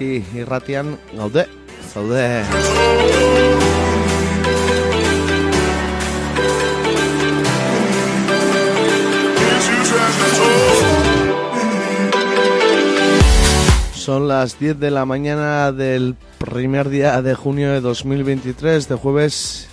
eguzki 0.00 0.38
irratian 0.38 0.98
gaude, 1.14 1.46
zaude. 1.92 2.44
Son 13.94 14.26
las 14.26 14.58
10 14.58 14.80
de 14.80 14.90
la 14.90 15.04
mañana 15.04 15.72
del 15.72 16.16
primer 16.38 16.88
día 16.88 17.20
de 17.22 17.34
junio 17.34 17.70
de 17.70 17.80
2023, 17.80 18.88
de 18.88 18.94
jueves 18.96 19.68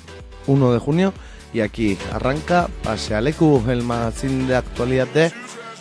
1 0.46 0.74
de 0.74 0.80
junio, 0.80 1.14
y 1.54 1.62
aquí 1.62 1.98
arranca 2.12 2.68
Pasealeku, 2.84 3.64
el 3.70 3.84
magazine 3.84 4.48
de 4.48 4.58
actualidad 4.58 5.08
de 5.08 5.32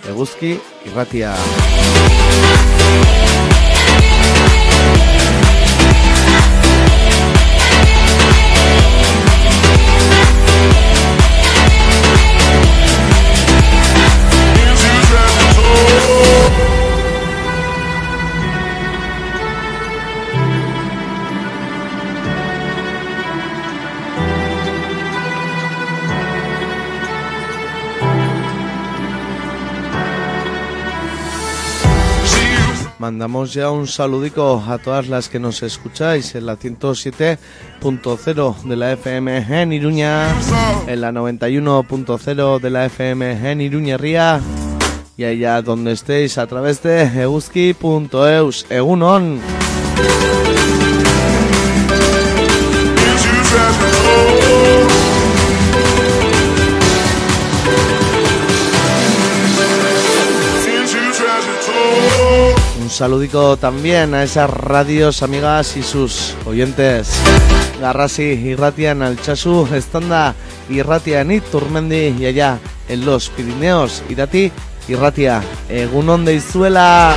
Eguzki 0.08 0.58
Irratia. 0.86 1.34
Mandamos 33.06 33.54
ya 33.54 33.70
un 33.70 33.86
saludico 33.86 34.60
a 34.66 34.78
todas 34.78 35.06
las 35.06 35.28
que 35.28 35.38
nos 35.38 35.62
escucháis 35.62 36.34
en 36.34 36.44
la 36.44 36.58
107.0 36.58 38.62
de 38.64 38.76
la 38.76 38.92
FM 38.94 39.62
en 39.62 39.72
Iruña, 39.72 40.34
en 40.88 41.00
la 41.00 41.12
91.0 41.12 42.58
de 42.58 42.70
la 42.70 42.86
FM 42.86 43.52
en 43.52 43.60
Iruña 43.60 43.96
Ría 43.96 44.40
y 45.16 45.22
allá 45.22 45.62
donde 45.62 45.92
estéis 45.92 46.36
a 46.36 46.48
través 46.48 46.82
de 46.82 47.04
euski.eus. 47.22 48.66
Egunon. 48.70 49.38
Saludico 62.96 63.58
también 63.58 64.14
a 64.14 64.22
esas 64.22 64.48
radios 64.48 65.22
amigas 65.22 65.76
y 65.76 65.82
sus 65.82 66.34
oyentes. 66.46 67.10
Garrasi 67.78 68.22
Irratian 68.22 69.02
Alchazu, 69.02 69.68
Estanda 69.74 70.34
Irratian 70.70 71.42
Turmendi 71.52 72.16
y 72.18 72.24
allá 72.24 72.58
en 72.88 73.04
los 73.04 73.28
Pirineos, 73.28 74.02
Irati 74.08 74.50
Irratia, 74.88 75.42
Egunon 75.68 76.24
de 76.24 76.36
Izuela. 76.36 77.14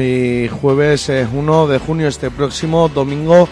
Y 0.00 0.48
jueves 0.48 1.10
1 1.10 1.66
de 1.66 1.78
junio, 1.78 2.08
este 2.08 2.30
próximo 2.30 2.88
domingo 2.88 3.46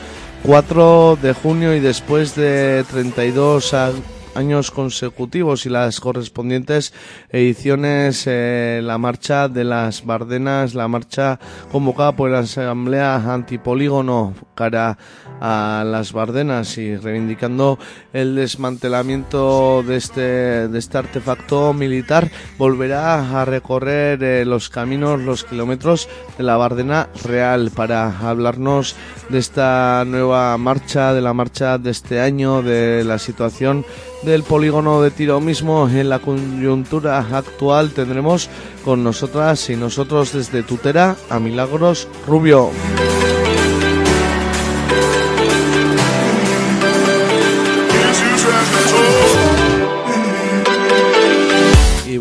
4 0.44 1.18
de 1.20 1.34
junio 1.34 1.74
y 1.74 1.80
después 1.80 2.34
de 2.34 2.84
32 2.90 3.74
años 4.34 4.70
consecutivos 4.70 5.66
y 5.66 5.68
las 5.68 6.00
correspondientes 6.00 6.94
ediciones, 7.28 8.24
eh, 8.26 8.80
la 8.82 8.96
marcha 8.96 9.48
de 9.48 9.64
las 9.64 10.06
Bardenas, 10.06 10.74
la 10.74 10.88
marcha 10.88 11.38
convocada 11.70 12.16
por 12.16 12.30
la 12.30 12.38
Asamblea 12.40 13.16
Antipolígono 13.16 14.32
cara 14.54 14.96
a 15.40 15.82
las 15.86 16.12
Bardenas 16.12 16.76
y 16.78 16.96
reivindicando 16.96 17.78
el 18.12 18.36
desmantelamiento 18.36 19.82
de 19.82 19.96
este, 19.96 20.20
de 20.68 20.78
este 20.78 20.98
artefacto 20.98 21.72
militar, 21.72 22.30
volverá 22.58 23.40
a 23.40 23.44
recorrer 23.44 24.22
eh, 24.22 24.44
los 24.44 24.68
caminos, 24.68 25.20
los 25.20 25.44
kilómetros 25.44 26.08
de 26.36 26.44
la 26.44 26.56
Bardena 26.56 27.08
Real 27.24 27.70
para 27.74 28.18
hablarnos 28.20 28.94
de 29.28 29.38
esta 29.38 30.04
nueva 30.06 30.56
marcha, 30.58 31.14
de 31.14 31.20
la 31.20 31.32
marcha 31.32 31.78
de 31.78 31.90
este 31.90 32.20
año, 32.20 32.62
de 32.62 33.04
la 33.04 33.18
situación 33.18 33.84
del 34.22 34.42
polígono 34.42 35.00
de 35.00 35.10
tiro 35.10 35.40
mismo 35.40 35.88
en 35.88 36.08
la 36.08 36.18
coyuntura 36.18 37.18
actual 37.18 37.92
tendremos 37.92 38.50
con 38.84 39.02
nosotras 39.02 39.70
y 39.70 39.76
nosotros 39.76 40.32
desde 40.32 40.62
Tutera 40.62 41.16
a 41.30 41.38
Milagros 41.38 42.08
Rubio. 42.26 42.70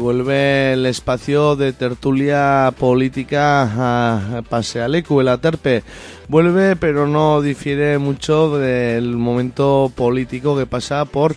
Vuelve 0.10 0.74
el 0.74 0.88
espacio 0.88 1.56
de 1.56 1.72
tertulia 1.72 2.74
política 2.80 3.62
a 3.62 4.42
Pasealecu, 4.42 5.22
el 5.22 5.28
Aterpe. 5.28 5.84
Vuelve, 6.28 6.76
pero 6.76 7.06
no 7.06 7.44
difiere 7.44 8.00
mucho 8.00 8.58
del 8.58 9.16
momento 9.18 9.92
político 9.96 10.58
que 10.58 10.66
pasa 10.66 11.06
por 11.06 11.36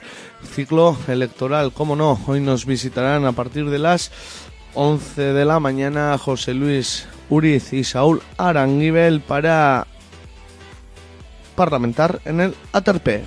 ciclo 0.54 0.96
electoral. 1.06 1.72
Como 1.74 1.96
no, 1.96 2.18
hoy 2.26 2.40
nos 2.40 2.64
visitarán 2.64 3.26
a 3.26 3.32
partir 3.32 3.68
de 3.68 3.78
las 3.78 4.10
11 4.72 5.20
de 5.20 5.44
la 5.44 5.60
mañana 5.60 6.16
José 6.16 6.54
Luis 6.54 7.06
Uriz 7.28 7.74
y 7.74 7.84
Saúl 7.84 8.22
Aranguibel 8.38 9.20
para 9.20 9.86
parlamentar 11.54 12.22
en 12.24 12.40
el 12.40 12.54
Aterpe. 12.72 13.22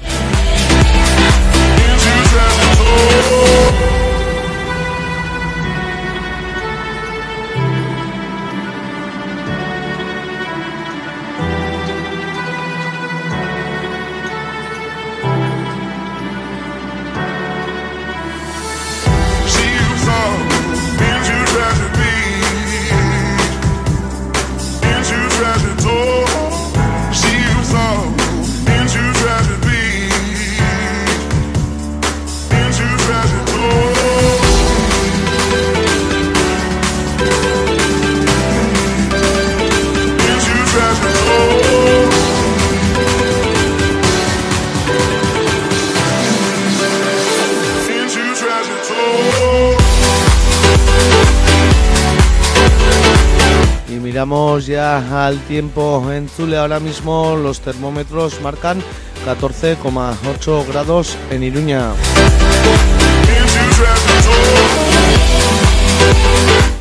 Ya 54.60 55.26
al 55.26 55.40
tiempo 55.42 56.12
en 56.14 56.30
Zule. 56.30 56.58
Ahora 56.58 56.80
mismo 56.80 57.36
los 57.36 57.60
termómetros 57.60 58.40
marcan 58.42 58.82
14,8 59.26 60.68
grados 60.68 61.18
en 61.30 61.44
Iruña. 61.44 61.92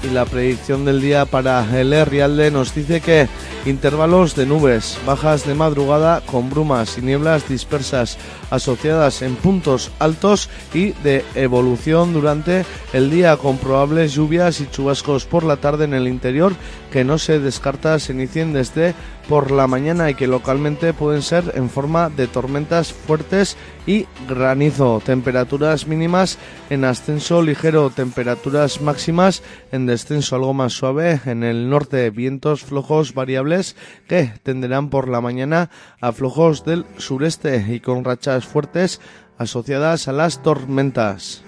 Y 0.04 0.10
la 0.10 0.24
predicción 0.24 0.84
del 0.84 1.00
día 1.00 1.24
para 1.24 1.66
el 1.78 2.06
Rialde 2.06 2.52
nos 2.52 2.74
dice 2.74 3.00
que 3.00 3.28
intervalos 3.66 4.36
de 4.36 4.46
nubes, 4.46 4.98
bajas 5.06 5.46
de 5.46 5.54
madrugada 5.54 6.20
con 6.20 6.50
brumas 6.50 6.98
y 6.98 7.02
nieblas 7.02 7.48
dispersas 7.48 8.18
asociadas 8.50 9.22
en 9.22 9.34
puntos 9.36 9.90
altos 9.98 10.50
y 10.74 10.92
de 11.02 11.24
evolución 11.34 12.12
durante 12.12 12.66
el 12.92 13.10
día 13.10 13.36
con 13.36 13.56
probables 13.56 14.12
lluvias 14.12 14.60
y 14.60 14.68
chubascos 14.70 15.24
por 15.24 15.44
la 15.44 15.56
tarde 15.56 15.84
en 15.84 15.94
el 15.94 16.06
interior 16.06 16.52
que 16.94 17.02
no 17.02 17.18
se 17.18 17.40
descarta 17.40 17.98
se 17.98 18.12
inicien 18.12 18.52
desde 18.52 18.94
por 19.28 19.50
la 19.50 19.66
mañana 19.66 20.10
y 20.10 20.14
que 20.14 20.28
localmente 20.28 20.92
pueden 20.92 21.22
ser 21.22 21.50
en 21.56 21.68
forma 21.68 22.08
de 22.08 22.28
tormentas 22.28 22.92
fuertes 22.92 23.56
y 23.84 24.06
granizo. 24.28 25.02
Temperaturas 25.04 25.88
mínimas 25.88 26.38
en 26.70 26.84
ascenso 26.84 27.42
ligero, 27.42 27.90
temperaturas 27.90 28.80
máximas 28.80 29.42
en 29.72 29.86
descenso 29.86 30.36
algo 30.36 30.54
más 30.54 30.74
suave 30.74 31.20
en 31.26 31.42
el 31.42 31.68
norte, 31.68 32.10
vientos 32.10 32.62
flojos 32.62 33.12
variables 33.12 33.74
que 34.06 34.30
tenderán 34.44 34.88
por 34.88 35.08
la 35.08 35.20
mañana 35.20 35.70
a 36.00 36.12
flojos 36.12 36.64
del 36.64 36.86
sureste 36.98 37.74
y 37.74 37.80
con 37.80 38.04
rachas 38.04 38.44
fuertes 38.44 39.00
asociadas 39.36 40.06
a 40.06 40.12
las 40.12 40.44
tormentas. 40.44 41.42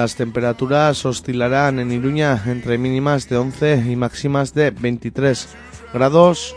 Las 0.00 0.16
temperaturas 0.16 1.04
oscilarán 1.04 1.78
en 1.78 1.92
Iruña 1.92 2.42
entre 2.46 2.78
mínimas 2.78 3.28
de 3.28 3.36
11 3.36 3.84
y 3.86 3.96
máximas 3.96 4.54
de 4.54 4.70
23 4.70 5.46
grados. 5.92 6.56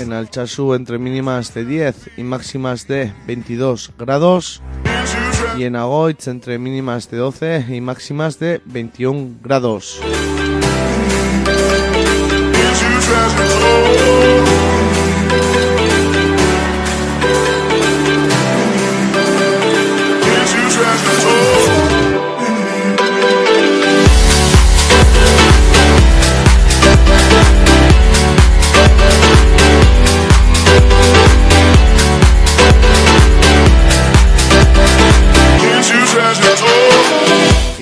En 0.00 0.14
Alchazú 0.14 0.72
entre 0.72 0.98
mínimas 0.98 1.52
de 1.52 1.66
10 1.66 2.12
y 2.16 2.22
máximas 2.22 2.88
de 2.88 3.12
22 3.26 3.92
grados. 3.98 4.62
Y 5.58 5.64
en 5.64 5.76
Agoitz 5.76 6.28
entre 6.28 6.58
mínimas 6.58 7.10
de 7.10 7.18
12 7.18 7.66
y 7.68 7.82
máximas 7.82 8.38
de 8.38 8.62
21 8.64 9.34
grados. 9.42 10.00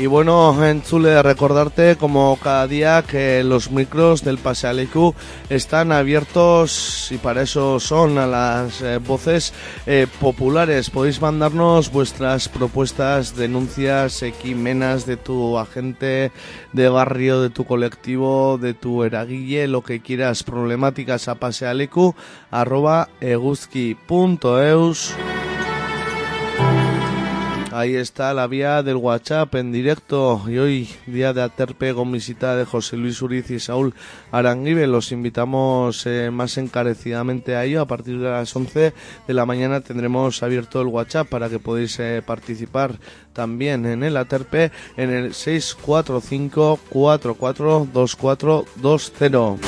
Y 0.01 0.07
bueno, 0.07 0.65
en 0.65 0.83
Chule, 0.83 1.23
recordarte 1.23 1.97
como 1.97 2.39
cada 2.43 2.67
día 2.67 3.05
que 3.07 3.45
los 3.45 3.71
micros 3.71 4.25
del 4.25 4.39
Pasealecu 4.39 5.15
están 5.51 5.93
abiertos 5.93 7.13
y 7.13 7.19
para 7.19 7.43
eso 7.43 7.79
son 7.81 8.17
a 8.17 8.27
las 8.27 8.81
eh, 8.81 8.97
voces 8.97 9.53
eh, 9.85 10.07
populares. 10.19 10.89
Podéis 10.89 11.21
mandarnos 11.21 11.93
vuestras 11.93 12.49
propuestas, 12.49 13.37
denuncias, 13.37 14.23
equimenas 14.23 15.05
de 15.05 15.19
tu 15.19 15.59
agente 15.59 16.33
de 16.73 16.89
barrio, 16.89 17.43
de 17.43 17.51
tu 17.51 17.67
colectivo, 17.67 18.57
de 18.57 18.73
tu 18.73 19.05
eraguille, 19.05 19.69
lo 19.69 19.83
que 19.83 20.01
quieras, 20.01 20.45
problemáticas 20.45 21.29
a 21.29 21.35
pasealecu 21.35 22.15
arroba 22.51 23.11
eguzki.eus. 23.21 25.15
Ahí 27.73 27.95
está 27.95 28.35
la 28.35 28.49
vía 28.49 28.83
del 28.83 28.97
WhatsApp 28.97 29.55
en 29.55 29.71
directo 29.71 30.43
y 30.49 30.59
hoy 30.59 30.89
día 31.07 31.33
de 31.33 31.43
Aterpe 31.43 31.95
con 31.95 32.11
visita 32.11 32.57
de 32.57 32.65
José 32.65 32.97
Luis 32.97 33.23
Uriz 33.23 33.49
y 33.51 33.61
Saúl 33.61 33.95
Aranguibe. 34.33 34.89
Los 34.89 35.13
invitamos 35.13 36.05
eh, 36.05 36.33
más 36.33 36.59
encarecidamente 36.59 37.55
a 37.55 37.65
ello. 37.65 37.81
A 37.81 37.87
partir 37.87 38.19
de 38.19 38.29
las 38.29 38.57
11 38.57 38.93
de 39.29 39.35
la 39.35 39.47
mañana 39.47 39.83
tendremos 39.83 40.43
abierto 40.43 40.81
el 40.81 40.89
WhatsApp 40.89 41.29
para 41.29 41.49
que 41.49 41.61
podáis 41.61 41.97
eh, 42.01 42.25
participar 42.27 42.99
también 43.33 43.87
en 43.87 44.03
el 44.03 44.17
Aterpe 44.17 44.73
en 44.97 45.11
el 45.11 45.33
645 45.33 46.81
442420. 46.91 49.61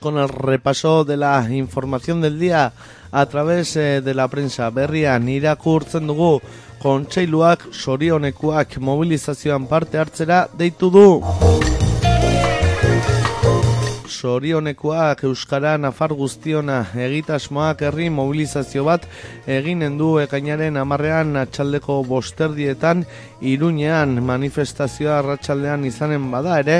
Con 0.00 0.18
el 0.18 0.28
repaso 0.28 1.04
de 1.04 1.16
la 1.16 1.46
información 1.50 2.20
del 2.20 2.38
día 2.38 2.72
a 3.10 3.26
través 3.26 3.76
eh, 3.76 4.00
de 4.00 4.14
la 4.14 4.28
prensa. 4.28 4.70
Berrian 4.70 5.28
irakurtzen 5.28 6.06
dugu 6.06 6.40
kontseiluak 6.78 7.68
sorionekuak 7.72 8.78
mobilizazioan 8.78 9.66
parte 9.66 9.98
hartzera 9.98 10.48
deitu 10.54 10.90
du. 10.90 11.37
Sorionekoak 14.18 15.20
Euskara 15.28 15.76
Nafar 15.78 16.10
guztiona 16.18 16.78
egitasmoak 17.06 17.84
herri 17.86 18.08
mobilizazio 18.10 18.82
bat 18.88 19.04
eginen 19.46 19.94
du 20.00 20.08
ekainaren 20.18 20.78
amarrean 20.80 21.36
atxaldeko 21.38 22.00
bosterdietan 22.08 23.04
iruñean 23.52 24.16
manifestazioa 24.26 25.20
arratsaldean 25.20 25.84
izanen 25.86 26.24
bada 26.32 26.56
ere 26.64 26.78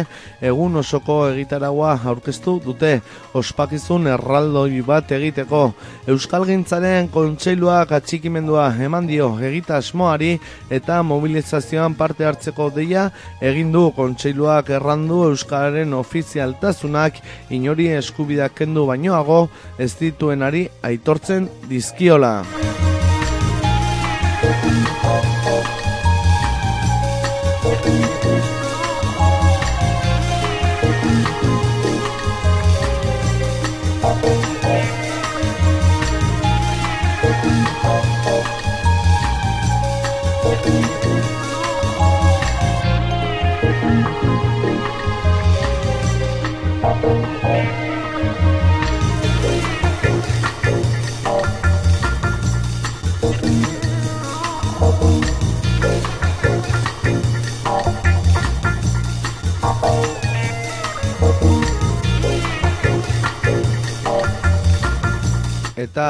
egun 0.51 0.81
osoko 0.81 1.19
egitaragua 1.29 1.93
aurkeztu 2.13 2.57
dute 2.65 2.91
ospakizun 3.39 4.11
erraldoi 4.15 4.83
bat 4.89 5.15
egiteko. 5.15 5.63
Euskal 6.11 6.49
Gintzaren 6.49 7.07
kontseiluak 7.15 7.95
atxikimendua 8.01 8.67
eman 8.89 9.07
dio 9.07 9.31
egitasmoari 9.51 10.33
eta 10.81 10.99
mobilizazioan 11.13 11.95
parte 11.95 12.27
hartzeko 12.27 12.71
deia 12.75 13.09
egin 13.53 13.71
du 13.71 13.87
kontseiluak 13.95 14.75
errandu 14.81 15.23
Euskararen 15.31 15.95
ofizialtasunak 16.03 17.23
inori 17.51 17.89
eskubidak 17.99 18.55
kendu 18.61 18.87
bainoago 18.87 19.49
ez 19.79 19.93
dituenari 20.01 20.69
aitortzen 20.83 21.49
dizkiola. 21.69 22.35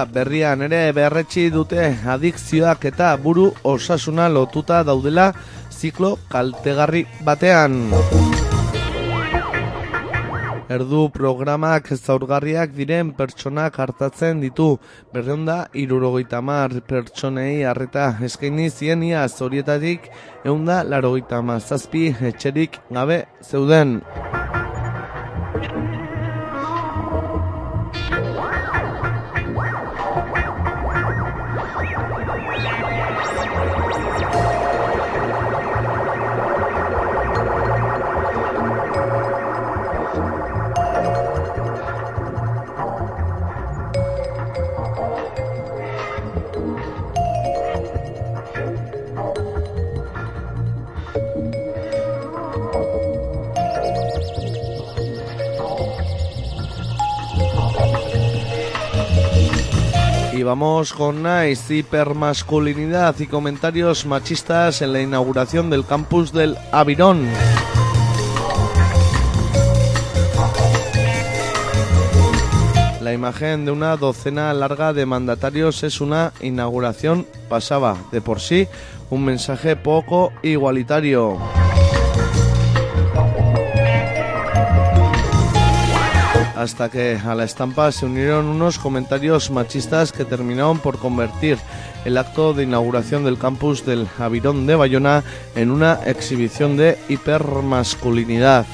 Berrian 0.06 0.62
ere 0.66 0.92
berretsi 0.92 1.48
dute 1.50 1.90
adikzioak 2.14 2.84
eta 2.92 3.16
buru 3.16 3.50
osasuna 3.64 4.28
lotuta 4.28 4.82
daudela 4.84 5.32
ziklo 5.70 6.16
kaltegarri 6.30 7.06
batean. 7.24 7.80
Erdu 10.68 11.06
programak 11.08 11.86
zaurgarriak 11.96 12.74
diren 12.76 13.14
pertsonak 13.16 13.78
hartatzen 13.80 14.42
ditu. 14.42 14.66
Berreunda, 15.14 15.56
irurogeita 15.72 16.42
mar 16.44 16.74
pertsonei 16.90 17.64
harreta 17.64 18.10
eskaini 18.28 18.68
zienia 18.68 19.22
zorietatik 19.28 20.10
eunda 20.44 20.82
larogeita 20.84 21.40
zazpi 21.60 22.14
etxerik 22.32 22.78
gabe 22.90 23.24
zeuden. 23.42 24.02
Con 60.58 61.22
Nice, 61.22 61.72
hipermasculinidad 61.72 63.14
y 63.20 63.28
comentarios 63.28 64.06
machistas 64.06 64.82
en 64.82 64.92
la 64.92 65.00
inauguración 65.00 65.70
del 65.70 65.86
campus 65.86 66.32
del 66.32 66.56
Avirón. 66.72 67.28
La 73.00 73.12
imagen 73.12 73.66
de 73.66 73.70
una 73.70 73.96
docena 73.96 74.52
larga 74.52 74.92
de 74.92 75.06
mandatarios 75.06 75.84
es 75.84 76.00
una 76.00 76.32
inauguración 76.40 77.24
pasaba 77.48 77.96
de 78.10 78.20
por 78.20 78.40
sí 78.40 78.66
un 79.10 79.24
mensaje 79.24 79.76
poco 79.76 80.32
igualitario. 80.42 81.38
Hasta 86.58 86.88
que 86.88 87.16
a 87.24 87.36
la 87.36 87.44
estampa 87.44 87.92
se 87.92 88.04
unieron 88.04 88.46
unos 88.46 88.80
comentarios 88.80 89.48
machistas 89.50 90.10
que 90.10 90.24
terminaron 90.24 90.80
por 90.80 90.98
convertir 90.98 91.56
el 92.04 92.18
acto 92.18 92.52
de 92.52 92.64
inauguración 92.64 93.22
del 93.24 93.38
campus 93.38 93.86
del 93.86 94.08
Avirón 94.18 94.66
de 94.66 94.74
Bayona 94.74 95.22
en 95.54 95.70
una 95.70 96.00
exhibición 96.04 96.76
de 96.76 96.98
hipermasculinidad. 97.08 98.66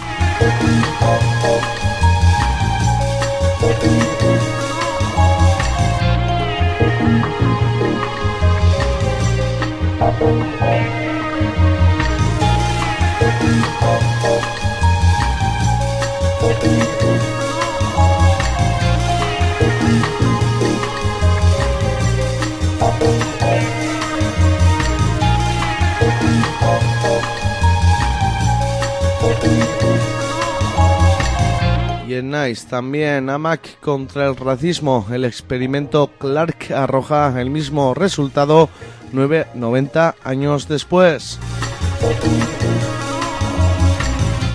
También 32.71 33.29
AMAC 33.29 33.81
contra 33.81 34.29
el 34.29 34.37
racismo. 34.37 35.05
El 35.11 35.25
experimento 35.25 36.13
Clark 36.17 36.71
arroja 36.73 37.41
el 37.41 37.51
mismo 37.51 37.93
resultado 37.93 38.69
9-90 39.13 40.15
años 40.23 40.69
después. 40.69 41.41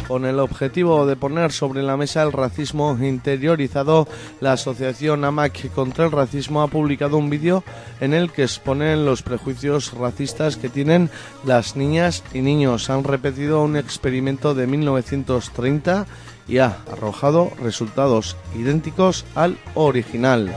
Con 0.07 0.25
el 0.25 0.39
objetivo 0.39 1.05
de 1.05 1.17
poner 1.17 1.51
sobre 1.51 1.83
la 1.83 1.97
mesa 1.97 2.23
el 2.23 2.31
racismo 2.31 2.97
interiorizado, 3.01 4.07
la 4.39 4.53
asociación 4.53 5.25
AMAC 5.25 5.69
contra 5.73 6.05
el 6.05 6.13
racismo 6.13 6.61
ha 6.61 6.69
publicado 6.69 7.17
un 7.17 7.29
vídeo 7.29 7.65
en 7.99 8.13
el 8.13 8.31
que 8.31 8.43
exponen 8.43 9.05
los 9.05 9.21
prejuicios 9.21 9.91
racistas 9.91 10.55
que 10.55 10.69
tienen 10.69 11.09
las 11.43 11.75
niñas 11.75 12.23
y 12.33 12.39
niños. 12.39 12.89
Han 12.89 13.03
repetido 13.03 13.61
un 13.61 13.75
experimento 13.75 14.55
de 14.55 14.65
1930 14.65 16.07
y 16.49 16.57
ha 16.57 16.79
arrojado 16.91 17.51
resultados 17.61 18.35
idénticos 18.55 19.25
al 19.35 19.57
original. 19.75 20.53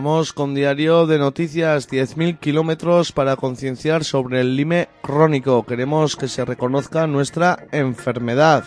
Vamos 0.00 0.32
con 0.32 0.54
diario 0.54 1.06
de 1.06 1.18
noticias, 1.18 1.86
10.000 1.90 2.38
kilómetros 2.38 3.12
para 3.12 3.36
concienciar 3.36 4.02
sobre 4.02 4.40
el 4.40 4.56
lime 4.56 4.88
crónico. 5.02 5.66
Queremos 5.66 6.16
que 6.16 6.26
se 6.26 6.42
reconozca 6.42 7.06
nuestra 7.06 7.66
enfermedad. 7.70 8.64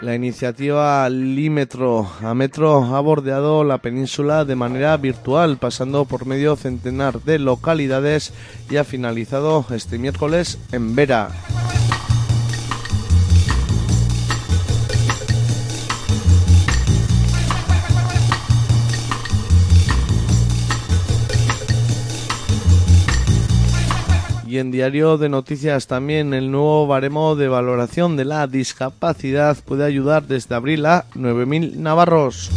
La 0.00 0.14
iniciativa 0.14 1.08
Límetro 1.10 2.08
a 2.22 2.34
Metro 2.34 2.84
ha 2.84 3.00
bordeado 3.00 3.64
la 3.64 3.78
península 3.78 4.44
de 4.44 4.54
manera 4.54 4.96
virtual, 4.96 5.56
pasando 5.56 6.04
por 6.04 6.24
medio 6.24 6.54
centenar 6.54 7.20
de 7.22 7.40
localidades 7.40 8.32
y 8.70 8.76
ha 8.76 8.84
finalizado 8.84 9.66
este 9.70 9.98
miércoles 9.98 10.56
en 10.70 10.94
Vera. 10.94 11.30
Y 24.52 24.58
en 24.58 24.70
Diario 24.70 25.16
de 25.16 25.30
Noticias 25.30 25.86
también 25.86 26.34
el 26.34 26.50
nuevo 26.50 26.86
baremo 26.86 27.36
de 27.36 27.48
valoración 27.48 28.18
de 28.18 28.26
la 28.26 28.46
discapacidad 28.46 29.56
puede 29.64 29.82
ayudar 29.86 30.26
desde 30.26 30.54
abril 30.54 30.84
a 30.84 31.06
9.000 31.14 31.76
navarros. 31.76 32.50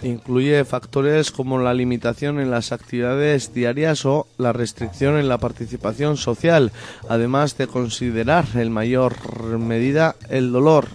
Incluye 0.00 0.64
factores 0.64 1.30
como 1.30 1.58
la 1.58 1.74
limitación 1.74 2.40
en 2.40 2.50
las 2.50 2.72
actividades 2.72 3.52
diarias 3.52 4.06
o 4.06 4.26
la 4.38 4.54
restricción 4.54 5.18
en 5.18 5.28
la 5.28 5.36
participación 5.36 6.16
social, 6.16 6.72
además 7.10 7.58
de 7.58 7.66
considerar 7.66 8.46
en 8.54 8.72
mayor 8.72 9.58
medida 9.58 10.16
el 10.30 10.50
dolor. 10.50 10.88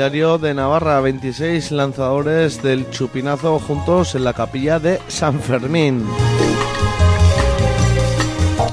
Diario 0.00 0.38
de 0.38 0.54
Navarra, 0.54 0.98
26 1.02 1.72
lanzadores 1.72 2.62
del 2.62 2.88
chupinazo 2.88 3.58
juntos 3.58 4.14
en 4.14 4.24
la 4.24 4.32
capilla 4.32 4.78
de 4.78 4.98
San 5.08 5.38
Fermín. 5.40 6.06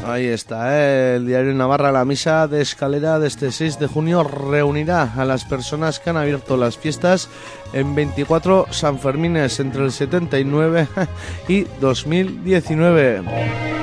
Ahí 0.06 0.28
está, 0.28 0.80
¿eh? 0.80 1.18
el 1.18 1.28
Diario 1.28 1.50
de 1.50 1.56
Navarra, 1.56 1.92
la 1.92 2.06
misa 2.06 2.48
de 2.48 2.62
escalera 2.62 3.20
de 3.20 3.28
este 3.28 3.52
6 3.52 3.78
de 3.78 3.88
junio 3.88 4.24
reunirá 4.24 5.16
a 5.18 5.26
las 5.26 5.44
personas 5.44 6.00
que 6.00 6.12
han 6.12 6.18
abierto 6.18 6.56
las 6.56 6.78
fiestas 6.78 7.28
en 7.74 7.94
24 7.94 8.68
Sanfermines 8.72 9.60
entre 9.60 9.84
el 9.84 9.92
79 9.92 10.88
y 11.50 11.64
2019. 11.82 13.68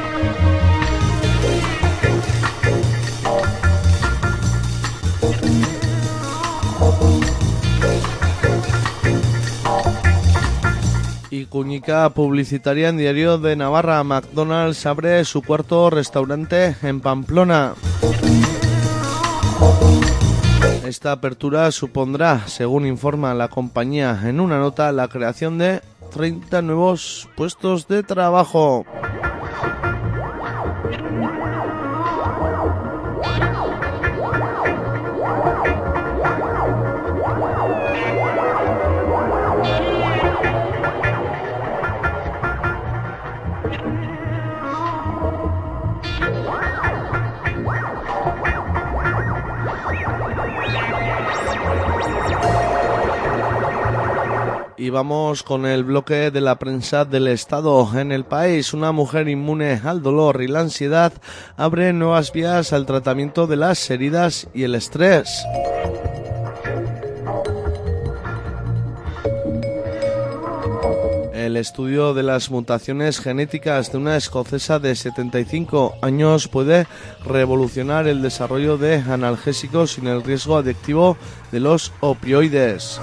Y 11.35 11.47
Cuñica 11.47 12.09
publicitaria 12.11 12.91
en 12.91 12.97
Diario 12.97 13.39
de 13.39 13.57
Navarra. 13.57 14.05
McDonald's 14.05 14.87
abre 14.87 15.25
su 15.25 15.43
cuarto 15.43 15.91
restaurante 15.91 16.77
en 16.81 17.01
Pamplona. 17.01 17.75
Esta 20.87 21.11
apertura 21.11 21.73
supondrá, 21.73 22.47
según 22.47 22.87
informa 22.87 23.35
la 23.35 23.49
compañía 23.49 24.17
en 24.23 24.39
una 24.39 24.61
nota, 24.61 24.93
la 24.93 25.09
creación 25.09 25.59
de 25.59 25.81
30 26.13 26.63
nuevos 26.63 27.29
puestos 27.37 27.89
de 27.89 28.05
trabajo. 28.05 28.87
Y 54.85 54.91
vamos 54.91 55.43
con 55.43 55.65
el 55.65 55.83
bloque 55.83 56.31
de 56.31 56.43
la 56.43 56.59
prensa 56.59 57.07
del 57.07 57.29
Estado. 57.29 57.99
En 57.99 58.13
el 58.13 58.27
país, 58.27 58.75
una 58.75 58.93
mujer 58.93 59.31
inmune 59.31 59.81
al 59.83 60.03
dolor 60.03 60.43
y 60.43 60.47
la 60.47 60.61
ansiedad 60.61 61.11
abre 61.57 61.95
nuevas 61.95 62.33
vías 62.33 62.75
al 62.75 62.85
tratamiento 62.85 63.47
de 63.47 63.57
las 63.57 63.89
heridas 63.91 64.47
y 64.53 64.65
el 64.65 64.75
estrés. 64.75 65.43
El 71.33 71.57
estudio 71.57 72.13
de 72.13 72.23
las 72.23 72.51
mutaciones 72.51 73.21
genéticas 73.21 73.91
de 73.91 73.97
una 73.97 74.19
escocesa 74.19 74.79
de 74.81 74.95
75 74.95 75.95
años 76.03 76.47
puede 76.47 76.87
revolucionar 77.25 78.07
el 78.07 78.21
desarrollo 78.21 78.77
de 78.77 78.97
analgésicos 78.97 79.93
sin 79.93 80.09
el 80.09 80.23
riesgo 80.23 80.59
adictivo 80.59 81.17
de 81.53 81.61
los 81.61 81.91
opioides. 82.01 83.01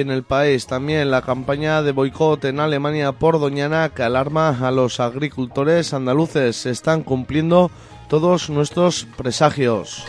En 0.00 0.10
el 0.10 0.22
país 0.22 0.66
también 0.66 1.10
la 1.10 1.20
campaña 1.20 1.82
de 1.82 1.92
boicot 1.92 2.42
en 2.46 2.58
Alemania 2.58 3.12
por 3.12 3.38
Doñana 3.38 3.90
que 3.90 4.02
alarma 4.02 4.66
a 4.66 4.70
los 4.70 4.98
agricultores 4.98 5.92
andaluces. 5.92 6.56
Se 6.56 6.70
están 6.70 7.02
cumpliendo 7.02 7.70
todos 8.08 8.48
nuestros 8.48 9.06
presagios. 9.18 10.06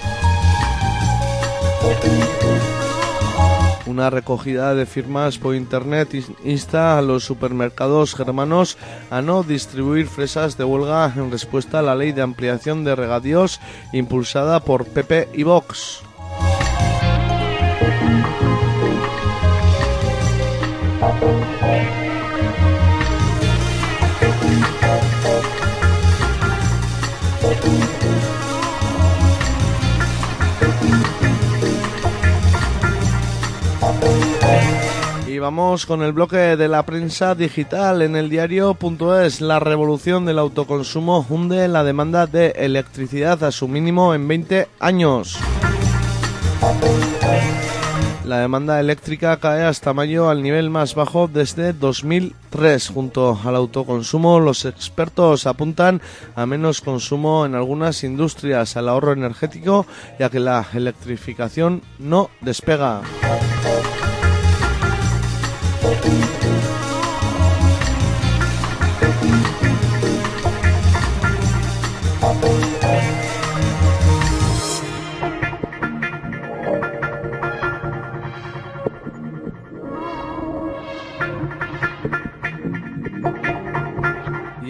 Una 3.86 4.10
recogida 4.10 4.74
de 4.76 4.86
firmas 4.86 5.38
por 5.38 5.56
internet 5.56 6.24
insta 6.46 6.98
a 6.98 7.02
los 7.02 7.26
supermercados 7.26 8.16
germanos 8.16 8.78
a 9.10 9.22
no 9.22 9.44
distribuir 9.44 10.08
fresas 10.08 10.58
de 10.58 10.64
huelga 10.64 11.12
en 11.18 11.30
respuesta 11.32 11.80
a 11.80 11.82
la 11.82 11.96
ley 11.96 12.14
de 12.14 12.22
ampliación 12.22 12.86
de 12.86 12.96
regadíos 12.96 13.60
impulsada 13.92 14.62
por 14.62 14.86
PP 14.86 15.32
y 15.34 15.44
Vox. 15.44 16.02
Vamos 35.42 35.88
con 35.88 36.04
el 36.04 36.14
bloque 36.14 36.56
de 36.56 36.68
la 36.68 36.86
prensa 36.86 37.34
digital 37.34 38.04
en 38.04 38.16
el 38.16 38.30
diario.es. 38.30 39.42
La 39.42 39.60
revolución 39.60 40.24
del 40.24 40.38
autoconsumo 40.38 41.26
hunde 41.28 41.68
la 41.68 41.84
demanda 41.84 42.28
de 42.28 42.52
electricidad 42.52 43.44
a 43.44 43.52
su 43.52 43.68
mínimo 43.68 44.14
en 44.14 44.28
20 44.28 44.68
años. 44.80 45.40
La 48.24 48.38
demanda 48.38 48.80
eléctrica 48.80 49.38
cae 49.38 49.64
hasta 49.64 49.94
mayo 49.94 50.30
al 50.30 50.44
nivel 50.44 50.70
más 50.70 50.94
bajo 50.94 51.28
desde 51.28 51.74
2003. 51.74 52.90
Junto 52.90 53.38
al 53.44 53.56
autoconsumo, 53.56 54.40
los 54.40 54.66
expertos 54.66 55.48
apuntan 55.48 56.02
a 56.36 56.46
menos 56.46 56.82
consumo 56.82 57.48
en 57.48 57.56
algunas 57.56 58.04
industrias, 58.04 58.78
al 58.78 58.90
ahorro 58.90 59.14
energético 59.14 59.88
y 60.20 60.24
a 60.24 60.30
que 60.30 60.40
la 60.40 60.68
electrificación 60.74 61.82
no 61.98 62.30
despega. 62.42 63.02
Thank 65.82 66.36
you. 66.36 66.41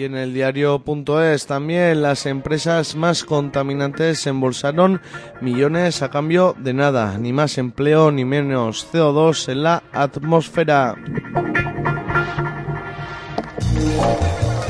Y 0.02 0.06
en 0.06 0.16
el 0.16 0.34
diario.es 0.34 1.46
también 1.46 2.02
las 2.02 2.26
empresas 2.26 2.96
más 2.96 3.22
contaminantes 3.22 4.18
se 4.18 4.30
embolsaron 4.30 5.00
millones 5.40 6.02
a 6.02 6.10
cambio 6.10 6.56
de 6.58 6.74
nada, 6.74 7.16
ni 7.18 7.32
más 7.32 7.56
empleo 7.56 8.10
ni 8.10 8.24
menos 8.24 8.84
CO2 8.92 9.52
en 9.52 9.62
la 9.62 9.84
atmósfera. 9.92 10.96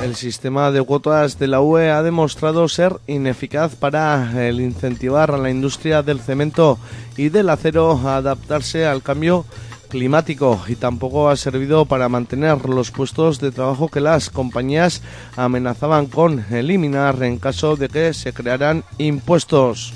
El 0.05 0.17
sistema 0.17 0.71
de 0.71 0.83
cuotas 0.83 1.39
de 1.39 1.47
la 1.47 1.63
UE 1.63 1.91
ha 1.91 2.03
demostrado 2.03 2.69
ser 2.69 2.97
ineficaz 3.07 3.75
para 3.75 4.47
el 4.47 4.61
incentivar 4.61 5.31
a 5.31 5.39
la 5.39 5.49
industria 5.49 6.03
del 6.03 6.21
cemento 6.21 6.79
y 7.17 7.31
del 7.31 7.49
acero 7.49 7.99
a 8.05 8.17
adaptarse 8.17 8.85
al 8.85 9.03
cambio 9.03 9.47
climático 9.47 9.72
y 9.95 10.77
tampoco 10.77 11.29
ha 11.29 11.37
servido 11.37 11.85
para 11.85 12.09
mantener 12.09 12.67
los 12.69 12.91
puestos 12.91 13.41
de 13.41 13.53
trabajo 13.53 13.89
que 13.89 14.01
las 14.01 14.31
compañías 14.31 15.03
amenazaban 15.37 16.07
con 16.07 16.45
eliminar 16.51 17.23
en 17.23 17.39
caso 17.39 17.77
de 17.77 17.89
que 17.89 18.15
se 18.15 18.33
crearan 18.33 18.85
impuestos. 18.99 19.93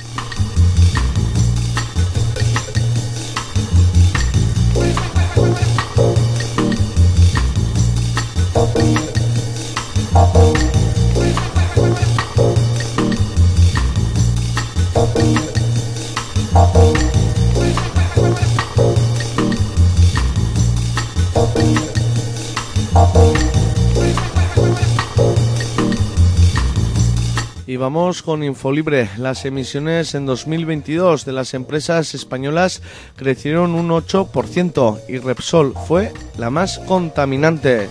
Y 27.77 27.79
vamos 27.79 28.23
con 28.23 28.43
Infolibre. 28.43 29.11
Las 29.19 29.45
emisiones 29.45 30.15
en 30.15 30.25
2022 30.25 31.27
de 31.27 31.33
las 31.33 31.53
empresas 31.53 32.15
españolas 32.15 32.81
crecieron 33.17 33.75
un 33.75 33.91
8% 33.91 35.01
y 35.11 35.19
Repsol 35.19 35.75
fue 35.87 36.11
la 36.39 36.49
más 36.49 36.79
contaminante. 36.79 37.91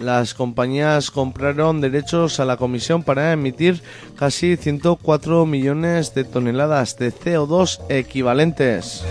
Las 0.00 0.32
compañías 0.32 1.10
compraron 1.10 1.82
derechos 1.82 2.40
a 2.40 2.46
la 2.46 2.56
comisión 2.56 3.02
para 3.02 3.30
emitir 3.30 3.82
casi 4.16 4.56
104 4.56 5.44
millones 5.44 6.14
de 6.14 6.24
toneladas 6.24 6.96
de 6.96 7.12
CO2 7.12 7.78
equivalentes. 7.90 9.04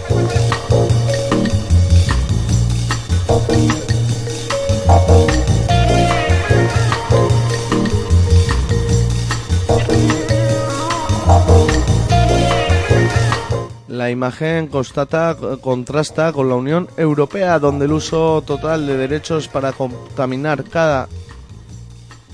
La 13.99 14.09
imagen 14.09 14.67
constata, 14.67 15.35
contrasta 15.59 16.31
con 16.31 16.47
la 16.47 16.55
Unión 16.55 16.87
Europea, 16.95 17.59
donde 17.59 17.83
el 17.83 17.91
uso 17.91 18.41
total 18.47 18.87
de 18.87 18.95
derechos 18.95 19.49
para 19.49 19.73
contaminar 19.73 20.63
cada 20.63 21.09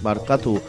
Barcatu. 0.03 0.61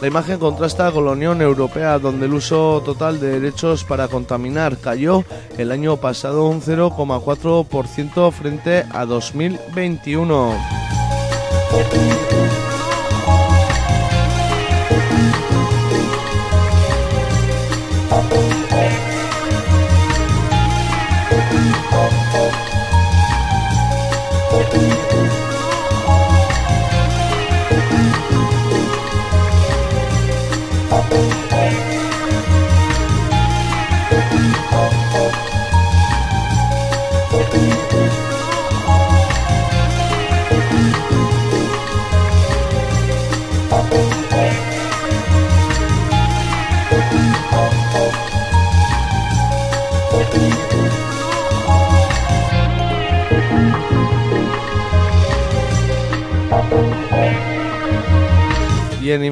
La 0.00 0.08
imagen 0.08 0.38
contrasta 0.38 0.92
con 0.92 1.04
la 1.04 1.10
Unión 1.10 1.42
Europea, 1.42 1.98
donde 1.98 2.24
el 2.24 2.32
uso 2.32 2.82
total 2.82 3.20
de 3.20 3.38
derechos 3.38 3.84
para 3.84 4.08
contaminar 4.08 4.78
cayó 4.78 5.24
el 5.58 5.72
año 5.72 5.98
pasado 5.98 6.46
un 6.46 6.62
0,4% 6.62 8.32
frente 8.32 8.86
a 8.94 9.04
2021. 9.04 10.54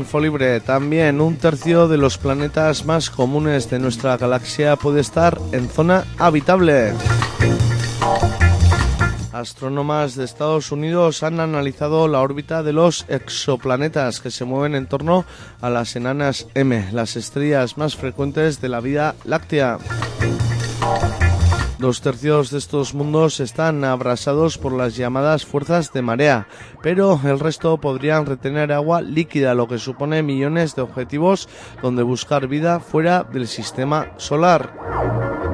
Infolibre 0.08 0.60
también 0.60 1.20
un 1.20 1.36
tercio 1.36 1.86
de 1.86 1.98
los 1.98 2.16
planetas 2.16 2.86
más 2.86 3.10
comunes 3.10 3.68
de 3.68 3.78
nuestra 3.78 4.16
galaxia 4.16 4.74
puede 4.76 5.02
estar 5.02 5.38
en 5.52 5.68
zona 5.68 6.06
habitable. 6.16 6.94
Astrónomas 9.34 10.14
de 10.14 10.24
Estados 10.24 10.72
Unidos 10.72 11.22
han 11.22 11.40
analizado 11.40 12.08
la 12.08 12.22
órbita 12.22 12.62
de 12.62 12.72
los 12.72 13.04
exoplanetas 13.10 14.20
que 14.20 14.30
se 14.30 14.46
mueven 14.46 14.76
en 14.76 14.86
torno 14.86 15.26
a 15.60 15.68
las 15.68 15.94
enanas 15.94 16.46
M, 16.54 16.88
las 16.90 17.16
estrellas 17.16 17.76
más 17.76 17.94
frecuentes 17.94 18.62
de 18.62 18.70
la 18.70 18.80
vida 18.80 19.14
láctea. 19.26 19.76
Dos 21.78 22.00
tercios 22.00 22.50
de 22.50 22.58
estos 22.58 22.92
mundos 22.92 23.38
están 23.38 23.84
abrasados 23.84 24.58
por 24.58 24.72
las 24.72 24.96
llamadas 24.96 25.46
fuerzas 25.46 25.92
de 25.92 26.02
marea, 26.02 26.48
pero 26.82 27.20
el 27.22 27.38
resto 27.38 27.78
podrían 27.78 28.26
retener 28.26 28.72
agua 28.72 29.00
líquida, 29.00 29.54
lo 29.54 29.68
que 29.68 29.78
supone 29.78 30.24
millones 30.24 30.74
de 30.74 30.82
objetivos 30.82 31.48
donde 31.80 32.02
buscar 32.02 32.48
vida 32.48 32.80
fuera 32.80 33.22
del 33.22 33.46
sistema 33.46 34.08
solar. 34.16 35.47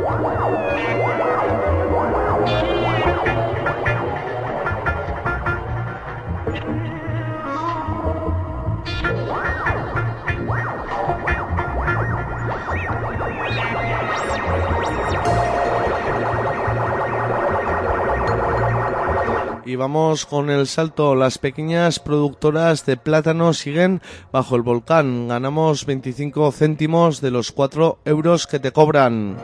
Vamos 19.76 20.26
con 20.26 20.50
el 20.50 20.66
salto. 20.66 21.14
Las 21.14 21.38
pequeñas 21.38 21.98
productoras 21.98 22.86
de 22.86 22.96
plátano 22.96 23.52
siguen 23.52 24.00
bajo 24.32 24.56
el 24.56 24.62
volcán. 24.62 25.28
Ganamos 25.28 25.86
25 25.86 26.52
céntimos 26.52 27.20
de 27.20 27.30
los 27.30 27.52
4 27.52 27.98
euros 28.04 28.46
que 28.46 28.58
te 28.58 28.72
cobran. 28.72 29.36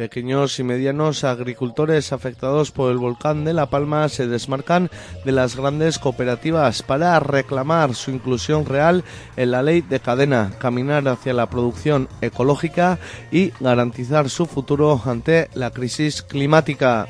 Pequeños 0.00 0.58
y 0.58 0.64
medianos 0.64 1.24
agricultores 1.24 2.14
afectados 2.14 2.70
por 2.70 2.90
el 2.90 2.96
volcán 2.96 3.44
de 3.44 3.52
La 3.52 3.68
Palma 3.68 4.08
se 4.08 4.26
desmarcan 4.26 4.88
de 5.26 5.32
las 5.32 5.56
grandes 5.56 5.98
cooperativas 5.98 6.82
para 6.82 7.20
reclamar 7.20 7.94
su 7.94 8.10
inclusión 8.10 8.64
real 8.64 9.04
en 9.36 9.50
la 9.50 9.62
ley 9.62 9.82
de 9.82 10.00
cadena, 10.00 10.52
caminar 10.58 11.06
hacia 11.06 11.34
la 11.34 11.50
producción 11.50 12.08
ecológica 12.22 12.98
y 13.30 13.52
garantizar 13.60 14.30
su 14.30 14.46
futuro 14.46 14.98
ante 15.04 15.50
la 15.52 15.70
crisis 15.70 16.22
climática. 16.22 17.06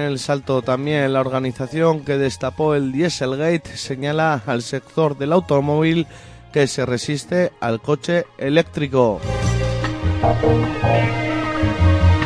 El 0.00 0.18
salto 0.18 0.62
también 0.62 1.12
la 1.12 1.20
organización 1.20 2.00
que 2.04 2.18
destapó 2.18 2.74
el 2.74 2.92
Dieselgate 2.92 3.76
señala 3.76 4.42
al 4.46 4.62
sector 4.62 5.16
del 5.16 5.32
automóvil 5.32 6.06
que 6.52 6.66
se 6.66 6.84
resiste 6.86 7.52
al 7.60 7.80
coche 7.80 8.26
eléctrico. 8.38 9.20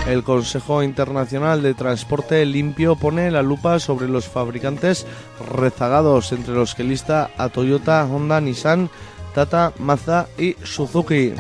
El 0.07 0.23
Consejo 0.23 0.83
Internacional 0.83 1.63
de 1.63 1.75
Transporte 1.75 2.45
Limpio 2.45 2.97
pone 2.97 3.31
la 3.31 3.43
lupa 3.43 3.79
sobre 3.79 4.09
los 4.09 4.29
fabricantes 4.29 5.07
rezagados, 5.51 6.33
entre 6.33 6.55
los 6.55 6.75
que 6.75 6.85
lista 6.85 7.31
a 7.37 7.49
Toyota, 7.49 8.05
Honda, 8.05 8.41
Nissan, 8.41 8.91
Tata, 9.35 9.73
Mazda 9.79 10.29
y 10.39 10.57
Suzuki. 10.63 11.33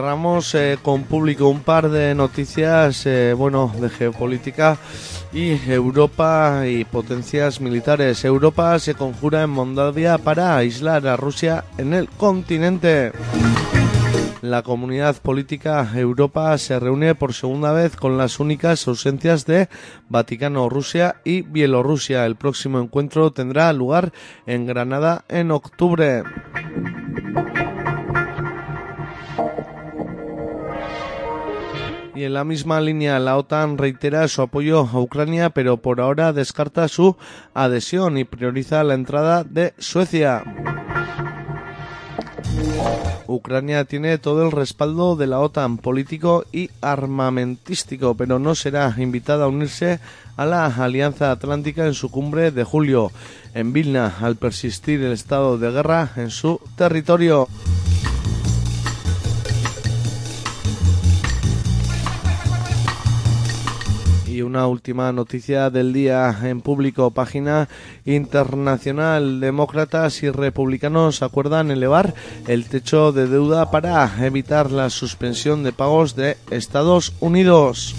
Cerramos 0.00 0.54
eh, 0.54 0.78
con 0.80 1.02
público 1.02 1.50
un 1.50 1.60
par 1.60 1.90
de 1.90 2.14
noticias, 2.14 3.04
eh, 3.04 3.34
bueno, 3.36 3.70
de 3.78 3.90
geopolítica 3.90 4.78
y 5.30 5.50
Europa 5.70 6.62
y 6.66 6.86
potencias 6.86 7.60
militares. 7.60 8.24
Europa 8.24 8.78
se 8.78 8.94
conjura 8.94 9.42
en 9.42 9.50
Moldavia 9.50 10.16
para 10.16 10.56
aislar 10.56 11.06
a 11.06 11.18
Rusia 11.18 11.66
en 11.76 11.92
el 11.92 12.08
continente. 12.08 13.12
La 14.40 14.62
comunidad 14.62 15.16
política 15.16 15.86
Europa 15.94 16.56
se 16.56 16.80
reúne 16.80 17.14
por 17.14 17.34
segunda 17.34 17.72
vez 17.72 17.94
con 17.94 18.16
las 18.16 18.40
únicas 18.40 18.88
ausencias 18.88 19.44
de 19.44 19.68
Vaticano, 20.08 20.70
Rusia 20.70 21.16
y 21.24 21.42
Bielorrusia. 21.42 22.24
El 22.24 22.36
próximo 22.36 22.80
encuentro 22.80 23.32
tendrá 23.32 23.70
lugar 23.74 24.12
en 24.46 24.64
Granada 24.64 25.26
en 25.28 25.50
octubre. 25.50 26.22
Y 32.20 32.24
en 32.24 32.34
la 32.34 32.44
misma 32.44 32.82
línea, 32.82 33.18
la 33.18 33.38
OTAN 33.38 33.78
reitera 33.78 34.28
su 34.28 34.42
apoyo 34.42 34.80
a 34.80 35.00
Ucrania, 35.00 35.48
pero 35.48 35.78
por 35.78 36.02
ahora 36.02 36.34
descarta 36.34 36.86
su 36.86 37.16
adhesión 37.54 38.18
y 38.18 38.24
prioriza 38.24 38.84
la 38.84 38.92
entrada 38.92 39.42
de 39.42 39.72
Suecia. 39.78 40.44
Ucrania 43.26 43.86
tiene 43.86 44.18
todo 44.18 44.44
el 44.44 44.52
respaldo 44.52 45.16
de 45.16 45.28
la 45.28 45.40
OTAN 45.40 45.78
político 45.78 46.44
y 46.52 46.68
armamentístico, 46.82 48.14
pero 48.14 48.38
no 48.38 48.54
será 48.54 48.94
invitada 48.98 49.46
a 49.46 49.48
unirse 49.48 49.98
a 50.36 50.44
la 50.44 50.66
Alianza 50.66 51.30
Atlántica 51.30 51.86
en 51.86 51.94
su 51.94 52.10
cumbre 52.10 52.50
de 52.50 52.64
julio 52.64 53.12
en 53.54 53.72
Vilna, 53.72 54.16
al 54.20 54.36
persistir 54.36 55.02
el 55.02 55.12
estado 55.12 55.56
de 55.56 55.70
guerra 55.70 56.10
en 56.16 56.28
su 56.28 56.60
territorio. 56.76 57.48
Y 64.40 64.42
una 64.42 64.66
última 64.66 65.12
noticia 65.12 65.68
del 65.68 65.92
día 65.92 66.34
en 66.42 66.62
público, 66.62 67.10
página 67.10 67.68
internacional. 68.06 69.38
Demócratas 69.38 70.22
y 70.22 70.30
republicanos 70.30 71.20
acuerdan 71.20 71.70
elevar 71.70 72.14
el 72.48 72.64
techo 72.64 73.12
de 73.12 73.26
deuda 73.26 73.70
para 73.70 74.10
evitar 74.24 74.70
la 74.70 74.88
suspensión 74.88 75.62
de 75.62 75.72
pagos 75.72 76.16
de 76.16 76.38
Estados 76.50 77.12
Unidos. 77.20 77.94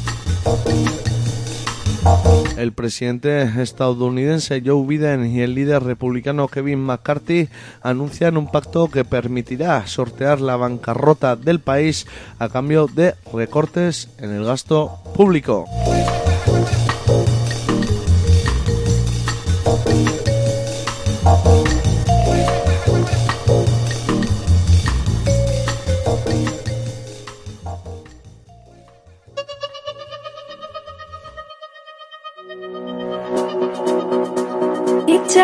El 2.58 2.74
presidente 2.74 3.44
estadounidense 3.62 4.64
Joe 4.66 4.86
Biden 4.86 5.28
y 5.28 5.42
el 5.42 5.54
líder 5.54 5.84
republicano 5.84 6.48
Kevin 6.48 6.80
McCarthy 6.80 7.50
anuncian 7.84 8.38
un 8.38 8.52
pacto 8.52 8.90
que 8.90 9.06
permitirá 9.06 9.86
sortear 9.86 10.42
la 10.42 10.56
bancarrota 10.56 11.36
del 11.36 11.60
país 11.60 12.08
a 12.40 12.50
cambio 12.50 12.88
de 12.88 13.14
recortes 13.32 14.10
en 14.18 14.32
el 14.32 14.44
gasto 14.44 15.00
público. 15.16 15.66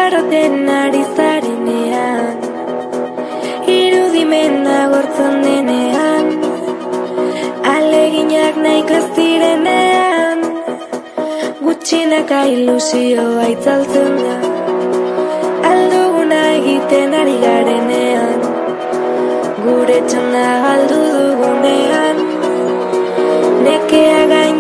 Itxaroten 0.08 0.70
ari 0.72 1.04
zarenean 1.16 2.38
Irudimena 3.68 4.78
gortzen 4.92 5.34
denean 5.46 6.30
Aleginak 7.72 8.56
nahiko 8.66 8.96
ez 9.00 9.08
direnean 9.18 10.46
Gutxinaka 11.66 12.40
ilusioa 12.54 13.50
itzaltzen 13.56 14.16
da 14.24 14.36
Alduguna 15.72 16.42
egiten 16.56 17.18
ari 17.24 17.36
garenean 17.44 18.46
Gure 19.66 20.00
txanda 20.08 20.46
galdu 20.68 21.02
dugunean 21.18 22.24
Nekea 23.68 24.24
gain 24.32 24.58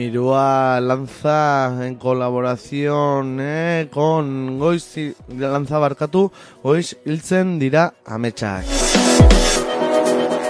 Mirua 0.00 0.80
lanza 0.80 1.86
en 1.86 1.96
colaboración 1.96 3.36
eh, 3.38 3.86
con 3.92 4.58
Goiz 4.58 4.96
lanza 5.36 5.76
barkatu 5.78 6.32
Goiz 6.62 6.96
hiltzen 7.04 7.58
dira 7.58 7.92
ametsak. 8.06 8.64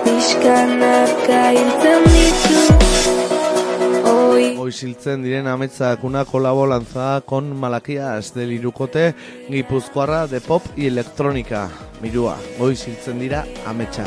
Pixkanaka 0.05 1.41
hiltzen 1.57 2.07
ditu 2.15 2.61
Oi 4.13 4.55
goiziltzen 4.55 5.27
diren 5.27 5.51
ametzak 5.51 6.05
una 6.07 6.25
colabo 6.25 6.69
lanzada 6.71 7.21
con 7.21 7.51
Malakias 7.59 8.33
del 8.35 8.53
Irukote 8.53 9.17
Gipuzkoarra 9.49 10.29
de 10.29 10.41
pop 10.41 10.63
y 10.77 10.87
electrónica. 10.87 11.69
Mirua, 12.01 12.37
goiziltzen 12.57 13.19
dira 13.19 13.45
ametsa. 13.67 14.07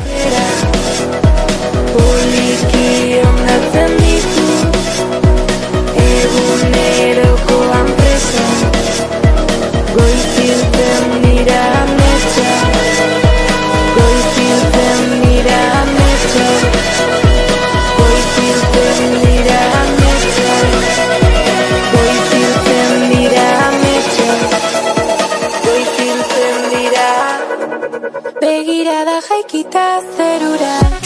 Poliki 1.92 3.20
ondatzen 3.28 4.00
ditu 4.00 4.83
Ebunero 6.08 7.32
kuan 7.48 7.88
preso 7.98 8.48
Gointz 9.96 10.62
ten 10.76 11.04
mira 11.24 11.64
mesa 11.98 12.52
Gointz 13.96 14.38
ten 14.76 15.00
mira 15.22 15.64
mesa 15.96 16.48
Gointz 17.98 18.62
ten 18.74 19.00
mira 19.24 19.64
mesa 20.00 20.52
Gointz 21.94 22.30
ten 22.68 22.92
jaikita 29.30 30.02
zerura. 30.16 31.03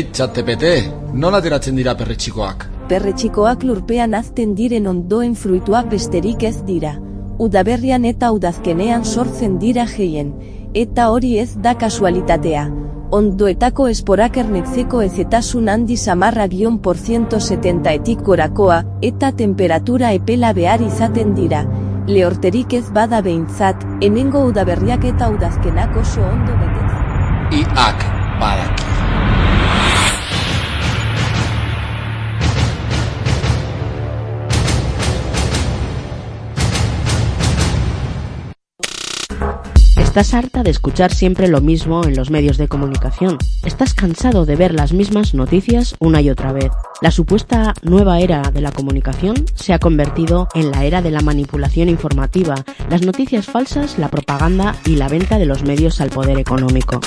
Ei, 0.00 0.06
txatepete, 0.16 0.68
nola 1.20 1.42
ateratzen 1.42 1.76
dira 1.76 1.92
perretxikoak? 1.92 2.62
Perretxikoak 2.88 3.66
lurpean 3.68 4.14
azten 4.16 4.54
diren 4.56 4.86
ondoen 4.88 5.34
fruituak 5.36 5.90
besterik 5.92 6.46
ez 6.48 6.62
dira. 6.64 6.94
Udaberrian 7.44 8.06
eta 8.08 8.30
udazkenean 8.32 9.04
sortzen 9.04 9.58
dira 9.60 9.84
geien, 9.90 10.32
eta 10.72 11.10
hori 11.12 11.34
ez 11.42 11.50
da 11.66 11.74
kasualitatea. 11.84 12.64
Ondoetako 13.20 13.90
esporak 13.92 14.40
ernetzeko 14.40 15.04
ezetasun 15.04 15.68
handi 15.68 16.00
samarra 16.00 16.48
gion 16.48 16.80
por 16.80 16.96
170 16.96 17.92
etik 18.00 18.24
gorakoa, 18.24 18.82
eta 19.12 19.34
temperatura 19.36 20.14
epela 20.16 20.54
behar 20.56 20.80
izaten 20.88 21.36
dira. 21.36 21.66
Lehorterik 22.08 22.72
ez 22.80 22.86
bada 22.88 23.20
behintzat, 23.20 23.84
hemengo 24.00 24.48
udaberriak 24.48 25.04
eta 25.12 25.28
udazkenak 25.36 26.04
oso 26.06 26.24
ondo 26.24 26.56
betetzen. 26.56 27.66
Iak, 27.66 28.12
badaki. 28.40 28.79
¿Estás 40.10 40.34
harta 40.34 40.64
de 40.64 40.70
escuchar 40.70 41.14
siempre 41.14 41.46
lo 41.46 41.60
mismo 41.60 42.02
en 42.02 42.16
los 42.16 42.32
medios 42.32 42.58
de 42.58 42.66
comunicación? 42.66 43.38
¿Estás 43.64 43.94
cansado 43.94 44.44
de 44.44 44.56
ver 44.56 44.74
las 44.74 44.92
mismas 44.92 45.34
noticias 45.34 45.94
una 46.00 46.20
y 46.20 46.30
otra 46.30 46.50
vez? 46.52 46.72
La 47.00 47.12
supuesta 47.12 47.74
nueva 47.82 48.18
era 48.18 48.42
de 48.50 48.60
la 48.60 48.72
comunicación 48.72 49.36
se 49.54 49.72
ha 49.72 49.78
convertido 49.78 50.48
en 50.52 50.72
la 50.72 50.84
era 50.84 51.00
de 51.00 51.12
la 51.12 51.20
manipulación 51.20 51.88
informativa, 51.88 52.56
las 52.88 53.02
noticias 53.02 53.46
falsas, 53.46 54.00
la 54.00 54.08
propaganda 54.08 54.74
y 54.84 54.96
la 54.96 55.06
venta 55.06 55.38
de 55.38 55.46
los 55.46 55.62
medios 55.62 56.00
al 56.00 56.10
poder 56.10 56.40
económico. 56.40 56.98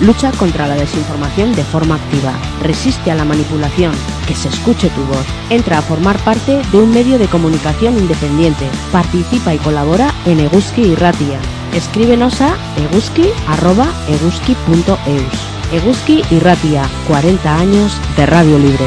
Lucha 0.00 0.32
contra 0.32 0.66
la 0.66 0.74
desinformación 0.74 1.54
de 1.54 1.62
forma 1.62 1.94
activa. 1.96 2.32
Resiste 2.62 3.10
a 3.10 3.14
la 3.14 3.24
manipulación. 3.24 3.94
Que 4.26 4.34
se 4.34 4.48
escuche 4.48 4.88
tu 4.90 5.02
voz. 5.04 5.26
Entra 5.50 5.78
a 5.78 5.82
formar 5.82 6.18
parte 6.20 6.62
de 6.72 6.78
un 6.78 6.90
medio 6.90 7.18
de 7.18 7.26
comunicación 7.26 7.98
independiente. 7.98 8.66
Participa 8.92 9.54
y 9.54 9.58
colabora 9.58 10.12
en 10.26 10.40
Eguski 10.40 10.82
y 10.82 10.94
Ratia. 10.94 11.38
Escríbenos 11.74 12.40
a 12.40 12.56
eguski.eguski.eus. 12.76 15.72
Eguski 15.72 16.22
y 16.30 16.38
Ratia, 16.40 16.88
40 17.06 17.58
años 17.58 18.00
de 18.16 18.26
Radio 18.26 18.58
Libre. 18.58 18.86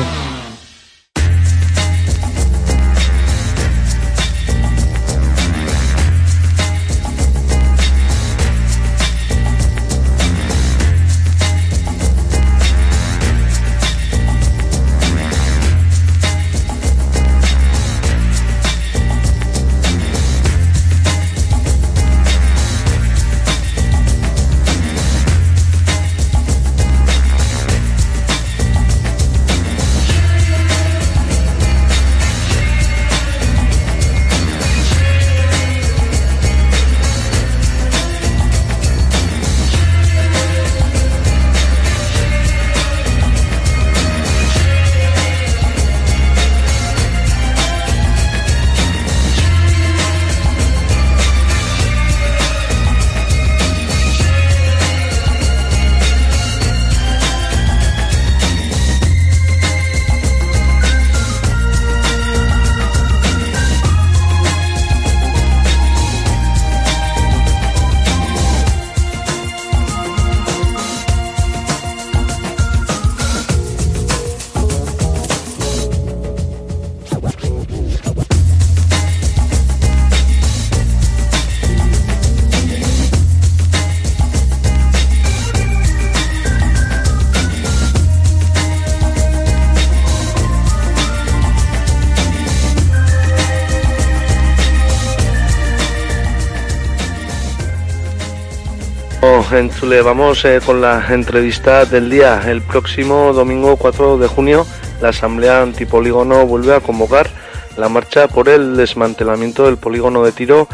Vamos 99.53 100.45
eh, 100.45 100.59
con 100.65 100.81
la 100.81 101.05
entrevista 101.13 101.85
del 101.85 102.09
día. 102.09 102.41
El 102.47 102.63
próximo 102.63 103.33
domingo 103.33 103.77
4 103.77 104.17
de 104.17 104.25
junio, 104.27 104.65
la 104.99 105.09
Asamblea 105.09 105.61
Antipolígono 105.61 106.47
vuelve 106.47 106.73
a 106.73 106.79
convocar 106.79 107.29
la 107.77 107.87
marcha 107.87 108.27
por 108.27 108.49
el 108.49 108.75
desmantelamiento 108.75 109.65
del 109.65 109.77
polígono 109.77 110.23
de 110.23 110.31
tiro 110.31 110.67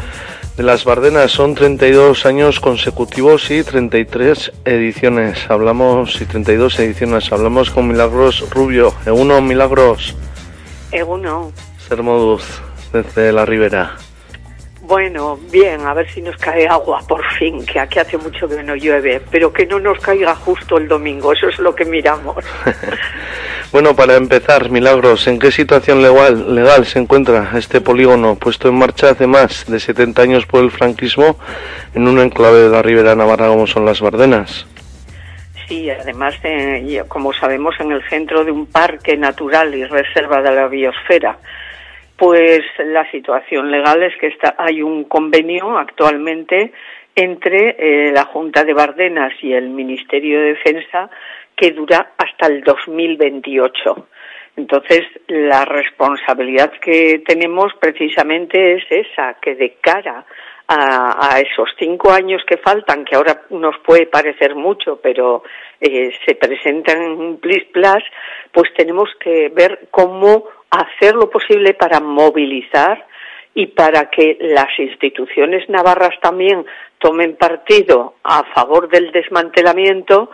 de 0.56 0.62
las 0.62 0.86
Bardenas. 0.86 1.30
Son 1.30 1.54
32 1.54 2.24
años 2.24 2.58
consecutivos 2.58 3.50
y 3.50 3.62
33 3.62 4.50
ediciones. 4.64 5.50
Hablamos, 5.50 6.18
y 6.22 6.24
32 6.24 6.78
ediciones. 6.78 7.30
Hablamos 7.30 7.68
con 7.68 7.86
Milagros 7.86 8.48
Rubio. 8.48 8.94
Eguno, 9.04 9.42
Milagros. 9.42 10.16
Eguno. 10.90 11.52
Sermoduz, 11.86 12.44
desde 12.94 13.30
la 13.30 13.44
Ribera. 13.44 13.98
Bueno, 14.90 15.38
bien, 15.52 15.82
a 15.82 15.94
ver 15.94 16.10
si 16.10 16.20
nos 16.20 16.36
cae 16.36 16.66
agua 16.66 16.98
por 17.06 17.24
fin, 17.34 17.64
que 17.64 17.78
aquí 17.78 18.00
hace 18.00 18.18
mucho 18.18 18.48
que 18.48 18.60
no 18.60 18.74
llueve, 18.74 19.22
pero 19.30 19.52
que 19.52 19.64
no 19.64 19.78
nos 19.78 20.00
caiga 20.00 20.34
justo 20.34 20.78
el 20.78 20.88
domingo, 20.88 21.32
eso 21.32 21.48
es 21.48 21.60
lo 21.60 21.72
que 21.76 21.84
miramos. 21.84 22.44
bueno, 23.72 23.94
para 23.94 24.16
empezar, 24.16 24.68
Milagros, 24.68 25.28
¿en 25.28 25.38
qué 25.38 25.52
situación 25.52 26.02
legal, 26.02 26.56
legal 26.56 26.86
se 26.86 26.98
encuentra 26.98 27.52
este 27.54 27.80
polígono 27.80 28.34
puesto 28.34 28.68
en 28.68 28.78
marcha 28.80 29.10
hace 29.10 29.28
más 29.28 29.64
de 29.70 29.78
70 29.78 30.22
años 30.22 30.46
por 30.46 30.64
el 30.64 30.72
franquismo 30.72 31.38
en 31.94 32.08
un 32.08 32.18
enclave 32.18 32.58
de 32.58 32.70
la 32.70 32.82
Ribera 32.82 33.14
Navarra 33.14 33.46
como 33.46 33.68
son 33.68 33.84
las 33.84 34.00
Bardenas? 34.00 34.66
Sí, 35.68 35.88
además, 35.88 36.34
de, 36.42 37.04
como 37.06 37.32
sabemos, 37.32 37.76
en 37.78 37.92
el 37.92 38.02
centro 38.08 38.44
de 38.44 38.50
un 38.50 38.66
parque 38.66 39.16
natural 39.16 39.72
y 39.72 39.84
reserva 39.84 40.42
de 40.42 40.50
la 40.50 40.66
biosfera 40.66 41.38
pues 42.20 42.60
la 42.76 43.10
situación 43.10 43.70
legal 43.70 44.02
es 44.02 44.14
que 44.18 44.26
está, 44.26 44.54
hay 44.58 44.82
un 44.82 45.04
convenio 45.04 45.78
actualmente 45.78 46.70
entre 47.16 47.76
eh, 47.78 48.12
la 48.12 48.26
Junta 48.26 48.62
de 48.62 48.74
Bardenas 48.74 49.32
y 49.40 49.54
el 49.54 49.70
Ministerio 49.70 50.38
de 50.38 50.48
Defensa 50.48 51.08
que 51.56 51.70
dura 51.70 52.12
hasta 52.18 52.48
el 52.48 52.62
2028. 52.62 54.06
Entonces, 54.58 55.00
la 55.28 55.64
responsabilidad 55.64 56.70
que 56.72 57.22
tenemos 57.26 57.72
precisamente 57.80 58.74
es 58.74 58.84
esa, 58.90 59.38
que 59.40 59.54
de 59.54 59.76
cara 59.80 60.26
a, 60.68 61.40
esos 61.40 61.70
cinco 61.78 62.12
años 62.12 62.42
que 62.46 62.58
faltan, 62.58 63.06
que 63.06 63.16
ahora 63.16 63.44
nos 63.48 63.78
puede 63.78 64.06
parecer 64.06 64.54
mucho, 64.54 65.00
pero 65.02 65.42
eh, 65.80 66.12
se 66.26 66.34
presentan 66.34 67.02
en 67.02 67.12
un 67.12 67.40
plis 67.40 67.64
plus, 67.72 68.04
pues 68.52 68.72
tenemos 68.74 69.08
que 69.18 69.48
ver 69.48 69.88
cómo 69.90 70.44
hacer 70.70 71.14
lo 71.14 71.28
posible 71.28 71.74
para 71.74 72.00
movilizar 72.00 73.06
y 73.54 73.66
para 73.66 74.10
que 74.10 74.38
las 74.40 74.78
instituciones 74.78 75.68
navarras 75.68 76.18
también 76.20 76.64
tomen 76.98 77.36
partido 77.36 78.14
a 78.22 78.44
favor 78.54 78.88
del 78.88 79.10
desmantelamiento 79.10 80.30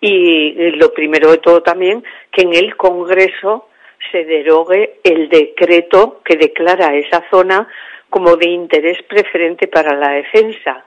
y 0.00 0.52
lo 0.76 0.92
primero 0.94 1.30
de 1.30 1.38
todo 1.38 1.62
también 1.62 2.04
que 2.30 2.42
en 2.42 2.54
el 2.54 2.76
Congreso 2.76 3.68
se 4.10 4.24
derogue 4.24 5.00
el 5.04 5.28
decreto 5.28 6.20
que 6.24 6.36
declara 6.36 6.94
esa 6.94 7.24
zona 7.30 7.68
como 8.08 8.36
de 8.36 8.48
interés 8.48 9.02
preferente 9.02 9.68
para 9.68 9.94
la 9.94 10.12
defensa, 10.12 10.84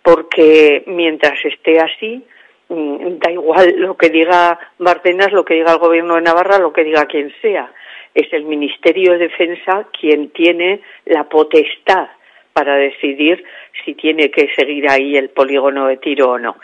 porque 0.00 0.84
mientras 0.86 1.44
esté 1.44 1.80
así, 1.80 2.24
mm, 2.68 3.18
da 3.18 3.30
igual 3.30 3.74
lo 3.78 3.96
que 3.96 4.10
diga 4.10 4.58
Bardenas, 4.78 5.32
lo 5.32 5.44
que 5.44 5.54
diga 5.54 5.72
el 5.72 5.78
gobierno 5.78 6.14
de 6.14 6.22
Navarra, 6.22 6.58
lo 6.58 6.72
que 6.72 6.84
diga 6.84 7.06
quien 7.06 7.32
sea 7.42 7.70
es 8.14 8.32
el 8.32 8.44
Ministerio 8.44 9.12
de 9.12 9.18
Defensa 9.18 9.88
quien 9.98 10.30
tiene 10.30 10.80
la 11.06 11.24
potestad 11.24 12.08
para 12.52 12.76
decidir 12.76 13.42
si 13.84 13.94
tiene 13.94 14.30
que 14.30 14.48
seguir 14.54 14.88
ahí 14.90 15.16
el 15.16 15.30
polígono 15.30 15.86
de 15.86 15.96
tiro 15.96 16.32
o 16.32 16.38
no. 16.38 16.56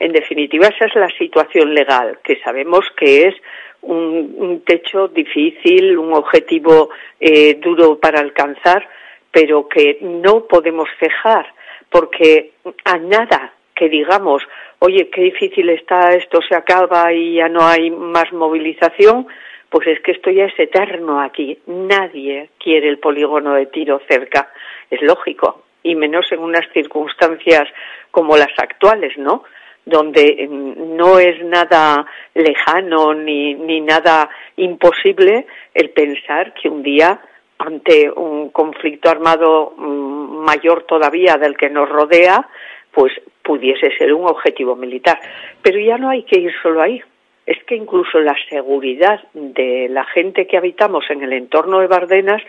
En 0.00 0.12
definitiva, 0.12 0.66
esa 0.66 0.86
es 0.86 0.94
la 0.96 1.08
situación 1.16 1.72
legal, 1.74 2.18
que 2.24 2.40
sabemos 2.40 2.84
que 2.96 3.28
es 3.28 3.34
un, 3.82 4.62
techo 4.66 5.08
difícil, 5.08 5.96
un 5.98 6.12
objetivo 6.12 6.90
eh, 7.20 7.54
duro 7.54 7.98
para 7.98 8.20
alcanzar, 8.20 8.88
pero 9.30 9.68
que 9.68 9.98
no 10.00 10.46
podemos 10.46 10.88
cejar, 10.98 11.46
porque 11.90 12.52
a 12.84 12.98
nada 12.98 13.52
que 13.74 13.88
digamos, 13.88 14.42
oye, 14.78 15.10
qué 15.10 15.20
difícil 15.20 15.68
está, 15.68 16.14
esto 16.14 16.40
se 16.40 16.54
acaba 16.54 17.12
y 17.12 17.34
ya 17.34 17.48
no 17.48 17.64
hay 17.64 17.90
más 17.90 18.32
movilización, 18.32 19.26
pues 19.70 19.88
es 19.88 20.00
que 20.00 20.12
esto 20.12 20.30
ya 20.30 20.44
es 20.44 20.58
eterno 20.58 21.20
aquí. 21.20 21.58
Nadie 21.66 22.50
quiere 22.58 22.88
el 22.88 22.98
polígono 22.98 23.54
de 23.54 23.66
tiro 23.66 24.00
cerca. 24.08 24.50
Es 24.90 25.02
lógico. 25.02 25.64
Y 25.82 25.94
menos 25.94 26.30
en 26.32 26.40
unas 26.40 26.66
circunstancias 26.72 27.68
como 28.10 28.36
las 28.36 28.52
actuales, 28.58 29.16
¿no? 29.18 29.44
Donde 29.84 30.46
mm, 30.48 30.96
no 30.96 31.18
es 31.18 31.42
nada 31.44 32.06
lejano 32.34 33.14
ni, 33.14 33.54
ni 33.54 33.80
nada 33.80 34.28
imposible 34.56 35.46
el 35.74 35.90
pensar 35.90 36.54
que 36.54 36.68
un 36.68 36.82
día 36.82 37.20
ante 37.58 38.10
un 38.10 38.50
conflicto 38.50 39.08
armado 39.08 39.74
mm, 39.76 40.44
mayor 40.44 40.84
todavía 40.84 41.36
del 41.36 41.56
que 41.56 41.70
nos 41.70 41.88
rodea, 41.88 42.48
pues 42.92 43.12
pudiese 43.42 43.90
ser 43.96 44.12
un 44.12 44.26
objetivo 44.26 44.76
militar. 44.76 45.20
Pero 45.62 45.78
ya 45.78 45.98
no 45.98 46.08
hay 46.10 46.24
que 46.24 46.40
ir 46.40 46.52
solo 46.62 46.82
ahí 46.82 47.02
es 47.46 47.62
que 47.64 47.76
incluso 47.76 48.18
la 48.20 48.36
seguridad 48.50 49.20
de 49.32 49.88
la 49.88 50.04
gente 50.04 50.46
que 50.46 50.56
habitamos 50.56 51.04
en 51.10 51.22
el 51.22 51.32
entorno 51.32 51.78
de 51.78 51.86
Bardenas 51.86 52.42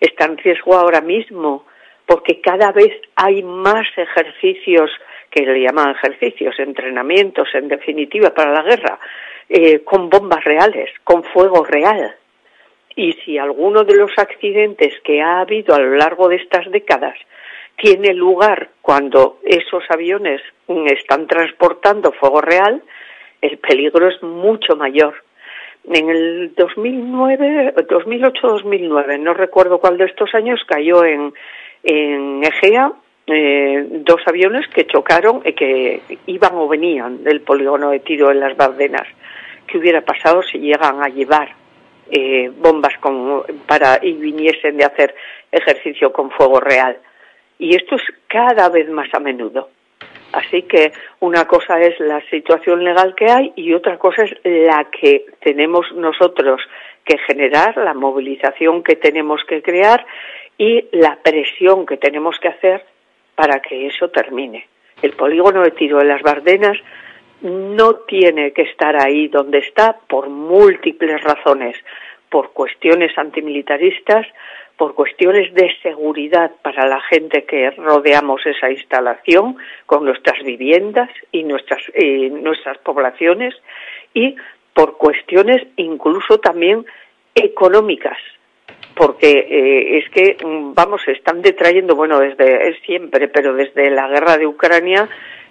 está 0.00 0.26
en 0.26 0.38
riesgo 0.38 0.74
ahora 0.74 1.00
mismo, 1.00 1.66
porque 2.06 2.40
cada 2.40 2.70
vez 2.70 2.92
hay 3.16 3.42
más 3.42 3.86
ejercicios, 3.96 4.90
que 5.30 5.42
le 5.42 5.60
llaman 5.60 5.96
ejercicios, 5.96 6.54
entrenamientos, 6.60 7.48
en 7.54 7.66
definitiva, 7.66 8.30
para 8.30 8.52
la 8.52 8.62
guerra, 8.62 9.00
eh, 9.48 9.80
con 9.82 10.08
bombas 10.08 10.44
reales, 10.44 10.90
con 11.02 11.24
fuego 11.24 11.64
real. 11.64 12.14
Y 12.94 13.14
si 13.24 13.38
alguno 13.38 13.82
de 13.82 13.96
los 13.96 14.12
accidentes 14.16 14.94
que 15.02 15.20
ha 15.20 15.40
habido 15.40 15.74
a 15.74 15.80
lo 15.80 15.96
largo 15.96 16.28
de 16.28 16.36
estas 16.36 16.70
décadas 16.70 17.18
tiene 17.76 18.14
lugar 18.14 18.70
cuando 18.80 19.40
esos 19.44 19.82
aviones 19.88 20.40
están 20.86 21.26
transportando 21.26 22.12
fuego 22.12 22.40
real, 22.40 22.82
el 23.44 23.58
peligro 23.58 24.08
es 24.08 24.22
mucho 24.22 24.74
mayor. 24.74 25.14
En 25.84 26.08
el 26.08 26.54
2009, 26.56 27.74
2008-2009, 27.76 29.20
no 29.20 29.34
recuerdo 29.34 29.78
cuál 29.78 29.98
de 29.98 30.06
estos 30.06 30.34
años, 30.34 30.64
cayó 30.66 31.04
en, 31.04 31.34
en 31.82 32.42
Egea 32.42 32.92
eh, 33.26 33.86
dos 33.90 34.22
aviones 34.26 34.66
que 34.68 34.86
chocaron 34.86 35.42
y 35.44 35.52
que 35.52 36.00
iban 36.26 36.54
o 36.54 36.68
venían 36.68 37.22
del 37.22 37.42
polígono 37.42 37.90
de 37.90 38.00
tiro 38.00 38.30
en 38.30 38.40
las 38.40 38.56
Bardenas. 38.56 39.06
¿Qué 39.66 39.76
hubiera 39.76 40.00
pasado 40.00 40.42
si 40.42 40.58
llegan 40.58 41.02
a 41.02 41.08
llevar 41.08 41.50
eh, 42.10 42.50
bombas 42.56 42.96
con, 42.98 43.42
para 43.66 43.98
y 44.02 44.14
viniesen 44.14 44.78
de 44.78 44.84
hacer 44.84 45.14
ejercicio 45.52 46.14
con 46.14 46.30
fuego 46.30 46.60
real? 46.60 46.96
Y 47.58 47.76
esto 47.76 47.96
es 47.96 48.02
cada 48.26 48.70
vez 48.70 48.88
más 48.88 49.12
a 49.12 49.20
menudo. 49.20 49.68
Así 50.34 50.62
que 50.62 50.92
una 51.20 51.46
cosa 51.46 51.80
es 51.80 51.98
la 52.00 52.20
situación 52.28 52.82
legal 52.82 53.14
que 53.14 53.30
hay 53.30 53.52
y 53.54 53.72
otra 53.72 53.98
cosa 53.98 54.24
es 54.24 54.34
la 54.42 54.88
que 54.90 55.26
tenemos 55.40 55.92
nosotros 55.92 56.60
que 57.04 57.18
generar, 57.18 57.76
la 57.76 57.94
movilización 57.94 58.82
que 58.82 58.96
tenemos 58.96 59.44
que 59.44 59.62
crear 59.62 60.04
y 60.58 60.86
la 60.90 61.18
presión 61.22 61.86
que 61.86 61.98
tenemos 61.98 62.36
que 62.40 62.48
hacer 62.48 62.84
para 63.36 63.60
que 63.60 63.86
eso 63.86 64.08
termine. 64.08 64.66
El 65.02 65.12
polígono 65.12 65.62
de 65.62 65.70
tiro 65.70 65.98
de 65.98 66.06
las 66.06 66.22
Bardenas 66.22 66.78
no 67.42 67.94
tiene 68.08 68.52
que 68.52 68.62
estar 68.62 69.00
ahí 69.00 69.28
donde 69.28 69.58
está 69.58 69.96
por 70.08 70.30
múltiples 70.30 71.22
razones, 71.22 71.76
por 72.28 72.52
cuestiones 72.52 73.16
antimilitaristas, 73.16 74.26
por 74.76 74.94
cuestiones 74.94 75.54
de 75.54 75.70
seguridad 75.82 76.50
para 76.62 76.86
la 76.86 77.00
gente 77.02 77.44
que 77.44 77.70
rodeamos 77.70 78.44
esa 78.44 78.70
instalación 78.70 79.56
con 79.86 80.04
nuestras 80.04 80.42
viviendas 80.44 81.10
y 81.30 81.44
nuestras, 81.44 81.80
eh, 81.94 82.30
nuestras 82.30 82.78
poblaciones 82.78 83.54
y 84.12 84.34
por 84.72 84.96
cuestiones 84.96 85.62
incluso 85.76 86.38
también 86.38 86.84
económicas 87.34 88.18
porque 88.96 89.30
eh, 89.30 89.98
es 89.98 90.10
que 90.10 90.36
mm, 90.44 90.74
vamos 90.74 91.02
se 91.04 91.12
están 91.12 91.42
detrayendo 91.42 91.94
bueno 91.94 92.18
desde 92.18 92.76
siempre 92.80 93.28
pero 93.28 93.54
desde 93.54 93.90
la 93.90 94.08
guerra 94.08 94.36
de 94.36 94.46
Ucrania 94.46 95.08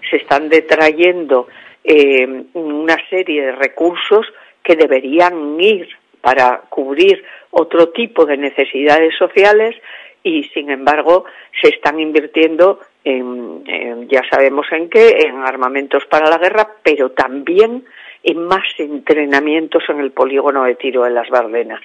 se 0.09 0.17
están 0.17 0.49
detrayendo 0.49 1.47
eh, 1.83 2.27
una 2.53 2.97
serie 3.09 3.45
de 3.45 3.51
recursos 3.53 4.25
que 4.63 4.75
deberían 4.75 5.59
ir 5.59 5.87
para 6.21 6.61
cubrir 6.69 7.23
otro 7.53 7.89
tipo 7.89 8.25
de 8.25 8.37
necesidades 8.37 9.15
sociales 9.15 9.75
y 10.23 10.43
sin 10.45 10.71
embargo 10.71 11.25
se 11.61 11.69
están 11.69 11.99
invirtiendo 11.99 12.79
en, 13.03 13.63
ya 14.09 14.21
sabemos 14.31 14.65
en 14.71 14.89
qué, 14.89 15.17
en 15.25 15.37
armamentos 15.43 16.05
para 16.05 16.29
la 16.29 16.37
guerra, 16.37 16.67
pero 16.81 17.11
también 17.11 17.83
en 18.23 18.45
más 18.45 18.63
entrenamientos 18.77 19.83
en 19.89 19.99
el 19.99 20.11
polígono 20.11 20.63
de 20.63 20.75
tiro 20.75 21.03
de 21.03 21.11
las 21.11 21.29
Bardenas. 21.29 21.81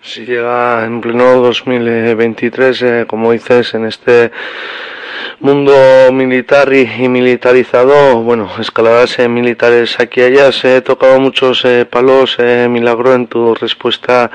Si 0.00 0.24
llega 0.26 0.84
en 0.84 1.00
pleno 1.00 1.36
2023, 1.40 2.82
eh, 2.82 3.04
como 3.06 3.32
dices, 3.32 3.74
en 3.74 3.86
este 3.86 4.30
mundo 5.40 5.72
militar 6.12 6.72
y, 6.72 7.08
militarizado, 7.08 8.22
bueno, 8.22 8.48
escaladas 8.58 9.18
eh, 9.18 9.28
militares 9.28 9.98
aquí 9.98 10.20
y 10.20 10.24
allá, 10.24 10.52
se 10.52 10.76
he 10.76 10.80
tocado 10.80 11.18
muchos 11.18 11.64
eh, 11.64 11.84
palos, 11.84 12.36
eh, 12.38 12.68
milagro 12.70 13.14
en 13.14 13.26
tu 13.26 13.54
respuesta 13.54 14.30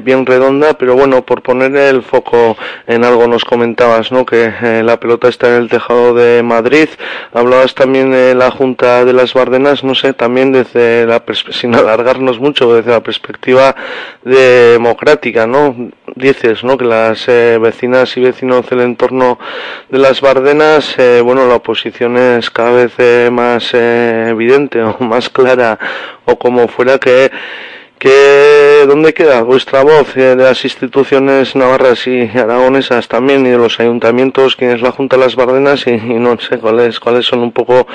bien 0.00 0.26
redonda, 0.26 0.74
pero 0.74 0.94
bueno, 0.94 1.22
por 1.22 1.40
poner 1.40 1.74
el 1.74 2.02
foco 2.02 2.58
en 2.86 3.04
algo 3.04 3.26
nos 3.26 3.42
comentabas, 3.42 4.12
¿no? 4.12 4.26
Que 4.26 4.52
la 4.84 5.00
pelota 5.00 5.28
está 5.28 5.48
en 5.48 5.62
el 5.62 5.70
tejado 5.70 6.12
de 6.12 6.42
Madrid, 6.42 6.88
hablabas 7.32 7.74
también 7.74 8.10
de 8.10 8.34
la 8.34 8.50
Junta 8.50 9.06
de 9.06 9.14
las 9.14 9.32
Bardenas, 9.32 9.82
no 9.82 9.94
sé, 9.94 10.12
también 10.12 10.52
desde 10.52 11.06
la, 11.06 11.22
sin 11.52 11.74
alargarnos 11.74 12.38
mucho, 12.38 12.74
desde 12.74 12.90
la 12.90 13.02
perspectiva 13.02 13.74
democrática, 14.22 15.46
¿no? 15.46 15.74
Dices, 16.16 16.62
¿no? 16.64 16.76
Que 16.76 16.84
las 16.84 17.26
vecinas 17.26 18.14
y 18.18 18.20
vecinos 18.20 18.68
del 18.68 18.82
entorno 18.82 19.38
de 19.88 19.98
las 19.98 20.20
Bardenas, 20.22 20.96
eh, 21.00 21.20
bueno, 21.20 21.48
la 21.48 21.56
oposición 21.56 22.16
es 22.16 22.48
cada 22.48 22.70
vez 22.70 22.92
eh, 22.98 23.28
más 23.32 23.74
eh, 23.74 24.28
evidente 24.28 24.80
o 24.82 24.96
más 25.00 25.28
clara 25.28 25.80
o 26.24 26.38
como 26.38 26.68
fuera 26.68 26.98
que 26.98 27.30
que 27.98 28.84
dónde 28.86 29.14
queda 29.14 29.42
vuestra 29.42 29.82
voz 29.82 30.14
de 30.14 30.34
las 30.36 30.64
instituciones 30.64 31.54
navarras 31.56 32.06
y 32.06 32.22
aragonesas 32.36 33.08
también 33.08 33.46
y 33.46 33.50
de 33.50 33.58
los 33.58 33.78
ayuntamientos 33.80 34.56
quién 34.56 34.70
es 34.70 34.82
la 34.82 34.92
junta 34.92 35.16
de 35.16 35.22
las 35.22 35.36
Bardenas 35.36 35.86
y, 35.86 35.96
no 35.96 36.38
sé 36.38 36.58
cuáles 36.58 36.98
cuáles 37.00 37.26
son 37.26 37.40
un 37.40 37.52
poco 37.52 37.86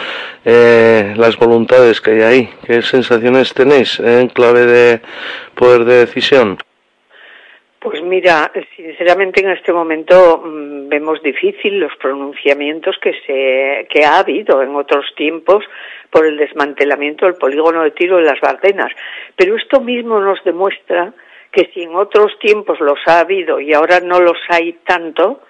las 0.46 1.36
voluntades 1.38 2.00
que 2.00 2.12
hay. 2.12 2.22
Ahí 2.22 2.50
qué 2.66 2.82
sensaciones 2.82 3.54
tenéis 3.54 4.00
en 4.00 4.30
clave 4.30 4.66
de 4.66 5.02
poder 5.56 5.84
de 5.84 6.06
decisión 6.06 6.58
pues 7.80 8.02
mira, 8.02 8.52
sinceramente 8.76 9.42
en 9.42 9.52
este 9.52 9.72
momento 9.72 10.42
mm, 10.44 10.90
vemos 10.90 11.22
difícil 11.22 11.80
los 11.80 11.96
pronunciamientos 11.98 12.98
que 13.02 13.14
se 13.26 13.88
que 13.90 14.04
ha 14.04 14.20
habido 14.20 14.62
en 14.62 14.76
otros 14.76 15.06
tiempos 15.16 15.64
por 16.10 16.26
el 16.26 16.38
desmantelamiento 16.38 17.26
del 17.26 17.36
polígono 17.36 17.84
de 17.84 17.92
tiro 17.92 18.18
de 18.18 18.24
las 18.24 18.40
Bardenas, 18.40 18.92
pero 19.36 19.56
esto 19.56 19.80
mismo 19.80 20.20
nos 20.20 20.44
demuestra 20.44 21.14
que 21.52 21.70
si 21.74 21.84
en 21.84 21.96
otros 21.96 22.38
tiempos 22.40 22.80
los 22.80 23.00
ha 23.06 23.20
habido 23.20 23.60
y 23.60 23.74
ahora 23.74 24.00
no 24.00 24.20
los 24.20 24.38
hay 24.50 24.74
tanto, 24.86 25.42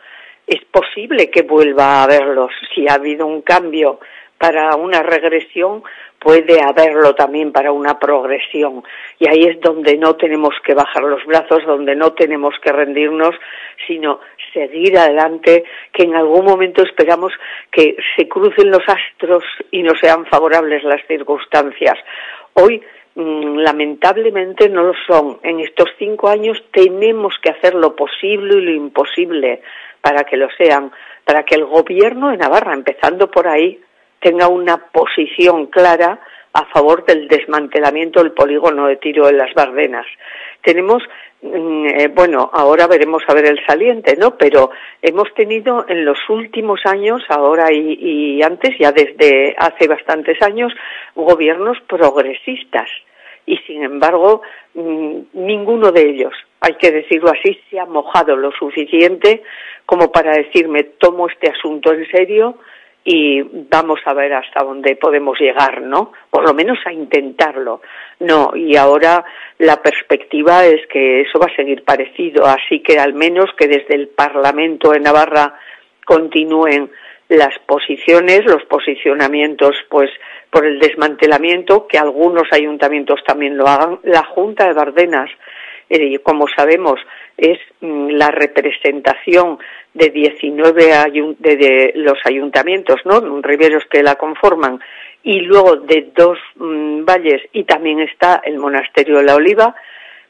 es 0.45 0.63
posible 0.65 1.30
que 1.30 1.41
vuelva 1.41 1.86
a 1.86 2.03
haberlos. 2.03 2.51
Si 2.73 2.88
ha 2.88 2.93
habido 2.93 3.25
un 3.25 3.41
cambio 3.41 3.99
para 4.38 4.75
una 4.75 5.01
regresión, 5.03 5.84
puede 6.28 6.59
haberlo 6.61 7.15
también 7.15 7.53
para 7.53 7.71
una 7.71 7.97
progresión. 7.97 8.84
Y 9.17 9.30
ahí 9.30 9.43
es 9.43 9.61
donde 9.61 9.95
no 9.95 10.17
tenemos 10.17 10.53
que 10.61 10.73
bajar 10.73 11.03
los 11.03 11.25
brazos, 11.25 11.65
donde 11.65 11.95
no 11.95 12.11
tenemos 12.11 12.53
que 12.61 12.73
rendirnos, 12.73 13.34
sino 13.88 14.19
seguir 14.51 14.97
adelante, 14.97 15.63
que 15.93 16.03
en 16.03 16.17
algún 16.17 16.43
momento 16.43 16.84
esperamos 16.84 17.32
que 17.71 17.95
se 18.17 18.28
crucen 18.28 18.69
los 18.69 18.84
astros 18.86 19.45
y 19.71 19.84
no 19.84 19.93
sean 19.95 20.25
favorables 20.25 20.84
las 20.84 20.99
circunstancias. 21.07 21.95
Hoy 22.55 22.84
mm, 23.15 23.59
lamentablemente 23.59 24.67
no 24.67 24.84
lo 24.84 24.95
son. 25.07 25.39
En 25.43 25.61
estos 25.61 25.88
cinco 25.97 26.28
años 26.28 26.61
tenemos 26.73 27.36
que 27.41 27.51
hacer 27.51 27.73
lo 27.73 27.95
posible 27.95 28.57
y 28.57 28.65
lo 28.65 28.71
imposible 28.71 29.61
para 30.01 30.25
que 30.25 30.36
lo 30.36 30.49
sean, 30.57 30.91
para 31.23 31.43
que 31.43 31.55
el 31.55 31.63
gobierno 31.63 32.32
de 32.32 32.38
Navarra, 32.38 32.73
empezando 32.73 33.32
por 33.32 33.47
ahí, 33.47 33.80
tenga 34.28 34.49
una 34.49 34.75
posición 34.91 35.67
clara 35.67 36.19
a 36.51 36.65
favor 36.65 37.05
del 37.05 37.30
desmantelamiento 37.30 38.21
del 38.21 38.34
polígono 38.34 38.88
de 38.88 38.97
tiro 38.97 39.30
en 39.30 39.38
las 39.38 39.53
Bardenas. 39.53 40.05
Tenemos, 40.61 41.01
mm, 41.41 41.86
eh, 41.86 42.07
bueno, 42.09 42.49
ahora 42.51 42.88
veremos 42.88 43.23
a 43.25 43.34
ver 43.34 43.45
el 43.45 43.65
saliente, 43.65 44.17
¿no? 44.17 44.38
Pero 44.38 44.71
hemos 45.01 45.34
tenido 45.34 45.86
en 45.88 46.03
los 46.03 46.17
últimos 46.28 46.82
años, 46.86 47.23
ahora 47.30 47.71
y, 47.71 48.41
antes, 48.41 48.78
ya 48.78 48.91
desde 48.91 49.55
hace 49.57 49.88
bastantes 49.88 50.41
años, 50.41 50.73
gobiernos 51.15 51.78
progresistas. 51.88 52.89
Y 53.45 53.55
sin 53.59 53.82
embargo, 53.82 54.41
mm, 54.73 55.19
ninguno 55.36 55.93
de 55.93 56.01
ellos, 56.01 56.34
hay 56.59 56.73
que 56.73 56.91
decirlo 56.91 57.30
así, 57.30 57.57
se 57.69 57.80
ha 57.80 57.86
mojado 57.86 58.36
lo 58.36 58.51
suficiente 58.51 59.41
como 59.86 60.11
para 60.11 60.34
decirme 60.34 60.84
tomo 60.84 61.30
este 61.30 61.49
asunto 61.49 61.93
en 61.93 62.05
serio, 62.11 62.57
y 63.09 63.41
vamos 63.41 64.01
a 64.03 64.13
ver 64.13 64.33
hasta 64.33 64.65
dónde 64.65 64.97
podemos 64.97 65.39
llegar, 65.39 65.81
¿no? 65.81 66.11
Por 66.29 66.45
lo 66.45 66.53
menos 66.53 66.77
a 66.85 66.91
intentarlo. 66.91 67.79
No, 68.19 68.51
y 68.53 68.75
ahora 68.75 69.23
la 69.59 69.81
perspectiva 69.81 70.65
es 70.65 70.85
que 70.87 71.21
eso 71.21 71.39
va 71.39 71.45
a 71.45 71.55
seguir 71.55 71.85
parecido, 71.85 72.45
así 72.45 72.81
que 72.81 72.99
al 72.99 73.13
menos 73.13 73.45
que 73.57 73.69
desde 73.69 73.95
el 73.95 74.09
Parlamento 74.09 74.91
de 74.91 74.99
Navarra 74.99 75.53
continúen 76.05 76.91
las 77.29 77.57
posiciones, 77.59 78.43
los 78.43 78.65
posicionamientos, 78.65 79.77
pues 79.89 80.09
por 80.49 80.65
el 80.65 80.77
desmantelamiento, 80.77 81.87
que 81.87 81.97
algunos 81.97 82.51
ayuntamientos 82.51 83.21
también 83.25 83.55
lo 83.55 83.67
hagan. 83.67 83.99
La 84.03 84.25
Junta 84.25 84.67
de 84.67 84.73
Bardenas, 84.73 85.29
eh, 85.89 86.19
como 86.19 86.45
sabemos, 86.49 86.99
es 87.37 87.59
mm, 87.79 88.09
la 88.09 88.31
representación 88.31 89.59
de 89.97 90.09
19 90.09 91.35
de, 91.39 91.91
los 91.95 92.19
ayuntamientos, 92.23 93.01
¿no? 93.05 93.19
Riberos 93.41 93.83
que 93.89 94.03
la 94.03 94.15
conforman 94.15 94.79
y 95.23 95.41
luego 95.41 95.77
de 95.77 96.09
dos 96.15 96.37
mm, 96.55 97.03
valles 97.03 97.41
y 97.51 97.63
también 97.63 97.99
está 97.99 98.41
el 98.45 98.59
monasterio 98.59 99.17
de 99.17 99.23
la 99.23 99.35
Oliva, 99.35 99.75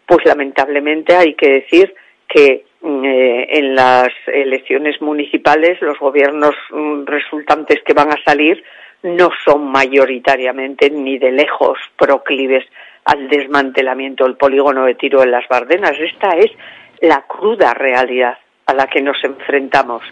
pues 0.05 0.25
lamentablemente 0.25 1.15
hay 1.15 1.33
que 1.33 1.49
decir 1.49 1.93
que 2.29 2.63
mm, 2.81 3.05
eh, 3.05 3.47
en 3.59 3.75
las 3.75 4.09
elecciones 4.27 5.01
municipales 5.01 5.81
los 5.81 5.99
gobiernos 5.99 6.55
mm, 6.71 7.05
resultantes 7.05 7.81
que 7.85 7.93
van 7.93 8.11
a 8.11 8.23
salir 8.23 8.63
no 9.03 9.29
son 9.45 9.69
mayoritariamente 9.69 10.89
ni 10.89 11.17
de 11.17 11.31
lejos 11.31 11.77
proclives 11.97 12.65
al 13.03 13.27
desmantelamiento 13.27 14.23
del 14.23 14.37
polígono 14.37 14.85
de 14.85 14.95
tiro 14.95 15.21
en 15.23 15.31
las 15.31 15.47
Bardenas. 15.47 15.93
Esta 15.99 16.29
es 16.37 16.51
la 17.01 17.25
cruda 17.27 17.73
realidad 17.73 18.37
a 18.67 18.73
la 18.73 18.87
que 18.87 19.01
nos 19.01 19.23
enfrentamos. 19.23 20.03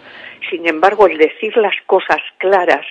Sin 0.50 0.66
embargo, 0.66 1.06
el 1.06 1.18
decir 1.18 1.56
las 1.56 1.76
cosas 1.86 2.20
claras 2.38 2.84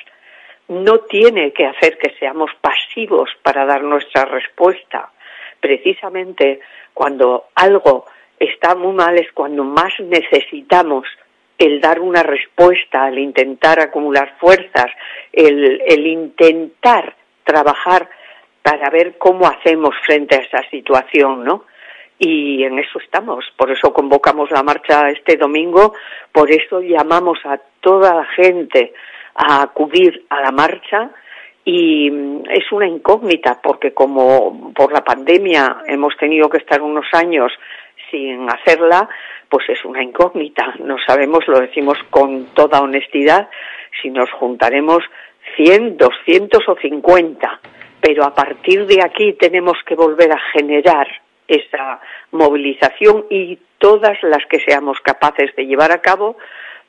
no 0.68 1.00
tiene 1.00 1.52
que 1.52 1.66
hacer 1.66 1.98
que 1.98 2.16
seamos 2.20 2.52
pasivos 2.62 3.30
para 3.44 3.66
dar 3.66 3.84
nuestra 3.84 4.26
respuesta. 4.26 5.12
Precisamente 5.60 6.60
cuando 6.94 7.46
algo 7.56 8.06
está 8.40 8.76
muy 8.76 8.94
mal 8.94 9.18
es 9.18 9.32
cuando 9.32 9.64
más 9.64 9.94
necesitamos 10.00 11.08
el 11.58 11.80
dar 11.80 12.00
una 12.00 12.22
respuesta, 12.22 13.08
el 13.08 13.20
intentar 13.20 13.80
acumular 13.80 14.38
fuerzas, 14.40 14.88
el, 15.32 15.82
el 15.86 16.06
intentar 16.06 17.16
trabajar 17.44 18.10
para 18.62 18.90
ver 18.90 19.18
cómo 19.18 19.48
hacemos 19.48 19.96
frente 20.06 20.36
a 20.36 20.40
esa 20.40 20.70
situación, 20.70 21.44
¿no? 21.44 21.66
Y 22.18 22.64
en 22.64 22.80
eso 22.80 23.00
estamos. 23.00 23.46
Por 23.58 23.72
eso 23.72 23.94
convocamos 23.94 24.52
la 24.52 24.64
marcha 24.64 25.10
este 25.10 25.38
domingo, 25.38 25.94
por 26.32 26.52
eso 26.52 26.82
llamamos 26.82 27.40
a 27.46 27.60
toda 27.82 28.16
la 28.16 28.26
gente 28.26 28.94
a 29.36 29.64
acudir 29.64 30.26
a 30.30 30.42
la 30.42 30.52
marcha 30.52 31.12
y 31.66 32.10
mm, 32.10 32.44
es 32.50 32.72
una 32.72 32.88
incógnita 32.88 33.60
porque 33.62 33.94
como 33.94 34.74
por 34.74 34.94
la 34.94 35.04
pandemia 35.04 35.78
hemos 35.88 36.16
tenido 36.18 36.50
que 36.50 36.60
estar 36.60 36.82
unos 36.82 37.06
años 37.14 37.52
sin 38.12 38.48
hacerla, 38.50 39.10
pues 39.50 39.68
es 39.70 39.84
una 39.84 40.04
incógnita. 40.04 40.76
No 40.80 40.98
sabemos, 41.06 41.48
lo 41.48 41.60
decimos 41.60 41.98
con 42.10 42.46
toda 42.54 42.82
honestidad, 42.82 43.50
si 44.02 44.10
nos 44.10 44.32
juntaremos 44.32 45.04
100, 45.58 45.98
200 45.98 46.70
o 46.70 46.76
50. 46.76 47.60
Pero 48.00 48.24
a 48.24 48.34
partir 48.34 48.86
de 48.86 49.02
aquí 49.04 49.34
tenemos 49.34 49.78
que 49.86 49.96
volver 49.96 50.32
a 50.32 50.40
generar 50.54 51.08
esa 51.48 52.00
movilización 52.32 53.26
y 53.30 53.60
todas 53.78 54.18
las 54.24 54.46
que 54.48 54.60
seamos 54.60 55.00
capaces 55.02 55.56
de 55.56 55.66
llevar 55.66 55.92
a 55.92 56.02
cabo 56.02 56.38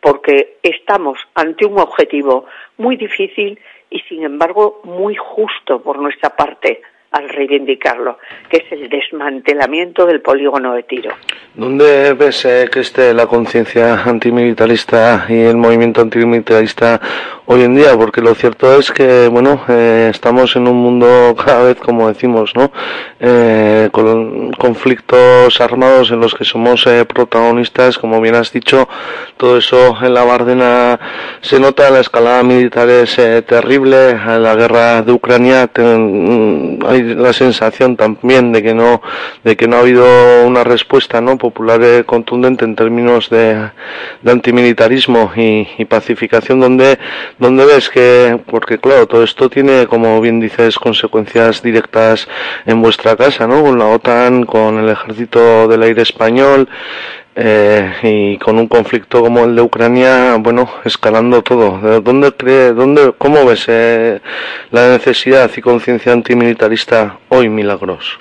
porque 0.00 0.58
estamos 0.62 1.18
ante 1.34 1.66
un 1.66 1.78
objetivo 1.78 2.46
muy 2.76 2.96
difícil 2.96 3.58
y 3.90 4.00
sin 4.00 4.24
embargo 4.24 4.80
muy 4.84 5.16
justo 5.16 5.82
por 5.82 5.98
nuestra 5.98 6.30
parte 6.30 6.82
al 7.12 7.28
reivindicarlo, 7.28 8.18
que 8.50 8.58
es 8.58 8.72
el 8.72 8.88
desmantelamiento 8.88 10.04
del 10.06 10.20
polígono 10.20 10.74
de 10.74 10.82
tiro. 10.82 11.14
¿Dónde 11.54 12.12
ves 12.12 12.44
eh, 12.44 12.68
que 12.70 12.80
esté 12.80 13.14
la 13.14 13.26
conciencia 13.26 14.02
antimilitarista 14.02 15.24
y 15.28 15.40
el 15.40 15.56
movimiento 15.56 16.02
antimilitarista 16.02 17.00
hoy 17.48 17.62
en 17.62 17.76
día, 17.76 17.96
porque 17.96 18.20
lo 18.20 18.34
cierto 18.34 18.76
es 18.78 18.90
que, 18.90 19.28
bueno, 19.28 19.60
eh, 19.68 20.08
estamos 20.10 20.56
en 20.56 20.66
un 20.66 20.76
mundo 20.76 21.34
cada 21.44 21.62
vez, 21.62 21.78
como 21.78 22.08
decimos, 22.08 22.52
¿no? 22.54 22.72
Eh, 23.20 23.88
con 23.92 24.52
conflictos 24.52 25.60
armados 25.60 26.10
en 26.10 26.20
los 26.20 26.34
que 26.34 26.44
somos 26.44 26.86
eh, 26.86 27.04
protagonistas, 27.04 27.98
como 27.98 28.20
bien 28.20 28.34
has 28.34 28.52
dicho, 28.52 28.88
todo 29.36 29.58
eso 29.58 29.96
en 30.02 30.14
la 30.14 30.24
Bardena 30.24 30.98
se 31.40 31.60
nota, 31.60 31.88
la 31.90 32.00
escalada 32.00 32.42
militar 32.42 32.88
es 32.88 33.16
terrible, 33.46 34.10
en 34.10 34.42
la 34.42 34.54
guerra 34.54 35.02
de 35.02 35.12
Ucrania 35.12 35.68
ten, 35.68 36.80
hay 36.86 37.14
la 37.14 37.32
sensación 37.32 37.96
también 37.96 38.52
de 38.52 38.62
que 38.62 38.74
no, 38.74 39.00
de 39.44 39.56
que 39.56 39.68
no 39.68 39.76
ha 39.76 39.80
habido 39.80 40.06
una 40.44 40.64
respuesta, 40.64 41.20
¿no? 41.20 41.38
Popular 41.38 42.04
contundente 42.06 42.64
en 42.64 42.74
términos 42.74 43.30
de, 43.30 43.70
antimilitarismo 44.24 45.30
y 45.36 45.84
pacificación 45.84 46.60
donde 46.60 46.98
¿Dónde 47.38 47.66
ves 47.66 47.90
que, 47.90 48.38
porque 48.50 48.78
claro, 48.78 49.06
todo 49.06 49.22
esto 49.22 49.50
tiene, 49.50 49.86
como 49.86 50.20
bien 50.22 50.40
dices, 50.40 50.78
consecuencias 50.78 51.62
directas 51.62 52.26
en 52.64 52.80
vuestra 52.80 53.14
casa, 53.14 53.46
¿no? 53.46 53.62
Con 53.62 53.78
la 53.78 53.88
OTAN, 53.88 54.44
con 54.44 54.78
el 54.78 54.88
ejército 54.88 55.68
del 55.68 55.82
aire 55.82 56.00
español, 56.00 56.66
eh, 57.34 57.92
y 58.02 58.38
con 58.38 58.58
un 58.58 58.66
conflicto 58.66 59.20
como 59.20 59.44
el 59.44 59.54
de 59.54 59.60
Ucrania, 59.60 60.36
bueno, 60.38 60.66
escalando 60.86 61.42
todo. 61.42 62.00
¿Dónde 62.00 62.32
cree, 62.32 62.72
dónde, 62.72 63.12
cómo 63.18 63.44
ves 63.44 63.66
eh, 63.68 64.20
la 64.70 64.92
necesidad 64.92 65.50
y 65.54 65.60
conciencia 65.60 66.14
antimilitarista 66.14 67.18
hoy, 67.28 67.50
Milagros? 67.50 68.18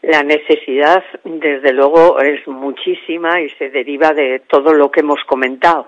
La 0.00 0.22
necesidad, 0.22 1.04
desde 1.24 1.74
luego, 1.74 2.20
es 2.20 2.48
muchísima 2.48 3.42
y 3.42 3.50
se 3.50 3.68
deriva 3.68 4.14
de 4.14 4.40
todo 4.48 4.72
lo 4.72 4.90
que 4.90 5.00
hemos 5.00 5.22
comentado 5.24 5.86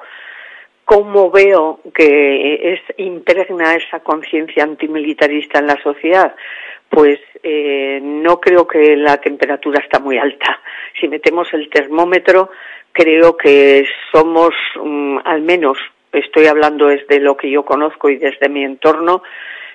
cómo 0.88 1.30
veo 1.30 1.80
que 1.94 2.72
es 2.72 2.80
impregna 2.96 3.74
esa 3.74 4.00
conciencia 4.00 4.64
antimilitarista 4.64 5.58
en 5.58 5.66
la 5.66 5.76
sociedad, 5.82 6.34
pues 6.88 7.18
eh, 7.42 8.00
no 8.02 8.40
creo 8.40 8.66
que 8.66 8.96
la 8.96 9.18
temperatura 9.18 9.82
está 9.84 9.98
muy 9.98 10.16
alta. 10.16 10.58
Si 10.98 11.06
metemos 11.06 11.52
el 11.52 11.68
termómetro, 11.68 12.48
creo 12.90 13.36
que 13.36 13.84
somos, 14.10 14.54
mm, 14.82 15.18
al 15.26 15.42
menos, 15.42 15.76
estoy 16.10 16.46
hablando 16.46 16.86
desde 16.86 17.20
lo 17.20 17.36
que 17.36 17.50
yo 17.50 17.66
conozco 17.66 18.08
y 18.08 18.16
desde 18.16 18.48
mi 18.48 18.64
entorno, 18.64 19.22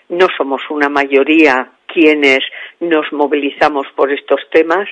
no 0.10 0.28
somos 0.36 0.64
una 0.72 0.90
mayoría 0.90 1.70
quienes 1.86 2.40
nos 2.80 3.14
movilizamos 3.14 3.86
por 3.96 4.12
estos 4.12 4.42
temas. 4.50 4.90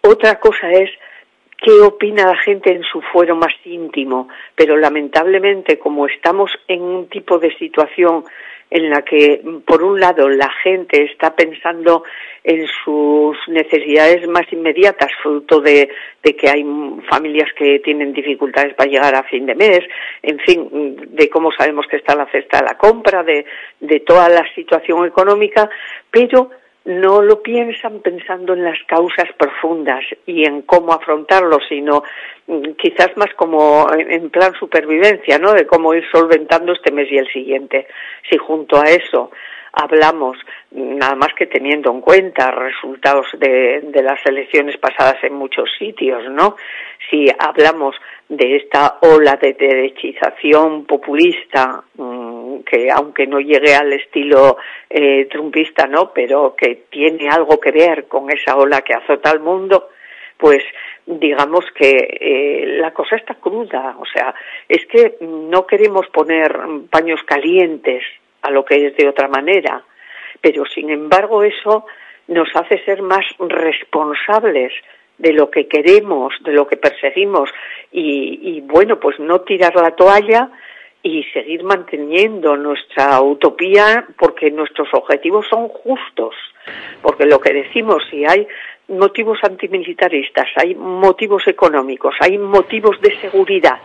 Otra 0.00 0.40
cosa 0.40 0.70
es 0.70 0.90
qué 1.60 1.72
opina 1.82 2.26
la 2.26 2.36
gente 2.38 2.72
en 2.72 2.82
su 2.82 3.00
fuero 3.02 3.36
más 3.36 3.54
íntimo, 3.64 4.28
pero 4.54 4.76
lamentablemente 4.76 5.78
como 5.78 6.06
estamos 6.06 6.50
en 6.68 6.82
un 6.82 7.08
tipo 7.08 7.38
de 7.38 7.54
situación 7.56 8.24
en 8.70 8.88
la 8.88 9.02
que, 9.02 9.42
por 9.66 9.82
un 9.82 9.98
lado, 9.98 10.28
la 10.28 10.48
gente 10.62 11.02
está 11.02 11.34
pensando 11.34 12.04
en 12.44 12.66
sus 12.84 13.36
necesidades 13.48 14.28
más 14.28 14.50
inmediatas, 14.52 15.10
fruto 15.20 15.60
de, 15.60 15.90
que 16.22 16.48
hay 16.48 16.64
familias 17.08 17.48
que 17.56 17.80
tienen 17.80 18.12
dificultades 18.12 18.74
para 18.74 18.88
llegar 18.88 19.14
a 19.16 19.24
fin 19.24 19.44
de 19.44 19.56
mes, 19.56 19.80
en 20.22 20.38
fin, 20.38 20.96
de 21.10 21.28
cómo 21.28 21.50
sabemos 21.50 21.86
que 21.88 21.96
está 21.96 22.14
la 22.14 22.30
cesta 22.30 22.58
de 22.58 22.66
la 22.66 22.78
compra, 22.78 23.24
de, 23.24 23.44
de 23.80 24.00
toda 24.00 24.28
la 24.28 24.46
situación 24.54 25.04
económica, 25.04 25.68
pero 26.08 26.50
no 26.98 27.22
lo 27.22 27.42
piensan 27.42 28.00
pensando 28.00 28.54
en 28.54 28.64
las 28.64 28.78
causas 28.86 29.28
profundas 29.36 30.04
y 30.26 30.44
en 30.44 30.62
cómo 30.62 30.92
afrontarlo, 30.92 31.58
sino 31.68 32.02
mm, 32.46 32.72
quizás 32.72 33.16
más 33.16 33.32
como 33.36 33.86
en 33.92 34.30
plan 34.30 34.52
supervivencia, 34.54 35.38
¿no? 35.38 35.52
De 35.52 35.66
cómo 35.66 35.94
ir 35.94 36.04
solventando 36.10 36.72
este 36.72 36.92
mes 36.92 37.10
y 37.10 37.18
el 37.18 37.28
siguiente. 37.28 37.86
Si 38.28 38.36
junto 38.38 38.80
a 38.80 38.84
eso 38.84 39.30
hablamos, 39.72 40.36
nada 40.72 41.14
más 41.14 41.32
que 41.36 41.46
teniendo 41.46 41.90
en 41.92 42.00
cuenta 42.00 42.50
resultados 42.50 43.26
de, 43.38 43.80
de 43.82 44.02
las 44.02 44.24
elecciones 44.26 44.76
pasadas 44.78 45.22
en 45.22 45.34
muchos 45.34 45.70
sitios, 45.78 46.24
¿no? 46.28 46.56
Si 47.08 47.26
hablamos 47.38 47.96
de 48.28 48.56
esta 48.56 48.98
ola 49.00 49.36
de 49.36 49.54
derechización 49.54 50.84
populista 50.86 51.82
mm, 51.96 52.19
que 52.64 52.90
aunque 52.90 53.26
no 53.26 53.40
llegue 53.40 53.74
al 53.74 53.92
estilo 53.92 54.56
eh, 54.88 55.26
trumpista 55.26 55.86
no 55.86 56.12
pero 56.12 56.54
que 56.56 56.84
tiene 56.90 57.28
algo 57.28 57.58
que 57.60 57.70
ver 57.70 58.06
con 58.06 58.30
esa 58.30 58.56
ola 58.56 58.82
que 58.82 58.94
azota 58.94 59.30
al 59.30 59.40
mundo 59.40 59.90
pues 60.36 60.62
digamos 61.06 61.66
que 61.74 61.90
eh, 61.90 62.64
la 62.78 62.92
cosa 62.92 63.16
está 63.16 63.34
cruda. 63.34 63.96
O 63.98 64.06
sea 64.06 64.34
es 64.68 64.86
que 64.86 65.16
no 65.20 65.66
queremos 65.66 66.06
poner 66.08 66.58
paños 66.90 67.22
calientes 67.24 68.04
a 68.42 68.50
lo 68.50 68.64
que 68.64 68.86
es 68.86 68.96
de 68.96 69.08
otra 69.08 69.28
manera 69.28 69.84
pero 70.40 70.64
sin 70.66 70.90
embargo 70.90 71.42
eso 71.42 71.86
nos 72.28 72.48
hace 72.54 72.82
ser 72.84 73.02
más 73.02 73.24
responsables 73.38 74.72
de 75.20 75.32
lo 75.32 75.50
que 75.50 75.68
queremos, 75.68 76.34
de 76.42 76.52
lo 76.52 76.66
que 76.66 76.76
perseguimos. 76.76 77.50
Y, 77.92 78.62
bueno, 78.62 78.98
pues 78.98 79.18
no 79.18 79.40
tirar 79.42 79.74
la 79.76 79.90
toalla 79.90 80.48
y 81.02 81.24
seguir 81.32 81.62
manteniendo 81.64 82.56
nuestra 82.56 83.20
utopía 83.22 84.06
porque 84.18 84.50
nuestros 84.50 84.88
objetivos 84.92 85.46
son 85.48 85.68
justos, 85.68 86.34
porque 87.00 87.24
lo 87.24 87.40
que 87.40 87.52
decimos, 87.52 88.02
si 88.10 88.24
hay 88.26 88.46
motivos 88.88 89.38
antimilitaristas, 89.42 90.48
hay 90.56 90.74
motivos 90.74 91.46
económicos, 91.46 92.14
hay 92.20 92.36
motivos 92.38 93.00
de 93.00 93.18
seguridad 93.20 93.78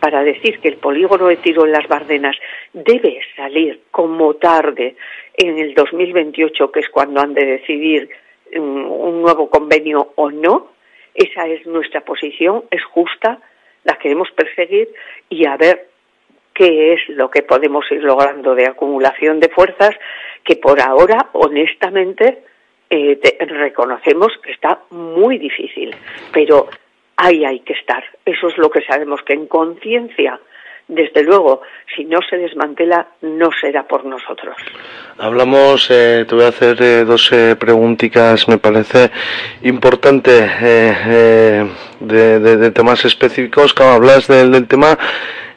para 0.00 0.22
decir 0.22 0.60
que 0.60 0.68
el 0.68 0.76
polígono 0.76 1.26
de 1.26 1.36
tiro 1.36 1.64
en 1.64 1.72
las 1.72 1.88
Bardenas 1.88 2.36
debe 2.72 3.20
salir 3.34 3.80
como 3.90 4.34
tarde 4.34 4.96
en 5.36 5.58
el 5.58 5.74
2028, 5.74 6.70
que 6.70 6.80
es 6.80 6.88
cuando 6.88 7.20
han 7.20 7.34
de 7.34 7.44
decidir 7.44 8.08
un 8.54 9.22
nuevo 9.22 9.50
convenio 9.50 10.12
o 10.14 10.30
no. 10.30 10.72
Esa 11.14 11.48
es 11.48 11.66
nuestra 11.66 12.02
posición, 12.02 12.64
es 12.70 12.84
justa, 12.84 13.40
la 13.84 13.98
queremos 13.98 14.30
perseguir 14.32 14.88
y 15.28 15.46
a 15.46 15.56
ver 15.56 15.88
qué 16.56 16.94
es 16.94 17.00
lo 17.08 17.30
que 17.30 17.42
podemos 17.42 17.84
ir 17.90 18.02
logrando 18.02 18.54
de 18.54 18.66
acumulación 18.66 19.40
de 19.40 19.48
fuerzas 19.48 19.90
que 20.42 20.56
por 20.56 20.80
ahora, 20.80 21.28
honestamente, 21.32 22.42
eh, 22.88 23.18
reconocemos 23.40 24.32
que 24.42 24.52
está 24.52 24.80
muy 24.90 25.38
difícil, 25.38 25.94
pero 26.32 26.68
ahí 27.16 27.44
hay 27.44 27.60
que 27.60 27.74
estar. 27.74 28.04
Eso 28.24 28.48
es 28.48 28.58
lo 28.58 28.70
que 28.70 28.82
sabemos, 28.82 29.22
que 29.22 29.34
en 29.34 29.46
conciencia 29.46 30.40
desde 30.88 31.24
luego, 31.24 31.62
si 31.96 32.04
no 32.04 32.20
se 32.30 32.36
desmantela, 32.36 33.08
no 33.22 33.50
será 33.60 33.88
por 33.88 34.04
nosotros. 34.04 34.54
Hablamos, 35.18 35.90
eh, 35.90 36.24
te 36.28 36.34
voy 36.34 36.44
a 36.44 36.48
hacer 36.48 36.80
eh, 36.80 37.04
dos 37.04 37.32
eh, 37.32 37.56
preguntitas, 37.56 38.46
me 38.46 38.58
parece 38.58 39.10
importante, 39.62 40.30
de, 40.30 42.38
de, 42.38 42.70
temas 42.70 43.04
específicos. 43.04 43.74
Cuando 43.74 43.96
hablas 43.96 44.28
del 44.28 44.68
tema 44.68 44.96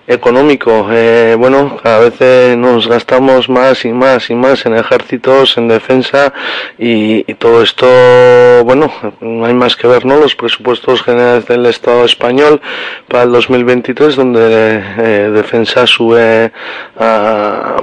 económico. 0.10 0.88
Eh, 0.91 1.36
bueno, 1.38 1.80
vez 1.84 2.16
eh, 2.20 2.55
nos 2.57 2.88
gastamos 2.88 3.47
más 3.47 3.86
y 3.86 3.93
más 3.93 4.30
y 4.32 4.36
más 4.36 4.66
en 4.66 4.76
ejércitos, 4.76 5.55
en 5.57 5.68
defensa 5.68 6.34
y, 6.78 7.24
todo 7.36 7.62
esto, 7.62 7.86
bueno, 8.66 8.91
no 9.22 9.45
hay 9.45 9.53
más 9.53 9.76
que 9.76 9.88
ver, 9.88 10.05
¿no? 10.05 10.18
Los 10.18 10.36
presupuestos 10.36 11.03
generales 11.03 11.45
del 11.45 11.66
Estado 11.68 12.03
español 12.03 12.60
para 13.07 13.24
el 13.24 13.32
2023, 13.32 14.16
donde 14.16 14.41
eh, 14.97 15.30
defensa 15.32 15.86
sube 15.86 16.51
a 16.97 17.78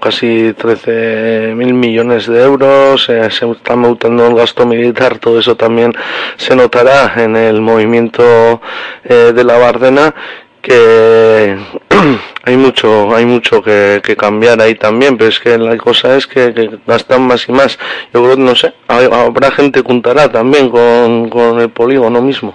casi 0.00 0.52
13 0.52 1.54
mil 1.56 1.72
millones 1.74 2.26
de 2.26 2.42
euros, 2.42 3.04
se 3.04 3.26
está 3.26 3.72
aumentando 3.72 4.26
el 4.26 4.34
gasto 4.34 4.66
militar, 4.66 5.18
todo 5.18 5.38
eso 5.38 5.56
también 5.56 5.92
se 6.36 6.54
notará 6.54 7.14
en 7.16 7.36
el 7.36 7.60
movimiento 7.60 8.60
de 9.04 9.44
la 9.44 9.56
Bardena 9.56 10.14
que 10.62 11.56
hay 12.44 12.56
mucho 12.56 13.14
hay 13.14 13.24
mucho 13.26 13.62
que, 13.62 14.00
cambiar 14.18 14.60
ahí 14.60 14.74
también 14.74 15.16
pero 15.16 15.30
es 15.30 15.40
que 15.40 15.56
la 15.56 15.76
cosa 15.76 16.16
es 16.16 16.26
que, 16.26 16.52
gastan 16.86 17.22
más 17.22 17.48
y 17.48 17.52
más 17.52 17.78
yo 18.12 18.22
creo 18.22 18.36
no 18.36 18.54
sé 18.54 18.72
habrá 18.88 19.50
gente 19.50 19.80
que 19.80 19.86
juntará 19.86 20.30
también 20.30 20.70
con, 20.70 21.28
con 21.28 21.60
el 21.60 21.70
polígono 21.70 22.20
mismo 22.20 22.54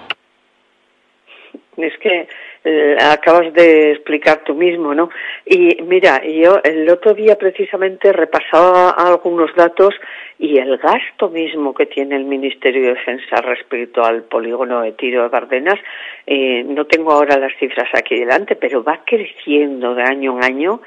es 1.76 1.96
que 1.98 2.28
eh, 2.68 2.96
acabas 3.00 3.52
de 3.54 3.92
explicar 3.92 4.42
tú 4.44 4.52
mismo, 4.52 4.92
¿no? 4.92 5.08
Y 5.44 5.80
mira, 5.82 6.20
yo 6.24 6.58
el 6.64 6.90
otro 6.90 7.14
día 7.14 7.38
precisamente 7.38 8.12
repasaba 8.12 8.90
algunos 8.90 9.54
datos 9.54 9.94
y 10.38 10.58
el 10.58 10.76
gasto 10.76 11.30
mismo 11.30 11.74
que 11.74 11.86
tiene 11.86 12.16
el 12.16 12.24
Ministerio 12.24 12.82
de 12.82 12.94
Defensa 12.94 13.36
respecto 13.36 14.04
al 14.04 14.24
polígono 14.24 14.82
de 14.82 14.92
tiro 14.92 15.22
de 15.22 15.28
Bardenas, 15.28 15.78
eh, 16.26 16.62
no 16.64 16.84
tengo 16.86 17.12
ahora 17.12 17.38
las 17.38 17.56
cifras 17.58 17.88
aquí 17.94 18.18
delante, 18.18 18.56
pero 18.56 18.84
va 18.84 19.00
creciendo 19.04 19.94
de 19.94 20.02
año 20.02 20.36
en 20.36 20.44
año 20.44 20.80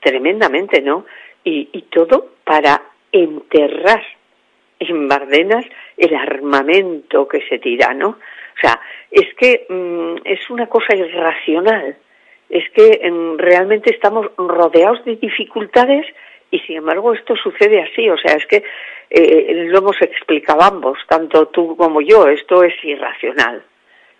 tremendamente, 0.00 0.80
¿no? 0.80 1.04
Y, 1.44 1.66
todo 1.90 2.32
para 2.44 2.82
enterrar 3.10 4.02
en 4.78 5.08
Bardenas 5.08 5.64
el 5.96 6.14
armamento 6.14 7.26
que 7.26 7.40
se 7.48 7.58
tira, 7.58 7.94
¿no? 7.94 8.08
O 8.08 8.60
sea, 8.60 8.78
es 9.10 9.32
que 9.34 9.66
mm, 9.68 10.26
es 10.26 10.50
una 10.50 10.66
cosa 10.66 10.94
irracional 10.94 11.96
es 12.50 12.64
que 12.70 13.00
em, 13.02 13.36
realmente 13.36 13.94
estamos 13.94 14.26
rodeados 14.36 15.04
de 15.04 15.16
dificultades 15.16 16.06
y 16.50 16.58
sin 16.60 16.76
embargo 16.76 17.12
esto 17.12 17.36
sucede 17.36 17.82
así, 17.82 18.08
o 18.08 18.16
sea, 18.16 18.34
es 18.36 18.46
que 18.46 18.64
eh, 19.10 19.66
lo 19.68 19.78
hemos 19.78 20.00
explicado 20.00 20.62
ambos, 20.62 20.98
tanto 21.08 21.48
tú 21.48 21.76
como 21.76 22.00
yo, 22.00 22.28
esto 22.28 22.62
es 22.62 22.74
irracional 22.82 23.62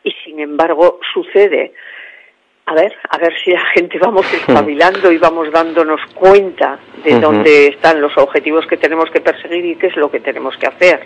y 0.03 0.13
sin 0.25 0.41
embargo 0.41 1.01
sucede. 1.13 1.73
A 2.67 2.75
ver, 2.75 2.95
a 3.09 3.17
ver 3.17 3.35
si 3.43 3.51
la 3.51 3.65
gente 3.75 3.99
vamos 3.99 4.31
espabilando 4.33 5.11
y 5.11 5.19
vamos 5.19 5.51
dándonos 5.51 6.01
cuenta 6.15 6.79
de 7.03 7.19
dónde 7.19 7.69
están 7.69 8.01
los 8.01 8.17
objetivos 8.19 8.67
que 8.67 8.77
tenemos 8.77 9.11
que 9.11 9.21
perseguir 9.21 9.65
y 9.65 9.77
qué 9.77 9.87
es 9.87 9.97
lo 9.97 10.11
que 10.11 10.21
tenemos 10.21 10.57
que 10.59 10.67
hacer. 10.67 11.01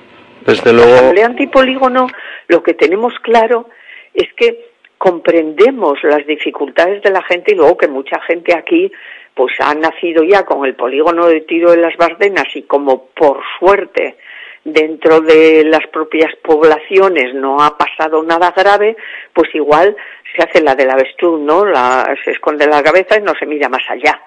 Desde 0.45 0.73
luego. 0.73 0.91
La 0.91 0.97
Asamblea 0.97 1.27
Antipolígono, 1.27 2.09
lo 2.49 2.62
que 2.64 2.75
tenemos 2.75 3.14
claro 3.20 3.68
es 4.12 4.33
que 4.35 4.73
comprendemos 4.99 5.99
las 6.03 6.27
dificultades 6.27 7.03
de 7.03 7.11
la 7.11 7.23
gente 7.23 7.53
y 7.53 7.57
luego 7.57 7.77
que 7.77 7.89
mucha 7.89 8.20
gente 8.23 8.55
aquí 8.55 8.91
pues 9.35 9.55
ha 9.61 9.74
nacido 9.74 10.22
ya 10.22 10.45
con 10.45 10.64
el 10.64 10.74
polígono 10.74 11.26
de 11.26 11.41
tiro 11.41 11.70
de 11.70 11.78
las 11.78 11.97
Bardenas 11.97 12.49
y 12.55 12.62
como 12.62 13.07
por 13.07 13.41
suerte 13.59 14.16
dentro 14.64 15.20
de 15.20 15.64
las 15.64 15.87
propias 15.89 16.35
poblaciones 16.43 17.35
no 17.35 17.62
ha 17.62 17.76
pasado 17.76 18.22
nada 18.22 18.53
grave, 18.57 18.97
pues 19.33 19.55
igual 19.55 19.97
se 20.35 20.43
hace 20.43 20.61
la 20.61 20.74
del 20.74 20.91
avestruz, 20.91 21.41
¿no? 21.41 21.64
La, 21.64 22.14
se 22.24 22.33
esconde 22.33 22.66
la 22.66 22.83
cabeza 22.83 23.18
y 23.18 23.22
no 23.22 23.35
se 23.35 23.47
mira 23.47 23.68
más 23.68 23.83
allá. 23.89 24.20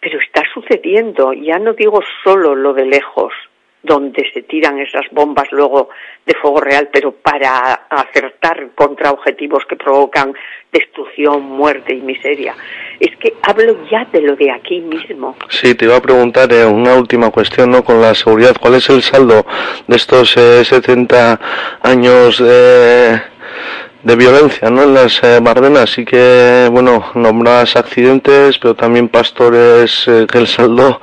Pero 0.00 0.18
está 0.18 0.42
sucediendo, 0.52 1.32
ya 1.32 1.58
no 1.58 1.74
digo 1.74 2.00
solo 2.24 2.54
lo 2.54 2.72
de 2.72 2.86
lejos, 2.86 3.32
donde 3.82 4.30
se 4.32 4.42
tiran 4.42 4.78
esas 4.78 5.06
bombas 5.10 5.50
luego 5.52 5.88
de 6.26 6.34
fuego 6.34 6.60
real, 6.60 6.88
pero 6.92 7.12
para 7.12 7.86
acertar 7.88 8.70
contra 8.74 9.10
objetivos 9.10 9.64
que 9.68 9.76
provocan 9.76 10.34
destrucción, 10.70 11.42
muerte 11.42 11.94
y 11.94 12.00
miseria. 12.00 12.54
Es 13.00 13.16
que 13.16 13.34
hablo 13.42 13.76
ya 13.90 14.04
de 14.12 14.20
lo 14.20 14.36
de 14.36 14.50
aquí 14.50 14.80
mismo. 14.80 15.36
Sí, 15.48 15.74
te 15.74 15.86
iba 15.86 15.96
a 15.96 16.02
preguntar 16.02 16.52
eh, 16.52 16.64
una 16.64 16.94
última 16.94 17.30
cuestión, 17.30 17.70
¿no? 17.70 17.82
Con 17.82 18.00
la 18.00 18.14
seguridad, 18.14 18.56
¿cuál 18.60 18.74
es 18.74 18.88
el 18.90 19.02
saldo 19.02 19.46
de 19.86 19.96
estos 19.96 20.36
eh, 20.36 20.64
70 20.64 21.40
años 21.82 22.42
eh, 22.44 23.20
de 24.02 24.16
violencia 24.16 24.70
¿no? 24.70 24.82
en 24.82 24.94
las 24.94 25.22
eh, 25.22 25.38
Bardenas. 25.42 25.82
Así 25.82 26.04
que, 26.04 26.68
bueno, 26.70 27.04
nombras 27.14 27.76
accidentes, 27.76 28.58
pero 28.58 28.74
también 28.74 29.08
pastores, 29.08 30.06
eh, 30.08 30.26
que 30.30 30.38
el 30.38 30.46
saldo, 30.46 31.00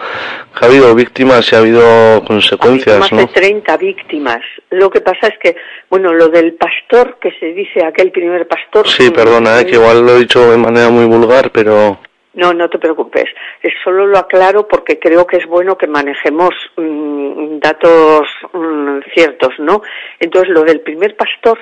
que 0.58 0.66
ha 0.66 0.68
habido 0.68 0.94
víctimas 0.96 1.52
y 1.52 1.56
ha 1.56 1.60
habido 1.60 2.24
consecuencias. 2.26 3.00
Más 3.00 3.12
¿no? 3.12 3.20
de 3.20 3.28
30 3.28 3.78
víctimas. 3.78 4.42
Lo 4.70 4.90
que 4.90 5.02
pasa 5.02 5.28
es 5.28 5.38
que, 5.40 5.56
bueno, 5.90 6.14
lo 6.14 6.30
del 6.30 6.54
pastor, 6.54 7.18
que 7.20 7.32
se 7.40 7.48
dice 7.48 7.86
aquel 7.86 8.12
primer 8.12 8.48
pastor. 8.48 8.88
Sí, 8.88 9.12
perdona, 9.12 9.62
eh, 9.62 9.66
que 9.66 9.76
igual 9.76 10.06
lo 10.06 10.16
he 10.16 10.20
dicho 10.20 10.50
de 10.50 10.58
manera 10.58 10.90
muy 10.90 11.06
vulgar, 11.06 11.52
pero. 11.52 12.00
No, 12.34 12.54
no 12.54 12.70
te 12.70 12.78
preocupes. 12.78 13.26
Es 13.64 13.74
solo 13.84 14.06
lo 14.06 14.20
aclaro 14.20 14.68
porque 14.68 15.00
creo 15.00 15.26
que 15.26 15.38
es 15.38 15.48
bueno 15.48 15.76
que 15.76 15.88
manejemos 15.88 16.54
mmm, 16.76 17.58
datos 17.58 18.28
mmm, 18.54 19.00
ciertos, 19.12 19.54
¿no? 19.58 19.82
Entonces, 20.20 20.50
lo 20.52 20.62
del 20.64 20.82
primer 20.82 21.16
pastor 21.16 21.58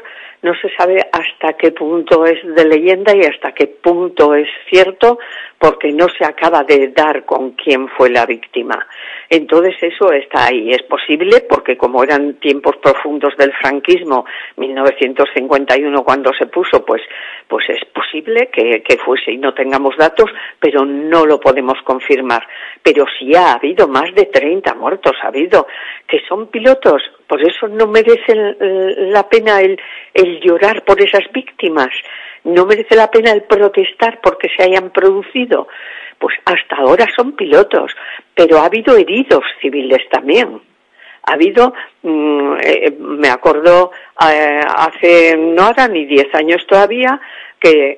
no 0.46 0.54
se 0.54 0.70
sabe 0.78 1.02
hasta 1.12 1.58
qué 1.58 1.72
punto 1.72 2.24
es 2.24 2.38
de 2.56 2.66
leyenda 2.66 3.16
y 3.16 3.22
hasta 3.22 3.52
qué 3.52 3.66
punto 3.66 4.36
es 4.36 4.48
cierto 4.70 5.18
porque 5.58 5.92
no 5.92 6.06
se 6.08 6.24
acaba 6.24 6.64
de 6.64 6.90
dar 6.90 7.26
con 7.26 7.54
quién 7.54 7.88
fue 7.90 8.12
la 8.12 8.28
víctima. 8.28 8.86
Entonces 9.28 9.76
eso 9.82 10.12
está 10.12 10.46
ahí. 10.46 10.70
Es 10.70 10.84
posible 10.84 11.42
porque 11.50 11.76
como 11.76 12.04
eran 12.04 12.36
tiempos 12.36 12.76
profundos 12.78 13.36
del 13.38 13.54
franquismo, 13.54 14.26
1951 14.58 16.04
cuando 16.04 16.32
se 16.34 16.46
puso, 16.46 16.86
pues, 16.86 17.02
pues 17.48 17.68
es 17.70 17.84
posible 17.86 18.50
que, 18.54 18.84
que 18.84 18.98
fuese 18.98 19.32
y 19.32 19.38
no 19.38 19.56
tengamos 19.56 19.98
datos, 19.98 20.30
pero 20.60 20.86
no 20.86 21.26
lo 21.26 21.40
podemos 21.40 21.82
confirmar. 21.84 22.46
Pero 22.84 23.06
sí 23.18 23.36
ha 23.36 23.54
habido 23.54 23.88
más 23.88 24.14
de 24.14 24.26
30 24.26 24.76
muertos, 24.76 25.14
ha 25.24 25.30
habido, 25.30 25.66
que 26.08 26.20
son 26.30 26.48
pilotos, 26.52 27.02
por 27.28 27.42
eso 27.42 27.68
no 27.68 27.88
merece 27.88 28.34
la 28.36 29.28
pena 29.28 29.62
el, 29.62 29.80
el 30.14 30.40
llorar 30.40 30.84
por 30.84 31.02
esas 31.02 31.24
víctimas, 31.34 31.90
no 32.44 32.66
merece 32.66 32.96
la 32.96 33.10
pena 33.10 33.32
el 33.32 33.44
protestar 33.44 34.20
porque 34.22 34.50
se 34.56 34.64
hayan 34.64 34.92
producido. 34.92 35.68
Pues 36.18 36.36
hasta 36.46 36.78
ahora 36.78 37.08
son 37.14 37.34
pilotos, 37.36 37.92
pero 38.34 38.60
ha 38.60 38.66
habido 38.66 38.96
heridos 38.96 39.44
civiles 39.62 40.08
también. 40.10 40.62
Ha 41.24 41.34
habido, 41.34 41.74
mmm, 42.04 42.56
eh, 42.62 42.96
me 43.00 43.30
acuerdo 43.30 43.92
eh, 44.32 44.62
hace 44.64 45.36
no 45.36 45.64
ahora 45.64 45.88
ni 45.88 46.06
diez 46.06 46.34
años 46.34 46.66
todavía, 46.68 47.20
que 47.60 47.98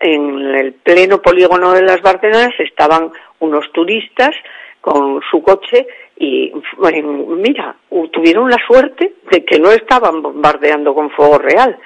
en 0.00 0.54
el 0.54 0.74
pleno 0.74 1.22
polígono 1.22 1.72
de 1.72 1.82
las 1.82 2.02
Barcenas 2.02 2.52
estaban 2.58 3.10
unos 3.40 3.72
turistas 3.72 4.36
con 4.80 5.20
su 5.30 5.42
coche 5.42 5.86
y 6.18 6.52
mira, 6.94 7.76
tuvieron 8.10 8.50
la 8.50 8.58
suerte 8.66 9.14
de 9.30 9.44
que 9.44 9.58
no 9.58 9.70
estaban 9.70 10.22
bombardeando 10.22 10.94
con 10.94 11.10
fuego 11.10 11.38
real, 11.38 11.76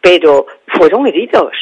pero 0.00 0.46
fueron 0.66 1.06
heridos. 1.06 1.52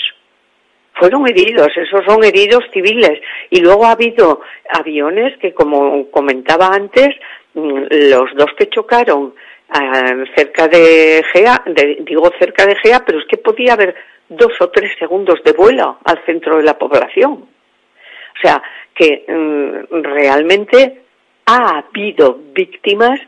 Fueron 0.95 1.29
heridos, 1.29 1.69
esos 1.77 2.05
son 2.07 2.25
heridos 2.25 2.65
civiles. 2.73 3.21
Y 3.51 3.61
luego 3.61 3.85
ha 3.85 3.93
habido 3.93 4.41
aviones 4.71 5.37
que, 5.39 5.53
como 5.53 6.11
comentaba 6.11 6.69
antes, 6.69 7.09
los 7.55 8.35
dos 8.35 8.51
que 8.57 8.69
chocaron 8.69 9.35
eh, 9.75 10.25
cerca 10.35 10.69
de 10.69 11.25
Gea, 11.33 11.63
digo 12.01 12.31
cerca 12.39 12.67
de 12.67 12.77
Gea, 12.77 13.05
pero 13.05 13.19
es 13.19 13.27
que 13.27 13.37
podía 13.37 13.75
haber 13.75 13.95
dos 14.29 14.53
o 14.61 14.71
tres 14.71 14.93
segundos 14.99 15.43
de 15.45 15.53
vuelo 15.53 15.99
al 16.05 16.25
centro 16.25 16.57
de 16.57 16.63
la 16.63 16.79
población. 16.79 17.33
O 17.33 18.41
sea, 18.41 18.63
que 18.95 19.25
mm, 19.29 20.03
realmente 20.03 21.06
ha 21.47 21.79
habido 21.79 22.39
víctimas, 22.53 23.21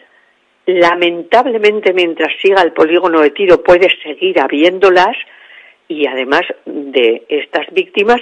lamentablemente 0.66 1.92
mientras 1.92 2.32
siga 2.42 2.62
el 2.62 2.72
polígono 2.72 3.20
de 3.20 3.30
tiro 3.30 3.62
puede 3.62 3.88
seguir 4.02 4.40
habiéndolas 4.40 5.16
y 5.86 6.06
además 6.06 6.42
de 6.66 7.24
estas 7.28 7.66
víctimas, 7.72 8.20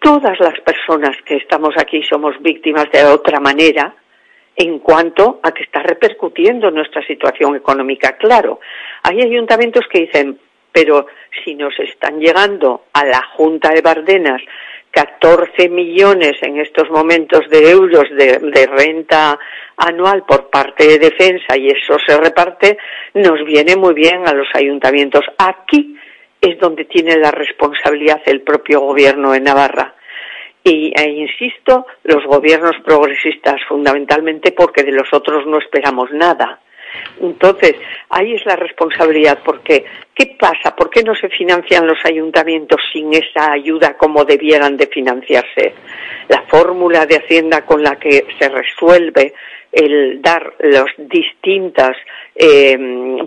todas 0.00 0.38
las 0.40 0.58
personas 0.60 1.16
que 1.26 1.36
estamos 1.36 1.74
aquí 1.76 2.02
somos 2.04 2.40
víctimas 2.40 2.90
de 2.92 3.04
otra 3.04 3.40
manera 3.40 3.94
en 4.56 4.78
cuanto 4.78 5.40
a 5.42 5.52
que 5.52 5.64
está 5.64 5.82
repercutiendo 5.82 6.70
nuestra 6.70 7.04
situación 7.06 7.56
económica. 7.56 8.16
Claro, 8.16 8.60
hay 9.02 9.20
ayuntamientos 9.20 9.86
que 9.90 10.00
dicen, 10.00 10.38
pero 10.72 11.06
si 11.44 11.54
nos 11.54 11.78
están 11.78 12.18
llegando 12.18 12.84
a 12.92 13.04
la 13.04 13.22
Junta 13.36 13.70
de 13.70 13.82
Bardenas 13.82 14.42
14 14.90 15.68
millones 15.68 16.36
en 16.42 16.58
estos 16.58 16.90
momentos 16.90 17.48
de 17.50 17.70
euros 17.70 18.04
de, 18.10 18.66
renta 18.66 19.38
anual 19.76 20.24
por 20.26 20.50
parte 20.50 20.86
de 20.86 20.98
defensa 20.98 21.56
y 21.56 21.68
eso 21.68 21.98
se 22.04 22.18
reparte, 22.18 22.78
nos 23.14 23.44
viene 23.44 23.76
muy 23.76 23.94
bien 23.94 24.26
a 24.26 24.32
los 24.32 24.48
ayuntamientos. 24.54 25.24
Aquí 25.38 25.96
es 26.40 26.58
donde 26.58 26.84
tiene 26.84 27.16
la 27.16 27.30
responsabilidad 27.30 28.20
el 28.26 28.42
propio 28.42 28.80
gobierno 28.80 29.32
de 29.32 29.40
Navarra. 29.40 29.94
Y 30.64 30.92
e 30.94 31.10
insisto, 31.10 31.86
los 32.04 32.24
gobiernos 32.26 32.76
progresistas 32.84 33.60
fundamentalmente 33.68 34.52
porque 34.52 34.82
de 34.82 34.92
los 34.92 35.12
otros 35.12 35.46
no 35.46 35.58
esperamos 35.58 36.10
nada. 36.12 36.60
Entonces, 37.20 37.74
ahí 38.10 38.34
es 38.34 38.44
la 38.46 38.56
responsabilidad, 38.56 39.38
porque 39.44 39.84
¿qué 40.14 40.36
pasa? 40.38 40.74
¿Por 40.76 40.90
qué 40.90 41.02
no 41.02 41.14
se 41.14 41.28
financian 41.28 41.86
los 41.86 41.98
ayuntamientos 42.04 42.80
sin 42.92 43.12
esa 43.12 43.52
ayuda 43.52 43.96
como 43.96 44.24
debieran 44.24 44.76
de 44.76 44.86
financiarse? 44.86 45.74
La 46.28 46.42
fórmula 46.42 47.06
de 47.06 47.16
Hacienda 47.16 47.64
con 47.64 47.82
la 47.82 47.96
que 47.96 48.24
se 48.38 48.48
resuelve 48.48 49.34
el 49.70 50.22
dar 50.22 50.54
las 50.60 50.86
distintas 50.96 51.96
eh, 52.34 52.76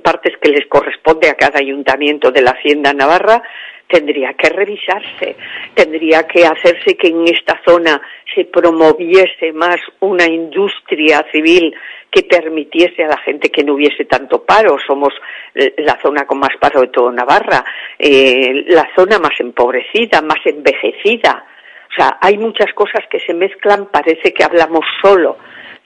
partes 0.03 0.37
que 0.41 0.49
les 0.49 0.67
corresponde 0.67 1.29
a 1.29 1.35
cada 1.35 1.59
ayuntamiento 1.59 2.31
de 2.31 2.41
la 2.41 2.51
Hacienda 2.51 2.93
Navarra 2.93 3.43
tendría 3.91 4.33
que 4.33 4.49
revisarse, 4.49 5.35
tendría 5.75 6.23
que 6.23 6.45
hacerse 6.45 6.95
que 6.95 7.09
en 7.09 7.27
esta 7.27 7.59
zona 7.67 8.01
se 8.33 8.45
promoviese 8.45 9.51
más 9.53 9.77
una 9.99 10.25
industria 10.25 11.25
civil 11.31 11.75
que 12.11 12.23
permitiese 12.23 13.03
a 13.03 13.07
la 13.07 13.17
gente 13.19 13.49
que 13.49 13.63
no 13.63 13.75
hubiese 13.75 14.03
tanto 14.05 14.43
paro. 14.43 14.77
Somos 14.85 15.13
la 15.55 15.97
zona 16.01 16.25
con 16.25 16.39
más 16.39 16.55
paro 16.59 16.81
de 16.81 16.87
toda 16.87 17.11
Navarra, 17.11 17.63
eh, 17.97 18.65
la 18.67 18.89
zona 18.95 19.17
más 19.17 19.39
empobrecida, 19.39 20.21
más 20.21 20.39
envejecida. 20.45 21.45
O 21.89 21.93
sea, 21.93 22.17
hay 22.21 22.37
muchas 22.37 22.73
cosas 22.73 23.05
que 23.09 23.19
se 23.19 23.33
mezclan, 23.33 23.87
parece 23.87 24.33
que 24.33 24.43
hablamos 24.43 24.85
solo 25.01 25.37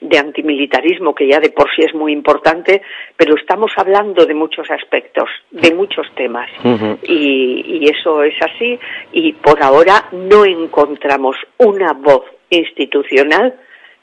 de 0.01 0.17
antimilitarismo, 0.17 1.15
que 1.15 1.27
ya 1.27 1.39
de 1.39 1.49
por 1.49 1.67
sí 1.75 1.81
es 1.83 1.93
muy 1.95 2.11
importante, 2.11 2.81
pero 3.15 3.35
estamos 3.35 3.71
hablando 3.77 4.25
de 4.25 4.33
muchos 4.33 4.69
aspectos, 4.69 5.29
de 5.51 5.73
muchos 5.73 6.05
temas. 6.15 6.49
Uh 6.63 6.77
-huh. 6.77 6.97
y, 7.07 7.79
y 7.79 7.89
eso 7.89 8.21
es 8.23 8.35
así, 8.41 8.77
y 9.13 9.33
por 9.33 9.63
ahora 9.63 10.05
no 10.11 10.45
encontramos 10.45 11.37
una 11.57 11.93
voz 11.93 12.25
institucional 12.49 13.55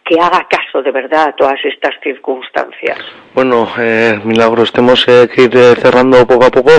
que 0.05 0.19
haga 0.19 0.47
caso 0.49 0.83
de 0.83 0.91
verdad 0.91 1.29
a 1.29 1.33
todas 1.37 1.59
estas 1.65 1.95
circunstancias. 2.03 2.99
Bueno, 3.35 3.69
eh, 3.79 4.19
Milagros, 4.25 4.73
tenemos 4.73 5.07
eh, 5.09 5.29
que 5.33 5.43
ir 5.43 5.57
eh, 5.57 5.75
cerrando 5.77 6.27
poco 6.27 6.45
a 6.47 6.51
poco. 6.51 6.71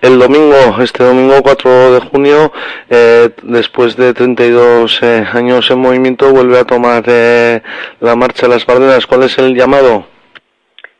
El 0.00 0.18
domingo, 0.18 0.56
este 0.80 1.04
domingo 1.04 1.42
4 1.42 1.92
de 1.92 2.00
junio, 2.00 2.52
eh, 2.88 3.30
después 3.42 3.96
de 3.96 4.14
32 4.14 5.02
eh, 5.02 5.24
años 5.32 5.70
en 5.70 5.78
movimiento, 5.78 6.32
vuelve 6.32 6.58
a 6.58 6.64
tomar 6.64 7.04
eh, 7.06 7.60
la 8.00 8.16
marcha 8.16 8.46
de 8.46 8.54
las 8.54 8.66
Bardenas. 8.66 9.06
¿Cuál 9.06 9.24
es 9.24 9.38
el 9.38 9.54
llamado? 9.54 10.06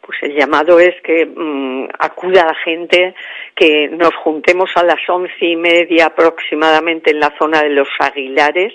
Pues 0.03 0.19
el 0.23 0.37
llamado 0.37 0.79
es 0.81 0.95
que 1.03 1.25
mm, 1.25 1.89
acuda 1.99 2.47
la 2.47 2.55
gente, 2.55 3.15
que 3.55 3.89
nos 3.89 4.15
juntemos 4.17 4.71
a 4.75 4.83
las 4.83 5.01
once 5.09 5.33
y 5.41 5.57
media 5.57 6.07
aproximadamente 6.07 7.11
en 7.11 7.21
la 7.21 7.33
zona 7.39 7.63
de 7.63 7.71
los 7.71 7.89
Aguilares 7.99 8.73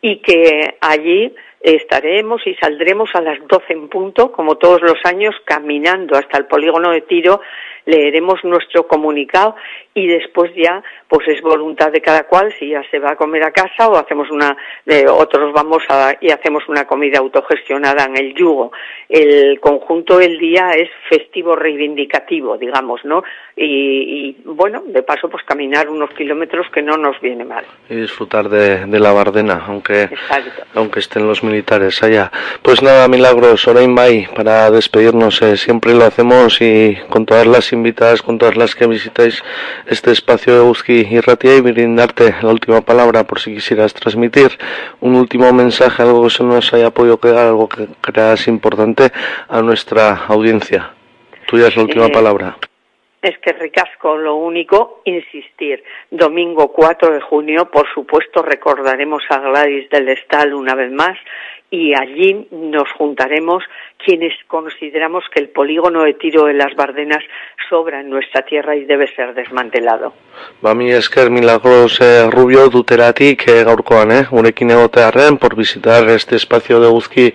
y 0.00 0.18
que 0.18 0.76
allí 0.80 1.32
estaremos 1.74 2.46
y 2.46 2.54
saldremos 2.54 3.10
a 3.14 3.20
las 3.20 3.38
12 3.48 3.72
en 3.72 3.88
punto, 3.88 4.30
como 4.30 4.54
todos 4.56 4.80
los 4.82 4.98
años, 5.04 5.34
caminando 5.44 6.16
hasta 6.16 6.38
el 6.38 6.46
polígono 6.46 6.92
de 6.92 7.00
tiro, 7.00 7.40
leeremos 7.86 8.44
nuestro 8.44 8.86
comunicado 8.86 9.56
y 9.96 10.06
después 10.06 10.52
ya, 10.54 10.82
pues 11.08 11.26
es 11.26 11.40
voluntad 11.40 11.90
de 11.90 12.02
cada 12.02 12.24
cual 12.24 12.54
si 12.58 12.68
ya 12.68 12.82
se 12.90 12.98
va 12.98 13.12
a 13.12 13.16
comer 13.16 13.42
a 13.44 13.50
casa 13.50 13.88
o 13.88 13.96
hacemos 13.96 14.30
una, 14.30 14.54
de 14.84 15.08
otros 15.08 15.54
vamos 15.54 15.82
a, 15.88 16.14
y 16.20 16.30
hacemos 16.30 16.68
una 16.68 16.86
comida 16.86 17.18
autogestionada 17.18 18.04
en 18.04 18.16
el 18.18 18.34
yugo. 18.34 18.72
El 19.08 19.58
conjunto 19.58 20.18
del 20.18 20.38
día 20.38 20.72
es 20.72 20.90
festivo 21.08 21.56
reivindicativo, 21.56 22.58
digamos, 22.58 23.06
¿no? 23.06 23.24
Y, 23.56 23.64
y 23.64 24.36
bueno, 24.44 24.82
de 24.86 25.02
paso, 25.02 25.30
pues 25.30 25.42
caminar 25.44 25.88
unos 25.88 26.10
kilómetros 26.10 26.66
que 26.70 26.82
no 26.82 26.98
nos 26.98 27.18
viene 27.22 27.46
mal. 27.46 27.64
Y 27.88 27.94
disfrutar 27.94 28.50
de, 28.50 28.84
de 28.84 29.00
la 29.00 29.12
Bardena, 29.12 29.64
aunque, 29.66 30.02
Exacto. 30.02 30.62
aunque 30.74 31.00
estén 31.00 31.26
los 31.26 31.42
militares 31.42 32.02
allá. 32.02 32.30
Pues 32.60 32.82
nada, 32.82 33.08
Milagros, 33.08 33.66
Orain 33.66 33.94
Bay, 33.94 34.26
para 34.36 34.70
despedirnos, 34.70 35.40
eh, 35.40 35.56
siempre 35.56 35.94
lo 35.94 36.04
hacemos 36.04 36.60
y 36.60 36.98
con 37.08 37.24
todas 37.24 37.46
las 37.46 37.72
invitadas, 37.72 38.20
con 38.20 38.36
todas 38.36 38.58
las 38.58 38.74
que 38.74 38.86
visitáis 38.86 39.42
este 39.88 40.10
espacio 40.12 40.52
de 40.54 40.60
Euski 40.60 41.06
y 41.10 41.20
Ratia 41.20 41.56
y 41.56 41.60
brindarte 41.60 42.34
la 42.42 42.50
última 42.50 42.80
palabra 42.80 43.24
por 43.24 43.40
si 43.40 43.54
quisieras 43.54 43.94
transmitir 43.94 44.48
un 45.00 45.14
último 45.14 45.52
mensaje, 45.52 46.02
algo 46.02 46.24
que 46.24 46.30
se 46.30 46.44
nos 46.44 46.72
haya 46.74 46.90
podido 46.90 47.18
quedar, 47.18 47.46
algo 47.46 47.68
que 47.68 47.86
creas 48.00 48.48
importante 48.48 49.10
a 49.48 49.62
nuestra 49.62 50.26
audiencia. 50.26 50.90
Tuya 51.46 51.68
es 51.68 51.76
la 51.76 51.82
última 51.84 52.06
Eh, 52.06 52.12
palabra. 52.12 52.56
Es 53.22 53.38
que 53.38 53.52
ricasco, 53.52 54.16
lo 54.16 54.36
único, 54.36 55.00
insistir. 55.04 55.82
Domingo 56.10 56.72
4 56.72 57.12
de 57.14 57.20
junio, 57.20 57.70
por 57.70 57.88
supuesto, 57.92 58.42
recordaremos 58.42 59.22
a 59.30 59.38
Gladys 59.38 59.88
del 59.90 60.08
Estal 60.10 60.54
una 60.54 60.74
vez 60.74 60.92
más 60.92 61.16
y 61.70 61.92
allí 61.94 62.46
nos 62.52 62.90
juntaremos 62.92 63.64
quienes 64.04 64.32
consideramos 64.46 65.24
que 65.32 65.40
el 65.40 65.48
polígono 65.48 66.02
de 66.02 66.14
tiro 66.14 66.44
de 66.44 66.54
las 66.54 66.74
Bardenas 66.74 67.22
sobra 67.68 68.00
en 68.00 68.10
nuestra 68.10 68.42
tierra 68.42 68.76
y 68.76 68.84
debe 68.84 69.06
ser 69.14 69.34
desmantelado. 69.34 70.12
Ba 70.60 70.74
mi 70.74 70.90
esker 70.90 71.30
milagros 71.30 72.00
eh, 72.00 72.28
rubio 72.30 72.68
duteratik 72.68 73.48
eh, 73.48 73.64
gaurkoan, 73.64 74.12
eh, 74.12 74.26
gurekin 74.30 74.70
egotearren 74.70 75.38
por 75.38 75.56
visitar 75.56 76.08
este 76.08 76.36
espacio 76.36 76.78
de 76.80 76.88
Guzki 76.88 77.34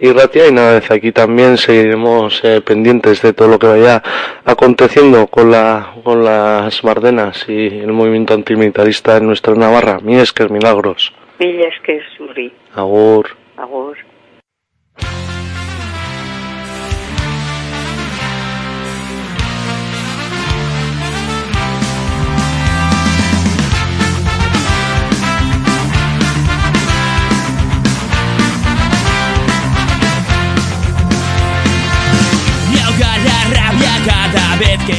y 0.00 0.12
Ratia 0.12 0.48
y 0.48 0.52
nada, 0.52 0.74
desde 0.74 0.94
aquí 0.94 1.12
también 1.12 1.56
seguiremos 1.56 2.44
eh, 2.44 2.60
pendientes 2.60 3.22
de 3.22 3.32
todo 3.32 3.48
lo 3.48 3.58
que 3.58 3.66
vaya 3.66 4.02
aconteciendo 4.44 5.26
con, 5.26 5.50
la, 5.50 5.94
con 6.04 6.24
las 6.24 6.82
Bardenas 6.82 7.48
y 7.48 7.66
el 7.66 7.92
movimiento 7.92 8.34
antimilitarista 8.34 9.16
en 9.16 9.26
nuestra 9.26 9.54
Navarra. 9.54 9.98
Mi 10.00 10.16
esker 10.16 10.50
milagros. 10.50 11.12
Mila 11.38 11.68
esker 11.68 12.02
zurri. 12.16 12.52
Agur. 12.74 13.26
Agur. 13.56 14.11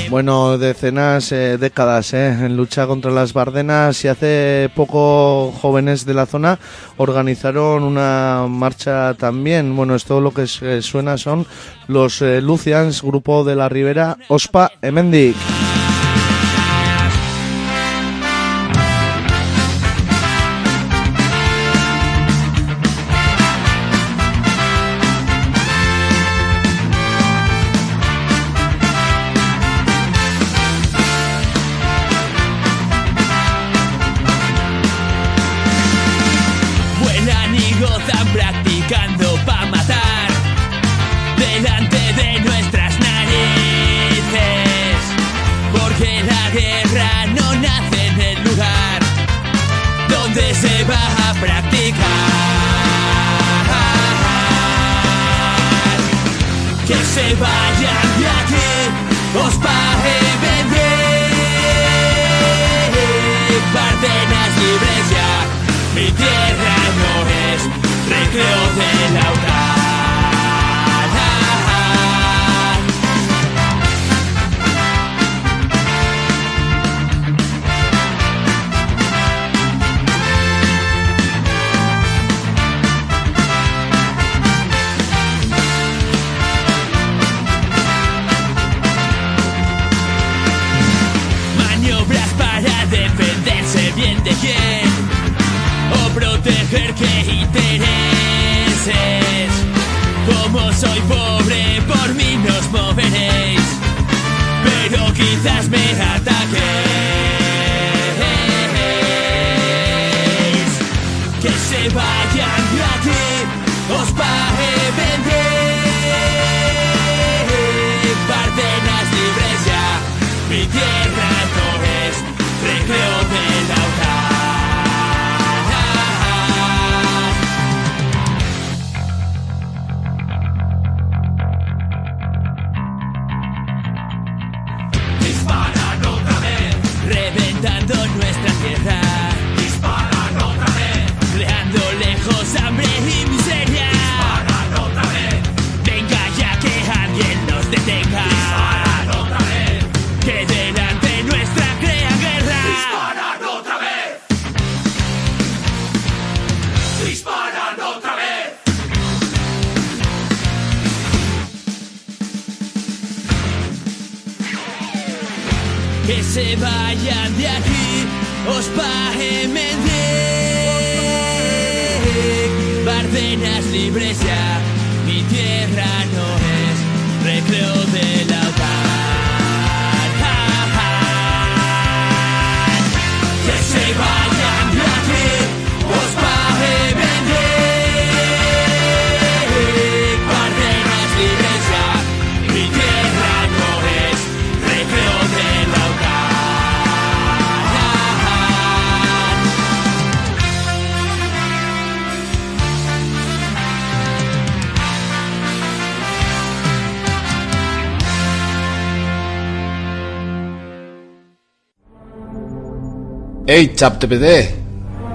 Bueno, 0.09 0.57
decenas, 0.57 1.31
eh, 1.31 1.57
décadas 1.57 2.13
eh, 2.13 2.27
en 2.29 2.55
lucha 2.55 2.85
contra 2.87 3.11
las 3.11 3.33
Bardenas 3.33 4.03
y 4.05 4.07
hace 4.07 4.69
poco 4.75 5.51
jóvenes 5.61 6.05
de 6.05 6.13
la 6.13 6.25
zona 6.25 6.59
organizaron 6.97 7.83
una 7.83 8.45
marcha 8.47 9.13
también. 9.15 9.75
Bueno, 9.75 9.95
esto 9.95 10.21
lo 10.21 10.31
que 10.31 10.47
se- 10.47 10.81
suena 10.81 11.17
son 11.17 11.45
los 11.87 12.21
eh, 12.21 12.41
Lucians, 12.41 13.01
grupo 13.01 13.43
de 13.43 13.55
la 13.55 13.69
Ribera, 13.69 14.17
Ospa 14.29 14.71
Emendik. 14.81 15.35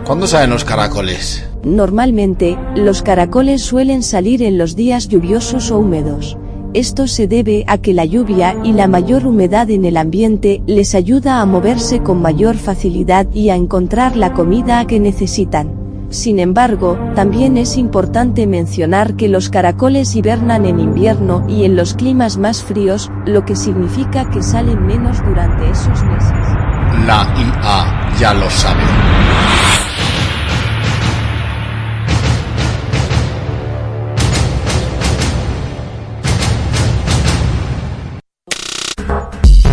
¿Cuándo 0.04 0.26
salen 0.26 0.50
los 0.50 0.64
caracoles? 0.64 1.44
Normalmente, 1.64 2.56
los 2.76 3.02
caracoles 3.02 3.62
suelen 3.62 4.02
salir 4.02 4.42
en 4.42 4.56
los 4.56 4.74
días 4.74 5.08
lluviosos 5.08 5.70
o 5.70 5.78
húmedos. 5.78 6.38
Esto 6.74 7.06
se 7.06 7.26
debe 7.26 7.64
a 7.66 7.78
que 7.78 7.94
la 7.94 8.04
lluvia 8.04 8.54
y 8.62 8.72
la 8.72 8.86
mayor 8.86 9.26
humedad 9.26 9.70
en 9.70 9.84
el 9.84 9.96
ambiente 9.96 10.62
les 10.66 10.94
ayuda 10.94 11.40
a 11.40 11.46
moverse 11.46 12.00
con 12.00 12.22
mayor 12.22 12.56
facilidad 12.56 13.26
y 13.32 13.50
a 13.50 13.56
encontrar 13.56 14.16
la 14.16 14.32
comida 14.32 14.86
que 14.86 15.00
necesitan. 15.00 15.72
Sin 16.10 16.38
embargo, 16.38 16.98
también 17.14 17.58
es 17.58 17.76
importante 17.76 18.46
mencionar 18.46 19.14
que 19.14 19.28
los 19.28 19.50
caracoles 19.50 20.16
hibernan 20.16 20.64
en 20.64 20.80
invierno 20.80 21.44
y 21.48 21.64
en 21.64 21.76
los 21.76 21.94
climas 21.94 22.38
más 22.38 22.62
fríos, 22.62 23.10
lo 23.26 23.44
que 23.44 23.56
significa 23.56 24.30
que 24.30 24.42
salen 24.42 24.86
menos 24.86 25.22
durante 25.24 25.70
esos 25.70 26.02
meses. 26.04 26.57
La 27.06 27.26
IA 27.36 28.18
ya 28.18 28.34
lo 28.34 28.50
sabe. 28.50 29.37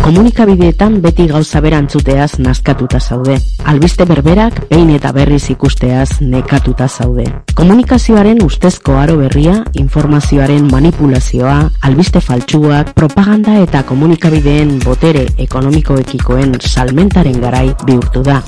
Komunikabideetan 0.06 1.00
beti 1.02 1.24
gauza 1.26 1.58
bera 1.58 1.80
entzuteaz 1.82 2.36
nazkatuta 2.38 3.00
zaude. 3.00 3.40
Albiste 3.66 4.04
berberak 4.06 4.60
behin 4.70 4.92
eta 4.94 5.10
berriz 5.16 5.40
ikusteaz 5.50 6.20
nekatuta 6.20 6.86
zaude. 6.86 7.24
Komunikazioaren 7.58 8.38
ustezko 8.44 8.94
aro 9.00 9.16
berria, 9.18 9.56
informazioaren 9.82 10.70
manipulazioa, 10.70 11.58
albiste 11.90 12.22
faltsuak, 12.22 12.94
propaganda 12.94 13.58
eta 13.66 13.82
komunikabideen 13.90 14.76
botere 14.86 15.26
ekonomikoekikoen 15.48 16.54
salmentaren 16.62 17.42
garai 17.42 17.72
bihurtu 17.82 18.22
da. 18.30 18.44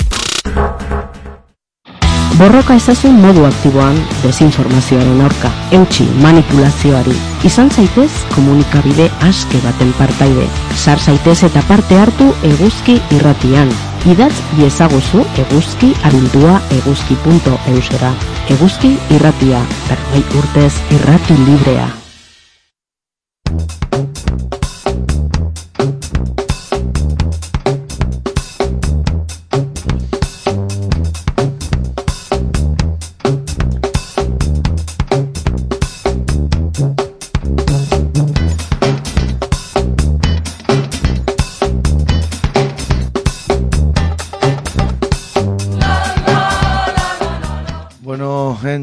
Borroka 2.39 2.77
ezazun 2.79 3.17
modu 3.19 3.43
aktiboan 3.49 3.97
desinformazioaren 4.23 5.23
aurka, 5.27 5.49
eutxi 5.75 6.05
manipulazioari. 6.23 7.17
Izan 7.49 7.73
zaitez 7.75 8.13
komunikabide 8.31 9.09
aske 9.27 9.59
baten 9.65 9.91
partaide. 9.99 10.47
Sar 10.79 11.03
zaitez 11.03 11.41
eta 11.49 11.65
parte 11.67 11.99
hartu 11.99 12.31
eguzki 12.53 13.01
irratian. 13.19 13.75
Idatz 14.07 14.37
iezaguzu 14.63 15.27
eguzki 15.49 15.91
abildua 16.07 16.61
eguzki.eusera. 16.79 18.15
Eguzki 18.55 18.95
irratia, 19.19 19.65
berroi 19.91 20.23
urtez 20.39 20.73
irrati 20.95 21.43
librea. 21.43 21.91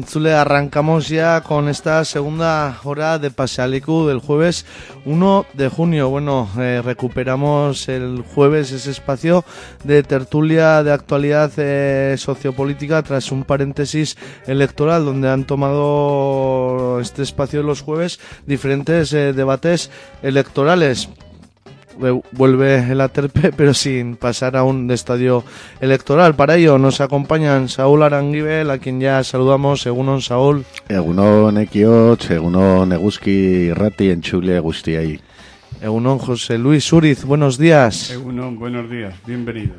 Entzule, 0.06 0.34
arrancamos 0.34 1.08
ya 1.08 1.40
con 1.40 1.68
esta 1.68 2.04
segunda 2.04 2.78
hora 2.84 3.18
de 3.18 3.32
Pasealicu 3.32 4.06
del 4.06 4.20
jueves 4.20 4.64
1 5.04 5.46
de 5.52 5.68
junio. 5.68 6.08
Bueno, 6.10 6.48
eh, 6.60 6.80
recuperamos 6.80 7.88
el 7.88 8.22
jueves 8.22 8.70
ese 8.70 8.92
espacio 8.92 9.44
de 9.82 10.04
tertulia 10.04 10.84
de 10.84 10.92
actualidad 10.92 11.50
eh, 11.56 12.14
sociopolítica 12.18 13.02
tras 13.02 13.32
un 13.32 13.42
paréntesis 13.42 14.16
electoral 14.46 15.04
donde 15.04 15.28
han 15.28 15.44
tomado 15.44 17.00
este 17.00 17.24
espacio 17.24 17.64
los 17.64 17.80
jueves 17.80 18.20
diferentes 18.46 19.12
eh, 19.12 19.32
debates 19.32 19.90
electorales 20.22 21.08
vuelve 22.32 22.90
el 22.90 23.00
Aterpe, 23.00 23.52
pero 23.56 23.74
sin 23.74 24.16
pasar 24.16 24.56
a 24.56 24.64
un 24.64 24.90
estadio 24.90 25.44
electoral. 25.80 26.34
Para 26.34 26.56
ello 26.56 26.78
nos 26.78 27.00
acompañan 27.00 27.68
Saúl 27.68 28.02
Aranguibel, 28.02 28.70
a 28.70 28.78
quien 28.78 29.00
ya 29.00 29.22
saludamos, 29.24 29.82
según 29.82 30.22
Saúl, 30.22 30.64
Egunon 30.88 31.58
ekiotz, 31.58 32.30
egunon 32.30 32.92
eguzki 32.94 33.34
irrati 33.72 34.10
entzule 34.14 34.60
guztiai. 34.60 35.18
Egunon 35.80 36.18
José 36.18 36.56
Luis 36.58 36.90
Uriz, 36.92 37.24
buenos 37.24 37.58
días. 37.58 38.10
Egunon, 38.10 38.58
buenos 38.58 38.90
días, 38.90 39.14
bienvenido. 39.26 39.74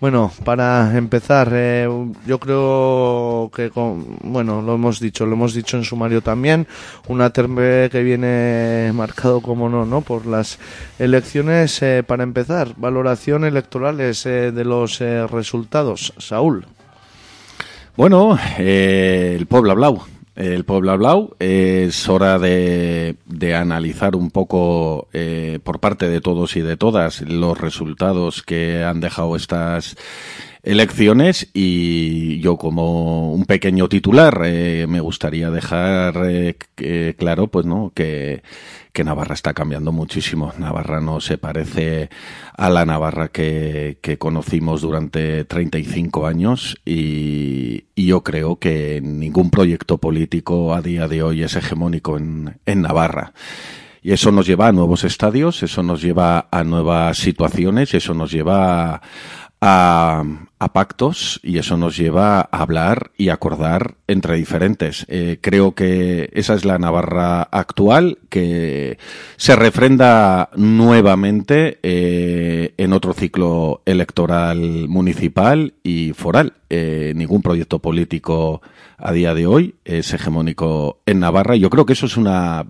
Bueno, 0.00 0.32
para 0.44 0.96
empezar, 0.96 1.50
eh, 1.52 1.86
yo 2.26 2.38
creo 2.40 3.50
que, 3.54 3.70
con- 3.70 4.16
bueno, 4.22 4.62
lo 4.62 4.74
hemos 4.74 4.98
dicho, 4.98 5.26
lo 5.26 5.34
hemos 5.34 5.54
dicho 5.54 5.76
en 5.76 5.84
sumario 5.84 6.22
también, 6.22 6.66
un 7.06 7.20
Aterpe 7.20 7.88
que 7.90 8.02
viene 8.02 8.90
marcado, 8.94 9.40
como 9.40 9.68
no, 9.68 9.84
¿no? 9.84 10.00
Por 10.00 10.26
las 10.26 10.58
elecciones, 10.98 11.80
eh, 11.82 12.02
para 12.04 12.22
empezar, 12.24 12.72
valoración 12.76 13.44
electorales 13.44 14.24
eh, 14.26 14.50
de 14.52 14.64
los 14.64 15.00
eh, 15.00 15.26
resultados. 15.26 16.14
Saúl. 16.18 16.66
Bueno, 17.96 18.38
eh, 18.58 19.36
el 19.38 19.46
Puebla 19.46 19.74
Blau. 19.74 20.02
El 20.34 20.64
Puebla 20.64 20.96
Blau 20.96 21.36
es 21.38 22.08
hora 22.08 22.38
de, 22.38 23.16
de 23.26 23.54
analizar 23.54 24.16
un 24.16 24.30
poco 24.30 25.08
eh, 25.12 25.58
por 25.62 25.78
parte 25.78 26.08
de 26.08 26.22
todos 26.22 26.56
y 26.56 26.62
de 26.62 26.78
todas 26.78 27.20
los 27.20 27.60
resultados 27.60 28.42
que 28.42 28.82
han 28.82 29.00
dejado 29.00 29.36
estas 29.36 29.96
elecciones 30.62 31.48
y 31.54 32.38
yo 32.40 32.56
como 32.56 33.32
un 33.32 33.44
pequeño 33.46 33.88
titular 33.88 34.42
eh, 34.44 34.86
me 34.88 35.00
gustaría 35.00 35.50
dejar 35.50 36.22
eh, 36.28 36.56
que- 36.76 37.16
claro 37.18 37.48
pues 37.48 37.66
no 37.66 37.92
que, 37.94 38.42
Navarra 39.04 39.34
está 39.34 39.54
cambiando 39.54 39.90
muchísimo. 39.90 40.52
Navarra 40.58 41.00
no 41.00 41.18
se 41.20 41.36
parece 41.38 42.08
a 42.56 42.70
la 42.70 42.84
Navarra 42.84 43.28
que, 43.28 43.98
que 44.02 44.18
conocimos 44.18 44.82
durante 44.82 45.44
35 45.44 46.26
años 46.26 46.76
y, 46.84 47.84
y 47.96 48.06
yo 48.06 48.22
creo 48.22 48.56
que 48.56 49.00
ningún 49.02 49.50
proyecto 49.50 49.98
político 49.98 50.74
a 50.74 50.82
día 50.82 51.08
de 51.08 51.22
hoy 51.22 51.42
es 51.42 51.56
hegemónico 51.56 52.16
en, 52.18 52.58
en 52.66 52.82
Navarra. 52.82 53.32
Y 54.04 54.12
eso 54.12 54.32
nos 54.32 54.46
lleva 54.46 54.66
a 54.66 54.72
nuevos 54.72 55.04
estadios, 55.04 55.62
eso 55.62 55.82
nos 55.84 56.02
lleva 56.02 56.48
a 56.50 56.64
nuevas 56.64 57.18
situaciones, 57.18 57.94
eso 57.94 58.14
nos 58.14 58.32
lleva 58.32 58.96
a, 58.96 59.02
a 59.64 60.68
pactos 60.72 61.40
y 61.42 61.58
eso 61.58 61.76
nos 61.76 61.96
lleva 61.96 62.40
a 62.40 62.48
hablar 62.50 63.12
y 63.16 63.28
acordar 63.28 63.94
entre 64.06 64.36
diferentes. 64.36 65.06
Eh, 65.08 65.38
creo 65.40 65.74
que 65.74 66.30
esa 66.34 66.54
es 66.54 66.64
la 66.64 66.78
Navarra 66.78 67.42
actual 67.42 68.18
que 68.28 68.98
se 69.36 69.56
refrenda 69.56 70.50
nuevamente 70.56 71.78
eh, 71.82 72.74
en 72.76 72.92
otro 72.92 73.12
ciclo 73.12 73.82
electoral 73.86 74.88
municipal 74.88 75.74
y 75.82 76.12
foral. 76.12 76.54
Eh, 76.70 77.12
ningún 77.16 77.42
proyecto 77.42 77.80
político 77.80 78.62
a 78.98 79.12
día 79.12 79.34
de 79.34 79.46
hoy 79.46 79.74
es 79.84 80.12
hegemónico 80.12 81.00
en 81.06 81.20
Navarra. 81.20 81.56
y 81.56 81.60
Yo 81.60 81.70
creo 81.70 81.86
que 81.86 81.92
eso 81.92 82.06
es 82.06 82.16
una 82.16 82.66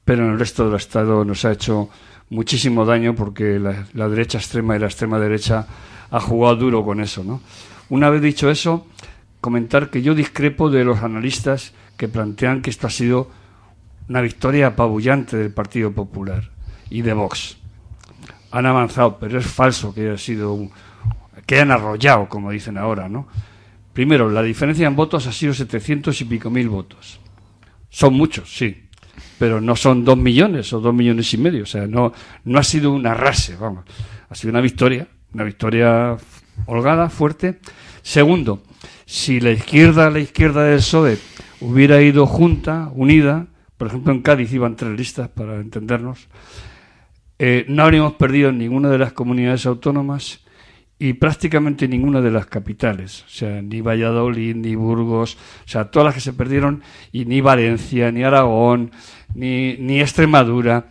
pero 0.04 0.26
en 0.26 0.34
el 0.34 0.40
resto 0.40 0.66
del 0.66 0.76
Estado 0.76 1.26
nos 1.26 1.46
ha 1.46 1.52
hecho 1.52 1.90
muchísimo 2.30 2.86
daño 2.86 3.16
porque 3.16 3.60
la, 3.60 3.86
la 3.94 4.10
derecha 4.10 4.38
extrema 4.38 4.76
y 4.76 4.80
la 4.80 4.88
extrema 4.88 5.20
derecha 5.20 5.68
ha 6.12 6.20
jugado 6.20 6.56
duro 6.56 6.84
con 6.84 7.02
eso, 7.02 7.24
¿no? 7.24 7.42
Una 7.90 8.10
vez 8.10 8.22
dicho 8.22 8.50
eso, 8.50 8.88
comentar 9.42 9.90
que 9.90 10.02
yo 10.02 10.16
discrepo 10.16 10.70
de 10.70 10.84
los 10.84 11.04
analistas 11.04 11.74
que 11.98 12.08
plantean 12.08 12.62
que 12.62 12.70
esto 12.70 12.88
ha 12.88 12.90
sido 12.90 13.30
una 14.10 14.22
victoria 14.22 14.68
apabullante 14.68 15.38
del 15.38 15.52
Partido 15.52 15.92
Popular 15.92 16.50
y 16.90 17.02
de 17.02 17.14
Vox. 17.14 17.58
Han 18.52 18.66
avanzado, 18.66 19.18
pero 19.20 19.40
es 19.40 19.46
falso 19.46 19.94
que 19.94 20.02
haya 20.10 20.18
sido 20.18 20.54
un, 20.54 20.72
que 21.46 21.56
hayan 21.56 21.72
arrollado, 21.72 22.28
como 22.30 22.52
dicen 22.52 22.78
ahora, 22.78 23.10
¿no? 23.10 23.28
Primero, 23.94 24.30
la 24.30 24.42
diferencia 24.42 24.88
en 24.88 24.96
votos 24.96 25.28
ha 25.28 25.32
sido 25.32 25.54
700 25.54 26.20
y 26.22 26.26
pico 26.26 26.50
mil 26.50 26.70
votos. 26.70 27.20
Son 27.90 28.14
muchos, 28.14 28.56
sí, 28.56 28.85
pero 29.38 29.62
no 29.62 29.76
son 29.76 30.06
dos 30.06 30.18
millones 30.18 30.72
o 30.74 30.80
dos 30.80 30.94
millones 30.94 31.34
y 31.34 31.38
medio. 31.38 31.64
O 31.64 31.68
sea, 31.68 31.88
no, 31.88 32.14
no 32.44 32.60
ha 32.60 32.64
sido 32.64 32.92
un 32.92 33.06
arrase, 33.06 33.56
vamos. 33.56 33.86
Ha 34.30 34.36
sido 34.36 34.52
una 34.52 34.62
victoria, 34.62 35.08
una 35.34 35.44
victoria 35.44 36.18
holgada, 36.66 37.10
fuerte. 37.10 37.60
Segundo, 38.02 38.64
si 39.06 39.40
la 39.40 39.52
izquierda, 39.52 40.10
la 40.10 40.20
izquierda 40.20 40.64
del 40.64 40.80
PSOE 40.80 41.18
hubiera 41.62 42.02
ido 42.02 42.26
junta, 42.26 42.92
unida, 42.94 43.48
por 43.78 43.88
ejemplo 43.88 44.14
en 44.14 44.22
Cádiz 44.22 44.54
iban 44.54 44.76
tres 44.76 44.98
listas 44.98 45.30
para 45.30 45.60
entendernos, 45.60 46.28
eh, 47.38 47.66
no 47.68 47.84
habríamos 47.84 48.14
perdido 48.14 48.52
ninguna 48.52 48.90
de 48.90 48.98
las 48.98 49.14
comunidades 49.14 49.66
autónomas 49.66 50.45
y 50.98 51.14
prácticamente 51.14 51.88
ninguna 51.88 52.22
de 52.22 52.32
las 52.32 52.46
capitales, 52.46 53.24
o 53.24 53.30
sea, 53.30 53.62
ni 53.62 53.82
Valladolid, 53.82 54.56
ni 54.56 54.76
Burgos, 54.76 55.38
o 55.66 55.68
sea, 55.68 55.92
todas 55.92 56.06
las 56.06 56.16
que 56.16 56.22
se 56.22 56.34
perdieron, 56.34 56.82
y 57.12 57.26
ni 57.26 57.42
Valencia, 57.42 58.12
ni 58.12 58.24
Aragón, 58.24 58.92
ni, 59.34 59.76
ni 59.78 60.00
Extremadura, 60.00 60.88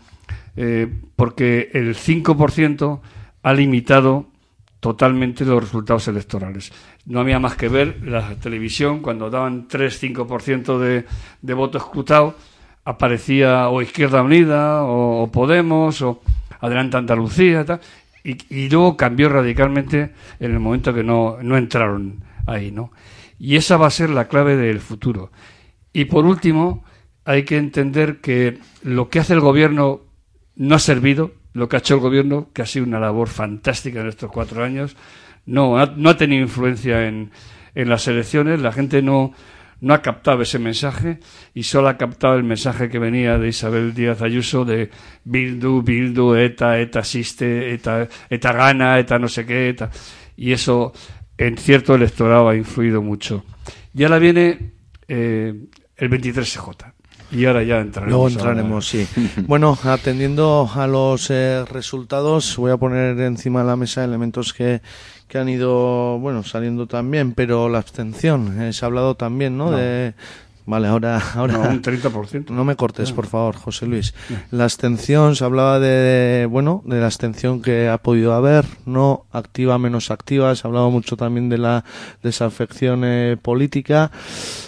eh, 0.56 0.92
porque 1.16 1.70
el 1.72 1.94
5% 1.94 3.00
ha 3.42 3.52
limitado 3.54 4.26
totalmente 4.78 5.46
los 5.46 5.62
resultados 5.62 6.06
electorales. 6.08 6.70
No 7.06 7.20
había 7.20 7.38
más 7.38 7.56
que 7.56 7.68
ver 7.68 8.02
la 8.02 8.34
televisión, 8.34 9.00
cuando 9.00 9.30
daban 9.30 9.66
3-5% 9.68 10.78
de, 10.78 11.06
de 11.40 11.54
voto 11.54 11.78
escrutado, 11.78 12.34
aparecía 12.84 13.70
o 13.70 13.80
Izquierda 13.80 14.22
Unida, 14.22 14.84
o, 14.84 15.22
o 15.22 15.32
Podemos, 15.32 16.02
o 16.02 16.20
Adelante 16.60 16.98
Andalucía, 16.98 17.64
tal, 17.64 17.80
y, 18.24 18.38
y, 18.48 18.70
luego 18.70 18.96
cambió 18.96 19.28
radicalmente 19.28 20.12
en 20.40 20.52
el 20.52 20.58
momento 20.58 20.94
que 20.94 21.04
no, 21.04 21.36
no 21.42 21.56
entraron 21.58 22.24
ahí, 22.46 22.70
¿no? 22.70 22.90
Y 23.38 23.56
esa 23.56 23.76
va 23.76 23.86
a 23.86 23.90
ser 23.90 24.10
la 24.10 24.28
clave 24.28 24.56
del 24.56 24.80
futuro. 24.80 25.30
Y 25.92 26.06
por 26.06 26.24
último, 26.24 26.84
hay 27.24 27.44
que 27.44 27.58
entender 27.58 28.20
que 28.20 28.58
lo 28.82 29.08
que 29.08 29.20
hace 29.20 29.34
el 29.34 29.40
gobierno 29.40 30.00
no 30.56 30.74
ha 30.74 30.78
servido, 30.78 31.32
lo 31.52 31.68
que 31.68 31.76
ha 31.76 31.78
hecho 31.80 31.94
el 31.94 32.00
gobierno, 32.00 32.48
que 32.52 32.62
ha 32.62 32.66
sido 32.66 32.86
una 32.86 32.98
labor 32.98 33.28
fantástica 33.28 34.00
en 34.00 34.08
estos 34.08 34.30
cuatro 34.30 34.64
años, 34.64 34.96
no, 35.46 35.86
no 35.86 36.10
ha 36.10 36.16
tenido 36.16 36.42
influencia 36.42 37.06
en, 37.06 37.30
en 37.74 37.88
las 37.88 38.08
elecciones, 38.08 38.60
la 38.60 38.72
gente 38.72 39.02
no, 39.02 39.32
no 39.80 39.94
ha 39.94 40.02
captado 40.02 40.42
ese 40.42 40.58
mensaje 40.58 41.20
y 41.54 41.62
solo 41.64 41.88
ha 41.88 41.96
captado 41.96 42.36
el 42.36 42.44
mensaje 42.44 42.88
que 42.88 42.98
venía 42.98 43.38
de 43.38 43.48
Isabel 43.48 43.94
Díaz 43.94 44.22
Ayuso 44.22 44.64
de 44.64 44.90
Bildu, 45.24 45.82
Bildu, 45.82 46.34
ETA, 46.34 46.78
ETA 46.80 47.00
asiste, 47.00 47.72
ETA, 47.74 48.08
ETA 48.30 48.52
gana, 48.52 48.98
ETA 48.98 49.18
no 49.18 49.28
sé 49.28 49.44
qué, 49.44 49.68
ETA. 49.68 49.90
Y 50.36 50.52
eso 50.52 50.92
en 51.36 51.56
cierto 51.58 51.94
electorado 51.94 52.48
ha 52.48 52.56
influido 52.56 53.02
mucho. 53.02 53.44
Y 53.94 54.04
ahora 54.04 54.18
viene 54.18 54.72
eh, 55.08 55.54
el 55.96 56.10
23CJ. 56.10 56.92
Y 57.32 57.46
ahora 57.46 57.62
ya 57.62 57.80
entraremos. 57.80 58.10
Luego 58.10 58.28
entraremos, 58.28 58.88
sí. 58.88 59.06
bueno, 59.46 59.76
atendiendo 59.82 60.70
a 60.72 60.86
los 60.86 61.30
eh, 61.30 61.64
resultados, 61.64 62.56
voy 62.56 62.70
a 62.70 62.76
poner 62.76 63.18
encima 63.20 63.60
de 63.60 63.66
la 63.66 63.76
mesa 63.76 64.04
elementos 64.04 64.52
que, 64.52 64.82
que 65.34 65.40
han 65.40 65.48
ido, 65.48 66.16
bueno, 66.20 66.44
saliendo 66.44 66.86
también, 66.86 67.32
pero 67.32 67.68
la 67.68 67.78
abstención, 67.78 68.62
eh, 68.62 68.72
se 68.72 68.84
ha 68.84 68.86
hablado 68.86 69.16
también, 69.16 69.58
¿no? 69.58 69.72
No. 69.72 69.76
De, 69.76 70.14
vale, 70.66 70.88
ahora, 70.88 71.20
ahora. 71.34 71.54
No, 71.54 71.68
un 71.70 71.82
30%. 71.82 72.50
No 72.50 72.64
me 72.64 72.76
cortes, 72.76 73.12
por 73.12 73.26
favor, 73.26 73.56
José 73.56 73.86
Luis. 73.86 74.14
La 74.50 74.64
abstención, 74.64 75.36
se 75.36 75.44
hablaba 75.44 75.78
de, 75.78 76.46
bueno, 76.50 76.82
de 76.84 77.00
la 77.00 77.06
abstención 77.06 77.62
que 77.62 77.88
ha 77.88 77.98
podido 77.98 78.34
haber, 78.34 78.64
no 78.86 79.26
activa, 79.32 79.78
menos 79.78 80.10
activa. 80.10 80.54
Se 80.54 80.66
ha 80.66 80.68
hablado 80.68 80.90
mucho 80.90 81.16
también 81.16 81.48
de 81.48 81.58
la 81.58 81.84
desafección 82.22 83.02
eh, 83.04 83.36
política. 83.40 84.10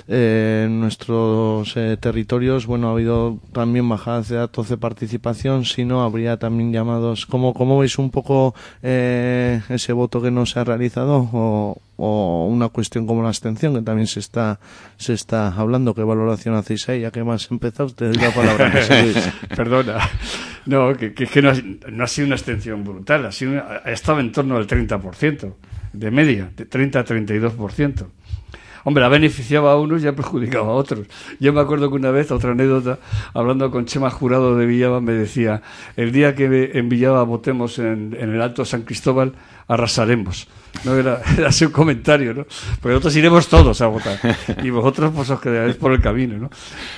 Eh, 0.08 0.64
en 0.66 0.80
nuestros 0.80 1.76
eh, 1.76 1.96
territorios, 2.00 2.66
bueno, 2.66 2.88
ha 2.88 2.92
habido 2.92 3.38
también 3.52 3.88
bajadas 3.88 4.28
de 4.28 4.36
datos 4.36 4.68
de 4.68 4.76
participación, 4.76 5.64
si 5.64 5.84
no, 5.84 6.02
habría 6.02 6.38
también 6.38 6.72
llamados. 6.72 7.26
¿Cómo, 7.26 7.54
cómo 7.54 7.78
veis 7.78 7.98
un 7.98 8.10
poco 8.10 8.54
eh, 8.82 9.60
ese 9.68 9.92
voto 9.92 10.22
que 10.22 10.30
no 10.30 10.46
se 10.46 10.60
ha 10.60 10.64
realizado? 10.64 11.28
O, 11.32 11.78
o 11.96 12.46
una 12.46 12.68
cuestión 12.68 13.06
como 13.06 13.22
la 13.22 13.28
abstención, 13.28 13.74
que 13.74 13.82
también 13.82 14.06
se 14.06 14.20
está, 14.20 14.60
se 14.96 15.12
está 15.12 15.48
hablando. 15.48 15.94
¿Qué 15.94 16.02
valoración 16.02 16.54
hacéis 16.54 16.88
ahí? 16.88 17.00
Ya 17.00 17.10
que 17.10 17.24
más 17.24 17.50
empezado, 17.50 17.90
te 17.90 18.06
doy 18.06 18.16
la 18.16 18.30
palabra. 18.30 18.72
Perdona. 19.56 19.98
No, 20.66 20.94
que, 20.94 21.14
que, 21.14 21.26
que 21.26 21.42
no, 21.42 21.50
ha, 21.50 21.54
no, 21.90 22.04
ha, 22.04 22.06
sido 22.06 22.26
una 22.26 22.36
extensión 22.36 22.84
brutal, 22.84 23.26
ha, 23.26 23.32
sido 23.32 23.52
una, 23.52 23.80
ha 23.84 23.90
estado 23.92 24.20
en 24.20 24.32
torno 24.32 24.56
al 24.56 24.66
30% 24.66 25.54
de 25.92 26.10
media, 26.10 26.50
de 26.56 26.66
30 26.66 27.00
a 27.00 27.04
32%. 27.04 28.06
Hombre, 28.86 29.04
ha 29.04 29.08
beneficiado 29.08 29.68
a 29.68 29.80
unos 29.80 30.04
y 30.04 30.06
ha 30.06 30.14
perjudicado 30.14 30.66
a 30.66 30.74
otros. 30.74 31.08
Yo 31.40 31.52
me 31.52 31.60
acuerdo 31.60 31.88
que 31.88 31.96
una 31.96 32.12
vez, 32.12 32.30
otra 32.30 32.52
anécdota, 32.52 33.00
hablando 33.34 33.68
con 33.72 33.84
Chema 33.84 34.10
Jurado 34.10 34.56
de 34.56 34.64
Villaba, 34.64 35.00
me 35.00 35.12
decía, 35.12 35.60
el 35.96 36.12
día 36.12 36.36
que 36.36 36.70
en 36.72 36.88
Villaba 36.88 37.24
votemos 37.24 37.80
en, 37.80 38.16
el 38.16 38.40
Alto 38.40 38.64
San 38.64 38.82
Cristóbal, 38.82 39.32
arrasaremos. 39.66 40.46
No 40.84 40.94
era, 40.94 41.20
era 41.36 41.50
comentario, 41.72 42.32
¿no? 42.32 42.46
Porque 42.80 42.90
nosotros 42.90 43.16
iremos 43.16 43.48
todos 43.48 43.80
a 43.80 43.88
votar. 43.88 44.20
Y 44.62 44.70
vosotros 44.70 45.10
pues 45.12 45.30
os 45.30 45.40
quedaréis 45.40 45.74
por 45.74 45.90
el 45.90 46.00
camino, 46.00 46.38
¿no? 46.38 46.50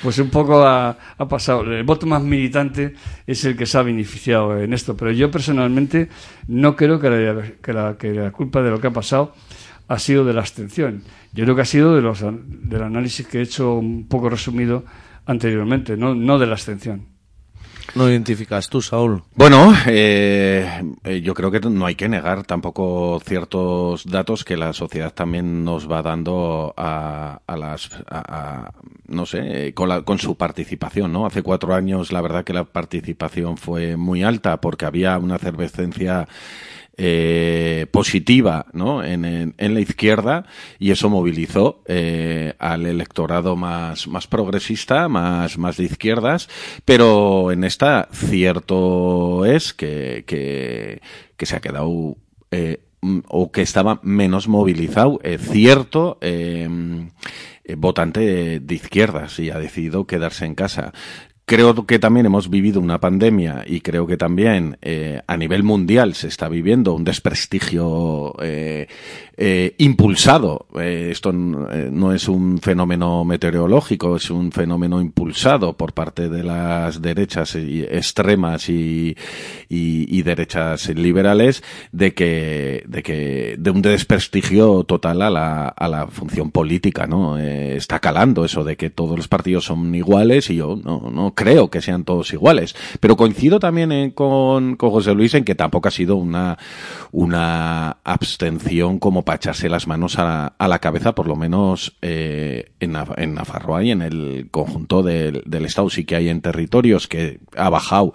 Pues 0.03 0.19
un 0.19 0.29
poco 0.29 0.63
ha, 0.67 0.95
pasado. 1.27 1.63
El 1.63 1.85
voto 1.85 2.07
más 2.07 2.23
militante 2.23 2.93
es 3.27 3.43
el 3.47 3.57
que 3.57 3.65
se 3.65 3.79
ha 3.79 3.83
beneficiado 3.83 4.59
en 4.59 4.75
esto. 4.75 4.95
Pero 4.95 5.11
yo 5.13 5.31
personalmente 5.31 6.11
no 6.49 6.77
creo 6.77 7.01
que 7.01 7.73
la 7.73 8.31
culpa 8.31 8.61
de 8.61 8.71
lo 8.73 8.79
que 8.79 8.89
ha 8.89 8.93
pasado 8.93 9.33
ha 9.89 9.99
sido 9.99 10.25
de 10.25 10.35
la 10.35 10.41
abstención. 10.41 11.03
Yo 11.33 11.45
creo 11.45 11.57
que 11.57 11.63
ha 11.63 11.67
sido 11.67 11.95
de 11.97 12.03
los, 12.03 12.21
del 12.23 12.83
análisis 12.83 13.27
que 13.27 13.39
he 13.39 13.43
hecho 13.43 13.75
un 13.75 14.07
poco 14.07 14.29
resumido 14.31 14.85
anteriormente, 15.27 15.97
no, 15.97 16.15
no 16.15 16.39
de 16.39 16.47
la 16.47 16.53
abstención. 16.53 17.07
no 17.95 18.09
identificas 18.09 18.69
tú, 18.69 18.81
Saúl? 18.83 19.23
Bueno, 19.35 19.75
eh, 19.87 20.83
eh, 21.05 21.21
yo 21.23 21.33
creo 21.35 21.51
que 21.51 21.61
no 21.61 21.87
hay 21.87 21.95
que 21.95 22.09
negar 22.09 22.45
tampoco 22.45 23.19
ciertos 23.25 24.05
datos 24.05 24.45
que 24.45 24.57
la 24.59 24.73
sociedad 24.75 25.13
también 25.15 25.65
nos 25.65 25.91
va 25.91 26.03
dando 26.03 26.75
a, 26.77 27.41
a 27.47 27.57
las, 27.57 27.91
a- 28.09 28.67
a- 28.67 28.73
no 29.07 29.25
sé, 29.27 29.73
con, 29.75 29.89
la- 29.89 30.03
con 30.03 30.19
su 30.19 30.35
participación, 30.37 31.13
¿no? 31.13 31.25
Hace 31.27 31.43
cuatro 31.43 31.75
años 31.75 32.13
la 32.13 32.21
verdad 32.21 32.45
que 32.45 32.53
la 32.53 32.65
participación 32.65 33.57
fue 33.57 33.97
muy 33.97 34.23
alta 34.23 34.61
porque 34.61 34.85
había 34.87 35.17
una 35.19 35.37
efervescencia 35.37 36.29
eh, 36.99 37.87
positiva 37.93 38.67
¿no? 38.73 39.05
en, 39.05 39.25
en- 39.25 39.55
la 39.75 39.81
izquierda 39.81 40.45
y 40.79 40.91
eso 40.91 41.09
movilizó 41.09 41.83
eh, 41.87 42.55
al 42.59 42.87
electorado 42.87 43.55
más, 43.55 44.09
más 44.09 44.27
progresista, 44.27 45.09
más, 45.09 45.59
más 45.59 45.77
de 45.77 45.85
izquierdas, 45.85 46.49
pero 46.85 47.53
en 47.53 47.65
esta 47.65 48.09
cierto 48.13 49.45
es 49.47 49.73
que, 49.73 50.25
que, 50.27 51.01
se 51.47 51.57
ha 51.57 51.61
quedado 51.61 52.17
eh, 52.51 52.81
o 53.29 53.53
que 53.53 53.63
estaba 53.63 54.01
menos 54.03 54.49
movilizado, 54.49 55.21
cierto 55.39 56.19
votante 57.77 58.59
de 58.61 58.75
izquierdas 58.75 59.39
y 59.39 59.51
ha 59.51 59.59
decidido 59.59 60.07
quedarse 60.07 60.47
en 60.47 60.55
casa. 60.55 60.93
Creo 61.49 61.87
que 61.87 61.99
también 61.99 62.27
hemos 62.27 62.51
vivido 62.51 62.79
una 62.79 63.01
pandemia 63.01 63.65
y 63.67 63.81
creo 63.81 64.07
que 64.07 64.19
también 64.19 64.77
eh, 64.83 65.23
a 65.27 65.35
nivel 65.39 65.63
mundial 65.63 66.13
se 66.15 66.29
está 66.29 66.47
viviendo 66.51 66.93
un 66.93 67.05
desprestigio 67.05 68.35
eh, 68.43 68.87
eh, 69.35 69.75
impulsado. 69.79 70.67
Eh, 70.79 71.09
esto 71.11 71.31
eh, 71.31 71.89
no 71.91 72.13
es 72.13 72.29
un 72.29 72.59
fenómeno 72.59 73.25
meteorológico, 73.25 74.17
es 74.17 74.31
un 74.31 74.53
fenómeno 74.53 75.01
impulsado 75.01 75.75
por 75.75 75.95
parte 75.95 76.29
de 76.29 76.45
las 76.45 77.01
derechas 77.01 77.55
extremas 77.55 78.69
y, 78.69 79.17
y- 79.71 80.19
y 80.19 80.23
derechas 80.25 80.91
liberales 80.91 81.63
de 81.93 82.13
que, 82.13 82.85
de 82.87 83.03
que 83.03 83.57
de 83.59 83.71
un 83.71 83.81
desprestigio 83.81 84.85
total 84.85 85.23
a 85.23 85.31
la, 85.31 85.69
a 85.69 85.89
la 85.89 86.09
función 86.09 86.51
política, 86.51 87.07
¿no? 87.07 87.39
Eh, 87.39 87.75
está 87.77 88.01
calando 88.01 88.45
eso 88.45 88.65
de 88.65 88.77
que 88.77 88.91
todos 88.91 89.17
los 89.17 89.29
partidos 89.29 89.65
son 89.65 89.95
iguales 89.95 90.51
y 90.51 90.57
yo 90.57 90.77
no, 90.77 91.11
no 91.11 91.35
creo 91.39 91.71
que 91.71 91.81
sean 91.81 92.03
todos 92.03 92.33
iguales. 92.33 92.75
Pero 92.99 93.17
coincido 93.17 93.61
también 93.61 93.93
eh, 93.93 94.13
con, 94.13 94.77
José 94.77 95.15
Luis 95.15 95.35
en 95.35 95.45
que 95.45 95.55
tampoco 95.55 95.87
ha 95.87 95.93
sido 95.93 96.17
una, 96.17 96.59
una 97.13 97.99
abstención 98.03 98.99
como 98.99 99.25
para 99.25 99.37
echarse 99.37 99.69
las 99.69 99.87
manos 99.87 100.19
a, 100.19 100.49
a 100.59 100.69
la 100.69 100.81
cabeza, 100.81 101.15
por 101.15 101.29
lo 101.29 101.37
menos 101.37 101.97
eh, 102.03 102.73
en, 102.81 102.97
en 103.17 103.35
Nafarroa 103.35 103.85
y 103.85 103.93
en 103.93 104.03
el 104.03 104.49
conjunto 104.51 105.05
del, 105.05 105.45
del 105.47 105.65
Estado. 105.65 105.89
Sí 105.91 106.05
que 106.05 106.17
hay 106.17 106.29
en 106.29 106.41
territorios 106.41 107.07
que 107.07 107.39
ha 107.57 107.71
bajado 107.71 108.15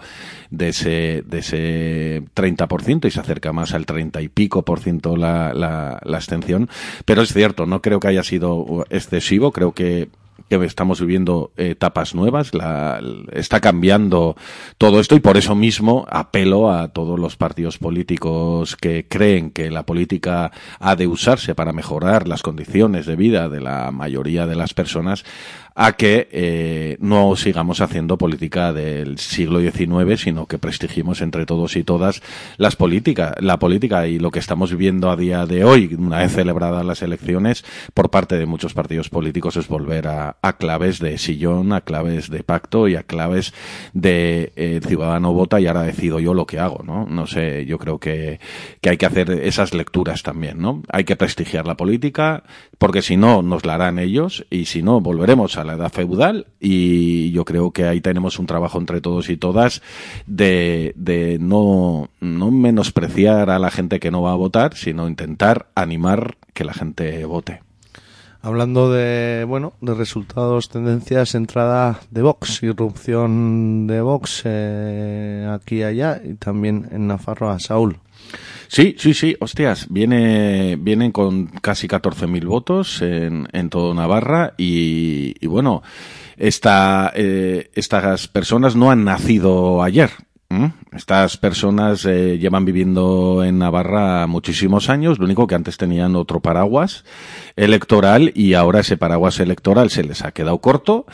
de 0.50 0.68
ese, 0.68 1.24
de 1.26 1.38
ese 1.38 2.22
30% 2.34 3.06
y 3.06 3.10
se 3.10 3.20
acerca 3.20 3.54
más 3.54 3.72
al 3.72 3.86
30 3.86 4.20
y 4.20 4.28
pico 4.28 4.66
por 4.66 4.80
ciento 4.80 5.16
la, 5.16 5.54
la, 5.54 5.98
la 6.04 6.16
abstención. 6.18 6.68
Pero 7.06 7.22
es 7.22 7.32
cierto, 7.32 7.64
no 7.64 7.80
creo 7.80 8.00
que 8.00 8.08
haya 8.08 8.22
sido 8.22 8.84
excesivo, 8.90 9.50
creo 9.50 9.72
que 9.72 10.10
que 10.48 10.64
estamos 10.64 11.00
viviendo 11.00 11.52
etapas 11.56 12.14
nuevas, 12.14 12.54
la, 12.54 13.00
está 13.32 13.60
cambiando 13.60 14.36
todo 14.78 15.00
esto 15.00 15.16
y 15.16 15.20
por 15.20 15.36
eso 15.36 15.54
mismo 15.54 16.06
apelo 16.08 16.70
a 16.70 16.88
todos 16.88 17.18
los 17.18 17.36
partidos 17.36 17.78
políticos 17.78 18.76
que 18.76 19.06
creen 19.08 19.50
que 19.50 19.70
la 19.70 19.84
política 19.84 20.52
ha 20.80 20.96
de 20.96 21.06
usarse 21.06 21.54
para 21.54 21.72
mejorar 21.72 22.28
las 22.28 22.42
condiciones 22.42 23.06
de 23.06 23.16
vida 23.16 23.48
de 23.48 23.60
la 23.60 23.90
mayoría 23.90 24.46
de 24.46 24.56
las 24.56 24.74
personas 24.74 25.24
a 25.74 25.92
que 25.92 26.28
eh, 26.30 26.96
no 27.00 27.34
sigamos 27.36 27.80
haciendo 27.80 28.16
política 28.16 28.72
del 28.72 29.18
siglo 29.18 29.60
XIX, 29.60 30.20
sino 30.20 30.46
que 30.46 30.58
prestigiemos 30.58 31.20
entre 31.20 31.46
todos 31.46 31.76
y 31.76 31.82
todas 31.82 32.22
las 32.58 32.76
políticas, 32.76 33.34
la 33.40 33.58
política 33.58 34.06
y 34.06 34.18
lo 34.18 34.30
que 34.30 34.38
estamos 34.38 34.70
viviendo 34.70 35.10
a 35.10 35.16
día 35.16 35.46
de 35.46 35.64
hoy, 35.64 35.94
una 35.98 36.18
vez 36.18 36.32
celebradas 36.32 36.86
las 36.86 37.02
elecciones, 37.02 37.64
por 37.92 38.10
parte 38.10 38.38
de 38.38 38.46
muchos 38.46 38.72
partidos 38.72 39.08
políticos 39.08 39.56
es 39.56 39.66
volver 39.66 40.06
a, 40.06 40.36
a 40.42 40.56
claves 40.56 41.00
de 41.00 41.18
sillón, 41.18 41.72
a 41.72 41.80
claves 41.80 42.30
de 42.30 42.44
pacto 42.44 42.86
y 42.86 42.94
a 42.94 43.02
claves 43.02 43.52
de 43.92 44.52
eh, 44.56 44.80
ciudadano 44.86 45.32
vota 45.32 45.60
y 45.60 45.66
ahora 45.66 45.82
decido 45.82 46.20
yo 46.20 46.34
lo 46.34 46.46
que 46.46 46.60
hago, 46.60 46.84
¿no? 46.84 47.06
No 47.06 47.26
sé, 47.26 47.66
yo 47.66 47.78
creo 47.78 47.98
que, 47.98 48.38
que 48.80 48.90
hay 48.90 48.96
que 48.96 49.06
hacer 49.06 49.30
esas 49.30 49.74
lecturas 49.74 50.22
también, 50.22 50.60
¿no? 50.60 50.82
Hay 50.88 51.04
que 51.04 51.16
prestigiar 51.16 51.66
la 51.66 51.76
política, 51.76 52.44
porque 52.78 53.02
si 53.02 53.16
no, 53.16 53.42
nos 53.42 53.64
la 53.64 53.74
harán 53.74 53.98
ellos 53.98 54.46
y 54.50 54.66
si 54.66 54.82
no, 54.82 55.00
volveremos 55.00 55.56
a 55.56 55.63
la 55.64 55.74
edad 55.74 55.92
feudal 55.92 56.46
y 56.60 57.30
yo 57.32 57.44
creo 57.44 57.70
que 57.70 57.86
ahí 57.86 58.00
tenemos 58.00 58.38
un 58.38 58.46
trabajo 58.46 58.78
entre 58.78 59.00
todos 59.00 59.28
y 59.30 59.36
todas 59.36 59.82
de, 60.26 60.92
de 60.96 61.38
no, 61.40 62.08
no 62.20 62.50
menospreciar 62.50 63.50
a 63.50 63.58
la 63.58 63.70
gente 63.70 64.00
que 64.00 64.10
no 64.10 64.22
va 64.22 64.32
a 64.32 64.36
votar, 64.36 64.76
sino 64.76 65.08
intentar 65.08 65.66
animar 65.74 66.36
que 66.52 66.64
la 66.64 66.74
gente 66.74 67.24
vote. 67.24 67.60
Hablando 68.44 68.92
de, 68.92 69.46
bueno, 69.48 69.72
de 69.80 69.94
resultados, 69.94 70.68
tendencias, 70.68 71.34
entrada 71.34 72.00
de 72.10 72.20
Vox, 72.20 72.62
irrupción 72.62 73.86
de 73.86 74.02
Vox 74.02 74.42
eh, 74.44 75.48
aquí 75.50 75.76
y 75.76 75.82
allá 75.82 76.20
y 76.22 76.34
también 76.34 76.86
en 76.90 77.06
Nafarroa, 77.06 77.58
Saúl. 77.58 78.00
Sí, 78.68 78.96
sí, 78.98 79.14
sí, 79.14 79.36
hostias, 79.40 79.86
viene, 79.88 80.76
vienen 80.76 81.12
con 81.12 81.46
casi 81.46 81.86
14.000 81.86 82.44
votos 82.44 83.02
en, 83.02 83.48
en 83.52 83.70
todo 83.70 83.94
Navarra 83.94 84.54
y, 84.56 85.46
bueno, 85.46 85.82
esta, 86.36 87.12
eh, 87.14 87.70
estas 87.74 88.26
personas 88.28 88.74
no 88.74 88.90
han 88.90 89.04
nacido 89.04 89.82
ayer. 89.82 90.10
Estas 90.92 91.36
personas 91.36 92.04
eh, 92.04 92.38
llevan 92.38 92.64
viviendo 92.64 93.42
en 93.44 93.58
Navarra 93.58 94.26
muchísimos 94.28 94.88
años, 94.88 95.18
lo 95.18 95.24
único 95.24 95.48
que 95.48 95.56
antes 95.56 95.76
tenían 95.76 96.14
otro 96.14 96.40
paraguas 96.40 97.04
electoral 97.56 98.32
y 98.34 98.54
ahora 98.54 98.80
ese 98.80 98.96
paraguas 98.96 99.38
electoral 99.40 99.90
se 99.90 100.02
les 100.04 100.24
ha 100.24 100.32
quedado 100.32 100.58
corto 100.58 101.06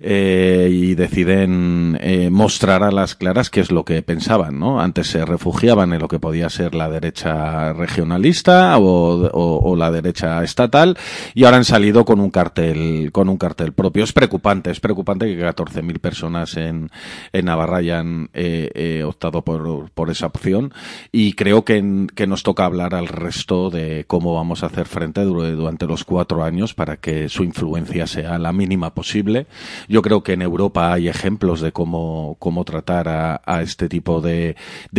eh, 0.00 0.68
y 0.70 0.94
deciden 0.94 1.96
eh, 2.00 2.28
mostrar 2.30 2.82
a 2.82 2.90
las 2.90 3.14
claras 3.14 3.48
qué 3.50 3.60
es 3.60 3.70
lo 3.70 3.84
que 3.84 4.02
pensaban, 4.02 4.58
¿no? 4.58 4.80
Antes 4.80 5.06
se 5.08 5.24
refugiaban 5.24 5.92
en 5.94 6.00
lo 6.00 6.08
que 6.08 6.18
podía 6.18 6.50
ser 6.50 6.74
la 6.74 6.90
derecha 6.90 7.72
regionalista 7.72 8.76
o, 8.78 9.30
o- 9.32 9.76
la 9.76 9.90
derecha 9.90 10.42
estatal 10.42 10.96
y 11.34 11.44
ahora 11.44 11.58
han 11.58 11.64
salido 11.64 12.04
con 12.04 12.20
un 12.20 12.30
cartel 12.30 13.10
con 13.12 13.28
un 13.28 13.36
cartel 13.36 13.72
propio. 13.72 14.04
Es 14.04 14.12
preocupante, 14.12 14.70
es 14.70 14.80
preocupante 14.80 15.26
que 15.26 15.42
14.000 15.42 15.98
personas 15.98 16.56
en, 16.56 16.90
en 17.32 17.44
Navarra 17.44 17.78
hayan 17.78 18.30
eh, 18.32 18.70
eh, 18.74 19.02
optado 19.04 19.42
por, 19.42 19.90
por 19.90 20.10
esa 20.10 20.26
opción 20.26 20.72
y 21.12 21.32
creo 21.34 21.64
que, 21.64 22.06
que 22.14 22.26
nos 22.26 22.42
toca 22.42 22.64
hablar 22.64 22.94
al 22.94 23.08
resto 23.08 23.70
de 23.70 24.04
cómo 24.06 24.34
vamos 24.34 24.62
a 24.62 24.66
hacer 24.66 24.86
frente 24.86 25.22
dur- 25.24 25.56
los 25.86 26.04
cuatro 26.04 26.44
años 26.44 26.74
para 26.74 26.96
que 26.96 27.28
su 27.28 27.44
influencia 27.44 28.06
sea 28.06 28.38
la 28.38 28.52
mínima 28.52 28.94
posible. 28.94 29.46
Yo 29.88 30.02
creo 30.02 30.22
que 30.22 30.32
en 30.32 30.42
Europa 30.42 30.92
hay 30.92 31.08
ejemplos 31.08 31.60
de 31.60 31.72
cómo, 31.72 32.36
cómo 32.38 32.64
tratar 32.64 33.08
a, 33.08 33.62
este 33.62 33.88
tipo 33.88 34.20
de 34.20 34.54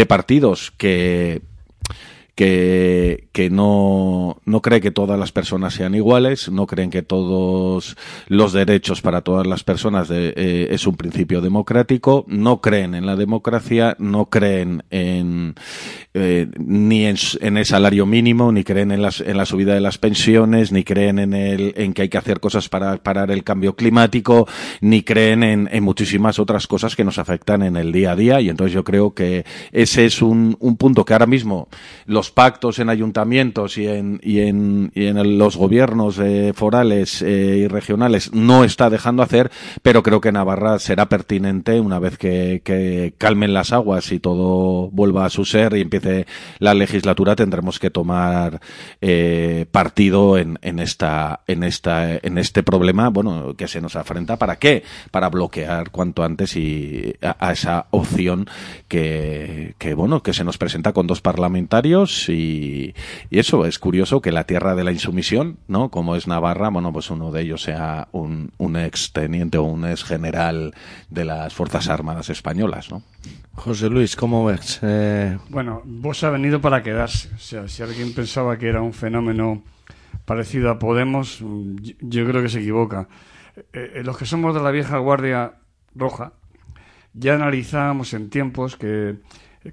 partidos 0.07 0.71
que 0.77 1.41
que, 2.37 3.49
no, 3.51 4.37
no 4.45 4.61
cree 4.61 4.79
que 4.79 4.91
todas 4.91 5.17
las 5.17 5.31
personas 5.31 5.73
sean 5.73 5.95
iguales, 5.95 6.51
no 6.51 6.67
creen 6.67 6.91
que 6.91 7.01
todos 7.01 7.97
los 8.27 8.53
derechos 8.53 9.01
para 9.01 9.21
todas 9.21 9.47
las 9.47 9.63
personas 9.63 10.07
eh, 10.11 10.67
es 10.69 10.85
un 10.85 10.95
principio 10.95 11.41
democrático, 11.41 12.25
no 12.27 12.61
creen 12.61 12.93
en 12.93 13.07
la 13.07 13.15
democracia, 13.15 13.95
no 13.97 14.29
creen 14.29 14.83
en, 14.91 15.55
eh, 16.13 16.47
ni 16.59 17.05
en, 17.05 17.57
el 17.57 17.65
salario 17.65 18.05
mínimo, 18.05 18.51
ni 18.51 18.63
creen 18.63 18.91
en, 18.91 19.01
las, 19.01 19.19
en 19.19 19.35
la 19.35 19.47
subida 19.47 19.73
de 19.73 19.81
las 19.81 19.97
pensiones, 19.97 20.71
ni 20.71 20.83
creen 20.83 21.17
en, 21.17 21.33
el, 21.33 21.73
en 21.75 21.93
que 21.93 22.03
hay 22.03 22.09
que 22.09 22.19
hacer 22.19 22.39
cosas 22.39 22.69
para 22.69 22.97
parar 22.97 23.31
el 23.31 23.43
cambio 23.43 23.75
climático, 23.75 24.47
ni 24.79 25.01
creen 25.01 25.43
en, 25.43 25.83
muchísimas 25.83 26.37
otras 26.37 26.67
cosas 26.67 26.95
que 26.95 27.03
nos 27.03 27.17
afectan 27.17 27.63
en 27.63 27.77
el 27.77 27.91
día 27.91 28.11
a 28.11 28.15
día. 28.15 28.41
Y 28.41 28.49
entonces 28.49 28.75
yo 28.75 28.83
creo 28.83 29.15
que 29.15 29.43
ese 29.71 30.05
es 30.05 30.21
un 30.21 30.55
punto 30.77 31.03
que 31.03 31.13
ahora 31.13 31.25
mismo 31.25 31.67
los 32.05 32.26
pactos 32.31 32.79
en 32.79 32.89
ayuntamientos 32.89 33.77
y 33.77 33.87
en, 33.87 34.19
y 34.23 34.39
en, 34.39 34.91
y 34.95 35.05
en 35.05 35.37
los 35.37 35.57
gobiernos 35.57 36.19
eh, 36.19 36.53
forales 36.55 37.21
eh, 37.21 37.57
y 37.63 37.67
regionales 37.67 38.33
no 38.33 38.63
está 38.63 38.89
dejando 38.89 39.23
hacer, 39.23 39.51
pero 39.81 40.03
creo 40.03 40.21
que 40.21 40.31
Navarra 40.31 40.79
será 40.79 41.09
pertinente 41.09 41.79
una 41.79 41.99
vez 41.99 42.17
que, 42.17 42.61
que 42.63 43.13
calmen 43.17 43.53
las 43.53 43.73
aguas 43.73 44.11
y 44.11 44.19
todo 44.19 44.89
vuelva 44.91 45.25
a 45.25 45.29
su 45.29 45.45
ser 45.45 45.75
y 45.75 45.81
empiece 45.81 46.25
la 46.59 46.73
legislatura, 46.73 47.35
tendremos 47.35 47.79
que 47.79 47.89
tomar 47.89 48.59
eh, 49.01 49.65
partido 49.71 50.37
en, 50.37 50.59
en 50.61 50.79
esta, 50.79 51.41
en 51.47 51.63
esta, 51.63 52.15
en 52.15 52.37
este 52.37 52.63
problema, 52.63 53.09
bueno, 53.09 53.55
que 53.55 53.67
se 53.67 53.81
nos 53.81 53.95
afrenta. 53.95 54.37
¿Para 54.37 54.57
qué? 54.57 54.83
Para 55.11 55.29
bloquear 55.29 55.91
cuanto 55.91 56.23
antes 56.23 56.55
y 56.55 57.15
a, 57.21 57.35
a 57.39 57.51
esa 57.51 57.87
opción 57.91 58.47
que, 58.87 59.75
que 59.77 59.93
bueno, 59.93 60.23
que 60.23 60.33
se 60.33 60.43
nos 60.43 60.57
presenta 60.57 60.93
con 60.93 61.07
dos 61.07 61.21
parlamentarios 61.21 62.16
y, 62.29 62.93
y 63.29 63.39
eso 63.39 63.65
es 63.65 63.79
curioso 63.79 64.21
que 64.21 64.31
la 64.31 64.45
tierra 64.45 64.75
de 64.75 64.83
la 64.83 64.91
insumisión, 64.91 65.57
¿no? 65.67 65.89
Como 65.89 66.15
es 66.15 66.27
Navarra, 66.27 66.69
bueno, 66.69 66.91
pues 66.91 67.09
uno 67.09 67.31
de 67.31 67.41
ellos 67.41 67.61
sea 67.61 68.07
un, 68.11 68.51
un 68.57 68.75
ex 68.75 69.13
teniente 69.13 69.57
o 69.57 69.63
un 69.63 69.85
ex 69.85 70.03
general 70.03 70.73
de 71.09 71.25
las 71.25 71.53
Fuerzas 71.53 71.87
Armadas 71.89 72.29
españolas, 72.29 72.91
¿no? 72.91 73.03
José 73.53 73.89
Luis, 73.89 74.15
¿cómo 74.15 74.45
ves? 74.45 74.79
Eh, 74.81 75.37
Bueno, 75.49 75.81
vos 75.85 76.23
ha 76.23 76.29
venido 76.29 76.61
para 76.61 76.83
quedarse. 76.83 77.29
O 77.35 77.39
sea, 77.39 77.67
si 77.67 77.81
alguien 77.83 78.13
pensaba 78.13 78.57
que 78.57 78.67
era 78.67 78.81
un 78.81 78.93
fenómeno 78.93 79.63
parecido 80.25 80.69
a 80.69 80.77
Podemos, 80.79 81.39
yo, 81.39 81.93
yo 81.99 82.25
creo 82.27 82.41
que 82.41 82.49
se 82.49 82.59
equivoca. 82.59 83.07
Eh, 83.73 83.93
eh, 83.95 84.03
los 84.03 84.17
que 84.17 84.25
somos 84.25 84.53
de 84.53 84.61
la 84.61 84.71
vieja 84.71 84.97
guardia 84.97 85.53
roja, 85.95 86.33
ya 87.13 87.33
analizábamos 87.33 88.13
en 88.13 88.29
tiempos 88.29 88.75
que, 88.77 89.15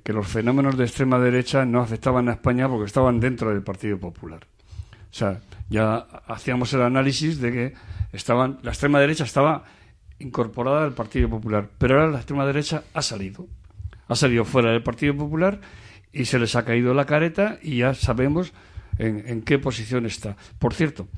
que 0.03 0.13
los 0.13 0.27
fenómenos 0.27 0.77
de 0.77 0.85
extrema 0.85 1.19
derecha 1.19 1.65
no 1.65 1.81
afectaban 1.81 2.29
a 2.29 2.33
España 2.33 2.69
porque 2.69 2.87
estaban 2.87 3.21
dentro 3.21 3.51
del 3.51 3.63
Partido 3.63 3.99
Popular. 3.99 4.47
O 5.11 5.17
sea, 5.17 5.41
ya 5.69 6.07
hacíamos 6.27 6.73
el 6.73 6.83
análisis 6.83 7.41
de 7.41 7.53
que 7.53 7.75
estaban, 8.13 8.59
la 8.63 8.71
extrema 8.71 8.99
derecha 9.01 9.25
estaba 9.25 9.65
incorporada 10.19 10.85
al 10.85 10.95
Partido 10.95 11.29
Popular, 11.29 11.69
pero 11.79 11.95
ahora 11.95 12.11
la 12.11 12.19
extrema 12.19 12.47
derecha 12.47 12.83
ha 12.93 13.03
salido. 13.03 13.47
Ha 14.09 14.17
salido 14.17 14.45
fuera 14.45 14.71
del 14.71 14.83
Partido 14.83 15.17
Popular 15.17 15.61
y 16.13 16.25
se 16.25 16.39
les 16.39 16.57
ha 16.57 16.65
caído 16.65 16.95
la 16.95 17.07
careta 17.07 17.59
y 17.63 17.79
ya 17.79 17.95
sabemos 17.95 18.53
en, 18.99 19.25
en 19.27 19.43
qué 19.43 19.59
posición 19.59 20.07
está. 20.07 20.37
Por 20.59 20.75
cierto, 20.75 21.09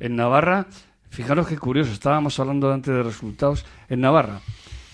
en 0.00 0.16
Navarra, 0.16 0.66
fijaros 1.10 1.46
qué 1.48 1.56
curioso, 1.56 1.92
estábamos 1.92 2.38
hablando 2.38 2.72
antes 2.72 2.94
de 2.94 3.02
resultados. 3.02 3.64
En 3.88 4.00
Navarra, 4.00 4.40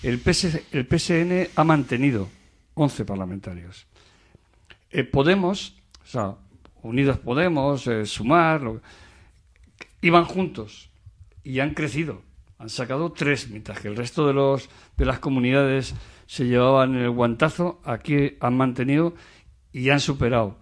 el, 0.03 0.19
PS 0.19 0.63
el 0.73 0.87
PSN 0.87 1.49
ha 1.57 1.65
mantenido 1.65 2.29
11 2.81 3.05
parlamentarios. 3.05 3.87
Eh, 4.91 5.05
Podemos, 5.05 5.77
o 6.03 6.07
sea, 6.07 6.35
Unidos 6.83 7.19
Podemos, 7.19 7.87
eh, 7.87 8.07
Sumar, 8.07 8.63
lo- 8.63 8.81
iban 10.01 10.25
juntos 10.25 10.91
y 11.45 11.61
han 11.61 11.75
crecido. 11.75 12.23
Han 12.59 12.71
sacado 12.71 13.13
tres, 13.13 13.49
mientras 13.51 13.81
que 13.81 13.89
el 13.89 13.97
resto 13.97 14.27
de, 14.27 14.33
los, 14.35 14.69
de 14.97 15.05
las 15.05 15.19
comunidades 15.19 15.95
se 16.27 16.47
llevaban 16.47 16.95
el 16.95 17.11
guantazo. 17.11 17.81
Aquí 17.85 18.37
han 18.41 18.57
mantenido 18.57 19.15
y 19.73 19.91
han 19.91 20.01
superado 20.01 20.59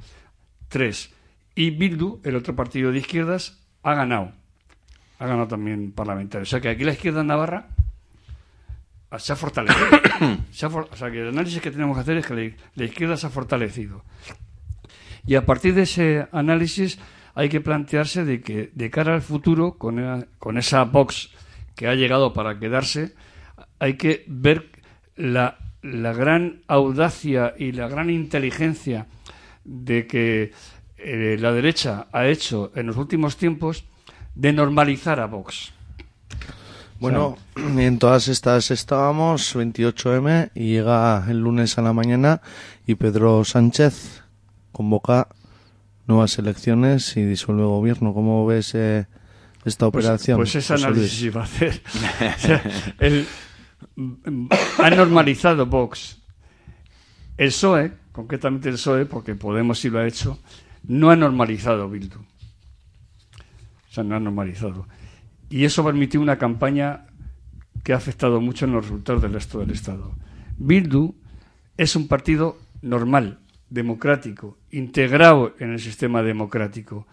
tres. 0.69 1.13
Y 1.55 1.71
Bildu, 1.71 2.21
el 2.25 2.35
otro 2.37 2.55
partido 2.57 2.91
de 2.93 2.99
izquierdas, 2.99 3.65
ha 3.83 3.95
ganado. 3.95 4.33
Ha 5.21 5.27
ganado 5.27 5.49
también 5.49 5.93
parlamentario. 5.93 6.43
O 6.43 6.47
sea 6.47 6.61
que 6.61 6.69
aquí 6.69 6.85
la 6.85 6.93
izquierda 6.93 7.23
Navarra 7.25 7.69
se 9.17 9.33
ha 9.33 9.37
fortalecido. 9.37 9.87
Se 10.51 10.67
ha 10.67 10.71
for- 10.71 10.89
o 10.91 10.97
sea 10.97 11.11
que 11.11 11.21
el 11.21 11.29
análisis 11.29 11.61
que 11.63 11.71
tenemos 11.71 11.97
que 11.97 12.01
hacer 12.03 12.17
es 12.19 12.27
que 12.27 12.35
la, 12.35 12.51
la 12.75 12.85
izquierda 12.85 13.17
se 13.17 13.27
ha 13.27 13.31
fortalecido. 13.31 14.05
Y 15.27 15.35
a 15.37 15.45
partir 15.47 15.75
de 15.75 15.83
ese 15.83 16.27
análisis 16.33 16.99
hay 17.35 17.49
que 17.49 17.61
plantearse 17.61 18.25
de 18.25 18.41
que 18.41 18.71
de 18.75 18.91
cara 18.91 19.15
al 19.15 19.23
futuro, 19.23 19.79
con, 19.79 20.27
con 20.39 20.59
esa 20.59 20.85
box 20.85 21.31
que 21.77 21.87
ha 21.87 21.95
llegado 21.95 22.33
para 22.33 22.59
quedarse, 22.59 23.15
hay 23.79 23.95
que 23.97 24.25
ver 24.27 24.71
la, 25.17 25.59
la 25.83 26.13
gran 26.13 26.63
audacia 26.67 27.55
y 27.57 27.73
la 27.73 27.89
gran 27.89 28.11
inteligencia 28.11 29.07
de 29.65 30.07
que 30.07 30.53
eh, 30.97 31.37
la 31.39 31.53
derecha 31.53 32.09
ha 32.13 32.27
hecho 32.27 32.73
en 32.75 32.87
los 32.89 32.97
últimos 32.97 33.37
tiempos 33.37 33.85
de 34.35 34.53
normalizar 34.53 35.21
a 35.21 35.27
Vox. 35.27 35.73
Bueno, 37.01 37.37
en 37.57 37.99
todas 37.99 38.29
estas 38.29 38.71
estábamos, 38.71 39.55
28M, 39.55 40.51
y 40.55 40.73
llega 40.73 41.25
el 41.29 41.41
lunes 41.41 41.79
a 41.79 41.83
la 41.83 41.93
mañana 41.93 42.41
y 42.87 42.95
Pedro 42.97 43.45
Sánchez 43.45 44.23
convoca 44.73 45.29
nuevas 46.07 46.39
elecciones 46.39 47.17
y 47.17 47.23
disuelve 47.25 47.63
gobierno. 47.65 48.15
¿Cómo 48.15 48.47
ves 48.47 48.75
eh, 48.75 49.07
esta 49.65 49.91
Pues, 49.91 50.05
operación? 50.07 50.39
pues 50.39 50.55
ese 50.55 50.75
José 50.75 50.87
análisis 50.87 51.23
iba 51.23 51.41
a 51.43 51.45
hacer. 51.45 51.83
O 52.37 52.39
sea, 52.41 52.63
el- 52.99 53.27
mm, 53.97 54.47
ha 54.83 54.91
normalizado 54.91 55.67
Vox. 55.67 56.19
El 57.37 57.49
PSOE, 57.49 57.93
concretamente 58.11 58.69
el 58.69 58.75
PSOE, 58.75 59.05
porque 59.07 59.35
Podemos 59.37 59.79
sí 59.79 59.91
lo 59.91 60.01
ha 60.01 60.07
hecho, 60.07 60.39
no 60.85 61.11
ha 61.11 61.17
normalizado 61.17 61.89
Bildu. 61.89 62.19
O 62.19 63.93
sea, 63.93 64.03
no 64.03 64.17
ha 64.17 64.21
normalizado. 64.21 64.89
Y 65.51 65.65
eso 65.65 65.85
permitió 65.85 66.21
una 66.21 66.37
campaña 66.39 67.07
que 67.83 67.93
ha 67.93 67.97
afectado 67.97 68.41
mucho 68.41 68.65
en 68.67 68.73
los 68.73 68.85
resultados 68.85 69.23
del 69.23 69.33
resto 69.33 69.61
del 69.61 69.71
Estado. 69.71 70.13
Bildu 70.59 71.15
es 71.77 71.97
un 71.97 72.09
partido 72.09 72.59
normal, 72.83 73.39
democrático, 73.71 74.59
integrado 74.71 75.55
en 75.59 75.73
el 75.73 75.79
sistema 75.79 76.23
democrático. 76.23 77.07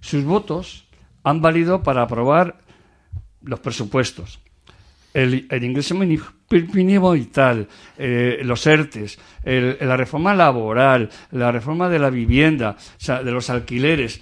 Sus 0.00 0.24
votos 0.24 0.86
han 1.24 1.40
valido 1.40 1.82
para 1.82 2.02
aprobar 2.02 2.60
los 3.42 3.58
presupuestos, 3.60 4.40
el, 5.14 5.46
el 5.50 5.64
ingreso 5.64 5.94
mínimo 5.96 7.12
vital, 7.12 7.68
eh, 7.98 8.40
los 8.44 8.66
ERTES, 8.66 9.18
el- 9.42 9.76
la 9.80 9.96
reforma 9.96 10.34
laboral, 10.34 11.10
la 11.32 11.50
reforma 11.50 11.88
de 11.88 11.98
la 11.98 12.10
vivienda, 12.10 12.76
o 12.78 13.00
sea, 13.00 13.22
de 13.22 13.30
los 13.32 13.50
alquileres. 13.50 14.20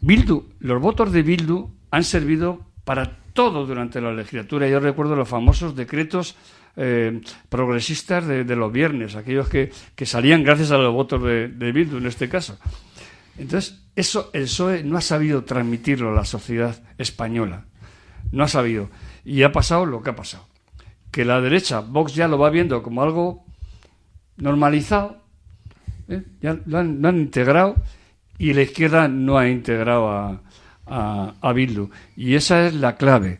Bildu, 0.00 0.44
los 0.60 0.80
votos 0.80 1.12
de 1.12 1.22
Bildu 1.22 1.73
han 1.94 2.02
servido 2.02 2.60
para 2.82 3.18
todo 3.32 3.66
durante 3.66 4.00
la 4.00 4.12
legislatura. 4.12 4.68
Yo 4.68 4.80
recuerdo 4.80 5.14
los 5.14 5.28
famosos 5.28 5.76
decretos 5.76 6.34
eh, 6.76 7.20
progresistas 7.48 8.26
de, 8.26 8.56
los 8.56 8.72
viernes, 8.72 9.14
aquellos 9.14 9.48
que, 9.48 9.70
que 9.94 10.04
salían 10.04 10.42
gracias 10.42 10.72
a 10.72 10.78
los 10.78 10.92
votos 10.92 11.22
de, 11.22 11.46
de 11.46 11.70
Bildu 11.70 11.98
en 11.98 12.06
este 12.06 12.28
caso. 12.28 12.58
Entonces, 13.38 13.80
eso 13.94 14.30
el 14.32 14.42
PSOE 14.42 14.82
no 14.82 14.98
ha 14.98 15.00
sabido 15.00 15.44
transmitirlo 15.44 16.10
a 16.10 16.14
la 16.14 16.24
sociedad 16.24 16.82
española. 16.98 17.66
No 18.32 18.42
ha 18.42 18.48
sabido. 18.48 18.90
Y 19.24 19.44
ha 19.44 19.52
pasado 19.52 19.86
lo 19.86 20.02
que 20.02 20.10
ha 20.10 20.16
pasado. 20.16 20.48
Que 21.12 21.24
la 21.24 21.40
derecha, 21.40 21.78
Vox 21.78 22.12
ya 22.12 22.26
lo 22.26 22.38
va 22.38 22.50
viendo 22.50 22.82
como 22.82 23.04
algo 23.04 23.44
normalizado, 24.36 25.22
¿eh? 26.08 26.24
ya 26.40 26.58
lo 26.66 26.78
han, 26.78 27.00
lo 27.00 27.08
han 27.08 27.18
integrado, 27.18 27.76
y 28.36 28.52
la 28.52 28.62
izquierda 28.62 29.06
no 29.06 29.38
ha 29.38 29.48
integrado 29.48 30.10
a, 30.10 30.43
a, 30.86 31.34
a 31.40 31.52
Bildu. 31.52 31.88
Y 32.16 32.34
esa 32.34 32.66
es 32.66 32.74
la 32.74 32.96
clave. 32.96 33.38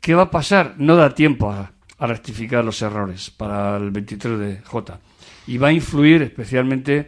¿Qué 0.00 0.14
va 0.14 0.22
a 0.24 0.30
pasar? 0.30 0.74
No 0.78 0.96
da 0.96 1.14
tiempo 1.14 1.50
a, 1.50 1.72
rectificar 2.00 2.62
los 2.64 2.82
errores 2.82 3.30
para 3.30 3.76
el 3.78 3.90
23 3.90 4.38
de 4.38 4.60
J. 4.62 5.00
Y 5.46 5.56
va 5.58 5.68
a 5.68 5.72
influir 5.72 6.20
especialmente 6.22 7.06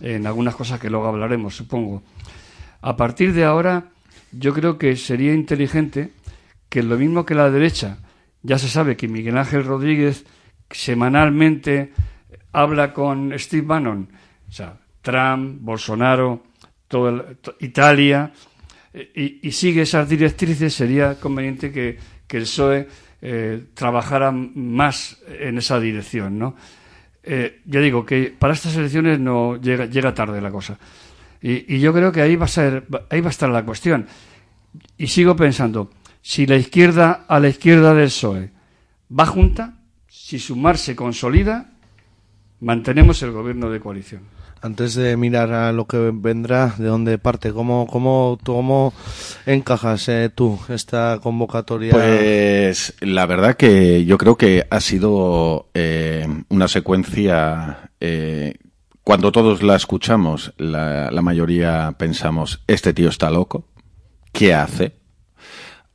en 0.00 0.26
algunas 0.26 0.54
cosas 0.54 0.78
que 0.80 0.90
luego 0.90 1.06
hablaremos, 1.06 1.56
supongo. 1.56 2.02
A 2.82 2.94
partir 2.96 3.32
de 3.32 3.44
ahora, 3.44 3.84
yo 4.32 4.52
creo 4.52 4.76
que 4.76 4.96
sería 4.96 5.32
inteligente 5.32 6.12
que 6.68 6.82
lo 6.82 6.98
mismo 6.98 7.24
que 7.24 7.34
la 7.34 7.50
derecha, 7.50 7.98
ya 8.42 8.58
se 8.58 8.68
sabe 8.68 8.96
que 8.96 9.08
Miguel 9.08 9.38
Ángel 9.38 9.64
Rodríguez 9.64 10.26
semanalmente 10.70 11.92
habla 12.52 12.92
con 12.92 13.32
Steve 13.38 13.66
Bannon, 13.66 14.08
o 14.48 14.52
sea, 14.52 14.76
Trump, 15.00 15.58
Bolsonaro, 15.60 16.42
todo 16.88 17.08
el- 17.08 17.36
to- 17.38 17.56
Italia, 17.60 18.32
y, 18.94 19.48
y 19.48 19.52
sigue 19.52 19.82
esas 19.82 20.08
directrices, 20.08 20.72
sería 20.72 21.18
conveniente 21.18 21.72
que, 21.72 22.14
el 22.34 22.42
PSOE 22.42 22.88
eh, 23.22 23.66
trabajara 23.74 24.32
más 24.32 25.22
en 25.28 25.58
esa 25.58 25.78
dirección, 25.78 26.36
¿no? 26.36 26.56
Eh, 27.22 27.60
ya 27.64 27.78
digo 27.78 28.04
que 28.04 28.34
para 28.36 28.54
estas 28.54 28.74
elecciones 28.76 29.20
no 29.20 29.54
llega, 29.60 29.86
llega 29.86 30.12
tarde 30.12 30.40
la 30.40 30.50
cosa. 30.50 30.76
Y, 31.40 31.76
y 31.76 31.78
yo 31.78 31.92
creo 31.92 32.10
que 32.10 32.22
ahí 32.22 32.34
va 32.34 32.46
a 32.46 32.48
ser, 32.48 32.86
ahí 33.08 33.20
va 33.20 33.28
a 33.28 33.30
estar 33.30 33.48
la 33.50 33.64
cuestión. 33.64 34.08
Y 34.98 35.06
sigo 35.06 35.36
pensando, 35.36 35.92
si 36.22 36.44
la 36.44 36.56
izquierda 36.56 37.24
a 37.28 37.38
la 37.38 37.48
izquierda 37.48 37.94
del 37.94 38.08
PSOE 38.08 38.50
va 39.16 39.26
junta, 39.26 39.76
si 40.08 40.40
sumar 40.40 40.76
se 40.76 40.96
consolida, 40.96 41.70
mantenemos 42.60 43.22
el 43.22 43.30
gobierno 43.30 43.70
de 43.70 43.78
coalición. 43.78 44.22
Antes 44.64 44.94
de 44.94 45.18
mirar 45.18 45.52
a 45.52 45.72
lo 45.72 45.86
que 45.86 46.10
vendrá, 46.10 46.74
¿de 46.78 46.86
dónde 46.86 47.18
parte? 47.18 47.52
¿Cómo, 47.52 47.86
cómo, 47.86 48.38
cómo 48.42 48.94
encajas 49.44 50.08
eh, 50.08 50.30
tú 50.34 50.58
esta 50.70 51.18
convocatoria? 51.22 51.92
Pues 51.92 52.94
la 53.00 53.26
verdad 53.26 53.58
que 53.58 54.06
yo 54.06 54.16
creo 54.16 54.38
que 54.38 54.66
ha 54.70 54.80
sido 54.80 55.68
eh, 55.74 56.26
una 56.48 56.68
secuencia. 56.68 57.90
eh, 58.00 58.54
cuando 59.02 59.32
todos 59.32 59.62
la 59.62 59.76
escuchamos, 59.76 60.54
la, 60.56 61.10
la 61.10 61.20
mayoría 61.20 61.94
pensamos: 61.98 62.62
este 62.66 62.94
tío 62.94 63.10
está 63.10 63.30
loco. 63.30 63.68
¿Qué 64.32 64.54
hace? 64.54 64.94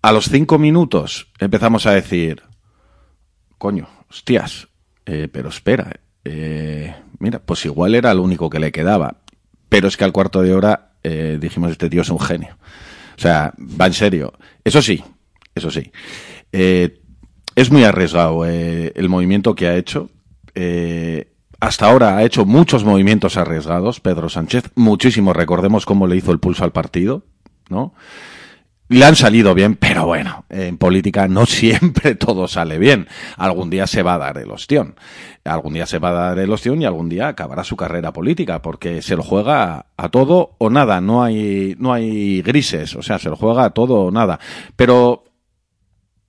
A 0.03 0.11
los 0.11 0.25
cinco 0.25 0.59
minutos 0.59 1.31
empezamos 1.39 1.87
a 1.87 1.93
decir: 1.93 2.43
coño, 3.57 3.89
hostias, 4.11 4.67
pero 5.05 5.49
espera, 5.49 6.01
eh, 6.23 6.93
mira, 7.19 7.39
pues 7.39 7.65
igual 7.65 7.95
era 7.95 8.13
lo 8.13 8.23
único 8.23 8.49
que 8.49 8.59
le 8.59 8.71
quedaba. 8.71 9.17
Pero 9.69 9.87
es 9.87 9.97
que 9.97 10.03
al 10.03 10.11
cuarto 10.11 10.41
de 10.41 10.53
hora 10.53 10.93
eh, 11.03 11.37
dijimos: 11.39 11.71
este 11.71 11.89
tío 11.89 12.01
es 12.01 12.09
un 12.09 12.19
genio. 12.19 12.57
O 13.17 13.21
sea, 13.21 13.53
va 13.57 13.87
en 13.87 13.93
serio. 13.93 14.33
Eso 14.63 14.81
sí, 14.81 15.03
eso 15.53 15.69
sí. 15.69 15.91
Eh, 16.51 16.99
es 17.55 17.71
muy 17.71 17.83
arriesgado 17.83 18.45
eh, 18.45 18.91
el 18.95 19.09
movimiento 19.09 19.55
que 19.55 19.67
ha 19.67 19.75
hecho. 19.75 20.09
Hasta 21.61 21.87
ahora 21.87 22.17
ha 22.17 22.23
hecho 22.23 22.45
muchos 22.45 22.83
movimientos 22.83 23.35
arriesgados, 23.37 23.99
Pedro 23.99 24.29
Sánchez, 24.29 24.71
muchísimo, 24.75 25.33
recordemos 25.33 25.85
cómo 25.85 26.07
le 26.07 26.15
hizo 26.15 26.31
el 26.31 26.39
pulso 26.39 26.63
al 26.63 26.71
partido, 26.71 27.23
¿no? 27.69 27.93
Le 28.87 29.05
han 29.05 29.15
salido 29.15 29.53
bien, 29.53 29.75
pero 29.75 30.07
bueno, 30.07 30.45
en 30.49 30.77
política 30.77 31.27
no 31.27 31.45
siempre 31.45 32.15
todo 32.15 32.47
sale 32.47 32.79
bien. 32.79 33.07
Algún 33.37 33.69
día 33.69 33.87
se 33.87 34.01
va 34.01 34.15
a 34.15 34.17
dar 34.17 34.37
el 34.39 34.49
ostión. 34.51 34.95
Algún 35.53 35.73
día 35.73 35.85
se 35.85 35.99
va 35.99 36.09
a 36.09 36.13
dar 36.13 36.39
el 36.39 36.51
ostión 36.51 36.81
y 36.81 36.85
algún 36.85 37.09
día 37.09 37.27
acabará 37.27 37.63
su 37.63 37.75
carrera 37.75 38.13
política, 38.13 38.61
porque 38.61 39.01
se 39.01 39.15
lo 39.15 39.23
juega 39.23 39.87
a 39.97 40.09
todo 40.09 40.55
o 40.57 40.69
nada, 40.69 41.01
no 41.01 41.23
hay, 41.23 41.75
no 41.79 41.93
hay 41.93 42.41
grises, 42.41 42.95
o 42.95 43.01
sea, 43.01 43.19
se 43.19 43.29
lo 43.29 43.35
juega 43.35 43.65
a 43.65 43.69
todo 43.71 44.01
o 44.01 44.11
nada. 44.11 44.39
Pero 44.75 45.23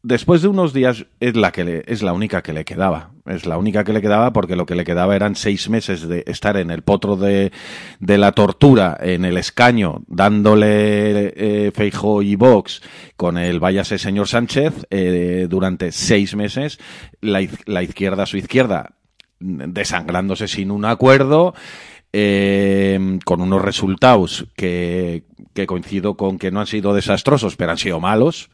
después 0.03 0.43
de 0.43 0.49
unos 0.49 0.73
días 0.73 1.07
es 1.21 1.37
la 1.37 1.53
que 1.53 1.65
le, 1.65 1.85
es 1.87 2.03
la 2.03 2.13
única 2.13 2.43
que 2.43 2.53
le 2.53 2.65
quedaba. 2.65 3.11
Es 3.27 3.47
la 3.47 3.59
única 3.59 3.85
que 3.85 3.93
le 3.93 4.01
quedaba 4.01 4.33
porque 4.33 4.57
lo 4.57 4.67
que 4.67 4.75
le 4.75 4.85
quedaba 4.85 5.15
eran 5.15 5.37
seis 5.37 5.69
meses 5.69 6.09
de 6.09 6.25
estar 6.27 6.57
en 6.57 6.71
el 6.71 6.83
potro 6.83 7.17
de, 7.17 7.53
de 8.01 8.19
la 8.19 8.33
tortura, 8.33 8.97
en 9.01 9.25
el 9.25 9.37
escaño, 9.37 10.03
dándole 10.09 11.33
eh, 11.37 11.71
Feijo 11.73 12.23
y 12.23 12.35
Vox 12.37 12.83
con 13.17 13.39
el 13.39 13.61
váyase 13.61 13.99
señor 13.99 14.27
Sánchez 14.27 14.87
eh, 14.91 15.47
durante 15.49 15.93
seis 15.93 16.35
meses, 16.35 16.79
la, 17.21 17.47
la 17.67 17.83
izquierda, 17.83 18.27
su 18.27 18.39
izquierda, 18.39 18.95
desangrándose 19.41 20.47
sin 20.49 20.71
un 20.71 20.85
acuerdo, 20.85 21.55
eh, 22.13 23.19
con 23.25 23.41
unos 23.41 23.63
resultados 23.63 24.47
que, 24.57 25.23
que 25.55 25.69
coincido 25.69 26.17
con 26.17 26.39
que 26.39 26.51
no 26.51 26.59
han 26.59 26.67
sido 26.67 26.93
desastrosos, 26.93 27.55
pero 27.55 27.71
han 27.71 27.79
sido 27.79 28.01
malos. 28.01 28.51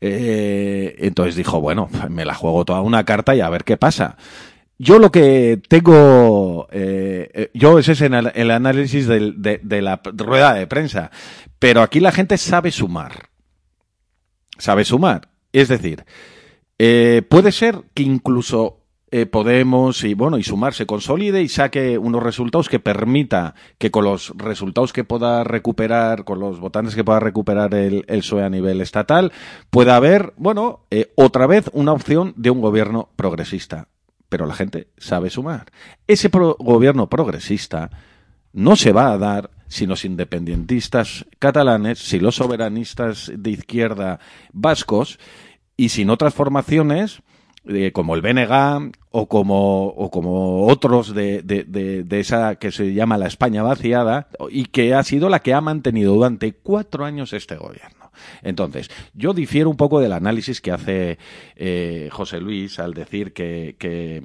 Eh, 0.00 0.96
entonces 1.00 1.36
dijo, 1.36 1.60
bueno, 1.60 1.90
me 2.08 2.24
la 2.24 2.34
juego 2.34 2.64
toda 2.64 2.80
una 2.80 3.04
carta 3.04 3.34
y 3.34 3.42
a 3.42 3.50
ver 3.50 3.64
qué 3.64 3.76
pasa. 3.76 4.16
Yo 4.78 4.98
lo 4.98 5.12
que 5.12 5.60
tengo, 5.68 6.66
eh, 6.72 7.50
yo 7.52 7.78
ese 7.78 7.92
es 7.92 8.00
en 8.00 8.14
el, 8.14 8.50
análisis 8.50 9.06
de, 9.06 9.82
la 9.82 10.00
rueda 10.02 10.54
de 10.54 10.66
prensa, 10.66 11.10
pero 11.58 11.82
aquí 11.82 12.00
la 12.00 12.10
gente 12.10 12.38
sabe 12.38 12.70
sumar, 12.70 13.28
sabe 14.56 14.84
sumar. 14.86 15.28
Es 15.52 15.68
decir, 15.68 16.04
puede 16.76 17.52
ser 17.52 17.82
que 17.92 18.02
incluso 18.02 18.83
eh, 19.16 19.26
Podemos 19.26 20.02
y 20.02 20.14
bueno 20.14 20.38
y 20.38 20.42
Sumar 20.42 20.74
se 20.74 20.86
consolide 20.86 21.40
y 21.40 21.48
saque 21.48 21.98
unos 21.98 22.20
resultados 22.20 22.68
que 22.68 22.80
permita 22.80 23.54
que 23.78 23.92
con 23.92 24.02
los 24.02 24.36
resultados 24.36 24.92
que 24.92 25.04
pueda 25.04 25.44
recuperar, 25.44 26.24
con 26.24 26.40
los 26.40 26.58
votantes 26.58 26.96
que 26.96 27.04
pueda 27.04 27.20
recuperar 27.20 27.74
el, 27.74 28.04
el 28.08 28.18
PSOE 28.22 28.42
a 28.42 28.50
nivel 28.50 28.80
estatal, 28.80 29.30
pueda 29.70 29.94
haber, 29.94 30.34
bueno, 30.36 30.80
eh, 30.90 31.12
otra 31.14 31.46
vez 31.46 31.70
una 31.72 31.92
opción 31.92 32.34
de 32.36 32.50
un 32.50 32.60
gobierno 32.60 33.08
progresista. 33.14 33.86
Pero 34.28 34.46
la 34.46 34.54
gente 34.54 34.88
sabe 34.98 35.30
sumar. 35.30 35.66
Ese 36.08 36.28
gobierno 36.28 37.08
progresista 37.08 37.90
no 38.52 38.74
se 38.74 38.90
va 38.90 39.12
a 39.12 39.18
dar 39.18 39.50
si 39.68 39.86
los 39.86 40.04
independentistas 40.04 41.24
catalanes, 41.38 42.00
si 42.00 42.18
los 42.18 42.34
soberanistas 42.34 43.30
de 43.32 43.50
izquierda 43.50 44.18
vascos 44.52 45.20
y 45.76 45.90
sin 45.90 46.10
otras 46.10 46.34
formaciones 46.34 47.22
eh, 47.66 47.92
como 47.92 48.14
el 48.14 48.22
BNG 48.22 48.92
o 49.10 49.28
como, 49.28 50.66
otros 50.66 51.14
de, 51.14 52.06
esa 52.10 52.56
que 52.56 52.72
se 52.72 52.92
llama 52.94 53.18
la 53.18 53.26
España 53.26 53.62
vaciada 53.62 54.28
y 54.50 54.66
que 54.66 54.94
ha 54.94 55.02
sido 55.02 55.28
la 55.28 55.40
que 55.40 55.54
ha 55.54 55.60
mantenido 55.60 56.14
durante 56.14 56.52
cuatro 56.52 57.04
años 57.04 57.32
este 57.32 57.56
gobierno. 57.56 58.10
Entonces, 58.42 58.90
yo 59.12 59.34
difiero 59.34 59.70
un 59.70 59.76
poco 59.76 60.00
del 60.00 60.12
análisis 60.12 60.60
que 60.60 60.72
hace 60.72 61.18
eh, 61.56 62.08
José 62.12 62.40
Luis 62.40 62.78
al 62.78 62.94
decir 62.94 63.32
que, 63.32 63.76
que, 63.78 64.22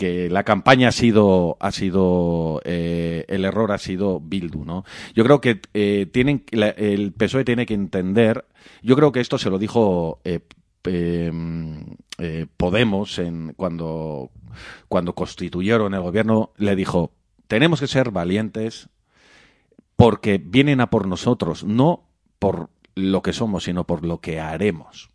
que 0.00 0.30
la 0.30 0.44
campaña 0.44 0.88
ha 0.88 0.92
sido 0.92 1.58
ha 1.60 1.72
sido 1.72 2.62
eh, 2.64 3.26
el 3.28 3.44
error 3.44 3.70
ha 3.70 3.76
sido 3.76 4.18
Bildu 4.18 4.64
no 4.64 4.82
yo 5.14 5.24
creo 5.24 5.42
que 5.42 5.60
eh, 5.74 6.06
tienen 6.10 6.42
el 6.52 7.12
PSOE 7.12 7.44
tiene 7.44 7.66
que 7.66 7.74
entender 7.74 8.46
yo 8.82 8.96
creo 8.96 9.12
que 9.12 9.20
esto 9.20 9.36
se 9.36 9.50
lo 9.50 9.58
dijo 9.58 10.22
eh, 10.24 10.40
eh, 10.84 11.32
eh, 12.18 12.46
Podemos 12.56 13.20
cuando 13.56 14.30
cuando 14.88 15.14
constituyeron 15.14 15.94
el 15.94 16.00
gobierno 16.00 16.52
le 16.56 16.76
dijo 16.76 17.12
tenemos 17.46 17.80
que 17.80 17.86
ser 17.86 18.10
valientes 18.10 18.88
porque 19.96 20.38
vienen 20.38 20.80
a 20.80 20.90
por 20.90 21.06
nosotros 21.06 21.64
no 21.64 22.08
por 22.38 22.70
lo 22.94 23.22
que 23.22 23.32
somos 23.32 23.64
sino 23.64 23.84
por 23.84 24.04
lo 24.04 24.20
que 24.20 24.40
haremos 24.40 25.10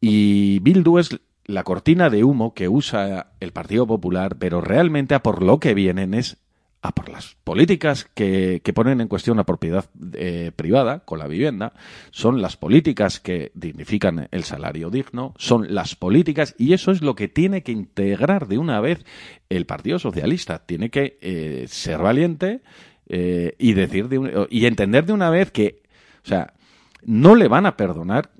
y 0.00 0.60
Bildu 0.60 0.98
es 0.98 1.20
la 1.44 1.64
cortina 1.64 2.10
de 2.10 2.24
humo 2.24 2.54
que 2.54 2.68
usa 2.68 3.32
el 3.40 3.52
Partido 3.52 3.86
Popular, 3.86 4.36
pero 4.38 4.60
realmente 4.60 5.14
a 5.14 5.22
por 5.22 5.42
lo 5.42 5.58
que 5.58 5.74
vienen 5.74 6.14
es 6.14 6.38
a 6.82 6.92
por 6.92 7.10
las 7.10 7.36
políticas 7.44 8.06
que, 8.14 8.62
que 8.64 8.72
ponen 8.72 9.00
en 9.02 9.08
cuestión 9.08 9.36
la 9.36 9.44
propiedad 9.44 9.84
eh, 10.14 10.50
privada 10.56 11.00
con 11.00 11.18
la 11.18 11.26
vivienda, 11.26 11.74
son 12.10 12.40
las 12.40 12.56
políticas 12.56 13.20
que 13.20 13.52
dignifican 13.54 14.28
el 14.30 14.44
salario 14.44 14.88
digno, 14.88 15.34
son 15.36 15.74
las 15.74 15.94
políticas, 15.94 16.54
y 16.58 16.72
eso 16.72 16.90
es 16.90 17.02
lo 17.02 17.14
que 17.14 17.28
tiene 17.28 17.62
que 17.62 17.72
integrar 17.72 18.48
de 18.48 18.56
una 18.58 18.80
vez 18.80 19.04
el 19.50 19.66
Partido 19.66 19.98
Socialista. 19.98 20.60
Tiene 20.64 20.88
que 20.88 21.18
eh, 21.20 21.66
ser 21.68 21.98
valiente 21.98 22.62
eh, 23.08 23.54
y 23.58 23.74
decir 23.74 24.08
de 24.08 24.18
un- 24.18 24.46
y 24.48 24.64
entender 24.64 25.04
de 25.04 25.12
una 25.12 25.28
vez 25.28 25.50
que, 25.50 25.82
o 26.24 26.28
sea, 26.28 26.54
no 27.04 27.34
le 27.34 27.48
van 27.48 27.66
a 27.66 27.76
perdonar 27.76 28.30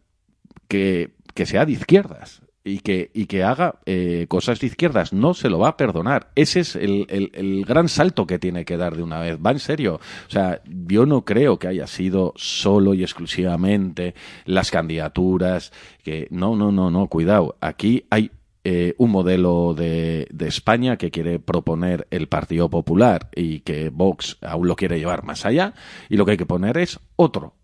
que, 0.69 1.11
que 1.35 1.45
sea 1.45 1.67
de 1.67 1.73
izquierdas 1.73 2.41
y 2.62 2.81
que, 2.81 3.11
y 3.15 3.27
que 3.27 3.43
haga 3.43 3.81
eh, 3.87 4.27
cosas 4.28 4.61
de 4.61 4.66
izquierdas. 4.66 5.12
No 5.12 5.32
se 5.35 5.49
lo 5.49 5.59
va 5.59 5.69
a 5.69 5.77
perdonar. 5.77 6.31
Ese 6.35 6.61
es 6.61 6.77
el, 6.77 7.07
el- 7.09 7.31
el 7.35 7.65
gran 7.65 7.89
salto 7.89 8.27
que 8.27 8.39
tiene 8.39 8.65
que 8.65 8.77
dar 8.77 8.97
de 8.97 9.03
una 9.03 9.20
vez. 9.20 9.39
Va 9.45 9.51
en 9.53 9.59
serio. 9.61 9.95
O 10.28 10.31
sea, 10.31 10.61
yo 10.66 11.07
no 11.07 11.24
creo 11.24 11.59
que 11.59 11.69
haya 11.69 11.87
sido 11.87 12.32
solo 12.37 12.93
y 12.95 13.03
exclusivamente 13.03 14.15
las 14.45 14.70
candidaturas. 14.70 15.73
Que 16.03 16.28
no, 16.31 16.55
no, 16.57 16.70
no, 16.73 16.91
no. 16.91 17.07
Cuidado. 17.09 17.57
Aquí 17.61 18.05
hay 18.11 18.31
eh, 18.62 18.95
un 18.99 19.11
modelo 19.11 19.73
de, 19.74 20.28
de 20.31 20.47
España 20.49 20.99
que 20.99 21.11
quiere 21.11 21.39
proponer 21.39 22.07
el 22.11 22.28
Partido 22.28 22.69
Popular 22.69 23.31
y 23.35 23.61
que 23.61 23.89
Vox 23.89 24.37
aún 24.43 24.69
lo 24.69 24.77
quiere 24.77 24.99
llevar 24.99 25.24
más 25.24 25.47
allá. 25.47 25.73
Y 26.11 26.16
lo 26.19 26.27
que 26.27 26.32
hay 26.32 26.37
que 26.37 26.45
poner 26.47 26.77
es 26.77 27.01
otro 27.16 27.55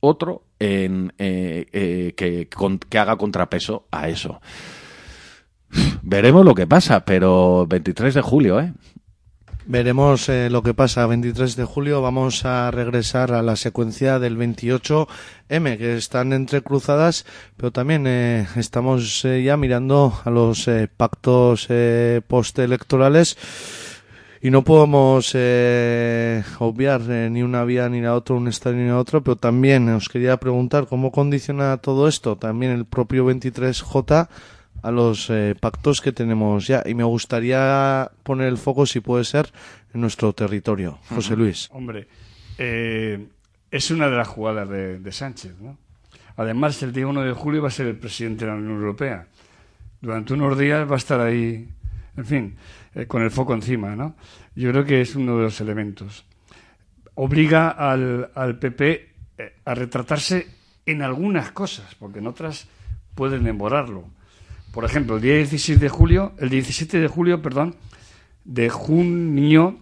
otro 0.00 0.42
en, 0.58 1.12
eh, 1.18 1.66
eh, 1.72 2.14
que, 2.16 2.48
con- 2.48 2.78
que 2.78 2.98
haga 2.98 3.16
contrapeso 3.16 3.86
a 3.90 4.08
eso. 4.08 4.40
Veremos 6.02 6.44
lo 6.44 6.54
que 6.54 6.66
pasa, 6.66 7.04
pero 7.04 7.66
23 7.68 8.14
de 8.14 8.20
julio, 8.22 8.60
¿eh? 8.60 8.72
Veremos 9.66 10.28
eh, 10.28 10.48
lo 10.50 10.62
que 10.64 10.74
pasa 10.74 11.06
23 11.06 11.54
de 11.54 11.64
julio. 11.64 12.02
Vamos 12.02 12.44
a 12.44 12.70
regresar 12.72 13.30
a 13.32 13.42
la 13.42 13.54
secuencia 13.54 14.18
del 14.18 14.36
28M, 14.36 15.78
que 15.78 15.96
están 15.96 16.32
entrecruzadas, 16.32 17.24
pero 17.56 17.70
también 17.70 18.04
eh, 18.08 18.48
estamos 18.56 19.24
eh, 19.24 19.44
ya 19.44 19.56
mirando 19.56 20.18
a 20.24 20.30
los 20.30 20.66
eh, 20.66 20.88
pactos 20.96 21.66
eh, 21.68 22.20
postelectorales 22.26 23.36
y 24.42 24.50
no 24.50 24.64
podemos 24.64 25.32
eh, 25.34 26.42
obviar 26.58 27.02
eh, 27.08 27.28
ni 27.30 27.42
una 27.42 27.64
vía 27.64 27.88
ni 27.88 28.00
la 28.00 28.14
otra, 28.14 28.36
un 28.36 28.48
estado 28.48 28.76
ni 28.76 28.88
la 28.88 28.98
otra, 28.98 29.20
pero 29.20 29.36
también 29.36 29.88
os 29.90 30.08
quería 30.08 30.38
preguntar 30.38 30.86
cómo 30.86 31.12
condiciona 31.12 31.76
todo 31.76 32.08
esto, 32.08 32.36
también 32.36 32.72
el 32.72 32.86
propio 32.86 33.28
23J 33.28 34.28
a 34.82 34.90
los 34.90 35.28
eh, 35.28 35.54
pactos 35.60 36.00
que 36.00 36.12
tenemos 36.12 36.66
ya. 36.66 36.82
Y 36.86 36.94
me 36.94 37.04
gustaría 37.04 38.10
poner 38.22 38.48
el 38.48 38.56
foco, 38.56 38.86
si 38.86 39.00
puede 39.00 39.24
ser, 39.24 39.50
en 39.92 40.00
nuestro 40.00 40.32
territorio. 40.32 40.98
José 41.10 41.36
Luis. 41.36 41.68
Hombre, 41.72 42.08
eh, 42.56 43.26
es 43.70 43.90
una 43.90 44.08
de 44.08 44.16
las 44.16 44.28
jugadas 44.28 44.68
de, 44.68 44.98
de 44.98 45.12
Sánchez, 45.12 45.54
¿no? 45.60 45.76
Además, 46.36 46.82
el 46.82 46.92
día 46.92 47.06
1 47.06 47.22
de 47.22 47.32
julio 47.32 47.60
va 47.60 47.68
a 47.68 47.72
ser 47.72 47.86
el 47.86 47.96
presidente 47.96 48.46
de 48.46 48.50
la 48.52 48.56
Unión 48.56 48.76
Europea. 48.76 49.26
Durante 50.00 50.32
unos 50.32 50.56
días 50.56 50.88
va 50.88 50.94
a 50.94 50.98
estar 50.98 51.20
ahí, 51.20 51.68
en 52.16 52.24
fin, 52.24 52.56
eh, 52.94 53.06
con 53.06 53.22
el 53.22 53.30
foco 53.30 53.54
encima, 53.54 53.94
¿no? 53.96 54.16
Yo 54.54 54.70
creo 54.70 54.84
que 54.84 55.00
es 55.00 55.14
uno 55.14 55.36
de 55.36 55.44
los 55.44 55.60
elementos. 55.60 56.24
Obliga 57.14 57.68
al, 57.70 58.30
al 58.34 58.58
PP 58.58 59.10
eh, 59.38 59.54
a 59.64 59.74
retratarse 59.74 60.46
en 60.86 61.02
algunas 61.02 61.52
cosas, 61.52 61.94
porque 61.94 62.18
en 62.18 62.26
otras 62.26 62.68
pueden 63.14 63.44
demorarlo. 63.44 64.04
Por 64.72 64.84
ejemplo, 64.84 65.16
el 65.16 65.22
día 65.22 65.36
16 65.36 65.80
de 65.80 65.88
julio, 65.88 66.32
el 66.38 66.48
17 66.48 67.00
de 67.00 67.08
julio, 67.08 67.42
perdón, 67.42 67.74
de 68.44 68.70
junio 68.70 69.78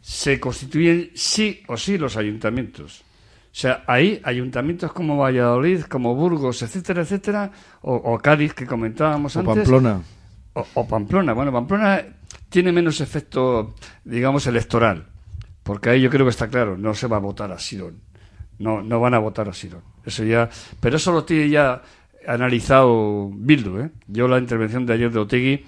se 0.00 0.38
constituyen 0.40 1.10
sí 1.14 1.62
o 1.68 1.76
sí 1.76 1.96
los 1.96 2.16
ayuntamientos. 2.16 3.00
O 3.00 3.54
sea, 3.54 3.84
ahí 3.86 4.20
ayuntamientos 4.24 4.92
como 4.92 5.18
Valladolid, 5.18 5.82
como 5.82 6.14
Burgos, 6.14 6.62
etcétera, 6.62 7.02
etcétera, 7.02 7.50
o, 7.82 7.94
o 7.94 8.18
Cádiz 8.18 8.54
que 8.54 8.66
comentábamos 8.66 9.36
O 9.36 9.40
antes. 9.40 9.54
Pamplona. 9.54 10.00
O, 10.54 10.66
o 10.74 10.88
Pamplona. 10.88 11.32
Bueno, 11.32 11.52
Pamplona 11.52 12.02
tiene 12.52 12.70
menos 12.70 13.00
efecto, 13.00 13.74
digamos, 14.04 14.46
electoral. 14.46 15.08
Porque 15.64 15.90
ahí 15.90 16.00
yo 16.00 16.10
creo 16.10 16.24
que 16.26 16.30
está 16.30 16.48
claro, 16.48 16.76
no 16.76 16.94
se 16.94 17.08
va 17.08 17.16
a 17.16 17.20
votar 17.20 17.50
a 17.50 17.58
Sirón. 17.58 18.00
No, 18.58 18.82
no 18.82 19.00
van 19.00 19.14
a 19.14 19.18
votar 19.18 19.48
a 19.48 19.52
Sirón. 19.52 19.82
Eso 20.04 20.22
ya, 20.22 20.48
pero 20.78 20.96
eso 20.96 21.10
lo 21.12 21.24
tiene 21.24 21.48
ya 21.48 21.82
analizado 22.26 23.30
Bildu. 23.32 23.78
¿eh? 23.80 23.90
Yo 24.06 24.28
la 24.28 24.38
intervención 24.38 24.86
de 24.86 24.92
ayer 24.92 25.10
de 25.10 25.18
Otegui 25.18 25.64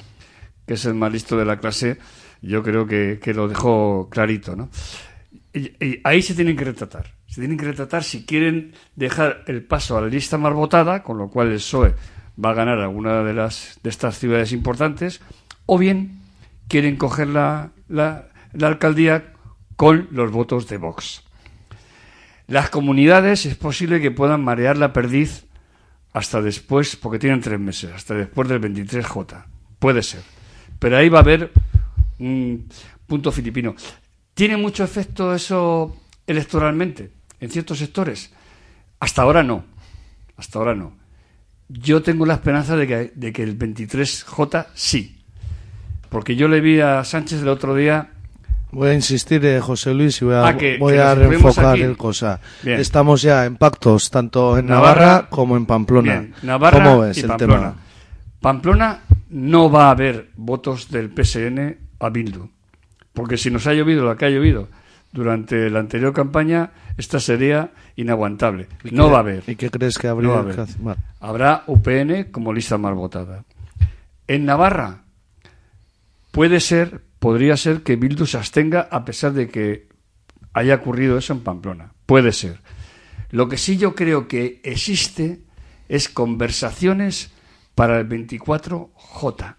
que 0.66 0.74
es 0.74 0.85
el 0.86 0.94
más 0.94 1.12
listo 1.12 1.36
de 1.36 1.44
la 1.44 1.59
clase, 1.59 1.98
yo 2.40 2.62
creo 2.62 2.86
que, 2.86 3.19
que 3.23 3.35
lo 3.35 3.48
dejó 3.48 4.09
clarito, 4.11 4.56
¿no? 4.56 4.70
Y, 5.52 5.85
y 5.85 6.01
ahí 6.05 6.23
se 6.23 6.35
tienen 6.35 6.56
que 6.56 6.65
retratar. 6.65 7.15
Se 7.27 7.40
tienen 7.40 7.59
que 7.59 7.66
retratar 7.66 8.02
si 8.02 8.24
quieren 8.24 8.73
dejar 8.97 9.44
el 9.47 9.65
paso 9.65 9.97
a 9.97 10.01
la 10.01 10.06
lista 10.09 10.39
más 10.39 10.52
votada, 10.55 11.02
con 11.02 11.19
lo 11.19 11.28
cual 11.28 11.48
el 11.48 11.56
PSOE 11.56 11.94
va 12.43 12.51
a 12.51 12.55
ganar 12.55 12.78
alguna 12.78 13.23
de 13.23 13.35
las 13.35 13.78
de 13.82 13.90
estas 13.90 14.19
ciudades 14.19 14.52
importantes, 14.52 15.20
o 15.66 15.78
bien 15.78 16.23
quieren 16.69 16.97
coger 16.97 17.28
la, 17.28 17.73
la, 17.89 18.28
la 18.53 18.66
alcaldía 18.69 19.32
con 19.77 20.09
los 20.11 20.31
votos 20.31 20.69
de 20.69 20.78
Vox. 20.78 21.23
Las 22.47 22.70
comunidades 22.70 23.47
es 23.47 23.57
posible 23.57 24.01
que 24.01 24.11
puedan 24.11 24.45
marear 24.45 24.77
la 24.77 24.93
perdiz 24.93 25.47
hasta 26.12 26.41
después, 26.43 26.97
porque 26.97 27.19
tienen 27.19 27.41
tres 27.41 27.59
meses, 27.59 27.93
hasta 27.93 28.15
después 28.15 28.49
del 28.49 28.61
23J. 28.61 29.45
Puede 29.78 30.03
ser. 30.03 30.23
Pero 30.78 30.97
ahí 30.97 31.09
va 31.09 31.19
a 31.19 31.23
haber 31.23 31.53
un 32.19 32.69
punto 33.07 33.32
filipino. 33.32 33.74
¿Tiene 34.35 34.57
mucho 34.57 34.85
efecto 34.85 35.35
eso 35.35 35.97
electoralmente 36.27 37.11
en 37.41 37.51
ciertos 37.51 37.78
sectores? 37.78 38.32
Hasta 39.01 39.23
ahora 39.23 39.43
no. 39.43 39.65
Hasta 40.36 40.59
ahora 40.59 40.74
no. 40.74 40.97
Yo 41.69 42.03
tengo 42.03 42.27
la 42.27 42.35
esperanza 42.35 42.77
de 42.77 42.86
que, 42.86 43.12
de 43.15 43.32
que 43.32 43.43
el 43.43 43.59
23J 43.59 44.66
sí. 44.74 45.14
Porque 46.15 46.36
yo 46.36 46.47
le 46.47 46.61
vi 46.61 46.78
a 46.81 47.03
Sánchez 47.03 47.43
el 47.43 47.49
otro 47.49 47.74
día 47.74 48.11
Voy 48.70 48.89
a 48.91 48.95
insistir, 48.95 49.45
eh, 49.47 49.61
José 49.61 49.93
Luis, 49.95 50.20
y 50.23 50.24
voy 50.27 50.35
a, 50.35 50.47
Ah, 50.47 50.57
que- 50.57 50.78
voy 50.78 50.93
que 50.95 51.01
a 51.01 51.15
reenfocar 51.16 51.77
el 51.78 51.97
cosa. 51.97 52.39
Bien. 52.62 52.78
Estamos 52.78 53.20
ya 53.23 53.45
en 53.47 53.57
pactos, 53.57 54.11
tanto 54.11 54.57
en 54.59 54.66
Navarra, 54.66 55.01
Navarra- 55.07 55.28
como 55.28 55.57
en 55.57 55.66
Pamplona. 55.66 56.12
Bien, 56.20 56.35
Navarra 56.43 56.82
¿Cómo 56.85 57.01
ves 57.01 57.16
y 57.16 57.20
el 57.23 57.27
Pamplona. 57.28 57.55
tema? 57.61 57.74
Pamplona 58.41 59.01
no 59.31 59.70
va 59.70 59.86
a 59.86 59.91
haber 59.91 60.31
votos 60.36 60.89
del 60.91 61.11
PSN 61.15 61.78
a 62.01 62.09
Bildu. 62.11 62.49
Porque 63.12 63.36
si 63.36 63.51
nos 63.51 63.66
ha 63.69 63.73
llovido 63.74 64.05
lo 64.05 64.16
que 64.16 64.24
ha 64.27 64.31
llovido 64.31 64.69
durante 65.12 65.70
la 65.70 65.78
anterior 65.78 66.12
campaña, 66.12 66.70
esta 66.97 67.20
sería 67.20 67.70
inaguantable. 67.95 68.66
¿Y 68.82 68.91
No 68.91 69.07
qué- 69.07 69.11
va 69.12 69.16
a 69.19 69.20
haber. 69.20 69.43
¿Y 69.47 69.55
qué 69.55 69.70
crees 69.70 69.99
que 69.99 70.09
habría 70.09 70.28
No 70.31 70.35
va 70.35 70.41
a 70.41 70.43
haber. 70.43 70.66
Habrá 71.20 71.62
UPN 71.69 72.24
como 72.32 72.53
lista 72.53 72.77
más 72.77 72.95
votada. 72.97 73.45
En 74.27 74.45
Navarra 74.47 75.03
puede 76.35 76.59
ser, 76.59 77.05
podría 77.20 77.56
ser 77.56 77.85
que 77.85 77.94
Bildu 77.94 78.27
se 78.27 78.36
abstenga 78.36 78.89
a 78.90 79.05
pesar 79.05 79.35
de 79.35 79.48
que 79.48 79.86
haya 80.52 80.74
ocurrido 80.74 81.16
eso 81.16 81.32
en 81.32 81.44
Pamplona. 81.44 81.93
Puede 82.06 82.32
ser. 82.32 82.59
Lo 83.31 83.48
que 83.48 83.56
sí 83.56 83.78
yo 83.78 83.94
creo 83.94 84.27
que 84.27 84.61
existe 84.65 85.43
es 85.89 86.09
conversaciones 86.09 87.31
para 87.77 88.01
el 88.01 88.09
24J. 88.09 89.55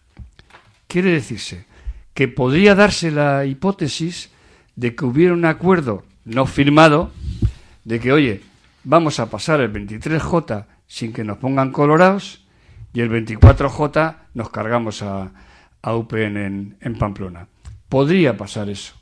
Quiere 0.87 1.11
decirse 1.11 1.65
que 2.13 2.27
podría 2.27 2.75
darse 2.75 3.09
la 3.09 3.45
hipótesis 3.45 4.29
de 4.75 4.95
que 4.95 5.05
hubiera 5.05 5.33
un 5.33 5.45
acuerdo 5.45 6.03
no 6.25 6.45
firmado 6.45 7.11
de 7.85 8.01
que, 8.01 8.11
oye, 8.11 8.41
vamos 8.83 9.21
a 9.21 9.29
pasar 9.29 9.61
el 9.61 9.71
23J 9.71 10.65
sin 10.87 11.13
que 11.13 11.23
nos 11.23 11.37
pongan 11.37 11.71
colorados 11.71 12.43
y 12.93 12.99
el 12.99 13.09
24J 13.09 14.17
nos 14.33 14.49
cargamos 14.49 15.01
a, 15.01 15.31
a 15.85 15.95
UPN 15.95 16.37
en, 16.37 16.77
en 16.81 16.97
Pamplona. 16.97 17.47
Podría 17.89 18.35
pasar 18.37 18.69
eso. 18.69 18.95